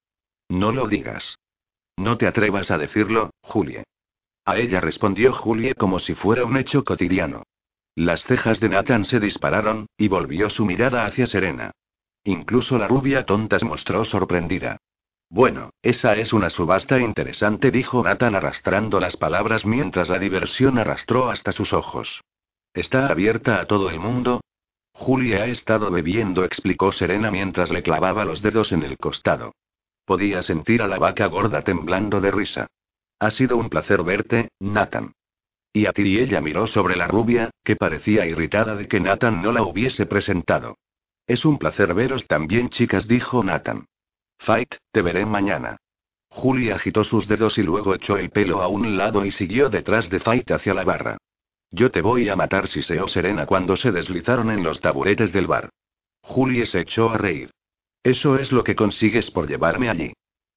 No 0.48 0.70
lo 0.70 0.86
digas. 0.86 1.36
No 1.96 2.18
te 2.18 2.26
atrevas 2.26 2.70
a 2.70 2.78
decirlo, 2.78 3.30
Julie. 3.42 3.84
A 4.44 4.56
ella 4.58 4.80
respondió 4.80 5.32
Julie 5.32 5.74
como 5.74 5.98
si 5.98 6.14
fuera 6.14 6.44
un 6.44 6.56
hecho 6.56 6.84
cotidiano. 6.84 7.42
Las 7.94 8.24
cejas 8.24 8.60
de 8.60 8.68
Nathan 8.68 9.04
se 9.04 9.18
dispararon, 9.18 9.86
y 9.96 10.08
volvió 10.08 10.50
su 10.50 10.66
mirada 10.66 11.04
hacia 11.04 11.26
Serena. 11.26 11.72
Incluso 12.24 12.76
la 12.78 12.88
rubia 12.88 13.24
tonta 13.24 13.58
se 13.58 13.64
mostró 13.64 14.04
sorprendida. 14.04 14.76
Bueno, 15.28 15.70
esa 15.82 16.14
es 16.14 16.32
una 16.32 16.50
subasta 16.50 17.00
interesante, 17.00 17.70
dijo 17.70 18.02
Nathan 18.02 18.34
arrastrando 18.34 19.00
las 19.00 19.16
palabras 19.16 19.66
mientras 19.66 20.08
la 20.08 20.18
diversión 20.18 20.78
arrastró 20.78 21.30
hasta 21.30 21.52
sus 21.52 21.72
ojos. 21.72 22.22
¿Está 22.74 23.08
abierta 23.08 23.60
a 23.60 23.66
todo 23.66 23.90
el 23.90 23.98
mundo? 23.98 24.42
Julia 24.92 25.42
ha 25.42 25.46
estado 25.46 25.90
bebiendo, 25.90 26.44
explicó 26.44 26.92
Serena 26.92 27.30
mientras 27.30 27.70
le 27.70 27.82
clavaba 27.82 28.24
los 28.24 28.42
dedos 28.42 28.72
en 28.72 28.82
el 28.82 28.96
costado. 28.98 29.52
Podía 30.06 30.40
sentir 30.42 30.82
a 30.82 30.86
la 30.86 30.98
vaca 30.98 31.26
gorda 31.26 31.62
temblando 31.62 32.20
de 32.20 32.30
risa. 32.30 32.68
Ha 33.18 33.30
sido 33.30 33.56
un 33.56 33.68
placer 33.68 34.04
verte, 34.04 34.50
Nathan. 34.60 35.12
Y 35.72 35.86
a 35.86 35.92
ti 35.92 36.02
y 36.02 36.18
ella 36.20 36.40
miró 36.40 36.68
sobre 36.68 36.96
la 36.96 37.08
rubia, 37.08 37.50
que 37.64 37.74
parecía 37.74 38.24
irritada 38.24 38.76
de 38.76 38.86
que 38.86 39.00
Nathan 39.00 39.42
no 39.42 39.50
la 39.52 39.62
hubiese 39.62 40.06
presentado. 40.06 40.78
Es 41.26 41.44
un 41.44 41.58
placer 41.58 41.92
veros 41.92 42.26
también, 42.28 42.70
chicas, 42.70 43.08
dijo 43.08 43.42
Nathan. 43.42 43.86
Fight, 44.38 44.76
te 44.92 45.02
veré 45.02 45.26
mañana. 45.26 45.76
Julie 46.28 46.72
agitó 46.72 47.02
sus 47.02 47.26
dedos 47.26 47.58
y 47.58 47.64
luego 47.64 47.94
echó 47.94 48.16
el 48.16 48.30
pelo 48.30 48.62
a 48.62 48.68
un 48.68 48.96
lado 48.96 49.24
y 49.24 49.32
siguió 49.32 49.70
detrás 49.70 50.08
de 50.08 50.20
Fight 50.20 50.50
hacia 50.52 50.72
la 50.72 50.84
barra. 50.84 51.18
Yo 51.72 51.90
te 51.90 52.00
voy 52.00 52.28
a 52.28 52.36
matar 52.36 52.68
si 52.68 52.82
seo 52.82 53.08
serena 53.08 53.44
cuando 53.44 53.74
se 53.74 53.90
deslizaron 53.90 54.50
en 54.50 54.62
los 54.62 54.80
taburetes 54.80 55.32
del 55.32 55.48
bar. 55.48 55.70
Julie 56.22 56.64
se 56.64 56.80
echó 56.80 57.10
a 57.10 57.18
reír. 57.18 57.50
Eso 58.06 58.36
es 58.38 58.52
lo 58.52 58.62
que 58.62 58.76
consigues 58.76 59.32
por 59.32 59.48
llevarme 59.48 59.90
allí. 59.90 60.12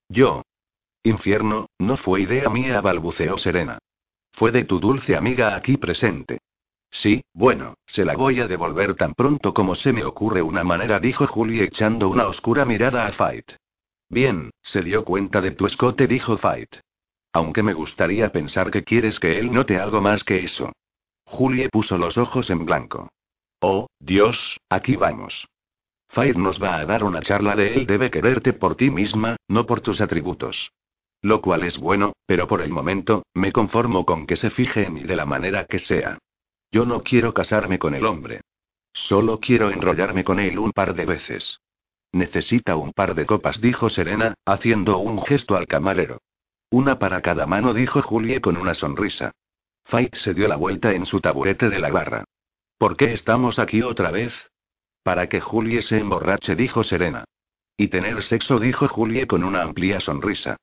Yo. 0.08 0.44
Infierno, 1.02 1.66
no 1.80 1.98
fue 1.98 2.22
idea 2.22 2.48
mía, 2.48 2.80
balbuceó 2.80 3.40
Serena. 3.40 3.80
Fue 4.34 4.52
de 4.52 4.66
tu 4.66 4.80
dulce 4.80 5.16
amiga 5.16 5.56
aquí 5.56 5.76
presente. 5.78 6.38
Sí, 6.92 7.24
bueno, 7.34 7.74
se 7.88 8.06
la 8.06 8.16
voy 8.16 8.40
a 8.40 8.48
devolver 8.48 8.94
tan 8.94 9.16
pronto 9.16 9.52
como 9.52 9.74
se 9.74 9.92
me 9.92 10.06
ocurre 10.06 10.44
una 10.44 10.64
manera, 10.64 11.00
dijo 11.00 11.26
Julie 11.26 11.64
echando 11.64 12.08
una 12.10 12.28
oscura 12.28 12.66
mirada 12.66 13.08
a 13.08 13.14
Fight. 13.14 13.54
Bien, 14.10 14.52
se 14.62 14.84
dio 14.84 15.04
cuenta 15.04 15.42
de 15.42 15.50
tu 15.50 15.66
escote, 15.66 16.06
dijo 16.06 16.38
Fight. 16.38 16.76
Aunque 17.34 17.64
me 17.64 17.74
gustaría 17.74 18.32
pensar 18.32 18.70
que 18.70 18.84
quieres 18.84 19.20
que 19.20 19.40
él 19.40 19.52
note 19.52 19.80
algo 19.80 20.02
más 20.02 20.24
que 20.24 20.44
eso. 20.46 20.72
Julie 21.26 21.70
puso 21.70 21.98
los 21.98 22.16
ojos 22.20 22.52
en 22.52 22.64
blanco. 22.64 23.10
Oh, 23.60 23.88
Dios, 24.00 24.60
aquí 24.70 24.96
vamos. 24.96 25.48
Fight 26.10 26.36
nos 26.36 26.62
va 26.62 26.78
a 26.78 26.86
dar 26.86 27.04
una 27.04 27.22
charla 27.22 27.56
de 27.56 27.76
él 27.76 27.86
debe 27.86 28.10
quererte 28.10 28.54
por 28.54 28.76
ti 28.76 28.90
misma, 28.90 29.36
no 29.48 29.66
por 29.66 29.82
tus 29.82 30.02
atributos. 30.02 30.72
Lo 31.22 31.42
cual 31.42 31.64
es 31.64 31.78
bueno, 31.78 32.14
pero 32.26 32.48
por 32.48 32.62
el 32.62 32.72
momento, 32.72 33.24
me 33.34 33.52
conformo 33.52 34.06
con 34.06 34.26
que 34.26 34.36
se 34.36 34.50
fije 34.50 34.86
en 34.86 34.94
mí 34.94 35.04
de 35.04 35.16
la 35.16 35.26
manera 35.26 35.66
que 35.66 35.78
sea. 35.78 36.18
Yo 36.72 36.86
no 36.86 37.04
quiero 37.04 37.34
casarme 37.34 37.78
con 37.78 37.94
el 37.94 38.06
hombre. 38.06 38.42
Solo 38.92 39.40
quiero 39.40 39.70
enrollarme 39.70 40.24
con 40.24 40.40
él 40.40 40.58
un 40.58 40.72
par 40.72 40.96
de 40.96 41.06
veces. 41.06 41.60
Necesita 42.12 42.76
un 42.76 42.92
par 42.92 43.14
de 43.14 43.26
copas, 43.26 43.62
dijo 43.62 43.90
Serena, 43.90 44.34
haciendo 44.46 44.98
un 44.98 45.22
gesto 45.22 45.56
al 45.56 45.68
camarero. 45.68 46.20
Una 46.72 46.98
para 46.98 47.22
cada 47.22 47.46
mano, 47.46 47.74
dijo 47.74 48.02
Julie 48.02 48.42
con 48.42 48.58
una 48.58 48.74
sonrisa. 48.74 49.32
Fight 49.86 50.16
se 50.16 50.34
dio 50.34 50.48
la 50.48 50.56
vuelta 50.56 50.92
en 50.92 51.06
su 51.06 51.20
taburete 51.20 51.70
de 51.70 51.80
la 51.80 51.90
barra. 51.90 52.24
¿Por 52.78 52.98
qué 52.98 53.14
estamos 53.14 53.60
aquí 53.60 53.82
otra 53.82 54.10
vez? 54.10 54.50
Para 55.04 55.28
que 55.28 55.42
Julie 55.42 55.82
se 55.82 55.98
emborrache, 55.98 56.56
dijo 56.56 56.84
Serena. 56.84 57.26
Y 57.78 57.88
tener 57.88 58.22
sexo, 58.24 58.60
dijo 58.60 58.88
Julie 58.88 59.28
con 59.28 59.44
una 59.44 59.62
amplia 59.62 60.00
sonrisa. 60.00 60.58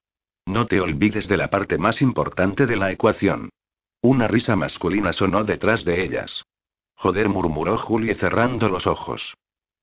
No 0.45 0.67
te 0.67 0.81
olvides 0.81 1.29
de 1.29 1.37
la 1.37 1.49
parte 1.49 1.79
más 1.79 2.03
importante 2.03 2.67
de 2.67 2.77
la 2.77 2.93
ecuación. 2.93 3.51
Una 4.03 4.29
risa 4.29 4.55
masculina 4.55 5.13
sonó 5.13 5.43
detrás 5.43 5.85
de 5.85 6.05
ellas. 6.05 6.45
Joder, 6.95 7.29
murmuró 7.29 7.77
Julie 7.77 8.15
cerrando 8.15 8.69
los 8.69 8.87
ojos. 8.87 9.35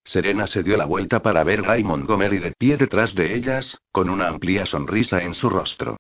Serena 0.04 0.48
se 0.48 0.64
dio 0.64 0.78
la 0.78 0.86
vuelta 0.86 1.22
para 1.22 1.44
ver 1.44 1.66
a 1.66 1.74
Guy 1.74 1.84
Montgomery 1.84 2.40
de 2.40 2.54
pie 2.54 2.78
detrás 2.78 3.16
de 3.16 3.36
ellas, 3.36 3.78
con 3.92 4.10
una 4.10 4.28
amplia 4.28 4.66
sonrisa 4.66 5.24
en 5.24 5.34
su 5.34 5.50
rostro. 5.50 5.98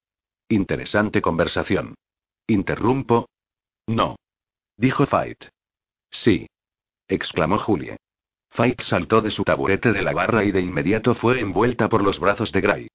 Interesante 0.50 1.22
conversación. 1.22 1.96
¿Interrumpo? 2.48 3.28
No. 3.88 4.18
Dijo 4.78 5.06
Fight. 5.06 5.46
Sí. 6.10 6.48
exclamó 7.08 7.58
Julie. 7.58 7.98
Fight 8.54 8.82
saltó 8.82 9.22
de 9.22 9.32
su 9.32 9.44
taburete 9.44 9.92
de 9.94 10.04
la 10.04 10.14
barra 10.14 10.44
y 10.44 10.52
de 10.52 10.62
inmediato 10.62 11.16
fue 11.16 11.40
envuelta 11.40 11.90
por 11.90 12.04
los 12.04 12.20
brazos 12.20 12.52
de 12.52 12.62
Gray. 12.62 12.88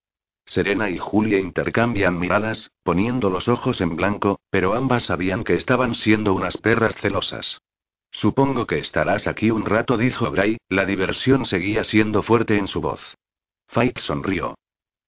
Serena 0.45 0.89
y 0.89 0.99
Julie 0.99 1.41
intercambian 1.41 2.17
miradas, 2.17 2.71
poniendo 2.85 3.29
los 3.29 3.49
ojos 3.49 3.81
en 3.81 3.97
blanco, 3.97 4.39
pero 4.51 4.75
ambas 4.75 5.05
sabían 5.05 5.43
que 5.43 5.55
estaban 5.55 5.97
siendo 5.97 6.33
unas 6.33 6.57
perras 6.59 6.95
celosas. 6.95 7.61
Supongo 8.13 8.67
que 8.67 8.79
estarás 8.79 9.27
aquí 9.27 9.51
un 9.51 9.67
rato, 9.67 9.97
dijo 9.97 10.31
Gray, 10.31 10.59
la 10.69 10.85
diversión 10.85 11.45
seguía 11.45 11.83
siendo 11.83 12.23
fuerte 12.23 12.57
en 12.57 12.69
su 12.69 12.81
voz. 12.81 13.17
Fight 13.67 13.99
sonrió. 13.99 14.55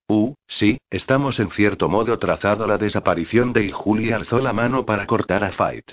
Uh, 0.09 0.35
sí, 0.49 0.81
estamos 0.91 1.39
en 1.39 1.53
cierto 1.53 1.89
modo 1.89 2.19
trazado 2.19 2.67
la 2.67 2.77
desaparición 2.77 3.53
de 3.53 3.67
y 3.67 3.71
Julie 3.71 4.13
alzó 4.13 4.41
la 4.41 4.53
mano 4.53 4.85
para 4.85 5.07
cortar 5.07 5.45
a 5.45 5.53
Fight. 5.53 5.93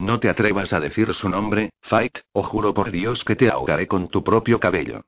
No 0.00 0.18
te 0.18 0.30
atrevas 0.30 0.72
a 0.72 0.80
decir 0.80 1.12
su 1.12 1.28
nombre, 1.28 1.74
Fight, 1.82 2.20
o 2.32 2.42
juro 2.42 2.72
por 2.72 2.90
Dios 2.90 3.22
que 3.22 3.36
te 3.36 3.50
ahogaré 3.50 3.86
con 3.86 4.08
tu 4.08 4.24
propio 4.24 4.58
cabello. 4.58 5.02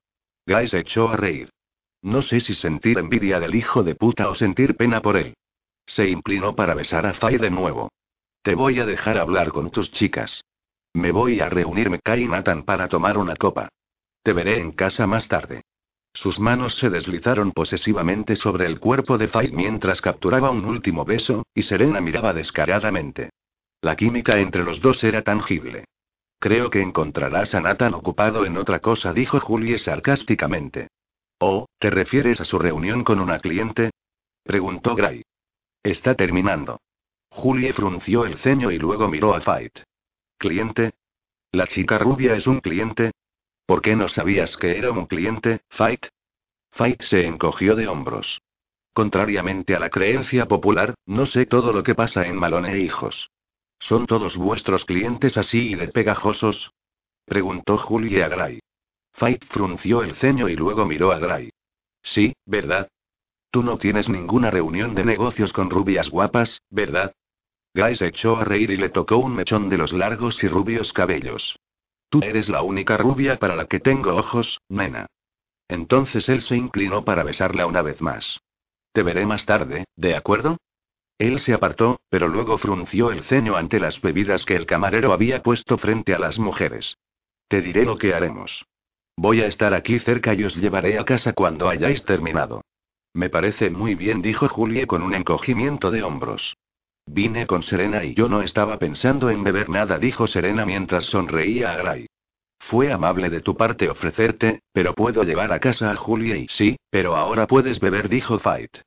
Guy 0.47 0.69
se 0.69 0.81
echó 0.81 1.09
a 1.09 1.17
reír. 1.17 1.49
No 2.03 2.21
sé 2.21 2.41
si 2.41 2.55
sentir 2.55 2.99
envidia 2.99 3.41
del 3.41 3.55
hijo 3.55 3.83
de 3.83 3.95
puta 3.95 4.29
o 4.29 4.35
sentir 4.35 4.77
pena 4.77 5.01
por 5.01 5.17
él. 5.17 5.33
Se 5.87 6.07
inclinó 6.11 6.55
para 6.55 6.75
besar 6.75 7.07
a 7.07 7.15
Fight 7.15 7.41
de 7.41 7.51
nuevo. 7.51 7.91
Te 8.43 8.55
voy 8.55 8.81
a 8.81 8.85
dejar 8.85 9.17
hablar 9.17 9.51
con 9.51 9.71
tus 9.71 9.91
chicas. 9.91 10.45
Me 10.93 11.11
voy 11.11 11.41
a 11.41 11.49
reunirme 11.49 11.99
Kai 11.99 12.25
y 12.25 12.29
Nathan 12.29 12.65
para 12.65 12.87
tomar 12.89 13.17
una 13.17 13.35
copa. 13.37 13.71
Te 14.23 14.35
veré 14.35 14.59
en 14.59 14.73
casa 14.73 15.07
más 15.07 15.27
tarde. 15.27 15.63
Sus 16.13 16.39
manos 16.39 16.75
se 16.75 16.91
deslizaron 16.91 17.53
posesivamente 17.53 18.37
sobre 18.37 18.67
el 18.67 18.79
cuerpo 18.79 19.17
de 19.17 19.29
Fight 19.29 19.55
mientras 19.55 20.03
capturaba 20.03 20.51
un 20.51 20.67
último 20.67 21.07
beso, 21.07 21.47
y 21.55 21.63
Serena 21.63 22.03
miraba 22.03 22.35
descaradamente. 22.35 23.31
La 23.83 23.97
química 23.97 24.39
entre 24.39 24.63
los 24.63 24.81
dos 24.81 25.03
era 25.03 25.23
tangible. 25.23 25.87
Creo 26.39 26.71
que 26.71 26.81
encontrarás 26.81 27.55
a 27.55 27.61
Nathan 27.61 27.95
ocupado 27.95 28.47
en 28.47 28.57
otra 28.57 28.79
cosa, 28.79 29.13
dijo 29.13 29.41
Julie 29.41 29.77
sarcásticamente. 29.77 30.89
¿Oh, 31.41 31.67
te 31.81 31.91
refieres 31.91 32.41
a 32.41 32.45
su 32.45 32.61
reunión 32.61 33.03
con 33.03 33.19
una 33.19 33.41
cliente? 33.41 33.91
preguntó 34.45 34.95
Gray. 34.95 35.23
Está 35.83 36.15
terminando. 36.15 36.81
Julie 37.29 37.73
frunció 37.73 38.25
el 38.25 38.39
ceño 38.39 38.71
y 38.71 38.79
luego 38.79 39.09
miró 39.09 39.35
a 39.35 39.41
Fight. 39.41 39.81
¿Cliente? 40.39 40.93
¿La 41.51 41.67
chica 41.67 41.99
rubia 41.99 42.37
es 42.37 42.47
un 42.47 42.61
cliente? 42.61 43.11
¿Por 43.67 43.83
qué 43.83 43.97
no 43.97 44.07
sabías 44.07 44.57
que 44.57 44.79
era 44.79 44.93
un 44.93 45.07
cliente, 45.07 45.63
Fight? 45.71 46.07
Fight 46.71 47.03
se 47.03 47.27
encogió 47.27 47.75
de 47.75 47.89
hombros. 47.89 48.43
Contrariamente 48.93 49.75
a 49.75 49.81
la 49.81 49.91
creencia 49.91 50.47
popular, 50.47 50.95
no 51.07 51.27
sé 51.27 51.47
todo 51.47 51.73
lo 51.73 51.83
que 51.83 51.97
pasa 51.97 52.27
en 52.27 52.37
Malone 52.37 52.75
e 52.75 52.79
Hijos. 52.79 53.31
¿Son 53.83 54.07
todos 54.07 54.37
vuestros 54.37 54.85
clientes 54.85 55.37
así 55.37 55.73
y 55.73 55.75
de 55.75 55.89
pegajosos? 55.89 56.73
Preguntó 57.25 57.77
Julie 57.77 58.23
a 58.23 58.29
Gray. 58.29 58.61
Fight 59.13 59.45
frunció 59.47 60.05
el 60.05 60.15
ceño 60.15 60.49
y 60.49 60.55
luego 60.55 60.87
miró 60.87 61.11
a 61.11 61.19
Gray. 61.19 61.51
Sí, 62.01 62.33
¿verdad? 62.47 62.89
Tú 63.51 63.65
no 63.65 63.79
tienes 63.79 64.09
ninguna 64.09 64.53
reunión 64.53 64.95
de 64.95 65.05
negocios 65.05 65.53
con 65.53 65.69
rubias 65.69 66.11
guapas, 66.11 66.63
¿verdad? 66.71 67.13
Gray 67.75 67.97
se 67.97 68.07
echó 68.07 68.37
a 68.37 68.45
reír 68.45 68.71
y 68.71 68.77
le 68.77 68.89
tocó 68.89 69.17
un 69.17 69.35
mechón 69.35 69.69
de 69.69 69.79
los 69.79 69.93
largos 69.93 70.43
y 70.45 70.49
rubios 70.49 70.93
cabellos. 70.93 71.59
Tú 72.09 72.21
eres 72.23 72.49
la 72.49 72.63
única 72.63 72.97
rubia 72.97 73.41
para 73.41 73.57
la 73.57 73.67
que 73.67 73.81
tengo 73.81 74.15
ojos, 74.15 74.61
nena. 74.69 75.07
Entonces 75.67 76.29
él 76.29 76.43
se 76.43 76.57
inclinó 76.57 77.05
para 77.05 77.25
besarla 77.25 77.67
una 77.67 77.83
vez 77.83 78.01
más. 78.01 78.39
Te 78.93 79.03
veré 79.03 79.27
más 79.27 79.45
tarde, 79.45 79.87
¿de 79.97 80.15
acuerdo? 80.15 80.59
Él 81.23 81.39
se 81.39 81.55
apartó, 81.55 82.01
pero 82.09 82.27
luego 82.27 82.59
frunció 82.59 83.13
el 83.13 83.23
ceño 83.23 83.55
ante 83.55 83.79
las 83.79 84.01
bebidas 84.01 84.45
que 84.45 84.57
el 84.57 84.67
camarero 84.67 85.13
había 85.13 85.41
puesto 85.41 85.79
frente 85.79 86.15
a 86.15 86.19
las 86.19 86.41
mujeres. 86.41 86.99
Te 87.47 87.61
diré 87.61 87.85
lo 87.85 87.97
que 87.97 88.13
haremos. 88.13 88.67
Voy 89.17 89.41
a 89.41 89.47
estar 89.47 89.73
aquí 89.73 90.01
cerca 90.01 90.35
y 90.35 90.43
os 90.43 90.57
llevaré 90.57 90.99
a 90.99 91.05
casa 91.05 91.33
cuando 91.33 91.69
hayáis 91.69 92.05
terminado. 92.05 92.63
Me 93.15 93.31
parece 93.31 93.71
muy 93.71 93.95
bien, 93.95 94.21
dijo 94.21 94.49
Julie 94.49 94.89
con 94.89 95.01
un 95.01 95.15
encogimiento 95.15 95.93
de 95.93 96.03
hombros. 96.03 96.57
Vine 97.07 97.47
con 97.47 97.63
Serena 97.63 98.03
y 98.03 98.15
yo 98.15 98.29
no 98.29 98.43
estaba 98.43 98.81
pensando 98.81 99.31
en 99.31 99.45
beber 99.45 99.69
nada, 99.69 100.01
dijo 100.01 100.27
Serena 100.27 100.67
mientras 100.67 101.05
sonreía 101.05 101.71
a 101.71 101.77
Gray. 101.77 102.07
Fue 102.59 102.91
amable 102.91 103.31
de 103.31 103.43
tu 103.43 103.57
parte 103.57 103.89
ofrecerte, 103.89 104.63
pero 104.73 104.93
puedo 104.93 105.23
llevar 105.23 105.53
a 105.53 105.61
casa 105.61 105.93
a 105.93 105.95
Julia 105.95 106.37
y 106.37 106.49
sí, 106.49 106.75
pero 106.91 107.15
ahora 107.15 107.47
puedes 107.47 107.79
beber, 107.79 108.09
dijo 108.09 108.41
Fight. 108.41 108.79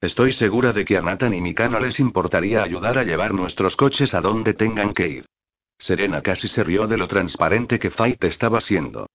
Estoy 0.00 0.32
segura 0.32 0.72
de 0.72 0.84
que 0.84 0.96
a 0.96 1.02
Nathan 1.02 1.34
y 1.34 1.40
Mika 1.40 1.68
no 1.68 1.80
les 1.80 1.98
importaría 1.98 2.62
ayudar 2.62 2.98
a 2.98 3.04
llevar 3.04 3.34
nuestros 3.34 3.74
coches 3.74 4.14
a 4.14 4.20
donde 4.20 4.54
tengan 4.54 4.94
que 4.94 5.08
ir. 5.08 5.26
Serena 5.76 6.22
casi 6.22 6.46
se 6.46 6.62
rió 6.62 6.86
de 6.86 6.96
lo 6.96 7.08
transparente 7.08 7.80
que 7.80 7.90
Fight 7.90 8.22
estaba 8.22 8.60
siendo. 8.60 9.08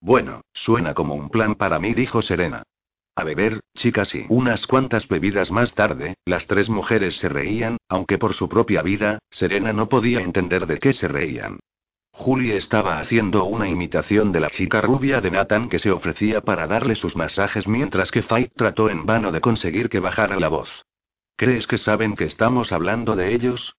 Bueno, 0.00 0.42
suena 0.54 0.94
como 0.94 1.14
un 1.14 1.28
plan 1.28 1.56
para 1.56 1.78
mí, 1.78 1.92
dijo 1.92 2.22
Serena. 2.22 2.62
A 3.14 3.24
beber, 3.24 3.60
chicas, 3.74 4.14
y 4.14 4.24
unas 4.30 4.66
cuantas 4.66 5.08
bebidas 5.08 5.50
más 5.50 5.74
tarde, 5.74 6.14
las 6.24 6.46
tres 6.46 6.70
mujeres 6.70 7.18
se 7.18 7.28
reían, 7.28 7.76
aunque 7.88 8.16
por 8.16 8.32
su 8.32 8.48
propia 8.48 8.80
vida, 8.80 9.18
Serena 9.30 9.74
no 9.74 9.90
podía 9.90 10.20
entender 10.20 10.66
de 10.66 10.78
qué 10.78 10.94
se 10.94 11.06
reían. 11.06 11.58
Julie 12.12 12.56
estaba 12.56 13.00
haciendo 13.00 13.44
una 13.44 13.68
imitación 13.68 14.30
de 14.30 14.40
la 14.40 14.50
chica 14.50 14.80
rubia 14.80 15.20
de 15.20 15.30
Nathan 15.30 15.68
que 15.68 15.78
se 15.78 15.90
ofrecía 15.90 16.42
para 16.42 16.66
darle 16.66 16.94
sus 16.94 17.16
masajes 17.16 17.66
mientras 17.66 18.10
que 18.10 18.22
Fight 18.22 18.52
trató 18.54 18.90
en 18.90 19.06
vano 19.06 19.32
de 19.32 19.40
conseguir 19.40 19.88
que 19.88 20.00
bajara 20.00 20.38
la 20.38 20.48
voz. 20.48 20.84
¿Crees 21.36 21.66
que 21.66 21.78
saben 21.78 22.16
que 22.16 22.24
estamos 22.24 22.72
hablando 22.72 23.16
de 23.16 23.34
ellos? 23.34 23.74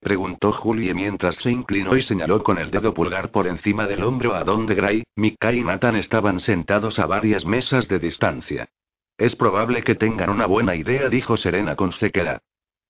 Preguntó 0.00 0.50
Julie 0.50 0.92
mientras 0.92 1.36
se 1.36 1.50
inclinó 1.50 1.96
y 1.96 2.02
señaló 2.02 2.42
con 2.42 2.58
el 2.58 2.70
dedo 2.70 2.92
pulgar 2.92 3.30
por 3.30 3.46
encima 3.46 3.86
del 3.86 4.02
hombro 4.02 4.34
a 4.34 4.42
donde 4.42 4.74
Gray, 4.74 5.04
Mika 5.14 5.52
y 5.52 5.62
Nathan 5.62 5.96
estaban 5.96 6.40
sentados 6.40 6.98
a 6.98 7.06
varias 7.06 7.46
mesas 7.46 7.86
de 7.86 8.00
distancia. 8.00 8.68
Es 9.16 9.36
probable 9.36 9.82
que 9.82 9.94
tengan 9.94 10.30
una 10.30 10.46
buena 10.46 10.74
idea, 10.74 11.08
dijo 11.08 11.36
Serena 11.36 11.76
con 11.76 11.92
sequedad. 11.92 12.40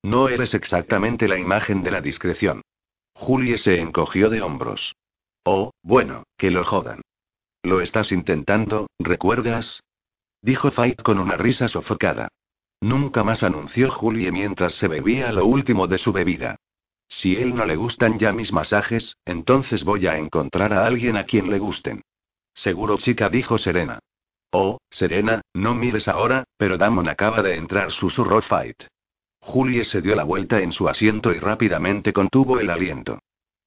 No 0.03 0.29
eres 0.29 0.55
exactamente 0.55 1.29
la 1.29 1.39
imagen 1.39 1.83
de 1.83 1.91
la 1.91 2.01
discreción. 2.01 2.63
Julie 3.15 3.59
se 3.59 3.81
encogió 3.81 4.29
de 4.29 4.43
hombros. 4.43 4.95
Oh, 5.45 5.71
bueno, 5.83 6.25
que 6.37 6.51
lo 6.51 6.65
jodan. 6.65 7.01
Lo 7.63 7.81
estás 7.81 8.13
intentando, 8.13 8.89
¿recuerdas? 8.99 9.83
Dijo 10.43 10.71
Fight 10.71 11.01
con 11.01 11.19
una 11.19 11.37
risa 11.37 11.69
sofocada. 11.69 12.29
Nunca 12.81 13.25
más 13.25 13.43
anunció 13.43 13.91
Julie 13.91 14.31
mientras 14.31 14.75
se 14.75 14.89
bebía 14.89 15.33
lo 15.33 15.47
último 15.47 15.87
de 15.87 15.97
su 15.97 16.13
bebida. 16.13 16.57
Si 17.09 17.37
él 17.37 17.55
no 17.55 17.65
le 17.65 17.77
gustan 17.77 18.19
ya 18.19 18.33
mis 18.33 18.53
masajes, 18.53 19.17
entonces 19.25 19.85
voy 19.85 20.07
a 20.07 20.19
encontrar 20.19 20.73
a 20.73 20.85
alguien 20.85 21.17
a 21.17 21.25
quien 21.25 21.51
le 21.51 21.59
gusten. 21.59 22.03
Seguro 22.53 22.99
chica, 22.99 23.29
dijo 23.31 23.57
Serena. 23.57 24.01
Oh, 24.51 24.79
Serena, 24.91 25.41
no 25.55 25.75
mires 25.75 26.09
ahora, 26.09 26.45
pero 26.57 26.77
Damon 26.77 27.09
acaba 27.09 27.43
de 27.43 27.57
entrar, 27.57 27.91
susurró 27.91 28.43
Fight. 28.43 28.85
Julie 29.47 29.85
se 29.85 30.01
dio 30.01 30.17
la 30.17 30.25
vuelta 30.25 30.61
en 30.63 30.73
su 30.73 30.89
asiento 30.89 31.31
y 31.31 31.39
rápidamente 31.39 32.15
contuvo 32.15 32.59
el 32.61 32.71
aliento. 32.71 33.19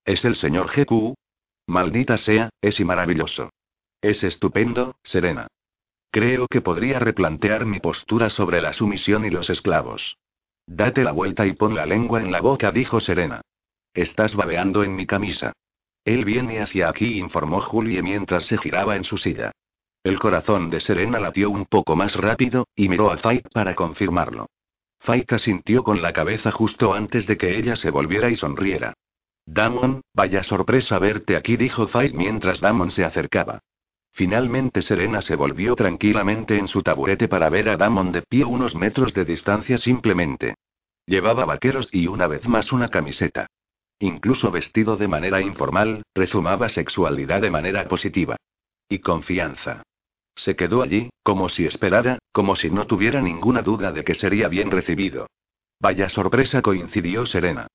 ¿Es 0.03 0.25
el 0.25 0.35
señor 0.35 0.71
GQ? 0.75 1.13
Maldita 1.67 2.17
sea, 2.17 2.49
es 2.61 2.79
y 2.79 2.83
maravilloso. 2.83 3.51
Es 4.01 4.23
estupendo, 4.23 4.95
Serena. 5.03 5.47
Creo 6.09 6.47
que 6.47 6.61
podría 6.61 6.97
replantear 6.97 7.67
mi 7.67 7.79
postura 7.79 8.29
sobre 8.31 8.59
la 8.59 8.73
sumisión 8.73 9.23
y 9.23 9.29
los 9.29 9.51
esclavos. 9.51 10.17
Date 10.65 11.03
la 11.03 11.11
vuelta 11.11 11.45
y 11.45 11.53
pon 11.53 11.75
la 11.75 11.85
lengua 11.85 12.21
en 12.21 12.31
la 12.31 12.41
boca, 12.41 12.71
dijo 12.71 12.99
Serena. 12.99 13.41
Estás 13.93 14.33
babeando 14.33 14.83
en 14.83 14.95
mi 14.95 15.05
camisa. 15.05 15.53
Él 16.03 16.25
viene 16.25 16.59
hacia 16.59 16.89
aquí, 16.89 17.19
informó 17.19 17.61
Julie 17.61 18.01
mientras 18.01 18.45
se 18.45 18.57
giraba 18.57 18.95
en 18.95 19.03
su 19.03 19.17
silla. 19.17 19.51
El 20.03 20.17
corazón 20.17 20.71
de 20.71 20.81
Serena 20.81 21.19
latió 21.19 21.51
un 21.51 21.65
poco 21.65 21.95
más 21.95 22.15
rápido, 22.15 22.67
y 22.75 22.89
miró 22.89 23.11
a 23.11 23.17
Fight 23.17 23.47
para 23.53 23.75
confirmarlo. 23.75 24.47
Fight 25.07 25.31
asintió 25.31 25.85
con 25.85 26.01
la 26.01 26.11
cabeza 26.11 26.51
justo 26.51 26.93
antes 26.93 27.25
de 27.27 27.37
que 27.37 27.57
ella 27.57 27.77
se 27.77 27.91
volviera 27.91 28.29
y 28.29 28.35
sonriera. 28.35 28.91
Damon, 29.45 30.01
vaya 30.13 30.43
sorpresa 30.43 30.99
verte 30.99 31.37
aquí, 31.37 31.55
dijo 31.55 31.87
Fight 31.87 32.13
mientras 32.13 32.59
Damon 32.59 32.91
se 32.91 33.05
acercaba. 33.05 33.59
Finalmente 34.11 34.81
Serena 34.81 35.21
se 35.21 35.37
volvió 35.37 35.77
tranquilamente 35.77 36.57
en 36.57 36.67
su 36.67 36.83
taburete 36.83 37.29
para 37.29 37.47
ver 37.47 37.69
a 37.69 37.77
Damon 37.77 38.11
de 38.11 38.21
pie 38.23 38.43
unos 38.43 38.75
metros 38.75 39.13
de 39.13 39.23
distancia 39.23 39.77
simplemente. 39.77 40.55
Llevaba 41.05 41.45
vaqueros 41.45 41.87
y 41.93 42.07
una 42.07 42.27
vez 42.27 42.45
más 42.45 42.73
una 42.73 42.89
camiseta. 42.89 43.47
Incluso 43.99 44.51
vestido 44.51 44.97
de 44.97 45.07
manera 45.07 45.39
informal, 45.39 46.03
rezumaba 46.13 46.67
sexualidad 46.67 47.41
de 47.41 47.49
manera 47.49 47.87
positiva. 47.87 48.35
Y 48.89 48.99
confianza. 48.99 49.83
Se 50.37 50.55
quedó 50.55 50.83
allí, 50.83 51.09
como 51.23 51.49
si 51.49 51.65
esperara, 51.65 52.19
como 52.31 52.55
si 52.55 52.69
no 52.69 52.85
tuviera 52.87 53.21
ninguna 53.21 53.63
duda 53.63 53.91
de 53.91 54.03
que 54.03 54.13
sería 54.13 54.47
bien 54.47 54.71
recibido. 54.71 55.27
Vaya 55.79 56.07
sorpresa 56.09 56.61
coincidió 56.61 57.25
Serena. 57.25 57.67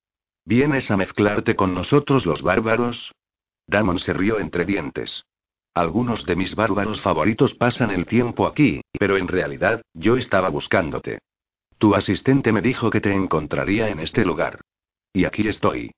¿Vienes 0.45 0.91
a 0.91 0.97
mezclarte 0.97 1.57
con 1.57 1.75
nosotros 1.75 2.25
los 2.25 2.41
bárbaros? 2.41 3.13
Damon 3.67 3.99
se 3.99 4.13
rió 4.13 4.39
entre 4.39 4.65
dientes. 4.65 5.25
Algunos 5.75 6.25
de 6.25 6.37
mis 6.37 6.55
bárbaros 6.55 7.01
favoritos 7.01 7.55
pasan 7.55 7.91
el 7.91 8.07
tiempo 8.07 8.47
aquí, 8.47 8.81
pero 8.99 9.17
en 9.17 9.27
realidad, 9.27 9.83
yo 9.93 10.17
estaba 10.17 10.49
buscándote. 10.49 11.19
Tu 11.79 11.95
asistente 11.95 12.53
me 12.53 12.61
dijo 12.61 12.91
que 12.91 13.01
te 13.01 13.13
encontraría 13.13 13.89
en 13.89 13.99
este 13.99 14.25
lugar. 14.25 14.61
Y 15.13 15.25
aquí 15.25 15.49
estoy. 15.49 15.91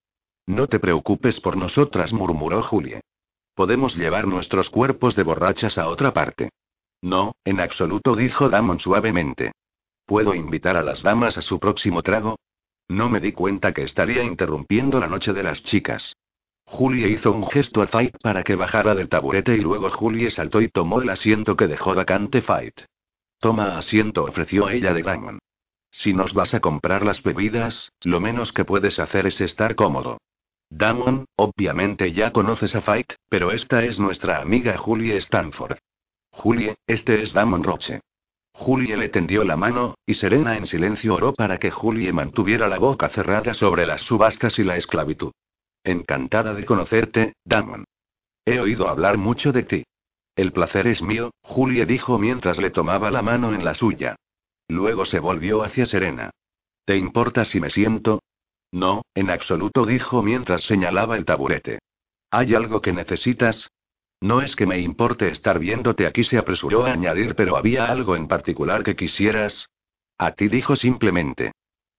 No 0.46 0.66
te 0.66 0.78
preocupes 0.78 1.40
por 1.40 1.56
nosotras, 1.56 2.12
murmuró 2.12 2.62
Julie. 2.62 3.00
Podemos 3.54 3.96
llevar 3.96 4.26
nuestros 4.26 4.68
cuerpos 4.68 5.14
de 5.14 5.22
borrachas 5.22 5.78
a 5.78 5.88
otra 5.88 6.12
parte. 6.12 6.50
No, 7.00 7.36
en 7.44 7.60
absoluto, 7.60 8.16
dijo 8.16 8.48
Damon 8.48 8.80
suavemente. 8.80 9.52
¿Puedo 10.06 10.34
invitar 10.34 10.76
a 10.76 10.82
las 10.82 11.02
damas 11.02 11.38
a 11.38 11.42
su 11.42 11.60
próximo 11.60 12.02
trago? 12.02 12.36
No 12.88 13.08
me 13.08 13.20
di 13.20 13.32
cuenta 13.32 13.72
que 13.72 13.82
estaría 13.82 14.22
interrumpiendo 14.22 14.98
la 15.00 15.06
noche 15.06 15.32
de 15.32 15.42
las 15.42 15.62
chicas. 15.62 16.14
Julie 16.66 17.08
hizo 17.08 17.30
un 17.30 17.46
gesto 17.46 17.82
a 17.82 17.86
Fight 17.86 18.16
para 18.22 18.42
que 18.42 18.56
bajara 18.56 18.94
del 18.94 19.08
taburete 19.08 19.54
y 19.54 19.60
luego 19.60 19.90
Julie 19.90 20.30
saltó 20.30 20.60
y 20.60 20.68
tomó 20.68 21.00
el 21.00 21.10
asiento 21.10 21.56
que 21.56 21.68
dejó 21.68 21.94
vacante 21.94 22.42
Fight. 22.42 22.80
Toma 23.38 23.78
asiento, 23.78 24.24
ofreció 24.24 24.68
ella 24.68 24.92
de 24.92 25.02
Damon. 25.02 25.38
Si 25.90 26.12
nos 26.12 26.34
vas 26.34 26.54
a 26.54 26.60
comprar 26.60 27.04
las 27.04 27.22
bebidas, 27.22 27.92
lo 28.02 28.18
menos 28.18 28.52
que 28.52 28.64
puedes 28.64 28.98
hacer 28.98 29.26
es 29.26 29.40
estar 29.40 29.74
cómodo. 29.74 30.18
Damon, 30.70 31.26
obviamente 31.36 32.12
ya 32.12 32.32
conoces 32.32 32.74
a 32.74 32.80
Fight, 32.80 33.12
pero 33.28 33.52
esta 33.52 33.84
es 33.84 33.98
nuestra 33.98 34.40
amiga 34.40 34.76
Julie 34.76 35.16
Stanford. 35.16 35.78
Julie, 36.30 36.74
este 36.86 37.22
es 37.22 37.32
Damon 37.32 37.62
Roche. 37.62 38.00
Julie 38.52 38.96
le 38.96 39.08
tendió 39.08 39.44
la 39.44 39.56
mano, 39.56 39.96
y 40.06 40.14
Serena 40.14 40.56
en 40.56 40.66
silencio 40.66 41.14
oró 41.14 41.34
para 41.34 41.58
que 41.58 41.70
Julie 41.70 42.12
mantuviera 42.12 42.68
la 42.68 42.78
boca 42.78 43.08
cerrada 43.08 43.52
sobre 43.54 43.86
las 43.86 44.02
subastas 44.02 44.58
y 44.58 44.64
la 44.64 44.76
esclavitud. 44.76 45.32
Encantada 45.82 46.54
de 46.54 46.64
conocerte, 46.64 47.34
Damon. 47.44 47.84
He 48.44 48.60
oído 48.60 48.88
hablar 48.88 49.18
mucho 49.18 49.52
de 49.52 49.64
ti. 49.64 49.84
El 50.36 50.52
placer 50.52 50.86
es 50.86 51.02
mío, 51.02 51.30
Julie 51.42 51.86
dijo 51.86 52.18
mientras 52.18 52.58
le 52.58 52.70
tomaba 52.70 53.10
la 53.10 53.22
mano 53.22 53.54
en 53.54 53.64
la 53.64 53.74
suya. 53.74 54.16
Luego 54.68 55.04
se 55.04 55.18
volvió 55.18 55.62
hacia 55.62 55.86
Serena. 55.86 56.30
¿Te 56.84 56.96
importa 56.96 57.44
si 57.44 57.60
me 57.60 57.70
siento? 57.70 58.20
No, 58.74 59.02
en 59.14 59.30
absoluto, 59.30 59.86
dijo 59.86 60.20
mientras 60.24 60.64
señalaba 60.64 61.16
el 61.16 61.24
taburete. 61.24 61.78
¿Hay 62.32 62.56
algo 62.56 62.80
que 62.80 62.92
necesitas? 62.92 63.70
No 64.20 64.42
es 64.42 64.56
que 64.56 64.66
me 64.66 64.80
importe 64.80 65.28
estar 65.28 65.60
viéndote 65.60 66.08
aquí, 66.08 66.24
se 66.24 66.38
apresuró 66.38 66.84
a 66.84 66.90
añadir, 66.90 67.36
pero 67.36 67.56
había 67.56 67.86
algo 67.86 68.16
en 68.16 68.26
particular 68.26 68.82
que 68.82 68.96
quisieras. 68.96 69.68
A 70.18 70.32
ti 70.32 70.48
dijo 70.48 70.74
simplemente. 70.74 71.52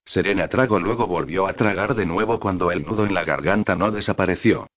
Serena 0.04 0.50
tragó, 0.50 0.78
luego 0.82 1.08
volvió 1.08 1.48
a 1.48 1.54
tragar 1.54 1.96
de 1.96 2.06
nuevo 2.06 2.42
cuando 2.42 2.70
el 2.74 2.86
nudo 2.86 3.06
en 3.06 3.14
la 3.14 3.24
garganta 3.24 3.78
no 3.78 3.92
desapareció. 3.92 4.68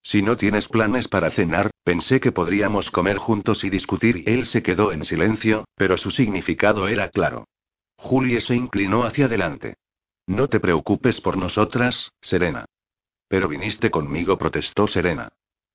Si 0.00 0.22
no 0.22 0.36
tienes 0.36 0.68
planes 0.68 1.08
para 1.08 1.32
cenar, 1.32 1.72
pensé 1.82 2.20
que 2.20 2.30
podríamos 2.30 2.92
comer 2.92 3.16
juntos 3.16 3.64
y 3.64 3.70
discutir. 3.70 4.22
Él 4.26 4.46
se 4.46 4.62
quedó 4.62 4.92
en 4.92 5.02
silencio, 5.02 5.64
pero 5.74 5.98
su 5.98 6.12
significado 6.12 6.86
era 6.86 7.08
claro. 7.08 7.48
Julie 7.96 8.40
se 8.40 8.54
inclinó 8.54 9.02
hacia 9.02 9.24
adelante. 9.24 9.74
No 10.28 10.46
te 10.46 10.60
preocupes 10.60 11.22
por 11.22 11.38
nosotras, 11.38 12.12
Serena. 12.20 12.66
Pero 13.28 13.48
viniste 13.48 13.90
conmigo, 13.90 14.36
protestó 14.36 14.86
Serena. 14.86 15.30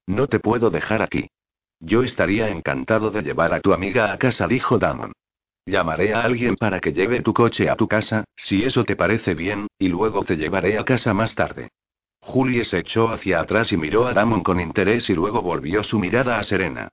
No 0.05 0.27
te 0.27 0.39
puedo 0.39 0.69
dejar 0.69 1.01
aquí. 1.01 1.27
Yo 1.79 2.03
estaría 2.03 2.49
encantado 2.49 3.09
de 3.09 3.23
llevar 3.23 3.51
a 3.55 3.61
tu 3.61 3.73
amiga 3.73 4.13
a 4.13 4.19
casa, 4.19 4.47
dijo 4.47 4.77
Damon. 4.77 5.11
Llamaré 5.65 6.13
a 6.13 6.21
alguien 6.21 6.55
para 6.55 6.79
que 6.79 6.93
lleve 6.93 7.23
tu 7.23 7.33
coche 7.33 7.67
a 7.67 7.75
tu 7.75 7.87
casa, 7.87 8.25
si 8.35 8.63
eso 8.63 8.83
te 8.83 8.95
parece 8.95 9.33
bien, 9.33 9.65
y 9.79 9.87
luego 9.87 10.23
te 10.23 10.37
llevaré 10.37 10.77
a 10.77 10.85
casa 10.85 11.15
más 11.15 11.33
tarde. 11.33 11.69
Julie 12.19 12.63
se 12.63 12.77
echó 12.77 13.09
hacia 13.09 13.39
atrás 13.39 13.71
y 13.71 13.77
miró 13.77 14.05
a 14.05 14.13
Damon 14.13 14.43
con 14.43 14.59
interés 14.59 15.09
y 15.09 15.15
luego 15.15 15.41
volvió 15.41 15.83
su 15.83 15.97
mirada 15.97 16.37
a 16.37 16.43
Serena. 16.43 16.89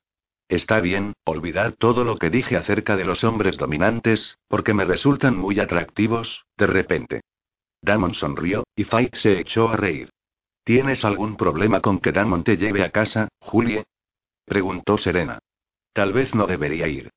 Está 0.48 0.80
bien, 0.80 1.12
olvidar 1.26 1.72
todo 1.72 2.04
lo 2.04 2.16
que 2.16 2.30
dije 2.30 2.56
acerca 2.56 2.96
de 2.96 3.04
los 3.04 3.22
hombres 3.22 3.58
dominantes, 3.58 4.38
porque 4.48 4.72
me 4.72 4.86
resultan 4.86 5.36
muy 5.36 5.60
atractivos, 5.60 6.46
de 6.56 6.66
repente. 6.66 7.20
Damon 7.82 8.14
sonrió, 8.14 8.64
y 8.76 8.84
Fight 8.84 9.14
se 9.14 9.40
echó 9.40 9.68
a 9.68 9.76
reír. 9.76 10.10
¿Tienes 10.64 11.04
algún 11.04 11.36
problema 11.36 11.80
con 11.80 11.98
que 11.98 12.12
Damon 12.12 12.44
te 12.44 12.56
lleve 12.56 12.84
a 12.84 12.90
casa, 12.90 13.28
Julie? 13.40 13.84
preguntó 14.44 14.98
Serena. 14.98 15.38
Tal 15.92 16.12
vez 16.12 16.34
no 16.34 16.46
debería 16.46 16.86
ir. 16.88 17.10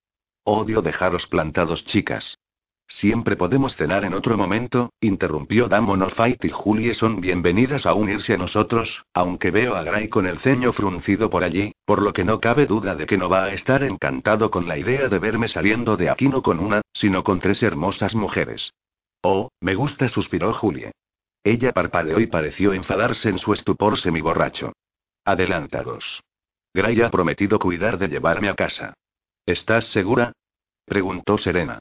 Odio 0.45 0.81
dejaros 0.81 1.27
plantados, 1.27 1.85
chicas. 1.85 2.37
Siempre 2.87 3.35
podemos 3.35 3.75
cenar 3.75 4.05
en 4.05 4.13
otro 4.13 4.37
momento, 4.37 4.91
interrumpió 4.99 5.67
Damon 5.67 6.09
Fight 6.09 6.43
y 6.45 6.49
Julie 6.49 6.93
son 6.93 7.21
bienvenidas 7.21 7.85
a 7.85 7.93
unirse 7.93 8.33
a 8.33 8.37
nosotros, 8.37 9.05
aunque 9.13 9.51
veo 9.51 9.75
a 9.75 9.83
Gray 9.83 10.09
con 10.09 10.27
el 10.27 10.39
ceño 10.39 10.73
fruncido 10.73 11.29
por 11.29 11.43
allí, 11.43 11.73
por 11.85 12.01
lo 12.01 12.13
que 12.13 12.23
no 12.23 12.39
cabe 12.39 12.65
duda 12.65 12.95
de 12.95 13.05
que 13.05 13.17
no 13.17 13.29
va 13.29 13.45
a 13.45 13.53
estar 13.53 13.83
encantado 13.83 14.51
con 14.51 14.67
la 14.67 14.77
idea 14.77 15.07
de 15.07 15.19
verme 15.19 15.47
saliendo 15.47 15.97
de 15.97 16.09
aquí 16.09 16.27
no 16.27 16.41
con 16.41 16.59
una, 16.59 16.81
sino 16.93 17.23
con 17.23 17.39
tres 17.39 17.63
hermosas 17.63 18.15
mujeres. 18.15 18.73
Oh, 19.23 19.49
me 19.61 19.73
gusta, 19.73 20.09
suspiró 20.09 20.51
Julie. 20.51 20.91
Ella 21.43 21.71
parpadeó 21.71 22.19
y 22.19 22.27
pareció 22.27 22.73
enfadarse 22.73 23.29
en 23.29 23.39
su 23.39 23.53
estupor 23.53 23.97
semiborracho. 23.97 24.73
Adelántalos. 25.25 26.21
Gray 26.73 27.01
ha 27.01 27.09
prometido 27.09 27.57
cuidar 27.57 27.97
de 27.97 28.09
llevarme 28.09 28.49
a 28.49 28.55
casa. 28.55 28.93
¿Estás 29.45 29.85
segura? 29.85 30.33
preguntó 30.85 31.37
Serena. 31.37 31.79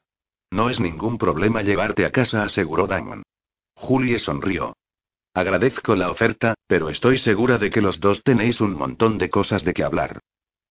No 0.53 0.71
es 0.71 0.79
ningún 0.79 1.19
problema 1.19 1.63
llevarte 1.63 2.05
a 2.05 2.13
casa, 2.13 2.45
aseguró 2.45 2.87
Damon. 2.87 3.23
Julie 3.75 4.19
sonrió. 4.19 4.77
Agradezco 5.35 5.97
la 5.97 6.11
oferta, 6.11 6.55
pero 6.67 6.91
estoy 6.91 7.19
segura 7.19 7.59
de 7.59 7.71
que 7.71 7.81
los 7.81 8.01
dos 8.01 8.23
tenéis 8.23 8.61
un 8.61 8.75
montón 8.75 9.19
de 9.19 9.31
cosas 9.31 9.65
de 9.65 9.73
que 9.73 9.83
hablar. 9.83 10.21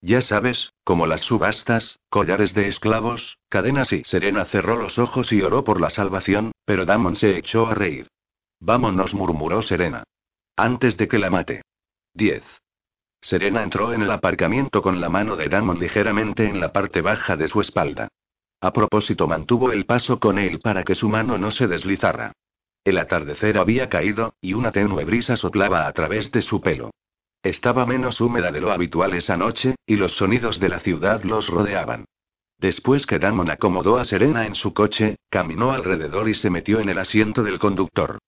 Ya 0.01 0.21
sabes, 0.21 0.71
como 0.83 1.07
las 1.07 1.21
subastas, 1.21 1.99
collares 2.09 2.53
de 2.53 2.67
esclavos, 2.67 3.37
cadenas 3.49 3.91
y 3.91 4.03
Serena 4.03 4.45
cerró 4.45 4.75
los 4.75 4.97
ojos 4.99 5.31
y 5.31 5.41
oró 5.41 5.63
por 5.63 5.81
la 5.81 5.89
salvación, 5.89 6.50
pero 6.71 6.85
Damon 6.85 7.17
se 7.17 7.37
echó 7.37 7.67
a 7.67 7.75
reír. 7.75 8.07
Vámonos, 8.61 9.13
murmuró 9.13 9.61
Serena. 9.61 10.05
Antes 10.55 10.95
de 10.95 11.09
que 11.09 11.19
la 11.19 11.29
mate. 11.29 11.63
10. 12.13 12.41
Serena 13.19 13.61
entró 13.61 13.91
en 13.91 14.03
el 14.03 14.09
aparcamiento 14.09 14.81
con 14.81 15.01
la 15.01 15.09
mano 15.09 15.35
de 15.35 15.49
Damon 15.49 15.81
ligeramente 15.81 16.47
en 16.47 16.61
la 16.61 16.71
parte 16.71 17.01
baja 17.01 17.35
de 17.35 17.49
su 17.49 17.59
espalda. 17.59 18.07
A 18.61 18.71
propósito, 18.71 19.27
mantuvo 19.27 19.73
el 19.73 19.85
paso 19.85 20.17
con 20.17 20.39
él 20.39 20.61
para 20.61 20.85
que 20.85 20.95
su 20.95 21.09
mano 21.09 21.37
no 21.37 21.51
se 21.51 21.67
deslizara. 21.67 22.31
El 22.85 22.99
atardecer 22.99 23.57
había 23.57 23.89
caído, 23.89 24.35
y 24.39 24.53
una 24.53 24.71
tenue 24.71 25.03
brisa 25.03 25.35
soplaba 25.35 25.87
a 25.87 25.91
través 25.91 26.31
de 26.31 26.41
su 26.41 26.61
pelo. 26.61 26.91
Estaba 27.43 27.85
menos 27.85 28.21
húmeda 28.21 28.49
de 28.49 28.61
lo 28.61 28.71
habitual 28.71 29.13
esa 29.13 29.35
noche, 29.35 29.75
y 29.85 29.97
los 29.97 30.13
sonidos 30.13 30.57
de 30.61 30.69
la 30.69 30.79
ciudad 30.79 31.21
los 31.23 31.49
rodeaban. 31.49 32.05
Después 32.61 33.07
que 33.07 33.17
Damon 33.17 33.49
acomodó 33.49 33.97
a 33.97 34.05
Serena 34.05 34.45
en 34.45 34.53
su 34.53 34.71
coche, 34.71 35.15
caminó 35.31 35.71
alrededor 35.71 36.29
y 36.29 36.35
se 36.35 36.51
metió 36.51 36.79
en 36.79 36.89
el 36.89 36.99
asiento 36.99 37.41
del 37.41 37.57
conductor. 37.57 38.19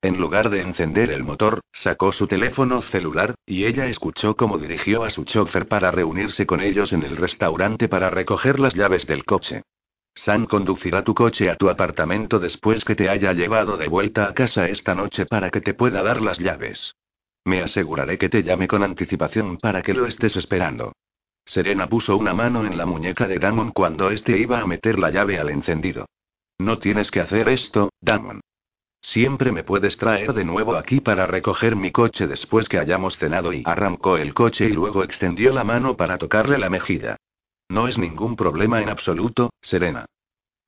En 0.00 0.18
lugar 0.18 0.48
de 0.48 0.62
encender 0.62 1.10
el 1.10 1.22
motor, 1.22 1.60
sacó 1.74 2.10
su 2.10 2.26
teléfono 2.26 2.80
celular, 2.80 3.34
y 3.44 3.66
ella 3.66 3.88
escuchó 3.88 4.34
cómo 4.34 4.56
dirigió 4.56 5.04
a 5.04 5.10
su 5.10 5.24
chofer 5.24 5.68
para 5.68 5.90
reunirse 5.90 6.46
con 6.46 6.62
ellos 6.62 6.94
en 6.94 7.02
el 7.02 7.18
restaurante 7.18 7.86
para 7.86 8.08
recoger 8.08 8.60
las 8.60 8.74
llaves 8.74 9.06
del 9.06 9.26
coche. 9.26 9.60
Sam 10.14 10.46
conducirá 10.46 11.04
tu 11.04 11.14
coche 11.14 11.50
a 11.50 11.56
tu 11.56 11.68
apartamento 11.68 12.38
después 12.38 12.86
que 12.86 12.94
te 12.94 13.10
haya 13.10 13.34
llevado 13.34 13.76
de 13.76 13.88
vuelta 13.88 14.24
a 14.24 14.32
casa 14.32 14.68
esta 14.68 14.94
noche 14.94 15.26
para 15.26 15.50
que 15.50 15.60
te 15.60 15.74
pueda 15.74 16.02
dar 16.02 16.22
las 16.22 16.38
llaves. 16.38 16.94
Me 17.44 17.60
aseguraré 17.60 18.16
que 18.16 18.30
te 18.30 18.42
llame 18.42 18.68
con 18.68 18.82
anticipación 18.82 19.58
para 19.58 19.82
que 19.82 19.92
lo 19.92 20.06
estés 20.06 20.34
esperando. 20.36 20.94
Serena 21.44 21.88
puso 21.88 22.16
una 22.16 22.34
mano 22.34 22.64
en 22.64 22.76
la 22.76 22.86
muñeca 22.86 23.26
de 23.26 23.38
Damon 23.38 23.72
cuando 23.72 24.10
éste 24.10 24.38
iba 24.38 24.60
a 24.60 24.66
meter 24.66 24.98
la 24.98 25.10
llave 25.10 25.38
al 25.38 25.50
encendido. 25.50 26.06
No 26.58 26.78
tienes 26.78 27.10
que 27.10 27.20
hacer 27.20 27.48
esto, 27.48 27.90
Damon. 28.00 28.40
Siempre 29.00 29.50
me 29.50 29.64
puedes 29.64 29.96
traer 29.96 30.32
de 30.32 30.44
nuevo 30.44 30.76
aquí 30.76 31.00
para 31.00 31.26
recoger 31.26 31.74
mi 31.74 31.90
coche 31.90 32.28
después 32.28 32.68
que 32.68 32.78
hayamos 32.78 33.18
cenado 33.18 33.52
y 33.52 33.62
arrancó 33.66 34.16
el 34.16 34.32
coche 34.32 34.66
y 34.66 34.72
luego 34.72 35.02
extendió 35.02 35.52
la 35.52 35.64
mano 35.64 35.96
para 35.96 36.18
tocarle 36.18 36.56
la 36.56 36.70
mejilla. 36.70 37.16
No 37.68 37.88
es 37.88 37.98
ningún 37.98 38.36
problema 38.36 38.80
en 38.80 38.88
absoluto, 38.88 39.50
Serena. 39.60 40.06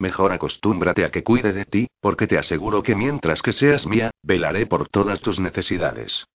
Mejor 0.00 0.32
acostúmbrate 0.32 1.04
a 1.04 1.10
que 1.10 1.22
cuide 1.22 1.52
de 1.52 1.64
ti, 1.64 1.86
porque 2.00 2.26
te 2.26 2.36
aseguro 2.36 2.82
que 2.82 2.96
mientras 2.96 3.40
que 3.40 3.52
seas 3.52 3.86
mía, 3.86 4.10
velaré 4.22 4.66
por 4.66 4.88
todas 4.88 5.20
tus 5.20 5.38
necesidades. 5.38 6.26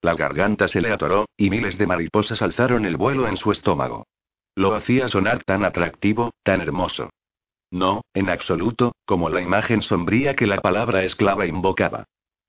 La 0.00 0.14
garganta 0.14 0.68
se 0.68 0.80
le 0.80 0.92
atoró, 0.92 1.26
y 1.36 1.50
miles 1.50 1.76
de 1.78 1.86
mariposas 1.86 2.40
alzaron 2.42 2.84
el 2.84 2.96
vuelo 2.96 3.26
en 3.26 3.36
su 3.36 3.50
estómago. 3.50 4.06
Lo 4.54 4.74
hacía 4.74 5.08
sonar 5.08 5.42
tan 5.44 5.64
atractivo, 5.64 6.32
tan 6.42 6.60
hermoso. 6.60 7.10
No, 7.70 8.02
en 8.14 8.30
absoluto, 8.30 8.92
como 9.04 9.28
la 9.28 9.40
imagen 9.40 9.82
sombría 9.82 10.34
que 10.34 10.46
la 10.46 10.60
palabra 10.60 11.02
esclava 11.02 11.46
invocaba. 11.46 12.04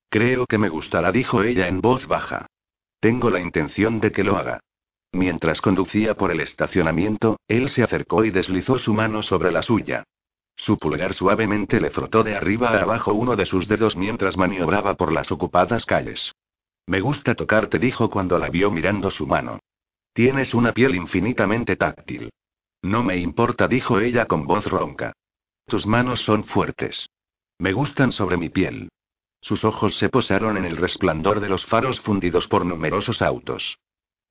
Creo 0.09 0.45
que 0.45 0.57
me 0.57 0.69
gustará, 0.69 1.11
dijo 1.11 1.43
ella 1.43 1.67
en 1.67 1.81
voz 1.81 2.07
baja. 2.07 2.47
Tengo 2.99 3.29
la 3.29 3.39
intención 3.39 3.99
de 3.99 4.11
que 4.11 4.23
lo 4.23 4.37
haga. 4.37 4.59
Mientras 5.11 5.61
conducía 5.61 6.15
por 6.15 6.31
el 6.31 6.39
estacionamiento, 6.39 7.39
él 7.47 7.69
se 7.69 7.83
acercó 7.83 8.25
y 8.25 8.31
deslizó 8.31 8.77
su 8.77 8.93
mano 8.93 9.23
sobre 9.23 9.51
la 9.51 9.61
suya. 9.61 10.03
Su 10.55 10.77
pulgar 10.77 11.13
suavemente 11.13 11.79
le 11.79 11.89
frotó 11.89 12.23
de 12.23 12.35
arriba 12.35 12.69
a 12.69 12.81
abajo 12.81 13.13
uno 13.13 13.35
de 13.35 13.45
sus 13.45 13.67
dedos 13.67 13.95
mientras 13.95 14.37
maniobraba 14.37 14.95
por 14.95 15.11
las 15.11 15.31
ocupadas 15.31 15.85
calles. 15.85 16.33
Me 16.89 17.01
gusta 17.01 17.35
tocarte, 17.35 17.77
dijo 17.77 18.09
cuando 18.09 18.39
la 18.39 18.49
vio 18.49 18.71
mirando 18.71 19.11
su 19.11 19.27
mano. 19.27 19.59
Tienes 20.11 20.55
una 20.55 20.71
piel 20.73 20.95
infinitamente 20.95 21.75
táctil. 21.75 22.31
No 22.81 23.03
me 23.03 23.15
importa, 23.17 23.67
dijo 23.67 23.99
ella 23.99 24.25
con 24.25 24.47
voz 24.47 24.65
ronca. 24.65 25.13
Tus 25.67 25.85
manos 25.85 26.21
son 26.21 26.45
fuertes. 26.45 27.07
Me 27.59 27.73
gustan 27.73 28.11
sobre 28.11 28.37
mi 28.37 28.49
piel. 28.49 28.89
Sus 29.39 29.65
ojos 29.65 29.99
se 29.99 30.09
posaron 30.09 30.57
en 30.57 30.65
el 30.65 30.77
resplandor 30.77 31.41
de 31.41 31.49
los 31.49 31.63
faros 31.63 32.01
fundidos 32.01 32.47
por 32.47 32.65
numerosos 32.65 33.21
autos. 33.21 33.77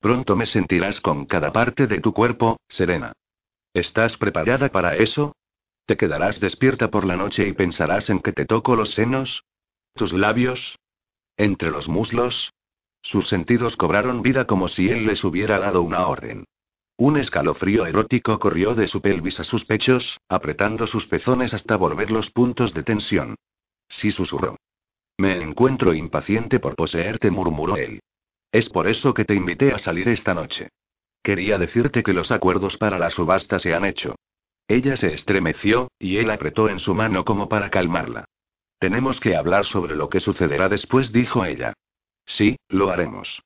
Pronto 0.01 0.35
me 0.35 0.45
sentirás 0.45 0.99
con 0.99 1.27
cada 1.27 1.53
parte 1.53 1.87
de 1.87 2.01
tu 2.01 2.11
cuerpo, 2.11 2.57
Serena. 2.67 3.13
¿Estás 3.73 4.17
preparada 4.17 4.67
para 4.67 4.97
eso? 4.97 5.33
¿Te 5.85 5.95
quedarás 5.95 6.41
despierta 6.41 6.91
por 6.91 7.05
la 7.05 7.15
noche 7.15 7.47
y 7.47 7.53
pensarás 7.53 8.09
en 8.09 8.19
que 8.19 8.33
te 8.33 8.45
toco 8.45 8.75
los 8.75 8.93
senos? 8.95 9.45
¿Tus 9.93 10.11
labios? 10.11 10.77
Entre 11.39 11.71
los 11.71 11.87
muslos. 11.87 12.51
Sus 13.01 13.29
sentidos 13.29 13.77
cobraron 13.77 14.21
vida 14.21 14.43
como 14.45 14.67
si 14.67 14.89
él 14.89 15.05
les 15.05 15.23
hubiera 15.23 15.57
dado 15.57 15.81
una 15.81 16.05
orden. 16.05 16.43
Un 16.97 17.15
escalofrío 17.15 17.85
erótico 17.85 18.37
corrió 18.39 18.75
de 18.75 18.89
su 18.89 18.99
pelvis 18.99 19.39
a 19.39 19.45
sus 19.45 19.63
pechos, 19.63 20.19
apretando 20.27 20.85
sus 20.85 21.07
pezones 21.07 21.53
hasta 21.53 21.77
volver 21.77 22.11
los 22.11 22.29
puntos 22.29 22.73
de 22.73 22.83
tensión. 22.83 23.35
Sí 23.87 24.11
susurró. 24.11 24.57
Me 25.17 25.41
encuentro 25.41 25.93
impaciente 25.93 26.59
por 26.59 26.75
poseerte, 26.75 27.31
murmuró 27.31 27.77
él. 27.77 28.01
Es 28.51 28.67
por 28.67 28.89
eso 28.89 29.13
que 29.13 29.23
te 29.23 29.33
invité 29.33 29.71
a 29.71 29.79
salir 29.79 30.09
esta 30.09 30.33
noche. 30.33 30.67
Quería 31.23 31.57
decirte 31.57 32.03
que 32.03 32.11
los 32.11 32.31
acuerdos 32.31 32.75
para 32.75 32.99
la 32.99 33.11
subasta 33.11 33.59
se 33.59 33.73
han 33.73 33.85
hecho. 33.85 34.15
Ella 34.67 34.97
se 34.97 35.13
estremeció, 35.13 35.89
y 35.97 36.17
él 36.17 36.31
apretó 36.31 36.67
en 36.67 36.79
su 36.79 36.93
mano 36.93 37.23
como 37.23 37.47
para 37.47 37.69
calmarla. 37.69 38.25
Tenemos 38.79 39.19
que 39.19 39.35
hablar 39.35 39.65
sobre 39.65 39.95
lo 39.95 40.09
que 40.09 40.21
sucederá 40.21 40.69
después, 40.69 41.11
dijo 41.11 41.43
ella. 41.43 41.73
Sí, 42.25 42.57
lo 42.69 42.89
haremos. 42.89 43.41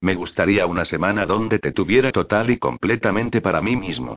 Me 0.00 0.14
gustaría 0.14 0.66
una 0.66 0.84
semana 0.84 1.26
donde 1.26 1.58
te 1.58 1.72
tuviera 1.72 2.12
total 2.12 2.50
y 2.50 2.58
completamente 2.58 3.40
para 3.40 3.60
mí 3.60 3.74
mismo. 3.74 4.16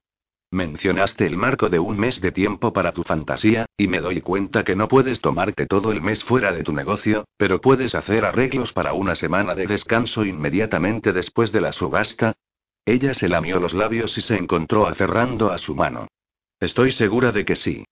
Mencionaste 0.51 1.25
el 1.25 1.37
marco 1.37 1.69
de 1.69 1.79
un 1.79 1.97
mes 1.97 2.21
de 2.21 2.31
tiempo 2.31 2.73
para 2.73 2.91
tu 2.91 3.03
fantasía, 3.03 3.65
y 3.77 3.87
me 3.87 4.01
doy 4.01 4.21
cuenta 4.21 4.63
que 4.63 4.75
no 4.75 4.87
puedes 4.87 5.21
tomarte 5.21 5.65
todo 5.65 5.91
el 5.91 6.01
mes 6.01 6.23
fuera 6.23 6.51
de 6.51 6.63
tu 6.63 6.73
negocio, 6.73 7.25
pero 7.37 7.61
puedes 7.61 7.95
hacer 7.95 8.25
arreglos 8.25 8.73
para 8.73 8.93
una 8.93 9.15
semana 9.15 9.55
de 9.55 9.65
descanso 9.65 10.25
inmediatamente 10.25 11.13
después 11.13 11.51
de 11.51 11.61
la 11.61 11.71
subasta. 11.71 12.33
Ella 12.85 13.13
se 13.13 13.29
lamió 13.29 13.59
los 13.59 13.73
labios 13.73 14.17
y 14.17 14.21
se 14.21 14.35
encontró 14.35 14.87
aferrando 14.87 15.51
a 15.51 15.57
su 15.57 15.73
mano. 15.73 16.07
Estoy 16.59 16.91
segura 16.91 17.31
de 17.31 17.45
que 17.45 17.55
sí. 17.55 17.85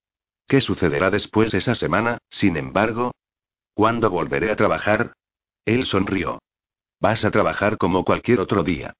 ¿Qué 0.49 0.61
sucederá 0.61 1.11
después 1.11 1.51
de 1.51 1.59
esa 1.59 1.75
semana, 1.75 2.17
sin 2.27 2.57
embargo? 2.57 3.11
¿Cuándo 3.75 4.09
volveré 4.09 4.49
a 4.49 4.55
trabajar? 4.55 5.13
Él 5.63 5.85
sonrió. 5.85 6.39
Vas 6.99 7.23
a 7.23 7.29
trabajar 7.29 7.77
como 7.77 8.03
cualquier 8.03 8.39
otro 8.39 8.63
día. 8.63 8.95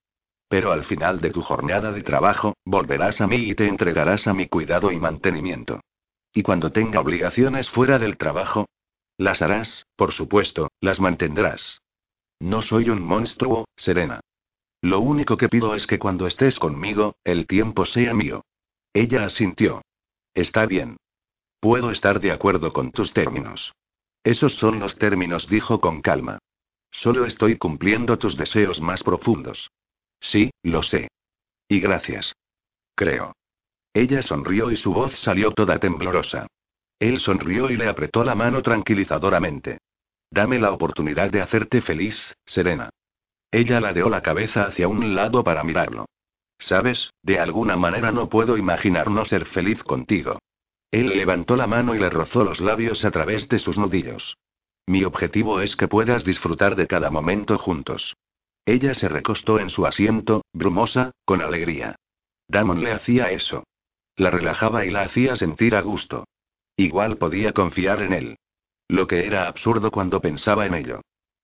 Pero 0.48 0.70
al 0.70 0.84
final 0.84 1.20
de 1.20 1.32
tu 1.32 1.42
jornada 1.42 1.90
de 1.90 2.04
trabajo, 2.04 2.54
volverás 2.64 3.20
a 3.20 3.26
mí 3.26 3.36
y 3.36 3.56
te 3.56 3.66
entregarás 3.66 4.28
a 4.28 4.32
mi 4.32 4.46
cuidado 4.46 4.92
y 4.92 5.00
mantenimiento. 5.00 5.80
Y 6.32 6.44
cuando 6.44 6.70
tenga 6.70 7.00
obligaciones 7.00 7.68
fuera 7.68 7.98
del 7.98 8.16
trabajo, 8.16 8.68
las 9.18 9.42
harás, 9.42 9.88
por 9.96 10.12
supuesto, 10.12 10.68
las 10.80 11.00
mantendrás. 11.00 11.82
No 12.38 12.62
soy 12.62 12.90
un 12.90 13.02
monstruo, 13.02 13.66
Serena. 13.74 14.20
Lo 14.82 15.00
único 15.00 15.36
que 15.36 15.48
pido 15.48 15.74
es 15.74 15.88
que 15.88 15.98
cuando 15.98 16.28
estés 16.28 16.60
conmigo, 16.60 17.16
el 17.24 17.48
tiempo 17.48 17.86
sea 17.86 18.14
mío. 18.14 18.44
Ella 18.94 19.24
asintió. 19.24 19.82
Está 20.32 20.66
bien. 20.66 20.96
Puedo 21.60 21.90
estar 21.90 22.20
de 22.20 22.32
acuerdo 22.32 22.72
con 22.72 22.90
tus 22.90 23.12
términos. 23.12 23.74
Esos 24.24 24.54
son 24.54 24.80
los 24.80 24.96
términos, 24.96 25.46
dijo 25.46 25.80
con 25.80 26.00
calma. 26.00 26.38
Solo 26.90 27.26
estoy 27.26 27.58
cumpliendo 27.58 28.18
tus 28.18 28.36
deseos 28.36 28.80
más 28.80 29.02
profundos. 29.02 29.70
Sí, 30.20 30.50
lo 30.62 30.82
sé. 30.82 31.08
Y 31.68 31.80
gracias. 31.80 32.34
Creo. 32.94 33.32
Ella 33.92 34.22
sonrió 34.22 34.70
y 34.70 34.76
su 34.76 34.92
voz 34.92 35.18
salió 35.18 35.52
toda 35.52 35.78
temblorosa. 35.78 36.46
Él 36.98 37.20
sonrió 37.20 37.70
y 37.70 37.76
le 37.76 37.88
apretó 37.88 38.24
la 38.24 38.34
mano 38.34 38.62
tranquilizadoramente. 38.62 39.78
Dame 40.30 40.58
la 40.58 40.72
oportunidad 40.72 41.30
de 41.30 41.42
hacerte 41.42 41.82
feliz, 41.82 42.18
Serena. 42.46 42.90
Ella 43.50 43.80
ladeó 43.80 44.08
la 44.08 44.22
cabeza 44.22 44.64
hacia 44.64 44.88
un 44.88 45.14
lado 45.14 45.42
para 45.42 45.64
mirarlo. 45.64 46.06
Sabes, 46.58 47.10
de 47.22 47.38
alguna 47.38 47.76
manera 47.76 48.12
no 48.12 48.28
puedo 48.28 48.56
imaginar 48.56 49.10
no 49.10 49.24
ser 49.24 49.46
feliz 49.46 49.82
contigo. 49.82 50.38
Él 50.90 51.08
levantó 51.08 51.56
la 51.56 51.66
mano 51.66 51.94
y 51.94 51.98
le 51.98 52.10
rozó 52.10 52.44
los 52.44 52.60
labios 52.60 53.04
a 53.04 53.10
través 53.10 53.48
de 53.48 53.58
sus 53.58 53.78
nudillos. 53.78 54.36
Mi 54.86 55.04
objetivo 55.04 55.60
es 55.60 55.76
que 55.76 55.88
puedas 55.88 56.24
disfrutar 56.24 56.74
de 56.74 56.86
cada 56.86 57.10
momento 57.10 57.56
juntos. 57.58 58.16
Ella 58.66 58.94
se 58.94 59.08
recostó 59.08 59.60
en 59.60 59.70
su 59.70 59.86
asiento, 59.86 60.42
brumosa, 60.52 61.12
con 61.24 61.42
alegría. 61.42 61.96
Damon 62.48 62.82
le 62.82 62.92
hacía 62.92 63.30
eso. 63.30 63.64
La 64.16 64.30
relajaba 64.30 64.84
y 64.84 64.90
la 64.90 65.02
hacía 65.02 65.36
sentir 65.36 65.74
a 65.76 65.80
gusto. 65.80 66.24
Igual 66.76 67.18
podía 67.18 67.52
confiar 67.52 68.02
en 68.02 68.12
él. 68.12 68.36
Lo 68.88 69.06
que 69.06 69.26
era 69.26 69.46
absurdo 69.46 69.90
cuando 69.90 70.20
pensaba 70.20 70.66
en 70.66 70.74
ello. 70.74 71.00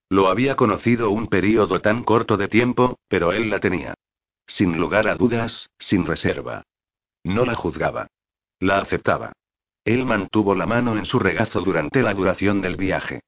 Lo 0.08 0.28
había 0.28 0.56
conocido 0.56 1.10
un 1.10 1.28
período 1.28 1.80
tan 1.80 2.04
corto 2.04 2.36
de 2.36 2.48
tiempo, 2.48 2.98
pero 3.08 3.32
él 3.32 3.50
la 3.50 3.60
tenía. 3.60 3.94
Sin 4.46 4.78
lugar 4.78 5.08
a 5.08 5.14
dudas, 5.14 5.68
sin 5.78 6.06
reserva. 6.06 6.62
No 7.24 7.44
la 7.44 7.54
juzgaba. 7.54 8.08
La 8.60 8.78
aceptaba. 8.78 9.32
Él 9.84 10.04
mantuvo 10.04 10.54
la 10.54 10.66
mano 10.66 10.96
en 10.96 11.04
su 11.04 11.18
regazo 11.18 11.60
durante 11.60 12.02
la 12.02 12.14
duración 12.14 12.62
del 12.62 12.76
viaje. 12.76 13.20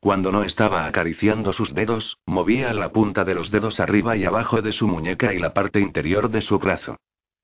Cuando 0.00 0.32
no 0.32 0.42
estaba 0.42 0.86
acariciando 0.86 1.52
sus 1.52 1.74
dedos, 1.74 2.18
movía 2.26 2.72
la 2.74 2.90
punta 2.90 3.24
de 3.24 3.34
los 3.34 3.52
dedos 3.52 3.78
arriba 3.78 4.16
y 4.16 4.24
abajo 4.24 4.60
de 4.60 4.72
su 4.72 4.88
muñeca 4.88 5.32
y 5.32 5.38
la 5.38 5.54
parte 5.54 5.78
interior 5.78 6.28
de 6.28 6.40
su 6.40 6.58
brazo. 6.58 6.96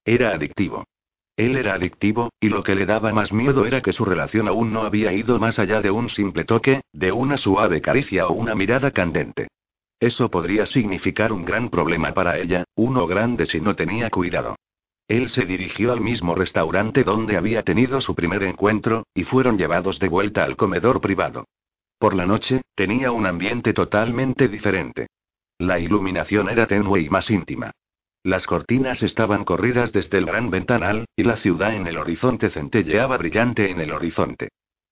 Era 0.04 0.30
adictivo. 0.30 0.84
Él 1.36 1.56
era 1.56 1.74
adictivo, 1.74 2.30
y 2.40 2.48
lo 2.48 2.64
que 2.64 2.74
le 2.74 2.84
daba 2.84 3.12
más 3.12 3.32
miedo 3.32 3.64
era 3.64 3.80
que 3.80 3.92
su 3.92 4.04
relación 4.04 4.48
aún 4.48 4.72
no 4.72 4.82
había 4.82 5.12
ido 5.12 5.38
más 5.38 5.60
allá 5.60 5.80
de 5.80 5.92
un 5.92 6.08
simple 6.08 6.44
toque, 6.44 6.80
de 6.92 7.12
una 7.12 7.36
suave 7.36 7.80
caricia 7.80 8.26
o 8.26 8.32
una 8.32 8.56
mirada 8.56 8.90
candente. 8.90 9.46
Eso 10.00 10.28
podría 10.28 10.66
significar 10.66 11.32
un 11.32 11.44
gran 11.44 11.68
problema 11.70 12.12
para 12.12 12.38
ella, 12.38 12.64
uno 12.74 13.06
grande 13.06 13.46
si 13.46 13.60
no 13.60 13.76
tenía 13.76 14.10
cuidado. 14.10 14.56
Él 15.08 15.30
se 15.30 15.46
dirigió 15.46 15.92
al 15.92 16.02
mismo 16.02 16.34
restaurante 16.34 17.02
donde 17.02 17.38
había 17.38 17.62
tenido 17.62 18.02
su 18.02 18.14
primer 18.14 18.42
encuentro, 18.42 19.06
y 19.14 19.24
fueron 19.24 19.56
llevados 19.56 19.98
de 19.98 20.08
vuelta 20.08 20.44
al 20.44 20.56
comedor 20.56 21.00
privado. 21.00 21.46
Por 21.98 22.14
la 22.14 22.26
noche, 22.26 22.60
tenía 22.74 23.10
un 23.10 23.26
ambiente 23.26 23.72
totalmente 23.72 24.48
diferente. 24.48 25.06
La 25.56 25.78
iluminación 25.78 26.50
era 26.50 26.66
tenue 26.66 27.00
y 27.00 27.08
más 27.08 27.30
íntima. 27.30 27.72
Las 28.22 28.46
cortinas 28.46 29.02
estaban 29.02 29.44
corridas 29.44 29.92
desde 29.92 30.18
el 30.18 30.26
gran 30.26 30.50
ventanal, 30.50 31.06
y 31.16 31.22
la 31.22 31.36
ciudad 31.36 31.74
en 31.74 31.86
el 31.86 31.96
horizonte 31.96 32.50
centelleaba 32.50 33.16
brillante 33.16 33.70
en 33.70 33.80
el 33.80 33.92
horizonte. 33.92 34.50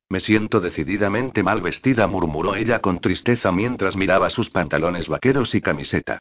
Me 0.08 0.20
siento 0.20 0.60
decididamente 0.60 1.42
mal 1.42 1.60
vestida, 1.60 2.06
murmuró 2.06 2.54
ella 2.54 2.78
con 2.78 3.00
tristeza 3.00 3.52
mientras 3.52 3.96
miraba 3.96 4.30
sus 4.30 4.48
pantalones 4.48 5.08
vaqueros 5.08 5.54
y 5.54 5.60
camiseta. 5.60 6.20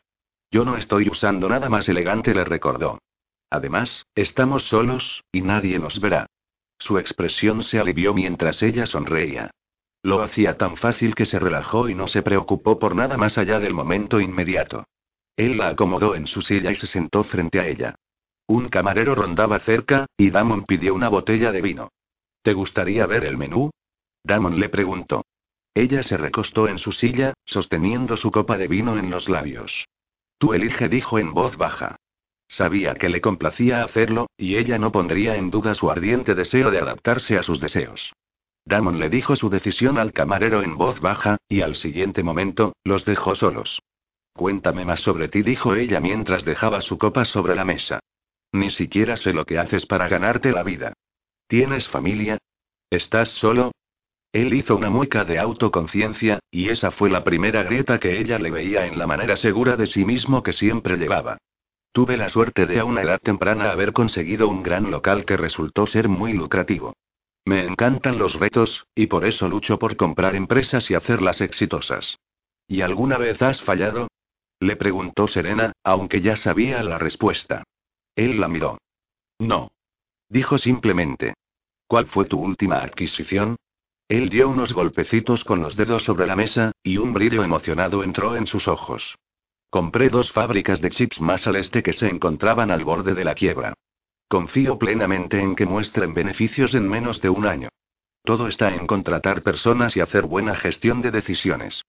Yo 0.52 0.66
no 0.66 0.76
estoy 0.76 1.08
usando 1.08 1.48
nada 1.48 1.70
más 1.70 1.88
elegante, 1.88 2.36
le 2.36 2.44
recordó. 2.44 3.00
Además, 3.50 4.06
estamos 4.16 4.64
solos, 4.64 5.24
y 5.32 5.42
nadie 5.42 5.80
nos 5.80 6.00
verá. 6.00 6.28
Su 6.78 7.00
expresión 7.00 7.64
se 7.64 7.80
alivió 7.80 8.14
mientras 8.14 8.62
ella 8.62 8.86
sonreía. 8.86 9.52
Lo 10.04 10.22
hacía 10.22 10.58
tan 10.58 10.78
fácil 10.78 11.16
que 11.16 11.26
se 11.26 11.40
relajó 11.40 11.90
y 11.90 11.96
no 11.96 12.08
se 12.08 12.22
preocupó 12.22 12.78
por 12.78 12.96
nada 12.96 13.18
más 13.18 13.38
allá 13.38 13.60
del 13.60 13.74
momento 13.74 14.20
inmediato. 14.20 14.86
Él 15.36 15.58
la 15.58 15.70
acomodó 15.70 16.16
en 16.16 16.28
su 16.28 16.42
silla 16.42 16.72
y 16.72 16.76
se 16.76 16.88
sentó 16.88 17.24
frente 17.24 17.60
a 17.60 17.68
ella. 17.68 17.96
Un 18.48 18.70
camarero 18.70 19.16
rondaba 19.16 19.60
cerca, 19.60 20.06
y 20.18 20.30
Damon 20.30 20.66
pidió 20.66 20.94
una 20.94 21.10
botella 21.10 21.52
de 21.52 21.62
vino. 21.62 21.90
¿Te 22.44 22.54
gustaría 22.54 23.08
ver 23.08 23.26
el 23.26 23.38
menú? 23.38 23.72
Damon 24.24 24.60
le 24.60 24.70
preguntó. 24.70 25.26
Ella 25.74 26.04
se 26.04 26.18
recostó 26.18 26.68
en 26.68 26.78
su 26.78 26.92
silla, 26.92 27.34
sosteniendo 27.44 28.16
su 28.16 28.32
copa 28.32 28.58
de 28.58 28.68
vino 28.68 28.98
en 28.98 29.10
los 29.10 29.28
labios. 29.28 29.88
Tú 30.38 30.54
elige, 30.54 30.88
dijo 30.88 31.20
en 31.20 31.34
voz 31.34 31.58
baja. 31.58 31.95
Sabía 32.56 32.94
que 32.95 33.10
le 33.10 33.19
complacía 33.19 33.84
hacerlo, 33.84 34.27
y 34.38 34.56
ella 34.56 34.80
no 34.80 34.90
pondría 34.94 35.36
en 35.36 35.52
duda 35.52 35.76
su 35.76 35.91
ardiente 35.91 36.36
deseo 36.36 36.72
de 36.72 36.80
adaptarse 36.80 37.38
a 37.38 37.44
sus 37.44 37.60
deseos. 37.60 38.14
Damon 38.64 38.98
le 38.98 39.10
dijo 39.10 39.36
su 39.36 39.49
decisión 39.49 39.98
al 39.98 40.14
camarero 40.14 40.64
en 40.64 40.77
voz 40.77 41.02
baja, 41.02 41.36
y 41.49 41.60
al 41.60 41.76
siguiente 41.76 42.23
momento, 42.23 42.72
los 42.86 43.03
dejó 43.03 43.36
solos. 43.36 43.82
Cuéntame 44.32 44.86
más 44.86 45.02
sobre 45.02 45.27
ti, 45.27 45.41
dijo 45.41 45.76
ella 45.76 45.99
mientras 45.99 46.45
dejaba 46.45 46.80
su 46.80 46.98
copa 46.98 47.26
sobre 47.26 47.56
la 47.56 47.65
mesa. 47.65 47.99
Ni 48.53 48.69
siquiera 48.69 49.18
sé 49.18 49.34
lo 49.34 49.44
que 49.44 49.60
haces 49.60 49.86
para 49.86 50.07
ganarte 50.07 50.53
la 50.53 50.64
vida. 50.64 50.94
¿Tienes 51.49 51.90
familia? 51.90 52.38
¿Estás 52.90 53.32
solo? 53.32 53.73
Él 54.32 54.53
hizo 54.53 54.77
una 54.77 54.90
mueca 54.90 55.26
de 55.26 55.40
autoconciencia, 55.40 56.40
y 56.49 56.69
esa 56.69 56.91
fue 56.91 57.10
la 57.10 57.26
primera 57.26 57.64
grieta 57.64 57.99
que 57.99 58.18
ella 58.18 58.40
le 58.40 58.49
veía 58.49 58.86
en 58.86 58.98
la 58.98 59.07
manera 59.07 59.36
segura 59.36 59.76
de 59.76 59.88
sí 59.88 60.06
mismo 60.06 60.41
que 60.41 60.53
siempre 60.53 60.95
llevaba. 60.95 61.38
Tuve 61.96 62.18
la 62.18 62.28
suerte 62.28 62.66
de 62.66 62.82
a 62.82 62.84
una 62.84 63.04
edad 63.04 63.22
temprana 63.22 63.72
haber 63.72 63.94
conseguido 63.94 64.50
un 64.50 64.64
gran 64.64 64.92
local 64.92 65.24
que 65.24 65.38
resultó 65.38 65.86
ser 65.86 66.10
muy 66.10 66.34
lucrativo. 66.34 66.94
Me 67.46 67.64
encantan 67.64 68.18
los 68.18 68.38
retos, 68.38 68.86
y 68.94 69.08
por 69.08 69.24
eso 69.24 69.48
lucho 69.48 69.80
por 69.80 69.96
comprar 69.96 70.36
empresas 70.36 70.92
y 70.92 70.96
hacerlas 70.96 71.40
exitosas. 71.40 72.20
¿Y 72.68 72.82
alguna 72.82 73.18
vez 73.18 73.42
has 73.42 73.62
fallado? 73.62 74.10
Le 74.60 74.76
preguntó 74.76 75.26
Serena, 75.26 75.72
aunque 75.86 76.20
ya 76.20 76.36
sabía 76.36 76.84
la 76.84 76.98
respuesta. 76.98 77.64
Él 78.14 78.42
la 78.42 78.50
miró. 78.50 78.78
No. 79.40 79.72
Dijo 80.28 80.58
simplemente. 80.58 81.36
¿Cuál 81.88 82.08
fue 82.08 82.26
tu 82.26 82.42
última 82.42 82.80
adquisición? 82.80 83.56
Él 84.10 84.28
dio 84.28 84.50
unos 84.50 84.74
golpecitos 84.74 85.46
con 85.46 85.62
los 85.62 85.78
dedos 85.78 86.04
sobre 86.04 86.28
la 86.28 86.36
mesa, 86.36 86.74
y 86.84 86.98
un 86.98 87.14
brillo 87.14 87.42
emocionado 87.42 88.04
entró 88.04 88.36
en 88.36 88.48
sus 88.48 88.68
ojos. 88.68 89.16
Compré 89.76 90.07
dos 90.07 90.31
fábricas 90.31 90.80
de 90.80 90.89
chips 90.89 91.19
más 91.19 91.47
al 91.47 91.57
este 91.57 91.84
que 91.84 91.91
se 91.91 92.07
encontraban 92.07 92.72
al 92.72 92.85
borde 92.85 93.14
de 93.14 93.26
la 93.26 93.35
quiebra. 93.35 93.73
Confío 94.30 94.80
plenamente 94.80 95.41
en 95.41 95.53
que 95.53 95.65
muestren 95.65 96.14
beneficios 96.14 96.73
en 96.76 96.88
menos 96.88 97.19
de 97.19 97.27
un 97.27 97.45
año. 97.45 97.68
Todo 98.23 98.47
está 98.47 98.73
en 98.73 98.88
contratar 98.88 99.41
personas 99.41 99.97
y 99.97 99.99
hacer 99.99 100.27
buena 100.27 100.56
gestión 100.56 101.02
de 101.02 101.11
decisiones. 101.11 101.84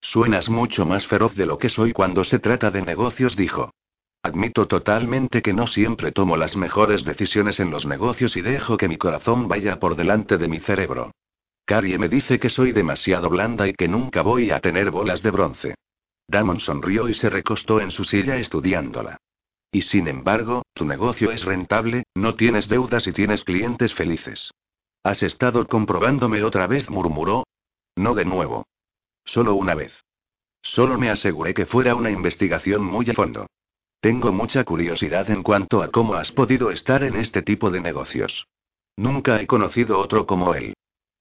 Suenas 0.00 0.48
mucho 0.48 0.86
más 0.86 1.04
feroz 1.08 1.34
de 1.34 1.46
lo 1.46 1.58
que 1.58 1.68
soy 1.68 1.92
cuando 1.92 2.22
se 2.22 2.38
trata 2.38 2.70
de 2.70 2.82
negocios, 2.82 3.34
dijo. 3.34 3.72
Admito 4.22 4.68
totalmente 4.68 5.42
que 5.42 5.52
no 5.52 5.66
siempre 5.66 6.12
tomo 6.12 6.36
las 6.36 6.54
mejores 6.54 7.04
decisiones 7.04 7.58
en 7.58 7.72
los 7.72 7.86
negocios 7.86 8.36
y 8.36 8.40
dejo 8.40 8.76
que 8.76 8.86
mi 8.86 8.98
corazón 8.98 9.48
vaya 9.48 9.80
por 9.80 9.96
delante 9.96 10.38
de 10.38 10.46
mi 10.46 10.60
cerebro. 10.60 11.10
Carrie 11.64 11.98
me 11.98 12.08
dice 12.08 12.38
que 12.38 12.50
soy 12.50 12.70
demasiado 12.70 13.28
blanda 13.28 13.66
y 13.66 13.72
que 13.72 13.88
nunca 13.88 14.22
voy 14.22 14.52
a 14.52 14.60
tener 14.60 14.92
bolas 14.92 15.24
de 15.24 15.30
bronce. 15.32 15.74
Damon 16.28 16.60
sonrió 16.60 17.08
y 17.08 17.14
se 17.14 17.30
recostó 17.30 17.80
en 17.80 17.90
su 17.90 18.04
silla 18.04 18.36
estudiándola. 18.36 19.18
Y 19.70 19.82
sin 19.82 20.06
embargo, 20.06 20.62
tu 20.74 20.84
negocio 20.84 21.30
es 21.30 21.44
rentable, 21.44 22.04
no 22.14 22.34
tienes 22.34 22.68
deudas 22.68 23.06
y 23.06 23.12
tienes 23.12 23.44
clientes 23.44 23.94
felices. 23.94 24.50
¿Has 25.02 25.22
estado 25.22 25.66
comprobándome 25.66 26.42
otra 26.44 26.66
vez? 26.66 26.88
murmuró. 26.90 27.44
No 27.96 28.14
de 28.14 28.24
nuevo. 28.24 28.66
Solo 29.24 29.54
una 29.54 29.74
vez. 29.74 29.92
Solo 30.62 30.98
me 30.98 31.10
aseguré 31.10 31.54
que 31.54 31.66
fuera 31.66 31.94
una 31.94 32.10
investigación 32.10 32.84
muy 32.84 33.10
a 33.10 33.14
fondo. 33.14 33.46
Tengo 34.00 34.32
mucha 34.32 34.64
curiosidad 34.64 35.30
en 35.30 35.42
cuanto 35.42 35.82
a 35.82 35.88
cómo 35.88 36.14
has 36.14 36.32
podido 36.32 36.70
estar 36.70 37.02
en 37.02 37.16
este 37.16 37.42
tipo 37.42 37.70
de 37.70 37.80
negocios. 37.80 38.46
Nunca 38.96 39.40
he 39.40 39.46
conocido 39.46 39.98
otro 39.98 40.26
como 40.26 40.54
él. 40.54 40.74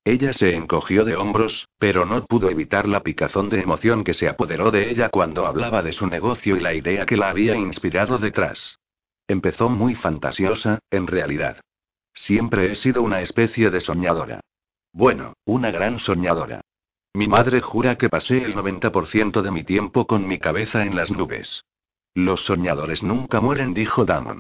Ella 0.04 0.34
se 0.34 0.56
encogió 0.56 1.06
de 1.06 1.16
hombros, 1.16 1.70
pero 1.78 2.06
no 2.06 2.26
pudo 2.26 2.50
evitar 2.50 2.88
la 2.88 3.02
picazón 3.02 3.50
de 3.50 3.62
emoción 3.62 4.04
que 4.04 4.16
se 4.16 4.28
apoderó 4.28 4.72
de 4.72 4.90
ella 4.90 5.10
cuando 5.10 5.46
hablaba 5.46 5.84
de 5.84 5.94
su 5.94 6.08
negocio 6.08 6.58
y 6.58 6.60
la 6.60 6.74
idea 6.74 7.06
que 7.06 7.18
la 7.18 7.30
había 7.30 7.56
inspirado 7.56 8.18
detrás. 8.18 8.80
Empezó 9.28 9.70
muy 9.70 9.94
fantasiosa, 9.94 10.80
en 10.90 11.06
realidad. 11.06 11.62
Siempre 12.14 12.72
he 12.72 12.76
sido 12.76 13.04
una 13.04 13.22
especie 13.22 13.70
de 13.70 13.80
soñadora. 13.80 14.42
Bueno, 14.92 15.34
una 15.46 15.70
gran 15.70 16.00
soñadora. 16.00 16.62
Mi 17.14 17.28
madre 17.28 17.62
jura 17.62 17.98
que 17.98 18.10
pasé 18.10 18.44
el 18.44 18.56
90% 18.56 19.42
de 19.42 19.52
mi 19.52 19.64
tiempo 19.64 20.08
con 20.08 20.28
mi 20.28 20.40
cabeza 20.40 20.84
en 20.84 20.96
las 20.96 21.12
nubes. 21.12 21.64
Los 22.16 22.44
soñadores 22.46 23.04
nunca 23.04 23.40
mueren, 23.40 23.74
dijo 23.74 24.04
Damon. 24.04 24.40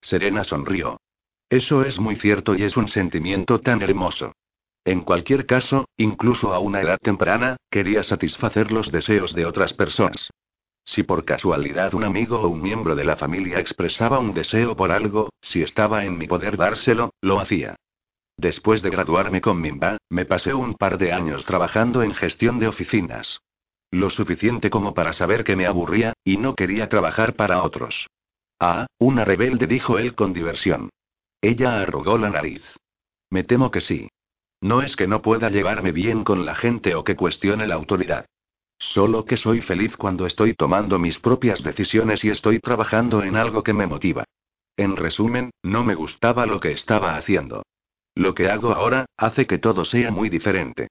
Serena 0.00 0.44
sonrió. 0.44 1.00
Eso 1.50 1.82
es 1.82 1.98
muy 1.98 2.14
cierto 2.16 2.54
y 2.54 2.62
es 2.62 2.76
un 2.76 2.88
sentimiento 2.88 3.60
tan 3.60 3.82
hermoso. 3.82 4.32
En 4.84 5.02
cualquier 5.02 5.46
caso, 5.46 5.88
incluso 5.96 6.54
a 6.54 6.58
una 6.58 6.80
edad 6.80 6.98
temprana, 7.00 7.56
quería 7.70 8.02
satisfacer 8.02 8.72
los 8.72 8.90
deseos 8.90 9.34
de 9.34 9.46
otras 9.46 9.74
personas. 9.74 10.30
Si 10.84 11.02
por 11.02 11.24
casualidad 11.24 11.94
un 11.94 12.04
amigo 12.04 12.40
o 12.40 12.48
un 12.48 12.62
miembro 12.62 12.96
de 12.96 13.04
la 13.04 13.16
familia 13.16 13.60
expresaba 13.60 14.18
un 14.18 14.32
deseo 14.32 14.74
por 14.74 14.90
algo, 14.90 15.30
si 15.40 15.62
estaba 15.62 16.04
en 16.04 16.16
mi 16.16 16.26
poder 16.26 16.56
dárselo, 16.56 17.12
lo 17.20 17.38
hacía. 17.40 17.76
Después 18.36 18.80
de 18.80 18.90
graduarme 18.90 19.42
con 19.42 19.60
Mimba, 19.60 19.98
me 20.08 20.24
pasé 20.24 20.54
un 20.54 20.74
par 20.74 20.96
de 20.96 21.12
años 21.12 21.44
trabajando 21.44 22.02
en 22.02 22.14
gestión 22.14 22.58
de 22.58 22.68
oficinas. 22.68 23.40
Lo 23.90 24.08
suficiente 24.08 24.70
como 24.70 24.94
para 24.94 25.12
saber 25.12 25.44
que 25.44 25.56
me 25.56 25.66
aburría, 25.66 26.14
y 26.24 26.38
no 26.38 26.54
quería 26.54 26.88
trabajar 26.88 27.34
para 27.34 27.62
otros. 27.62 28.08
Ah, 28.58 28.86
una 28.98 29.24
rebelde, 29.24 29.66
dijo 29.66 29.98
él 29.98 30.14
con 30.14 30.32
diversión. 30.32 30.90
Ella 31.42 31.80
arrugó 31.80 32.16
la 32.16 32.30
nariz. 32.30 32.62
Me 33.30 33.44
temo 33.44 33.70
que 33.70 33.80
sí. 33.80 34.08
No 34.60 34.82
es 34.82 34.96
que 34.96 35.06
no 35.06 35.22
pueda 35.22 35.48
llevarme 35.48 35.92
bien 35.92 36.24
con 36.24 36.44
la 36.44 36.54
gente 36.54 36.94
o 36.94 37.04
que 37.04 37.16
cuestione 37.16 37.66
la 37.66 37.76
autoridad. 37.76 38.26
Solo 38.78 39.24
que 39.24 39.36
soy 39.36 39.60
feliz 39.60 39.96
cuando 39.96 40.26
estoy 40.26 40.54
tomando 40.54 40.98
mis 40.98 41.18
propias 41.18 41.62
decisiones 41.62 42.24
y 42.24 42.30
estoy 42.30 42.60
trabajando 42.60 43.22
en 43.22 43.36
algo 43.36 43.62
que 43.62 43.74
me 43.74 43.86
motiva. 43.86 44.24
En 44.76 44.96
resumen, 44.96 45.50
no 45.62 45.84
me 45.84 45.94
gustaba 45.94 46.46
lo 46.46 46.60
que 46.60 46.72
estaba 46.72 47.16
haciendo. 47.16 47.62
Lo 48.14 48.34
que 48.34 48.48
hago 48.48 48.72
ahora, 48.72 49.06
hace 49.16 49.46
que 49.46 49.58
todo 49.58 49.84
sea 49.84 50.10
muy 50.10 50.28
diferente. 50.28 50.88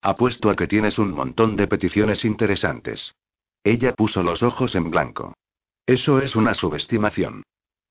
Apuesto 0.00 0.50
a 0.50 0.56
que 0.56 0.66
tienes 0.66 0.98
un 0.98 1.12
montón 1.12 1.56
de 1.56 1.66
peticiones 1.66 2.24
interesantes. 2.24 3.14
Ella 3.64 3.94
puso 3.94 4.22
los 4.22 4.42
ojos 4.42 4.74
en 4.74 4.90
blanco. 4.90 5.34
Eso 5.86 6.20
es 6.20 6.34
una 6.36 6.54
subestimación. 6.54 7.42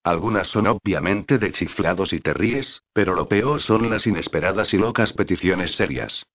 Algunas 0.03 0.47
son 0.47 0.65
obviamente 0.65 1.37
de 1.37 1.51
chiflados 1.51 2.11
y 2.13 2.19
te 2.19 2.33
ríes, 2.33 2.83
pero 2.91 3.13
lo 3.13 3.27
peor 3.27 3.61
son 3.61 3.89
las 3.89 4.07
inesperadas 4.07 4.73
y 4.73 4.77
locas 4.77 5.13
peticiones 5.13 5.75
serias. 5.75 6.25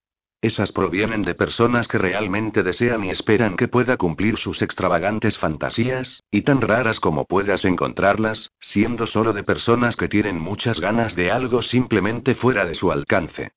Esas 0.40 0.70
provienen 0.70 1.22
de 1.22 1.34
personas 1.34 1.88
que 1.88 1.98
realmente 1.98 2.62
desean 2.62 3.04
y 3.04 3.10
esperan 3.10 3.56
que 3.56 3.66
pueda 3.66 3.96
cumplir 3.96 4.36
sus 4.36 4.62
extravagantes 4.62 5.38
fantasías, 5.38 6.22
y 6.30 6.42
tan 6.42 6.60
raras 6.60 7.00
como 7.00 7.24
puedas 7.24 7.64
encontrarlas, 7.64 8.52
siendo 8.60 9.08
solo 9.08 9.32
de 9.32 9.42
personas 9.42 9.96
que 9.96 10.08
tienen 10.08 10.38
muchas 10.38 10.78
ganas 10.78 11.16
de 11.16 11.32
algo 11.32 11.62
simplemente 11.62 12.36
fuera 12.36 12.64
de 12.64 12.74
su 12.74 12.92
alcance. 12.92 13.50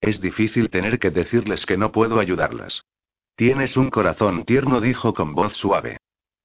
Es 0.00 0.20
difícil 0.20 0.70
tener 0.70 1.00
que 1.00 1.10
decirles 1.10 1.66
que 1.66 1.76
no 1.76 1.90
puedo 1.90 2.20
ayudarlas. 2.20 2.84
Tienes 3.34 3.76
un 3.76 3.90
corazón 3.90 4.44
tierno, 4.44 4.80
dijo 4.80 5.14
con 5.14 5.34
voz 5.34 5.54
suave. 5.56 5.96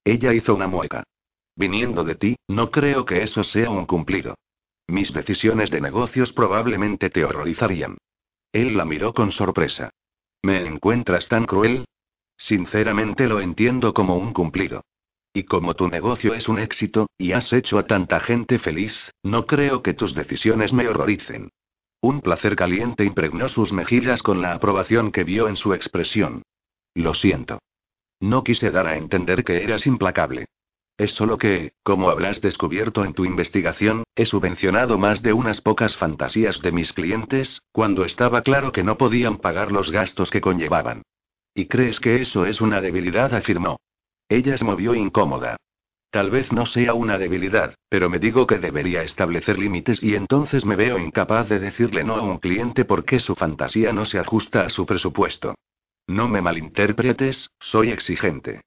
Ella 0.03 0.33
hizo 0.33 0.55
una 0.55 0.67
mueca. 0.67 1.03
Viniendo 1.55 2.03
de 2.03 2.15
ti, 2.15 2.35
no 2.47 2.71
creo 2.71 3.05
que 3.05 3.23
eso 3.23 3.43
sea 3.43 3.69
un 3.69 3.85
cumplido. 3.85 4.35
Mis 4.87 5.13
decisiones 5.13 5.69
de 5.69 5.81
negocios 5.81 6.33
probablemente 6.33 7.09
te 7.09 7.23
horrorizarían. 7.23 7.97
Él 8.51 8.75
la 8.75 8.85
miró 8.85 9.13
con 9.13 9.31
sorpresa. 9.31 9.91
¿Me 10.43 10.65
encuentras 10.65 11.27
tan 11.27 11.45
cruel? 11.45 11.85
Sinceramente 12.37 13.27
lo 13.27 13.39
entiendo 13.39 13.93
como 13.93 14.17
un 14.17 14.33
cumplido. 14.33 14.83
Y 15.33 15.43
como 15.43 15.75
tu 15.75 15.87
negocio 15.87 16.33
es 16.33 16.49
un 16.49 16.59
éxito, 16.59 17.07
y 17.17 17.31
has 17.31 17.53
hecho 17.53 17.77
a 17.77 17.87
tanta 17.87 18.19
gente 18.19 18.59
feliz, 18.59 19.11
no 19.23 19.45
creo 19.45 19.81
que 19.81 19.93
tus 19.93 20.13
decisiones 20.13 20.73
me 20.73 20.87
horroricen. 20.87 21.51
Un 22.01 22.21
placer 22.21 22.55
caliente 22.55 23.05
impregnó 23.05 23.47
sus 23.47 23.71
mejillas 23.71 24.23
con 24.23 24.41
la 24.41 24.53
aprobación 24.53 25.11
que 25.11 25.23
vio 25.23 25.47
en 25.47 25.55
su 25.55 25.73
expresión. 25.73 26.41
Lo 26.95 27.13
siento. 27.13 27.59
No 28.19 28.43
quise 28.43 28.71
dar 28.71 28.87
a 28.87 28.97
entender 28.97 29.43
que 29.43 29.63
eras 29.63 29.87
implacable. 29.87 30.47
Es 31.01 31.13
solo 31.13 31.39
que, 31.39 31.73
como 31.81 32.11
habrás 32.11 32.41
descubierto 32.41 33.03
en 33.03 33.15
tu 33.15 33.25
investigación, 33.25 34.03
he 34.15 34.27
subvencionado 34.27 34.99
más 34.99 35.23
de 35.23 35.33
unas 35.33 35.59
pocas 35.59 35.97
fantasías 35.97 36.61
de 36.61 36.71
mis 36.71 36.93
clientes, 36.93 37.63
cuando 37.71 38.05
estaba 38.05 38.43
claro 38.43 38.71
que 38.71 38.83
no 38.83 38.99
podían 38.99 39.37
pagar 39.37 39.71
los 39.71 39.89
gastos 39.89 40.29
que 40.29 40.41
conllevaban. 40.41 41.01
¿Y 41.55 41.65
crees 41.65 41.99
que 41.99 42.21
eso 42.21 42.45
es 42.45 42.61
una 42.61 42.81
debilidad? 42.81 43.33
afirmó. 43.33 43.79
Ella 44.29 44.55
se 44.57 44.63
movió 44.63 44.93
incómoda. 44.93 45.57
Tal 46.11 46.29
vez 46.29 46.51
no 46.51 46.67
sea 46.67 46.93
una 46.93 47.17
debilidad, 47.17 47.73
pero 47.89 48.07
me 48.07 48.19
digo 48.19 48.45
que 48.45 48.59
debería 48.59 49.01
establecer 49.01 49.57
límites 49.57 50.03
y 50.03 50.13
entonces 50.13 50.65
me 50.65 50.75
veo 50.75 50.99
incapaz 50.99 51.49
de 51.49 51.57
decirle 51.57 52.03
no 52.03 52.13
a 52.13 52.21
un 52.21 52.37
cliente 52.37 52.85
porque 52.85 53.19
su 53.19 53.33
fantasía 53.33 53.91
no 53.91 54.05
se 54.05 54.19
ajusta 54.19 54.67
a 54.67 54.69
su 54.69 54.85
presupuesto. 54.85 55.55
No 56.05 56.27
me 56.27 56.43
malinterpretes, 56.43 57.49
soy 57.59 57.89
exigente. 57.89 58.61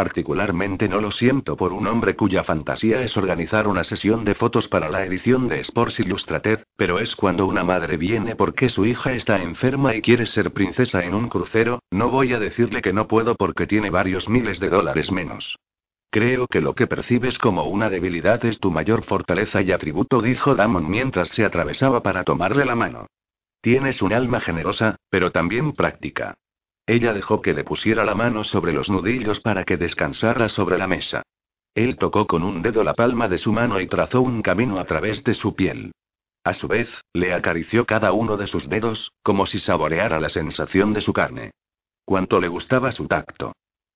Particularmente 0.00 0.88
no 0.88 0.98
lo 0.98 1.10
siento 1.10 1.58
por 1.58 1.74
un 1.74 1.86
hombre 1.86 2.16
cuya 2.16 2.42
fantasía 2.42 3.02
es 3.02 3.18
organizar 3.18 3.68
una 3.68 3.84
sesión 3.84 4.24
de 4.24 4.34
fotos 4.34 4.66
para 4.66 4.88
la 4.88 5.04
edición 5.04 5.46
de 5.46 5.60
Sports 5.60 6.00
Illustrated, 6.00 6.60
pero 6.74 7.00
es 7.00 7.14
cuando 7.14 7.44
una 7.44 7.64
madre 7.64 7.98
viene 7.98 8.34
porque 8.34 8.70
su 8.70 8.86
hija 8.86 9.12
está 9.12 9.42
enferma 9.42 9.94
y 9.94 10.00
quiere 10.00 10.24
ser 10.24 10.54
princesa 10.54 11.04
en 11.04 11.12
un 11.12 11.28
crucero, 11.28 11.80
no 11.90 12.08
voy 12.08 12.32
a 12.32 12.38
decirle 12.38 12.80
que 12.80 12.94
no 12.94 13.08
puedo 13.08 13.34
porque 13.34 13.66
tiene 13.66 13.90
varios 13.90 14.26
miles 14.26 14.58
de 14.58 14.70
dólares 14.70 15.12
menos. 15.12 15.58
Creo 16.08 16.46
que 16.46 16.62
lo 16.62 16.74
que 16.74 16.86
percibes 16.86 17.36
como 17.36 17.64
una 17.64 17.90
debilidad 17.90 18.42
es 18.46 18.58
tu 18.58 18.70
mayor 18.70 19.02
fortaleza 19.02 19.60
y 19.60 19.70
atributo, 19.70 20.22
dijo 20.22 20.54
Damon 20.54 20.88
mientras 20.88 21.28
se 21.28 21.44
atravesaba 21.44 22.02
para 22.02 22.24
tomarle 22.24 22.64
la 22.64 22.74
mano. 22.74 23.04
Tienes 23.60 24.00
un 24.00 24.14
alma 24.14 24.40
generosa, 24.40 24.96
pero 25.10 25.30
también 25.30 25.74
práctica. 25.74 26.38
Ella 26.90 27.12
dejó 27.12 27.40
que 27.40 27.54
le 27.54 27.62
pusiera 27.62 28.04
la 28.04 28.16
mano 28.16 28.42
sobre 28.42 28.72
los 28.72 28.90
nudillos 28.90 29.38
para 29.38 29.62
que 29.62 29.76
descansara 29.76 30.48
sobre 30.48 30.76
la 30.76 30.88
mesa. 30.88 31.22
Él 31.72 31.96
tocó 31.96 32.26
con 32.26 32.42
un 32.42 32.62
dedo 32.62 32.82
la 32.82 32.94
palma 32.94 33.28
de 33.28 33.38
su 33.38 33.52
mano 33.52 33.78
y 33.80 33.86
trazó 33.86 34.22
un 34.22 34.42
camino 34.42 34.80
a 34.80 34.84
través 34.86 35.22
de 35.22 35.34
su 35.34 35.54
piel. 35.54 35.92
A 36.42 36.52
su 36.52 36.66
vez, 36.66 36.88
le 37.12 37.32
acarició 37.32 37.86
cada 37.86 38.10
uno 38.10 38.36
de 38.36 38.48
sus 38.48 38.68
dedos, 38.68 39.12
como 39.22 39.46
si 39.46 39.60
saboreara 39.60 40.18
la 40.18 40.28
sensación 40.28 40.92
de 40.92 41.00
su 41.00 41.12
carne. 41.12 41.52
Cuánto 42.04 42.40
le 42.40 42.48
gustaba 42.48 42.90
su 42.90 43.06
tacto. 43.06 43.52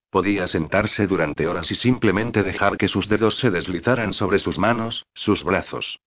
Podía 0.08 0.46
sentarse 0.46 1.08
durante 1.08 1.48
horas 1.48 1.68
y 1.72 1.74
simplemente 1.74 2.44
dejar 2.44 2.76
que 2.76 2.86
sus 2.86 3.08
dedos 3.08 3.40
se 3.40 3.50
deslizaran 3.50 4.12
sobre 4.12 4.38
sus 4.38 4.56
manos, 4.56 5.04
sus 5.14 5.42
brazos. 5.42 5.98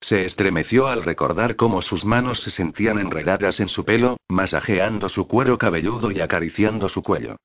Se 0.00 0.24
estremeció 0.24 0.88
al 0.88 1.02
recordar 1.02 1.56
cómo 1.56 1.82
sus 1.82 2.04
manos 2.04 2.40
se 2.40 2.50
sentían 2.50 2.98
enredadas 2.98 3.60
en 3.60 3.68
su 3.68 3.84
pelo, 3.84 4.18
masajeando 4.28 5.08
su 5.08 5.26
cuero 5.26 5.58
cabelludo 5.58 6.10
y 6.10 6.20
acariciando 6.20 6.88
su 6.88 7.02
cuello. 7.02 7.36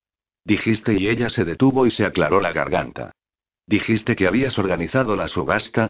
Dijiste 0.44 0.94
y 0.94 1.08
ella 1.08 1.30
se 1.30 1.46
detuvo 1.46 1.86
y 1.86 1.92
se 1.92 2.06
aclaró 2.06 2.42
la 2.42 2.52
garganta. 2.52 3.12
Dijiste 3.68 4.16
que 4.16 4.28
habías 4.28 4.58
organizado 4.60 5.16
la 5.16 5.28
subasta. 5.28 5.88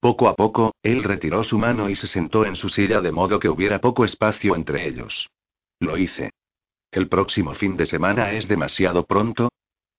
Poco 0.00 0.28
a 0.28 0.36
poco, 0.36 0.74
él 0.82 1.02
retiró 1.02 1.42
su 1.44 1.58
mano 1.58 1.90
y 1.90 1.96
se 1.96 2.06
sentó 2.06 2.46
en 2.46 2.56
su 2.56 2.68
silla 2.68 3.00
de 3.00 3.12
modo 3.12 3.38
que 3.38 3.48
hubiera 3.48 3.80
poco 3.80 4.04
espacio 4.04 4.54
entre 4.54 4.86
ellos. 4.86 5.28
Lo 5.80 5.96
hice. 5.96 6.30
El 6.90 7.08
próximo 7.08 7.54
fin 7.54 7.76
de 7.76 7.86
semana 7.86 8.32
es 8.32 8.48
demasiado 8.48 9.04
pronto. 9.04 9.50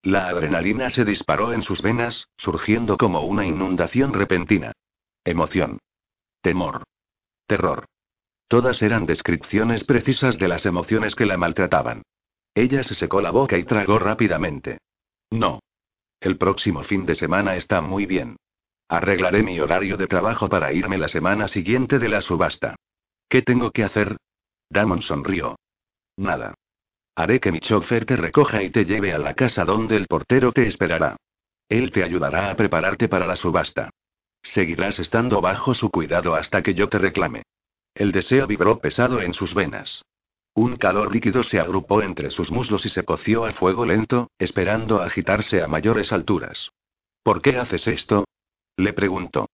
La 0.01 0.27
adrenalina 0.27 0.89
se 0.89 1.03
disparó 1.03 1.53
en 1.53 1.61
sus 1.61 1.81
venas, 1.81 2.29
surgiendo 2.37 2.97
como 2.97 3.21
una 3.21 3.45
inundación 3.45 4.13
repentina. 4.13 4.71
Emoción. 5.25 5.79
Temor. 6.41 6.83
Terror. 7.47 7.85
Todas 8.47 8.81
eran 8.81 9.05
descripciones 9.05 9.83
precisas 9.83 10.37
de 10.37 10.47
las 10.47 10.65
emociones 10.65 11.15
que 11.15 11.25
la 11.25 11.37
maltrataban. 11.37 12.03
Ella 12.55 12.81
se 12.83 12.95
secó 12.95 13.21
la 13.21 13.31
boca 13.31 13.57
y 13.57 13.63
tragó 13.63 13.99
rápidamente. 13.99 14.79
No. 15.29 15.59
El 16.19 16.37
próximo 16.37 16.83
fin 16.83 17.05
de 17.05 17.15
semana 17.15 17.55
está 17.55 17.81
muy 17.81 18.05
bien. 18.05 18.37
Arreglaré 18.87 19.43
mi 19.43 19.59
horario 19.59 19.97
de 19.97 20.07
trabajo 20.07 20.49
para 20.49 20.73
irme 20.73 20.97
la 20.97 21.07
semana 21.09 21.47
siguiente 21.47 21.99
de 21.99 22.09
la 22.09 22.21
subasta. 22.21 22.75
¿Qué 23.27 23.41
tengo 23.41 23.71
que 23.71 23.83
hacer? 23.83 24.17
Damon 24.69 25.01
sonrió. 25.01 25.57
Nada. 26.17 26.55
Haré 27.15 27.39
que 27.39 27.51
mi 27.51 27.59
chofer 27.59 28.05
te 28.05 28.15
recoja 28.15 28.63
y 28.63 28.69
te 28.71 28.85
lleve 28.85 29.13
a 29.13 29.19
la 29.19 29.33
casa 29.33 29.65
donde 29.65 29.97
el 29.97 30.07
portero 30.07 30.51
te 30.51 30.65
esperará. 30.65 31.17
Él 31.67 31.91
te 31.91 32.03
ayudará 32.03 32.49
a 32.49 32.55
prepararte 32.55 33.07
para 33.09 33.27
la 33.27 33.35
subasta. 33.35 33.89
Seguirás 34.41 34.99
estando 34.99 35.41
bajo 35.41 35.73
su 35.73 35.89
cuidado 35.89 36.35
hasta 36.35 36.61
que 36.61 36.73
yo 36.73 36.89
te 36.89 36.97
reclame. 36.97 37.43
El 37.93 38.11
deseo 38.11 38.47
vibró 38.47 38.79
pesado 38.79 39.21
en 39.21 39.33
sus 39.33 39.53
venas. 39.53 40.03
Un 40.53 40.77
calor 40.77 41.13
líquido 41.13 41.43
se 41.43 41.59
agrupó 41.59 42.01
entre 42.01 42.31
sus 42.31 42.51
muslos 42.51 42.85
y 42.85 42.89
se 42.89 43.03
coció 43.03 43.45
a 43.45 43.53
fuego 43.53 43.85
lento, 43.85 44.31
esperando 44.39 45.01
agitarse 45.01 45.61
a 45.61 45.67
mayores 45.67 46.11
alturas. 46.11 46.71
¿Por 47.23 47.41
qué 47.41 47.57
haces 47.57 47.87
esto? 47.87 48.25
Le 48.75 48.93
preguntó. 48.93 49.49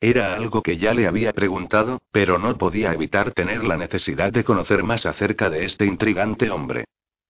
Era 0.00 0.34
algo 0.34 0.62
que 0.62 0.78
ya 0.78 0.94
le 0.94 1.06
había 1.06 1.32
preguntado, 1.32 2.02
pero 2.10 2.38
no 2.38 2.58
podía 2.58 2.92
evitar 2.92 3.32
tener 3.32 3.62
la 3.64 3.76
necesidad 3.76 4.32
de 4.32 4.42
conocer 4.42 4.82
más 4.82 5.06
acerca 5.06 5.48
de 5.48 5.64
este 5.64 5.86
intrigante 5.86 6.50
hombre. 6.50 6.86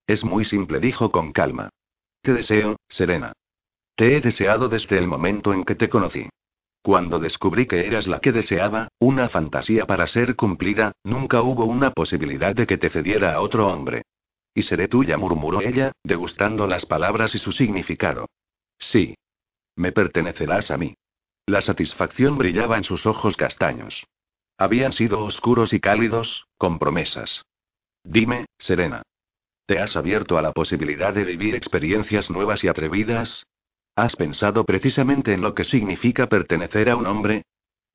Es 0.06 0.24
muy 0.24 0.44
simple, 0.44 0.80
dijo 0.80 1.10
con 1.10 1.32
calma. 1.32 1.68
Te 2.22 2.32
deseo, 2.32 2.76
Serena. 2.88 3.32
Te 3.94 4.16
he 4.16 4.20
deseado 4.20 4.68
desde 4.68 4.96
el 4.96 5.06
momento 5.06 5.52
en 5.52 5.64
que 5.64 5.74
te 5.74 5.88
conocí. 5.88 6.28
Cuando 6.82 7.20
descubrí 7.20 7.66
que 7.66 7.86
eras 7.86 8.08
la 8.08 8.18
que 8.18 8.32
deseaba, 8.32 8.88
una 8.98 9.28
fantasía 9.28 9.86
para 9.86 10.08
ser 10.08 10.34
cumplida, 10.34 10.92
nunca 11.04 11.40
hubo 11.40 11.64
una 11.64 11.92
posibilidad 11.92 12.56
de 12.56 12.66
que 12.66 12.76
te 12.76 12.88
cediera 12.88 13.34
a 13.34 13.40
otro 13.40 13.68
hombre. 13.68 14.02
Y 14.52 14.62
seré 14.62 14.88
tuya, 14.88 15.16
murmuró 15.16 15.60
ella, 15.62 15.92
degustando 16.02 16.66
las 16.66 16.84
palabras 16.84 17.34
y 17.36 17.38
su 17.38 17.52
significado. 17.52 18.26
Sí. 18.78 19.14
Me 19.76 19.92
pertenecerás 19.92 20.72
a 20.72 20.76
mí. 20.76 20.94
La 21.46 21.60
satisfacción 21.60 22.36
brillaba 22.36 22.76
en 22.76 22.84
sus 22.84 23.06
ojos 23.06 23.36
castaños. 23.36 24.04
Habían 24.58 24.92
sido 24.92 25.24
oscuros 25.24 25.72
y 25.72 25.80
cálidos, 25.80 26.46
con 26.58 26.78
promesas. 26.78 27.44
Dime, 28.04 28.46
Serena. 28.58 29.02
¿Te 29.66 29.78
has 29.78 29.96
abierto 29.96 30.36
a 30.36 30.42
la 30.42 30.52
posibilidad 30.52 31.14
de 31.14 31.24
vivir 31.24 31.54
experiencias 31.54 32.28
nuevas 32.28 32.64
y 32.64 32.68
atrevidas? 32.68 33.44
¿Has 33.94 34.16
pensado 34.16 34.64
precisamente 34.64 35.34
en 35.34 35.42
lo 35.42 35.54
que 35.54 35.64
significa 35.64 36.28
pertenecer 36.28 36.88
a 36.88 36.96
un 36.96 37.06
hombre? 37.06 37.44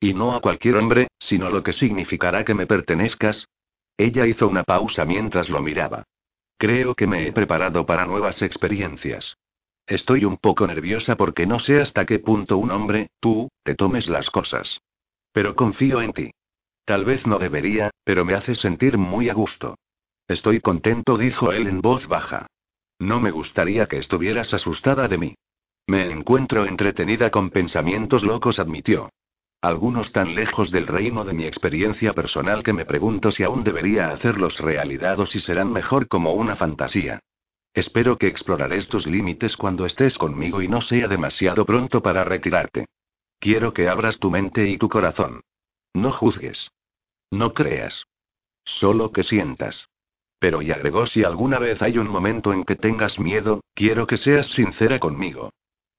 Y 0.00 0.14
no 0.14 0.34
a 0.34 0.40
cualquier 0.40 0.76
hombre, 0.76 1.08
sino 1.18 1.50
lo 1.50 1.62
que 1.62 1.72
significará 1.72 2.44
que 2.44 2.54
me 2.54 2.66
pertenezcas. 2.66 3.48
Ella 3.96 4.26
hizo 4.26 4.46
una 4.46 4.62
pausa 4.62 5.04
mientras 5.04 5.50
lo 5.50 5.60
miraba. 5.60 6.04
Creo 6.56 6.94
que 6.94 7.08
me 7.08 7.26
he 7.26 7.32
preparado 7.32 7.84
para 7.84 8.06
nuevas 8.06 8.42
experiencias. 8.42 9.36
Estoy 9.86 10.24
un 10.24 10.36
poco 10.36 10.66
nerviosa 10.66 11.16
porque 11.16 11.46
no 11.46 11.58
sé 11.58 11.80
hasta 11.80 12.06
qué 12.06 12.20
punto 12.20 12.58
un 12.58 12.70
hombre, 12.70 13.08
tú, 13.20 13.48
te 13.64 13.74
tomes 13.74 14.08
las 14.08 14.30
cosas. 14.30 14.80
Pero 15.32 15.56
confío 15.56 16.00
en 16.00 16.12
ti. 16.12 16.30
Tal 16.84 17.04
vez 17.04 17.26
no 17.26 17.38
debería, 17.38 17.90
pero 18.04 18.24
me 18.24 18.34
hace 18.34 18.54
sentir 18.54 18.98
muy 18.98 19.28
a 19.28 19.34
gusto. 19.34 19.76
Estoy 20.28 20.60
contento, 20.60 21.16
dijo 21.16 21.52
él 21.52 21.66
en 21.66 21.80
voz 21.80 22.06
baja. 22.06 22.46
No 22.98 23.18
me 23.20 23.30
gustaría 23.30 23.86
que 23.86 23.98
estuvieras 23.98 24.54
asustada 24.54 25.08
de 25.08 25.18
mí. 25.18 25.34
Me 25.88 26.12
encuentro 26.12 26.66
entretenida 26.66 27.30
con 27.30 27.48
pensamientos 27.48 28.22
locos, 28.22 28.58
admitió. 28.58 29.08
Algunos 29.62 30.12
tan 30.12 30.34
lejos 30.34 30.70
del 30.70 30.86
reino 30.86 31.24
de 31.24 31.32
mi 31.32 31.46
experiencia 31.46 32.12
personal 32.12 32.62
que 32.62 32.74
me 32.74 32.84
pregunto 32.84 33.30
si 33.30 33.42
aún 33.42 33.64
debería 33.64 34.10
hacerlos 34.10 34.60
realidad 34.60 35.18
o 35.18 35.24
si 35.24 35.40
serán 35.40 35.72
mejor 35.72 36.06
como 36.06 36.34
una 36.34 36.56
fantasía. 36.56 37.20
Espero 37.72 38.18
que 38.18 38.26
exploraré 38.26 38.82
tus 38.84 39.06
límites 39.06 39.56
cuando 39.56 39.86
estés 39.86 40.18
conmigo 40.18 40.60
y 40.60 40.68
no 40.68 40.82
sea 40.82 41.08
demasiado 41.08 41.64
pronto 41.64 42.02
para 42.02 42.22
retirarte. 42.22 42.84
Quiero 43.38 43.72
que 43.72 43.88
abras 43.88 44.18
tu 44.18 44.30
mente 44.30 44.68
y 44.68 44.76
tu 44.76 44.90
corazón. 44.90 45.40
No 45.94 46.12
juzgues. 46.12 46.70
No 47.30 47.54
creas. 47.54 48.04
Solo 48.62 49.10
que 49.10 49.22
sientas. 49.22 49.88
Pero 50.38 50.60
y 50.60 50.70
agregó 50.70 51.06
si 51.06 51.24
alguna 51.24 51.58
vez 51.58 51.80
hay 51.80 51.96
un 51.96 52.10
momento 52.10 52.52
en 52.52 52.64
que 52.64 52.76
tengas 52.76 53.18
miedo, 53.18 53.62
quiero 53.74 54.06
que 54.06 54.18
seas 54.18 54.48
sincera 54.48 54.98
conmigo. 54.98 55.50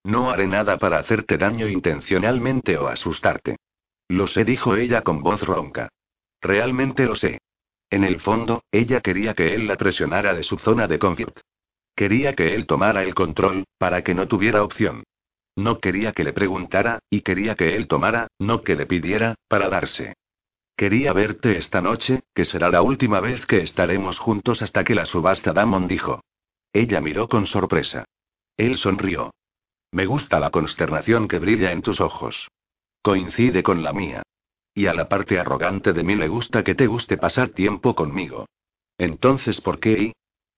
No 0.04 0.30
haré 0.32 0.48
nada 0.48 0.78
para 0.78 1.00
hacerte 1.00 1.38
daño 1.38 1.68
intencionalmente 1.68 2.78
o 2.78 2.88
asustarte. 2.88 3.58
Lo 4.08 4.28
sé, 4.28 4.46
dijo 4.46 4.76
ella 4.76 5.02
con 5.02 5.22
voz 5.22 5.44
ronca. 5.44 5.90
Realmente 6.42 7.06
lo 7.06 7.16
sé. 7.16 7.40
En 7.90 8.04
el 8.04 8.20
fondo, 8.20 8.64
ella 8.72 9.02
quería 9.02 9.34
que 9.34 9.54
él 9.56 9.68
la 9.68 9.76
presionara 9.76 10.34
de 10.34 10.44
su 10.44 10.58
zona 10.58 10.88
de 10.88 11.00
confort. 11.00 11.40
Quería 11.96 12.34
que 12.34 12.56
él 12.56 12.66
tomara 12.66 13.04
el 13.04 13.14
control, 13.14 13.66
para 13.78 14.04
que 14.04 14.16
no 14.16 14.28
tuviera 14.28 14.64
opción. 14.64 15.04
No 15.56 15.80
quería 15.80 16.14
que 16.14 16.24
le 16.24 16.32
preguntara, 16.32 17.00
y 17.10 17.22
quería 17.22 17.56
que 17.56 17.76
él 17.76 17.88
tomara, 17.88 18.28
no 18.40 18.62
que 18.62 18.76
le 18.76 18.86
pidiera, 18.86 19.36
para 19.48 19.70
darse. 19.70 20.14
Quería 20.78 21.12
verte 21.12 21.58
esta 21.58 21.82
noche, 21.82 22.22
que 22.34 22.46
será 22.46 22.70
la 22.70 22.82
última 22.82 23.20
vez 23.20 23.46
que 23.46 23.62
estaremos 23.62 24.18
juntos 24.18 24.62
hasta 24.62 24.86
que 24.86 24.96
la 24.96 25.06
subasta 25.06 25.52
Damon 25.52 25.90
dijo. 25.90 26.22
Ella 26.72 27.02
miró 27.02 27.28
con 27.28 27.48
sorpresa. 27.48 28.06
Él 28.56 28.78
sonrió. 28.78 29.32
Me 29.92 30.06
gusta 30.06 30.40
la 30.40 30.52
consternación 30.52 31.28
que 31.28 31.40
brilla 31.40 31.72
en 31.72 31.82
tus 31.82 32.00
ojos. 32.00 32.50
Coincide 33.02 33.64
con 33.64 33.84
la 33.84 33.92
mía. 33.92 34.24
Y 34.74 34.86
a 34.86 34.94
la 34.94 35.10
parte 35.10 35.40
arrogante 35.40 35.94
de 35.94 36.04
mí 36.04 36.16
le 36.16 36.28
gusta 36.28 36.64
que 36.64 36.76
te 36.76 36.88
guste 36.88 37.18
pasar 37.18 37.50
tiempo 37.50 37.96
conmigo. 37.96 38.46
Entonces, 38.98 39.62
¿por 39.62 39.80
qué? 39.80 40.14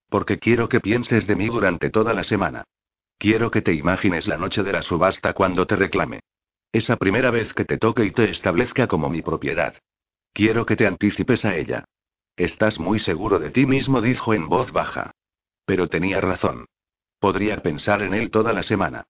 Porque 0.10 0.38
quiero 0.38 0.68
que 0.68 0.82
pienses 0.82 1.28
de 1.28 1.36
mí 1.36 1.48
durante 1.48 1.90
toda 1.90 2.14
la 2.14 2.24
semana. 2.24 2.66
Quiero 3.18 3.52
que 3.52 3.62
te 3.62 3.74
imagines 3.74 4.28
la 4.28 4.38
noche 4.38 4.64
de 4.64 4.74
la 4.74 4.82
subasta 4.82 5.34
cuando 5.34 5.66
te 5.66 5.76
reclame. 5.76 6.20
Esa 6.74 6.98
primera 6.98 7.32
vez 7.32 7.54
que 7.54 7.66
te 7.66 7.78
toque 7.78 8.04
y 8.04 8.12
te 8.12 8.30
establezca 8.30 8.88
como 8.88 9.10
mi 9.10 9.22
propiedad. 9.22 9.76
Quiero 10.34 10.66
que 10.66 10.76
te 10.76 10.88
anticipes 10.88 11.46
a 11.46 11.56
ella. 11.56 11.86
Estás 12.36 12.80
muy 12.80 13.00
seguro 13.00 13.40
de 13.40 13.52
ti 13.52 13.66
mismo, 13.66 14.02
dijo 14.02 14.34
en 14.34 14.50
voz 14.50 14.72
baja. 14.72 15.12
Pero 15.66 15.88
tenía 15.88 16.20
razón. 16.20 16.66
Podría 17.20 17.62
pensar 17.62 18.02
en 18.02 18.14
él 18.14 18.32
toda 18.32 18.52
la 18.54 18.64
semana. 18.64 19.06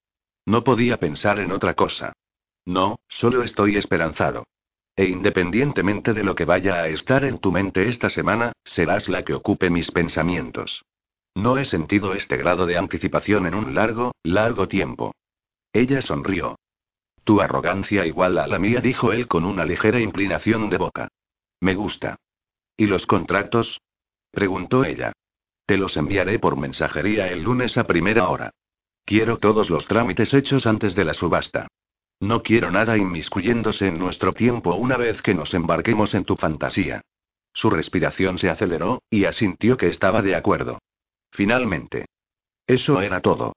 No 0.45 0.63
podía 0.63 0.97
pensar 0.97 1.39
en 1.39 1.51
otra 1.51 1.73
cosa. 1.73 2.13
No, 2.65 2.99
solo 3.07 3.43
estoy 3.43 3.77
esperanzado. 3.77 4.45
E 4.95 5.05
independientemente 5.05 6.13
de 6.13 6.23
lo 6.23 6.35
que 6.35 6.45
vaya 6.45 6.75
a 6.75 6.87
estar 6.87 7.23
en 7.23 7.39
tu 7.39 7.51
mente 7.51 7.87
esta 7.87 8.09
semana, 8.09 8.51
serás 8.63 9.07
la 9.09 9.23
que 9.23 9.33
ocupe 9.33 9.69
mis 9.69 9.89
pensamientos. 9.91 10.83
No 11.33 11.57
he 11.57 11.65
sentido 11.65 12.13
este 12.13 12.37
grado 12.37 12.65
de 12.65 12.77
anticipación 12.77 13.45
en 13.45 13.55
un 13.55 13.73
largo, 13.73 14.13
largo 14.23 14.67
tiempo. 14.67 15.13
Ella 15.71 16.01
sonrió. 16.01 16.57
Tu 17.23 17.39
arrogancia 17.39 18.05
igual 18.05 18.37
a 18.37 18.47
la 18.47 18.59
mía, 18.59 18.81
dijo 18.81 19.13
él 19.13 19.27
con 19.27 19.45
una 19.45 19.63
ligera 19.63 19.99
inclinación 19.99 20.69
de 20.69 20.77
boca. 20.77 21.07
Me 21.61 21.75
gusta. 21.75 22.17
¿Y 22.75 22.87
los 22.87 23.05
contratos? 23.05 23.79
preguntó 24.31 24.83
ella. 24.83 25.13
Te 25.65 25.77
los 25.77 25.95
enviaré 25.95 26.39
por 26.39 26.57
mensajería 26.57 27.27
el 27.27 27.43
lunes 27.43 27.77
a 27.77 27.85
primera 27.85 28.27
hora. 28.27 28.51
Quiero 29.05 29.37
todos 29.37 29.69
los 29.69 29.87
trámites 29.87 30.33
hechos 30.33 30.65
antes 30.65 30.95
de 30.95 31.05
la 31.05 31.13
subasta. 31.13 31.67
No 32.19 32.43
quiero 32.43 32.69
nada 32.71 32.97
inmiscuyéndose 32.97 33.87
en 33.87 33.97
nuestro 33.97 34.31
tiempo 34.33 34.75
una 34.75 34.95
vez 34.95 35.21
que 35.21 35.33
nos 35.33 35.53
embarquemos 35.53 36.13
en 36.13 36.23
tu 36.23 36.35
fantasía. 36.35 37.01
Su 37.53 37.69
respiración 37.69 38.37
se 38.37 38.49
aceleró, 38.49 39.01
y 39.09 39.25
asintió 39.25 39.75
que 39.75 39.87
estaba 39.87 40.21
de 40.21 40.35
acuerdo. 40.35 40.79
Finalmente. 41.31 42.05
Eso 42.67 43.01
era 43.01 43.21
todo. 43.21 43.53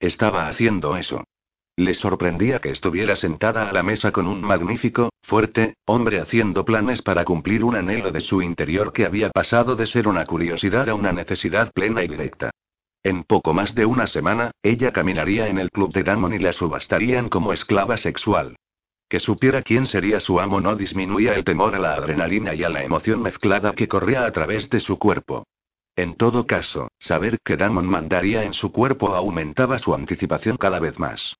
Estaba 0.00 0.48
haciendo 0.48 0.96
eso. 0.96 1.24
Le 1.76 1.92
sorprendía 1.92 2.58
que 2.58 2.70
estuviera 2.70 3.16
sentada 3.16 3.68
a 3.68 3.72
la 3.72 3.82
mesa 3.82 4.10
con 4.10 4.26
un 4.26 4.40
magnífico, 4.40 5.10
fuerte, 5.22 5.74
hombre 5.84 6.20
haciendo 6.20 6.64
planes 6.64 7.02
para 7.02 7.24
cumplir 7.24 7.64
un 7.64 7.76
anhelo 7.76 8.10
de 8.12 8.22
su 8.22 8.40
interior 8.40 8.94
que 8.94 9.04
había 9.04 9.30
pasado 9.30 9.76
de 9.76 9.86
ser 9.86 10.08
una 10.08 10.24
curiosidad 10.24 10.88
a 10.88 10.94
una 10.94 11.12
necesidad 11.12 11.70
plena 11.72 12.02
y 12.02 12.08
directa. 12.08 12.50
En 13.06 13.22
poco 13.22 13.54
más 13.54 13.72
de 13.76 13.86
una 13.86 14.08
semana, 14.08 14.50
ella 14.64 14.92
caminaría 14.92 15.46
en 15.46 15.58
el 15.58 15.70
club 15.70 15.92
de 15.92 16.02
Damon 16.02 16.34
y 16.34 16.40
la 16.40 16.52
subastarían 16.52 17.28
como 17.28 17.52
esclava 17.52 17.96
sexual. 17.96 18.56
Que 19.08 19.20
supiera 19.20 19.62
quién 19.62 19.86
sería 19.86 20.18
su 20.18 20.40
amo 20.40 20.60
no 20.60 20.74
disminuía 20.74 21.34
el 21.34 21.44
temor 21.44 21.76
a 21.76 21.78
la 21.78 21.94
adrenalina 21.94 22.52
y 22.52 22.64
a 22.64 22.68
la 22.68 22.82
emoción 22.82 23.22
mezclada 23.22 23.74
que 23.74 23.86
corría 23.86 24.26
a 24.26 24.32
través 24.32 24.68
de 24.70 24.80
su 24.80 24.98
cuerpo. 24.98 25.46
En 25.94 26.16
todo 26.16 26.48
caso, 26.48 26.88
saber 26.98 27.38
que 27.44 27.56
Damon 27.56 27.86
mandaría 27.86 28.42
en 28.42 28.54
su 28.54 28.72
cuerpo 28.72 29.14
aumentaba 29.14 29.78
su 29.78 29.94
anticipación 29.94 30.56
cada 30.56 30.80
vez 30.80 30.98
más. 30.98 31.36